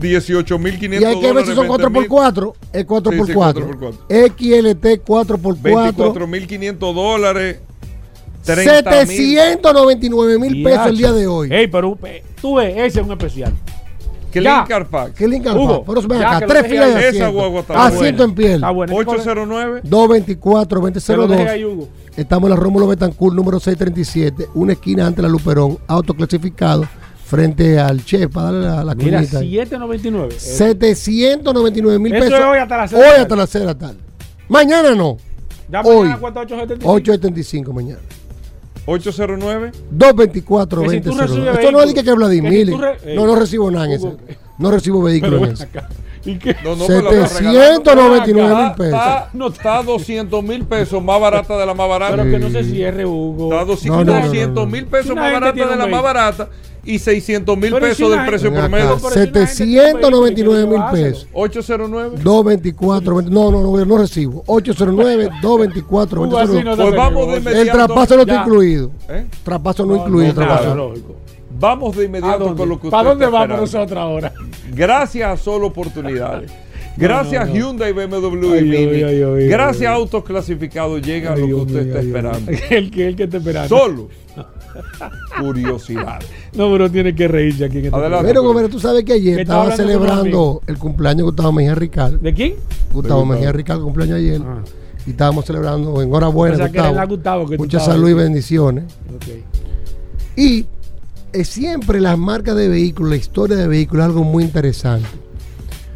18 0.01 0.59
mil 0.59 0.79
500 0.79 1.01
Y 1.03 1.05
hay 1.05 1.21
que 1.21 1.33
ver 1.33 1.47
si 1.47 1.55
son 1.55 1.69
4x4. 1.69 2.55
Es 2.73 2.87
4x4. 2.87 3.93
XLT 4.09 5.05
4x4. 5.07 5.63
24 5.63 6.27
mil 6.27 6.47
500 6.47 6.95
dólares. 6.95 7.59
30 8.55 8.91
mil. 9.07 9.17
799 9.17 10.39
mil 10.39 10.63
pesos 10.63 10.87
el 10.87 10.97
día 10.97 11.13
de 11.13 11.27
hoy. 11.27 11.53
Ey, 11.53 11.67
pero 11.67 11.99
eh, 12.05 12.23
tú 12.41 12.57
ves, 12.57 12.75
ese 12.77 13.01
es 13.01 13.07
un 13.07 13.13
especial. 13.13 13.53
Que 14.33 14.43
Carfax. 14.43 15.13
¿Qué 15.15 15.27
link 15.27 15.47
Hugo, 15.47 15.77
Alfa? 15.77 15.87
Pero 15.87 16.03
ven 16.09 16.23
acá, 16.23 16.41
que 16.41 16.47
tres 16.47 16.67
filas 16.67 16.95
de 16.95 17.09
asiento. 17.09 17.65
Asiento 17.75 18.25
en 18.25 18.35
piel. 18.35 18.55
Está 18.57 18.71
bueno. 18.71 18.95
809. 18.95 19.81
224 19.85 20.93
Te 21.01 21.17
lo 21.17 21.27
dejé 21.29 21.49
ahí, 21.49 21.63
2002. 21.63 21.73
Hugo. 21.89 21.89
Estamos 22.17 22.51
en 22.51 22.51
la 22.51 22.57
Rómulo 22.57 22.87
Betancourt, 22.89 23.35
número 23.35 23.59
637, 23.61 24.51
una 24.55 24.73
esquina 24.73 25.07
ante 25.07 25.23
la 25.23 25.29
Luperón, 25.29 25.79
autoclasificado, 25.87 26.85
frente 27.25 27.79
al 27.79 28.05
chef, 28.05 28.31
para 28.33 28.51
darle 28.51 28.67
la, 28.67 28.85
la 28.85 28.95
Mira, 28.95 29.19
cuñita 29.19 29.39
ahí. 29.39 29.53
799. 29.53 30.35
799 30.39 31.99
mil 31.99 32.15
Eso 32.15 32.25
pesos. 32.25 32.41
es 32.41 32.45
hoy 32.47 32.59
hasta 32.59 32.77
las 32.77 32.91
seis 32.91 33.03
Hoy 33.03 33.09
de 33.11 33.17
la 33.17 33.23
hasta 33.23 33.37
las 33.37 33.51
6 33.51 33.61
de 33.61 33.67
la 33.67 33.79
tarde. 33.79 33.99
Mañana 34.49 34.95
no. 34.95 35.17
Ya 35.71 35.81
hoy. 35.83 35.97
mañana 36.01 36.19
cuesta 36.19 36.41
875. 36.41 36.93
875 36.93 37.73
mañana. 37.73 38.01
809. 38.91 39.73
224 39.91 40.83
Que 40.83 40.89
si 40.91 41.01
tú 41.01 41.09
20 41.11 41.23
recibes 41.27 41.59
Esto 41.59 41.73
no 41.73 41.81
es 41.83 41.95
de 41.95 41.95
vehículo, 41.95 41.95
que, 41.95 42.65
que 42.65 42.71
tú 42.73 42.79
re- 42.79 43.15
No, 43.15 43.27
no 43.27 43.35
recibo 43.37 43.71
nada 43.71 43.87
en 43.87 43.93
ese. 43.93 44.17
No 44.59 44.71
recibo 44.71 45.03
vehículos 45.03 45.41
Pero 45.41 45.47
en 45.47 45.53
ese. 45.53 45.69
¿Y 46.25 46.37
qué? 46.39 46.57
No, 46.65 46.75
no, 46.75 46.87
pero 46.87 47.03
la 47.03 47.11
está 47.25 47.29
799 47.39 48.55
mil 48.55 48.73
pesos. 48.73 48.93
está, 48.93 49.31
no, 49.33 49.47
está 49.49 49.83
200 49.83 50.43
mil 50.45 50.65
pesos 50.65 51.03
más 51.03 51.21
barata 51.21 51.57
de 51.57 51.65
la 51.67 51.75
más 51.75 51.89
barata. 51.89 52.17
Pero 52.17 52.31
que 52.31 52.39
no 52.39 52.51
se 52.51 52.65
cierre, 52.65 53.07
Hugo. 53.07 53.53
Está 53.53 53.65
200 53.65 54.05
No, 54.07 54.13
no, 54.13 54.19
no, 54.21 54.27
200 54.27 54.69
mil 54.69 54.87
pesos 54.87 55.15
más 55.15 55.33
barata 55.33 55.53
de 55.55 55.61
la 55.65 55.67
más 55.69 55.79
vehículo. 55.87 56.03
barata 56.03 56.49
y 56.85 56.99
600 56.99 57.57
mil 57.59 57.75
pesos 57.77 58.11
del 58.11 58.25
precio 58.27 58.53
promedio. 58.53 58.89
acá, 58.91 58.97
pero 59.03 59.09
si 59.11 59.15
una 59.19 59.25
gente 59.25 59.33
tiene 59.33 59.43
un 59.43 59.49
799 59.49 60.67
mil 60.67 60.83
pesos. 60.93 61.27
809. 61.33 62.17
224 62.23 63.15
20 63.17 63.31
No, 63.33 63.51
no, 63.53 63.63
no, 63.63 63.85
no 63.85 63.99
recibo. 63.99 64.43
809 64.47 65.29
224 65.43 66.23
Hugo, 66.23 66.39
así 66.39 66.49
no 66.49 66.55
20 66.55 66.71
se 66.71 66.77
Pues 66.77 66.89
hace 66.89 66.97
vamos 66.97 67.27
de 67.33 67.39
inmediato. 67.39 67.59
El 67.61 67.71
traspaso 67.73 68.15
no 68.17 68.23
está 68.23 68.43
incluido. 68.43 68.91
¿Eh? 69.09 69.27
Traspaso 69.45 69.87
no, 69.87 69.95
No, 69.97 70.03
incluido. 70.03 70.29
no, 70.33 70.35
traspaso. 70.35 70.93
Vamos 71.61 71.97
de 71.97 72.03
¿A 72.03 72.07
inmediato 72.07 72.55
con 72.57 72.69
lo 72.69 72.81
que 72.81 72.87
usted 72.87 72.91
¿Para 72.91 73.09
dónde 73.09 73.25
está 73.25 73.37
vamos 73.39 73.65
esperando. 73.65 73.79
nosotros 73.79 73.99
ahora? 73.99 74.33
Gracias 74.75 75.29
a 75.29 75.37
Solo 75.43 75.67
Oportunidades. 75.69 76.51
Gracias 76.97 77.47
no, 77.47 77.55
no. 77.55 77.59
Hyundai, 77.61 77.93
BMW 77.93 78.57
y 78.57 78.63
Mini. 78.63 79.47
Gracias 79.49 79.91
a 79.91 79.95
Autos 79.95 80.25
Clasificados 80.25 81.01
llega 81.03 81.33
Ay, 81.35 81.41
lo 81.43 81.47
que 81.47 81.55
usted 81.55 81.87
está 81.89 82.01
esperando. 82.01 82.51
El 82.71 82.91
que, 82.91 83.07
el 83.09 83.17
que 83.17 83.23
está 83.25 83.37
esperando. 83.37 83.69
Solo. 83.69 84.09
Curiosidad. 85.41 86.21
No, 86.55 86.71
pero 86.73 86.91
tiene 86.91 87.15
que 87.15 87.29
reírse 87.29 87.65
aquí 87.65 87.79
en 87.79 87.87
este 87.87 87.97
Adelante. 87.97 88.27
Pero, 88.27 88.43
Gómez, 88.43 88.71
tú 88.71 88.81
sabes 88.81 89.05
que 89.05 89.15
ayer 89.15 89.41
estaba 89.41 89.75
celebrando 89.75 90.63
el 90.67 90.79
cumpleaños 90.79 91.19
de 91.19 91.23
Gustavo 91.25 91.53
Mejía 91.53 91.75
Rical. 91.75 92.21
¿De 92.21 92.35
quién? 92.35 92.55
Gustavo. 92.93 93.25
Mejía 93.25 93.53
Rical 93.53 93.81
cumpleaños 93.81 94.17
ayer. 94.17 94.41
Ah. 94.45 94.63
Y 95.07 95.11
estábamos 95.11 95.45
celebrando. 95.45 96.03
Enhorabuena, 96.03 96.67
Gustavo. 96.67 97.07
Gustavo 97.09 97.47
que 97.47 97.57
tú 97.57 97.63
Mucha 97.63 97.81
salud 97.81 98.09
y 98.09 98.15
bendiciones. 98.15 98.85
Ok. 99.15 99.27
Y 100.37 100.67
eh, 101.33 101.45
siempre 101.45 102.01
las 102.01 102.17
marcas 102.17 102.57
de 102.57 102.69
vehículos, 102.69 103.11
la 103.11 103.17
historia 103.17 103.57
de 103.57 103.69
vehículos 103.69 104.05
es 104.05 104.07
algo 104.11 104.25
muy 104.25 104.45
interesante. 104.45 105.09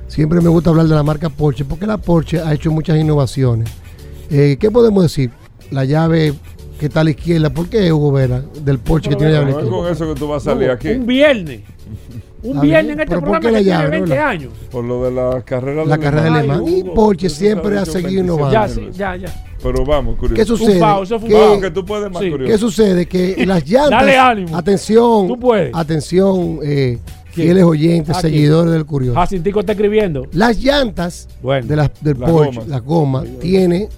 Siempre 0.09 0.43
me 0.43 0.51
gusta 0.51 0.69
hablar 0.69 0.87
de 0.87 0.95
la 0.95 1.03
marca 1.03 1.31
Porsche 1.31 1.65
porque 1.65 1.87
la 1.87 1.97
Porsche 1.97 2.41
ha 2.41 2.53
hecho 2.53 2.71
muchas 2.71 2.99
innovaciones. 2.99 3.71
Eh, 4.31 4.59
¿Qué 4.61 4.71
podemos 4.71 5.03
decir? 5.03 5.31
La 5.71 5.87
llave 5.87 6.35
que 6.83 6.87
está 6.89 7.01
a 7.03 7.05
la 7.05 7.11
izquierda, 7.11 7.49
¿por 7.49 7.69
qué 7.69 7.93
Hugo 7.93 8.11
Vera? 8.11 8.43
Del 8.65 8.81
Porsche 8.81 9.11
que 9.11 9.15
tiene 9.17 9.37
a 9.37 9.37
la 9.37 9.43
No 9.43 9.49
es 9.51 9.55
izquierda. 9.57 9.77
con 9.79 9.93
eso 9.93 10.13
que 10.15 10.19
tú 10.19 10.27
vas 10.27 10.43
a 10.47 10.51
salir 10.51 10.65
Hugo, 10.65 10.73
aquí. 10.75 10.89
Un 10.91 11.07
viernes. 11.07 11.61
Un 12.43 12.49
Está 12.51 12.61
viernes 12.63 12.63
bien, 12.63 12.91
en 12.91 12.91
este 13.01 13.07
pero 13.07 13.21
¿por 13.21 13.31
programa 13.31 13.41
que 13.41 13.49
tiene 13.63 13.65
llave, 13.65 13.91
20 13.91 14.11
verdad? 14.11 14.29
años. 14.29 14.53
Por 14.73 14.85
lo 14.85 15.05
de 15.05 15.11
la 15.13 15.43
carrera 15.43 15.85
La 15.85 15.97
carrera 15.99 16.25
de 16.25 16.31
Ay, 16.31 16.43
Le 16.43 16.49
Mans. 16.49 16.69
Y 16.71 16.83
Hugo, 16.83 16.95
Porsche 16.95 17.31
siempre 17.31 17.77
ha 17.77 17.83
ha 17.83 17.85
dicho 17.85 17.93
seguido 17.93 18.11
26 18.11 18.25
innovando. 18.25 18.53
Ya, 18.53 18.63
años. 18.65 18.75
sí, 18.75 18.99
ya, 18.99 19.17
ya. 19.17 19.45
Pero 19.63 19.85
vamos, 19.87 20.17
curioso. 20.19 20.35
¿Qué 20.35 20.45
sucede? 20.45 20.79
Eso 21.03 21.21
fue 21.21 21.55
un 21.55 21.61
Que- 21.61 21.71
tú 21.71 21.85
puedes 21.87 22.11
más 22.11 22.21
Sí. 22.21 22.31
curioso. 22.33 22.53
¿Qué 22.53 22.59
sucede? 22.59 23.07
Que 23.07 23.47
las 23.47 23.65
llantas. 23.69 23.91
Dale 24.01 24.17
ánimo. 24.19 24.57
Atención. 24.57 25.29
Tú 25.29 25.39
puedes. 25.39 25.71
Atención, 25.73 26.59
eh, 26.65 26.99
¿Quién? 27.33 27.47
fieles 27.47 27.63
oyentes, 27.63 28.17
¿A 28.17 28.21
quién? 28.21 28.33
seguidores 28.33 28.73
del 28.73 28.87
Curioso. 28.87 29.21
Jacintico 29.21 29.61
está 29.61 29.71
escribiendo. 29.73 30.27
Las 30.33 30.59
llantas 30.61 31.29
Bueno. 31.41 31.65
de 31.69 31.77
las, 31.77 31.91
del 32.01 32.19
Las 32.19 32.29
Porsche, 32.29 32.55
gomas. 32.57 32.69
la 32.69 32.79
goma, 32.81 33.25
tiene 33.41 33.89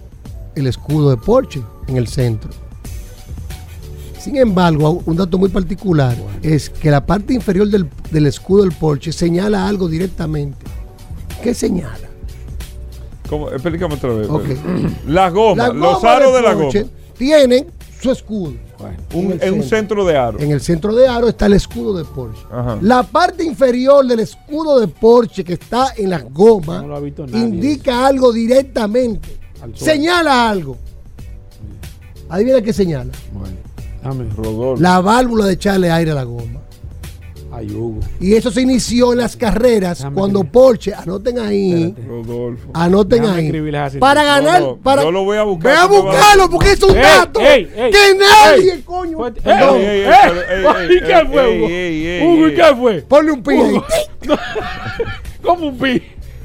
el 0.55 0.67
escudo 0.67 1.09
de 1.13 1.17
Porsche 1.17 1.63
en 1.89 1.97
el 1.97 2.09
centro. 2.09 2.51
Sin 4.25 4.37
embargo, 4.37 5.03
un 5.05 5.17
dato 5.17 5.37
muy 5.37 5.51
particular 5.51 6.17
es 6.43 6.71
que 6.71 6.91
la 6.91 7.05
parte 7.05 7.35
inferior 7.35 7.69
del, 7.69 7.87
del 8.11 8.27
escudo 8.27 8.63
del 8.63 8.73
Porsche 8.73 9.13
señala 9.13 9.69
algo 9.69 9.87
directamente. 9.87 10.65
¿Qué 11.43 11.53
señala? 11.53 12.09
¿Cómo? 13.29 13.51
Explícame 13.51 13.93
otra 13.97 14.15
vez. 14.15 14.27
Las 15.07 15.31
gomas, 15.31 15.75
los 15.75 16.03
aros 16.03 16.33
de 16.33 16.41
la 16.41 16.55
Porsche 16.55 16.83
goma. 16.85 16.95
tienen 17.19 17.67
su 18.01 18.13
escudo. 18.13 18.55
Un, 19.13 19.39
en 19.43 19.55
un 19.55 19.63
centro 19.63 20.07
de 20.07 20.17
aro. 20.17 20.39
En 20.41 20.53
el 20.53 20.63
centro 20.63 20.95
de 20.95 21.07
aro 21.07 21.29
está 21.29 21.45
el 21.45 21.53
escudo 21.53 21.95
de 21.95 22.07
Porsche. 22.07 22.47
Ajá. 22.51 22.79
La 22.81 23.03
parte 23.03 23.45
inferior 23.45 24.07
del 24.07 24.21
escudo 24.21 24.81
de 24.81 24.89
Porsche 24.89 25.45
que 25.45 25.53
está 25.53 25.89
en 25.99 26.09
las 26.09 26.25
gomas 26.33 26.83
No 26.83 27.39
indica 27.39 28.07
algo 28.07 28.33
directamente. 28.33 29.37
Al. 29.61 29.77
Señala 29.77 30.49
algo. 30.49 30.79
Adivina 32.31 32.63
qué 32.63 32.73
señala. 32.73 33.13
Bueno, 33.31 33.64
Rodolfo. 34.37 34.83
La 34.83 35.01
válvula 35.01 35.47
de 35.47 35.55
echarle 35.55 35.91
aire 35.91 36.11
a 36.13 36.15
la 36.15 36.25
goma. 36.25 36.61
Ay, 37.57 37.71
Hugo. 37.71 38.01
Y 38.19 38.35
eso 38.35 38.51
se 38.51 38.63
inició 38.63 39.13
en 39.13 39.19
las 39.19 39.37
carreras 39.37 39.99
Déjame 39.99 40.15
cuando 40.17 40.41
escribir. 40.41 40.53
Porsche, 40.53 40.93
anoten 40.95 41.39
ahí, 41.39 41.85
Espérate. 41.85 42.09
Rodolfo. 42.09 42.71
anoten 42.75 43.23
Déjame 43.23 43.41
ahí. 43.89 43.99
Para 44.01 44.25
ganar, 44.25 44.61
No, 44.61 44.67
no, 44.71 44.77
para, 44.79 45.03
yo 45.03 45.13
lo 45.13 45.23
voy 45.25 45.37
a 45.39 45.45
buscar, 45.45 45.71
Ve 45.73 45.79
a 45.79 45.87
buscarlo 45.87 46.51
porque 46.51 46.73
es 46.73 46.83
un 46.83 46.97
Ey, 46.97 47.03
dato 47.03 47.41
ey, 47.41 47.71
ey, 47.77 47.91
que 47.93 48.19
nadie, 48.19 48.73
ey. 48.73 48.83
coño. 48.83 49.29
¿Y 49.29 49.33
qué 51.01 51.27
fue, 51.31 51.57
Hugo? 51.59 51.69
ey, 51.69 52.07
ey, 52.07 52.27
Hugo, 52.27 52.49
¿y 52.49 52.55
qué 52.57 52.77
fue? 52.77 53.03
Ponle 53.03 53.31
un 53.33 53.43
pi. 53.45 53.55
¿Cómo 55.43 55.69
un 55.69 55.79
pi? 55.79 56.03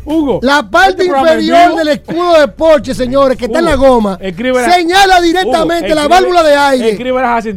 Hugo. 0.09 0.39
La 0.41 0.69
parte 0.69 1.03
este 1.03 1.05
en 1.05 1.17
inferior 1.19 1.75
del 1.75 1.87
escudo 1.89 2.39
de 2.39 2.47
Porsche, 2.49 2.93
señores, 2.95 3.37
que 3.37 3.45
está 3.45 3.59
en 3.59 3.65
la 3.65 3.75
goma, 3.75 4.17
escríbela- 4.21 4.71
señala 4.73 5.21
directamente 5.21 5.87
Hugo, 5.87 5.95
la 5.95 6.07
válvula 6.07 6.43
de 6.43 6.55
aire. 6.55 6.97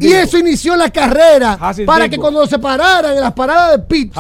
Y 0.01 0.12
eso 0.12 0.39
inició 0.39 0.77
la 0.77 0.91
carrera 0.91 1.57
Jacintico. 1.59 1.93
para 1.93 2.09
que 2.09 2.19
cuando 2.19 2.47
se 2.47 2.59
pararan 2.59 3.15
en 3.15 3.20
las 3.20 3.33
paradas 3.33 3.73
de 3.73 3.79
pit, 3.81 4.15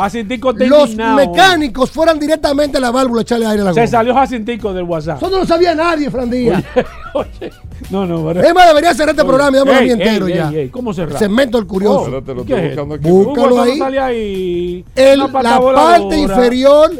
los 0.66 0.96
mecánicos 0.96 1.90
fueran 1.90 2.18
directamente 2.18 2.78
a 2.78 2.80
la 2.80 2.90
válvula 2.90 3.20
a 3.20 3.22
echarle 3.22 3.46
aire 3.46 3.62
a 3.62 3.64
la 3.66 3.74
Se 3.74 3.80
goma. 3.80 3.90
salió 3.90 4.14
Jacintico 4.14 4.72
del 4.72 4.84
WhatsApp. 4.84 5.18
Eso 5.22 5.30
no 5.30 5.38
lo 5.38 5.46
sabía 5.46 5.74
nadie, 5.74 6.10
Fran 6.10 6.30
Díaz. 6.30 6.62
Oye, 7.14 7.52
no, 7.90 8.06
no, 8.06 8.24
pero- 8.26 8.42
Es 8.42 8.54
más, 8.54 8.66
debería 8.68 8.94
cerrar 8.94 9.10
este 9.10 9.22
Oye, 9.22 9.28
programa 9.28 9.56
y 9.56 9.58
dámoslo 9.60 9.78
ey, 9.80 9.84
bien 9.86 10.00
entero 10.00 10.26
ey, 10.26 10.34
ya. 10.34 10.50
ey, 10.52 10.68
¿Cómo 10.70 10.94
cerrar? 10.94 11.18
Cemento 11.18 11.58
el 11.58 11.66
curioso. 11.66 12.00
Oh, 12.00 12.04
Espérate, 12.18 12.34
lo 12.34 12.44
¿qué 12.44 12.52
estoy 12.54 12.64
es 12.70 12.76
buscando 12.76 12.94
esto? 12.94 13.08
aquí. 13.08 13.10
Búscalo 13.24 13.62
ahí. 13.62 13.78
sale 13.78 13.98
ahí. 14.00 14.84
El- 14.94 15.20
Una 15.22 15.32
pata 15.32 15.50
la 15.50 15.58
voladora. 15.58 15.98
parte 15.98 16.18
inferior 16.18 16.90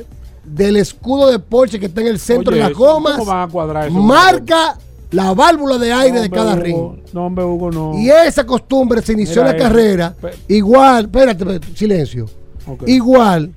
del 0.44 0.77
escudo 0.77 1.31
de 1.31 1.39
Porsche 1.39 1.78
que 1.78 1.86
está 1.86 2.01
en 2.01 2.09
el 2.09 2.19
centro 2.19 2.52
Oye, 2.52 2.62
de 2.62 2.69
las 2.69 2.77
gomas 2.77 3.12
¿cómo 3.16 3.31
van 3.31 3.48
a 3.48 3.52
cuadrar 3.52 3.86
eso? 3.89 3.94
marca 3.98 4.77
la 5.10 5.32
válvula 5.35 5.78
de 5.78 5.93
aire 5.93 6.16
No, 6.16 6.23
de 6.23 6.31
cada 6.31 6.55
Hugo, 6.55 6.62
ring. 6.62 6.77
No, 7.12 7.27
hombre, 7.27 7.44
Hugo, 7.44 7.70
no. 7.70 7.98
Y 7.98 8.09
esa 8.10 8.44
costumbre 8.47 9.02
se 9.02 9.12
inició 9.12 9.43
Mira 9.43 9.51
en 9.52 9.59
la 9.59 9.64
eso. 9.64 9.73
carrera, 9.74 10.14
Pe- 10.20 10.31
igual, 10.55 11.05
espérate, 11.05 11.43
espérate, 11.44 11.66
silencio, 11.77 12.27
Ok. 12.66 12.85
igual 12.89 13.52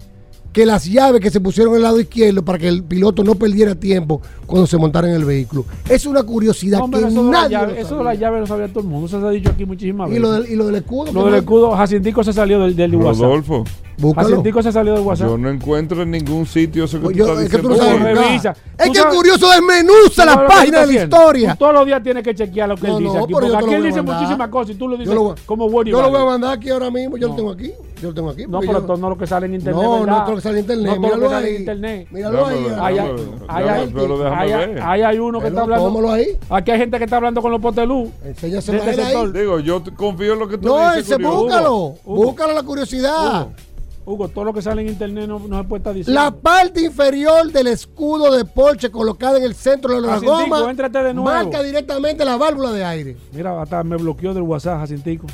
que 0.51 0.65
las 0.65 0.85
llaves 0.85 1.19
que 1.19 1.29
se 1.29 1.41
pusieron 1.41 1.73
en 1.73 1.77
el 1.77 1.83
lado 1.83 1.99
izquierdo 1.99 2.43
para 2.43 2.57
que 2.57 2.67
el 2.69 2.81
piloto 2.83 3.23
no 3.25 3.35
perdiera 3.35 3.75
tiempo 3.75 4.21
cuando 4.45 4.65
se 4.67 4.77
montara 4.77 5.09
en 5.09 5.15
el 5.15 5.25
vehículo. 5.25 5.65
Es 5.89 6.05
una 6.05 6.23
curiosidad 6.23 6.77
No, 6.79 6.85
hombre, 6.85 7.01
que 7.01 7.07
eso, 7.07 7.23
de 7.25 7.31
la 7.31 7.41
nadie 7.41 7.49
llave, 7.51 7.67
lo 7.67 7.73
eso 7.73 7.81
de 7.83 7.89
sabía. 7.89 8.03
la 8.03 8.13
llave 8.15 8.39
lo 8.39 8.47
sabía 8.47 8.67
todo 8.69 8.79
el 8.81 8.85
mundo. 8.85 9.07
Eso 9.07 9.19
se 9.19 9.27
ha 9.27 9.29
dicho 9.31 9.49
aquí 9.49 9.65
muchísimas 9.65 10.07
y, 10.07 10.11
veces. 10.11 10.21
lo 10.21 10.31
del, 10.31 10.49
y 10.51 10.55
lo 10.55 10.65
del 10.65 10.75
escudo. 10.75 11.11
Lo 11.11 11.23
¿qué 11.25 11.31
del 11.31 11.39
escudo, 11.39 11.71
Jacintico 11.71 12.23
se 12.23 12.31
salió 12.31 12.59
del, 12.61 12.73
del 12.75 12.95
WhatsApp. 12.95 13.21
Rodolfo, 13.23 13.63
Búscalo. 13.97 14.43
Se 14.63 14.71
salió 14.71 14.93
del 14.93 15.01
WhatsApp. 15.03 15.27
yo 15.29 15.37
no 15.37 15.49
encuentro 15.49 16.01
en 16.01 16.11
ningún 16.11 16.45
sitio 16.45 16.85
eso 16.85 16.97
que 16.97 17.03
Pues 17.05 17.17
tú 17.17 17.19
yo- 17.19 17.25
estás 17.31 17.45
es 17.45 17.49
que 17.51 17.57
tú 17.59 17.69
diciendo. 17.69 17.99
no 17.99 18.05
sabes 18.05 18.17
revisa. 18.17 18.55
Es 18.77 18.85
Tú 18.87 18.91
que 18.93 18.99
sabes- 18.99 19.15
curioso 19.15 19.49
desmenuza 19.49 19.93
¿Tú 20.09 20.17
la 20.17 20.25
sabes 20.25 20.35
lo 20.35 20.41
que 20.41 20.47
página 20.47 20.81
tú 20.81 20.87
de 20.87 20.93
la 20.95 21.03
historia. 21.03 21.51
Tú 21.51 21.57
todos 21.59 21.73
los 21.73 21.85
días 21.85 22.03
tienes 22.03 22.23
que 22.23 22.35
chequear 22.35 22.69
lo 22.69 22.75
que 22.75 22.87
No, 22.87 22.97
él 22.97 23.03
dice 23.03 23.17
no, 23.17 23.23
aquí. 23.23 23.33
yo 23.33 23.39
Porque 23.39 23.55
aquí 23.57 23.73
él 23.73 23.83
dice 23.83 24.01
muchísimas 24.01 24.49
cosas 24.49 24.75
y 24.75 24.79
tú 24.79 24.87
lo 24.87 24.93
Yo 24.95 24.99
dices 24.99 25.15
lo 25.15 25.23
voy- 25.23 25.35
como 25.45 25.69
bueno 25.69 25.89
y 25.89 25.91
Yo 25.91 26.01
lo 26.01 26.09
voy 26.09 26.21
a 26.21 26.25
mandar 26.25 26.53
aquí 26.57 26.69
ahora 26.69 26.91
mismo, 26.91 27.17
yo 27.17 27.27
No. 27.27 27.33
lo 27.33 27.37
tengo 27.37 27.51
aquí. 27.51 27.71
Yo 28.01 28.09
lo 28.09 28.13
tengo 28.13 28.29
aquí. 28.31 28.43
No, 28.43 28.51
porque 28.51 28.67
pero 28.67 28.79
yo- 28.81 28.85
todo 28.85 28.97
no 28.97 29.09
lo 29.09 29.17
que 29.17 29.27
sale 29.27 29.45
en 29.45 29.53
internet. 29.55 29.83
No, 29.83 29.99
¿verdad? 30.01 30.05
no 30.07 30.17
todo 30.23 30.29
lo 30.31 30.35
que 30.35 30.41
sale 30.41 30.55
en 30.55 30.59
internet. 30.63 30.95
No 30.95 31.01
Míralo 31.01 31.29
sale 31.29 31.47
en 31.47 31.53
ahí. 31.53 31.59
internet. 31.59 32.07
Míralo 32.11 32.45
ahí. 32.45 32.67
Ahí 32.79 32.97
hay, 35.01 35.19
uno 35.19 35.39
que 35.39 35.47
está 35.47 35.61
hablando. 35.61 36.11
ahí. 36.11 36.25
Aquí 36.49 36.71
hay 36.71 36.77
gente 36.79 36.97
que 36.97 37.03
está 37.05 37.15
hablando 37.17 37.41
con 37.41 37.51
los 37.51 37.61
potelú. 37.61 38.11
Enséñaselo 38.23 38.81
a 38.81 38.85
él 38.85 38.89
ese 38.99 39.03
ahí. 39.03 39.31
Digo, 39.31 39.59
yo 39.59 39.81
confío 39.95 40.33
en 40.33 40.39
lo 40.39 40.47
que 40.47 40.57
tú 40.57 40.67
No, 40.67 40.89
dices. 40.91 41.05
ese 41.05 41.13
curioso. 41.15 41.37
búscalo. 41.43 41.93
Búscalo 42.03 42.53
la 42.53 42.63
curiosidad. 42.63 43.47
Hugo, 44.05 44.27
todo 44.27 44.45
lo 44.45 44.53
que 44.53 44.61
sale 44.61 44.83
en 44.83 44.89
internet 44.89 45.27
no, 45.27 45.39
no 45.39 45.57
se 45.57 45.63
puede 45.67 45.79
estar 45.79 45.93
diciendo. 45.93 46.21
La 46.21 46.31
parte 46.31 46.81
inferior 46.81 47.51
del 47.51 47.67
escudo 47.67 48.31
de 48.31 48.45
Porsche 48.45 48.91
colocada 48.91 49.37
en 49.39 49.43
el 49.43 49.55
centro 49.55 49.95
de 49.95 50.01
la 50.01 50.09
Jacintico, 50.13 50.37
goma 50.37 50.69
éntrate 50.69 50.99
de 50.99 51.13
nuevo. 51.13 51.29
marca 51.29 51.63
directamente 51.63 52.23
la 52.23 52.37
válvula 52.37 52.71
de 52.71 52.85
aire. 52.85 53.17
Mira, 53.33 53.59
hasta 53.61 53.83
me 53.83 53.97
bloqueó 53.97 54.33
del 54.33 54.43
WhatsApp, 54.43 54.79
Jacintico. 54.81 55.25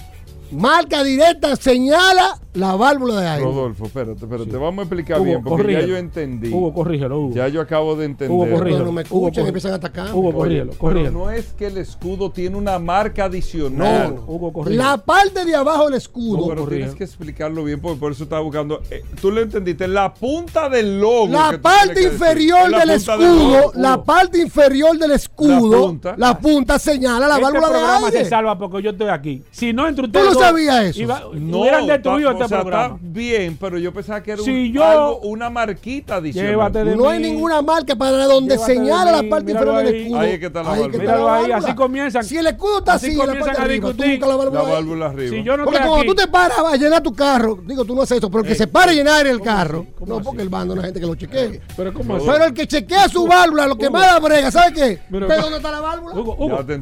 Marca 0.51 1.03
directa 1.03 1.55
señala 1.55 2.37
la 2.53 2.75
válvula 2.75 3.21
de 3.21 3.27
aire. 3.29 3.45
Rodolfo, 3.45 3.85
espérate, 3.85 4.25
espérate. 4.25 4.57
Vamos 4.57 4.79
a 4.79 4.81
explicar 4.83 5.17
Hugo, 5.17 5.25
bien, 5.25 5.41
porque 5.43 5.71
ya 5.71 5.81
yo 5.85 5.95
entendí. 5.95 6.49
Hugo, 6.51 6.73
corrígelo, 6.73 7.19
Hugo. 7.21 7.33
Ya 7.35 7.47
yo 7.47 7.61
acabo 7.61 7.95
de 7.95 8.05
entender. 8.05 8.29
Hugo, 8.31 8.43
Pero 8.45 8.57
corrígelo. 8.57 8.85
no 8.85 8.91
me 8.91 9.01
Hugo, 9.09 9.27
escuchan, 9.27 9.43
corri- 9.43 9.47
empiezan 9.47 9.71
a 9.71 9.75
atacar. 9.75 10.09
Hugo, 10.13 10.27
Oye, 10.29 10.65
corrígelo, 10.67 10.71
pero 10.81 11.11
no 11.11 11.31
es 11.31 11.45
que 11.53 11.67
el 11.67 11.77
escudo 11.77 12.29
tiene 12.31 12.57
una 12.57 12.77
marca 12.79 13.25
adicional. 13.25 14.15
no. 14.15 14.21
Hugo, 14.33 14.51
corrígelo. 14.51 14.83
La 14.83 14.97
parte 14.97 15.45
de 15.45 15.55
abajo 15.55 15.85
del 15.85 15.93
escudo. 15.93 16.37
No, 16.41 16.47
pero 16.47 16.61
corrígelo. 16.63 16.69
tienes 16.87 16.95
que 16.95 17.03
explicarlo 17.05 17.63
bien 17.63 17.79
porque 17.79 17.99
por 17.99 18.11
eso 18.11 18.23
estaba 18.23 18.41
buscando. 18.41 18.81
eh, 18.89 19.01
Tú 19.21 19.31
le 19.31 19.43
entendiste, 19.43 19.87
la 19.87 20.13
punta 20.13 20.67
del 20.67 20.99
logo. 20.99 21.27
La 21.31 21.57
parte 21.61 22.03
inferior 22.03 22.69
la 22.69 22.79
del 22.79 22.89
escudo, 22.91 23.71
la 23.75 24.03
parte 24.03 24.39
inferior 24.41 24.97
del 24.97 25.11
escudo, 25.11 25.87
punta. 25.87 26.15
la 26.17 26.37
punta 26.37 26.77
señala 26.77 27.27
la 27.29 27.35
este 27.35 27.43
válvula 27.45 27.67
de 27.67 27.73
programa 27.73 28.07
aire. 28.07 28.23
se 28.25 28.29
salva 28.29 28.57
porque 28.57 28.81
yo 28.81 28.89
estoy 28.91 29.07
aquí. 29.07 29.41
Si 29.51 29.71
no 29.71 29.87
entre 29.87 30.09
¿Tú 30.09 30.19
ustedes 30.19 30.37
sabías 30.41 30.83
eso? 30.85 31.01
iba- 31.01 31.21
No, 31.33 31.59
hubieran 31.59 31.87
destruido 31.87 32.31
está, 32.31 32.43
este 32.43 32.45
o 32.45 32.47
sea, 32.57 32.61
programa. 32.61 32.95
está 32.95 32.97
bien, 33.01 33.57
pero 33.59 33.77
yo 33.77 33.93
pensaba 33.93 34.21
que 34.23 34.31
era 34.31 34.43
Si 34.43 34.49
un- 34.51 34.73
yo- 34.73 34.83
algo- 34.83 35.19
una 35.21 35.49
marquita 35.49 36.15
adicional. 36.15 36.71
De 36.71 36.95
No 36.95 37.09
hay 37.09 37.19
mí. 37.19 37.29
ninguna 37.31 37.61
marca 37.61 37.95
para 37.95 38.25
donde 38.25 38.57
señala 38.57 39.11
la 39.21 39.29
parte 39.29 39.51
inferior 39.51 39.77
del 39.77 39.87
ahí. 39.87 40.01
escudo. 40.03 40.19
Ahí 40.19 40.31
es 40.31 40.39
que 40.39 40.45
está 40.47 40.63
la 40.63 40.69
válvula. 40.69 40.97
Míralo 40.97 41.25
la 41.25 41.33
ahí, 41.35 41.41
válvula. 41.43 41.57
así 41.57 41.75
comienzan. 41.75 42.23
Si 42.23 42.37
el 42.37 42.47
escudo 42.47 42.79
está 42.79 42.93
Así 42.93 43.05
así, 43.07 43.13
en 43.13 43.17
la 43.19 43.25
comienzan 43.25 43.47
parte 43.47 43.61
a 43.61 43.65
arriba, 43.65 43.81
tú 43.81 43.87
discutir. 43.93 44.11
buscas 44.19 44.29
la 44.29 44.35
válvula. 44.35 44.61
La 44.61 44.67
ahí. 44.67 44.73
válvula 44.75 45.05
arriba. 45.07 45.29
Si 45.37 45.43
yo 45.43 45.57
no 45.57 45.63
Porque 45.65 45.79
cuando 45.79 45.95
aquí, 45.97 46.07
tú 46.07 46.15
te 46.15 46.27
paras 46.27 46.57
a 46.59 46.75
llenar 46.77 47.01
tu 47.03 47.13
carro, 47.13 47.59
digo, 47.65 47.85
tú 47.85 47.95
no 47.95 48.01
haces 48.01 48.17
eso, 48.17 48.29
pero 48.29 48.43
el 48.43 48.47
que 48.49 48.55
se 48.55 48.67
para 48.67 48.91
a 48.91 48.93
llenar 48.93 49.27
el 49.27 49.41
carro, 49.41 49.85
¿Cómo 49.97 50.15
no 50.17 50.21
porque 50.23 50.41
el 50.41 50.49
bando 50.49 50.75
no 50.75 50.81
hay 50.81 50.87
gente 50.87 50.99
que 50.99 51.05
lo 51.05 51.15
chequee. 51.15 51.61
Pero 51.77 51.93
¿cómo 51.93 52.15
así? 52.15 52.25
Pero 52.29 52.45
el 52.45 52.53
que 52.53 52.67
chequea 52.67 53.07
su 53.09 53.27
válvula, 53.27 53.67
lo 53.67 53.77
que 53.77 53.89
más 53.89 54.05
la 54.07 54.19
brega, 54.19 54.51
¿sabe 54.51 54.73
qué? 54.73 54.99
Pero- 55.09 55.27
¿Ve 55.27 55.35
dónde 55.37 55.57
está 55.57 55.71
la 55.71 55.79
válvula? 55.81 56.13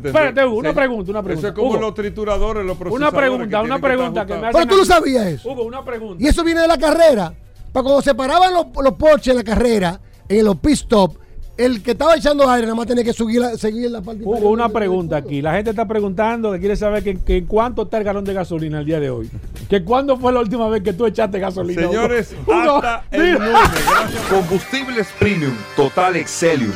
Espérate, 0.09 0.45
Hugo, 0.45 0.57
una 0.57 0.73
pregunta, 0.73 1.11
una 1.11 1.23
pregunta. 1.23 1.47
Eso 1.47 1.47
es 1.49 1.53
como 1.67 1.77
los 1.79 1.93
trituradores, 1.93 2.65
los 2.65 2.77
una 2.77 2.89
procesadores. 2.89 3.48
Pregunta, 3.49 3.61
una 3.61 3.75
que 3.75 3.81
pregunta 3.81 4.25
que 4.25 4.33
me 4.33 4.47
hacen 4.47 4.51
Pero 4.53 4.65
tú 4.67 4.75
no 4.75 4.81
aquí. 4.81 4.91
sabías 4.91 5.25
eso. 5.27 5.49
Hugo, 5.51 5.63
una 5.63 5.83
pregunta. 5.83 6.23
Y 6.23 6.27
eso 6.27 6.43
viene 6.43 6.61
de 6.61 6.67
la 6.67 6.77
carrera. 6.77 7.33
Para 7.71 7.83
cuando 7.83 8.01
se 8.01 8.15
paraban 8.15 8.53
los, 8.53 8.65
los 8.81 8.93
Porsche 8.93 9.31
en 9.31 9.37
la 9.37 9.43
carrera, 9.43 9.99
en 10.27 10.45
los 10.45 10.57
pit 10.57 10.73
stop, 10.73 11.17
el 11.55 11.83
que 11.83 11.91
estaba 11.91 12.15
echando 12.15 12.49
aire 12.49 12.67
nada 12.67 12.75
más 12.75 12.87
tenía 12.87 13.03
que 13.03 13.11
seguir 13.11 13.41
la, 13.41 13.57
seguir 13.57 13.91
la 13.91 14.01
parte 14.01 14.23
Hugo, 14.23 14.49
una 14.49 14.69
pregunta 14.69 15.17
aquí. 15.17 15.41
La 15.41 15.53
gente 15.53 15.71
está 15.71 15.85
preguntando 15.85 16.53
que 16.53 16.59
quiere 16.59 16.77
saber 16.77 17.03
que, 17.03 17.19
que 17.19 17.37
en 17.37 17.45
cuánto 17.47 17.81
está 17.83 17.97
el 17.97 18.05
galón 18.05 18.23
de 18.23 18.33
gasolina 18.33 18.79
el 18.79 18.85
día 18.85 18.99
de 19.01 19.09
hoy. 19.09 19.29
Que 19.69 19.83
cuándo 19.83 20.17
fue 20.17 20.31
la 20.31 20.39
última 20.39 20.69
vez 20.69 20.81
que 20.83 20.93
tú 20.93 21.05
echaste 21.05 21.37
gasolina. 21.37 21.81
Señores, 21.81 22.33
Hugo, 22.47 22.77
hasta 22.77 23.03
el 23.11 23.33
lunes. 23.33 23.49
Gracias. 23.51 24.21
Combustibles 24.29 25.07
Premium 25.19 25.53
Total 25.75 26.15
Excelium. 26.15 26.71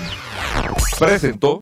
Presentó. 1.00 1.62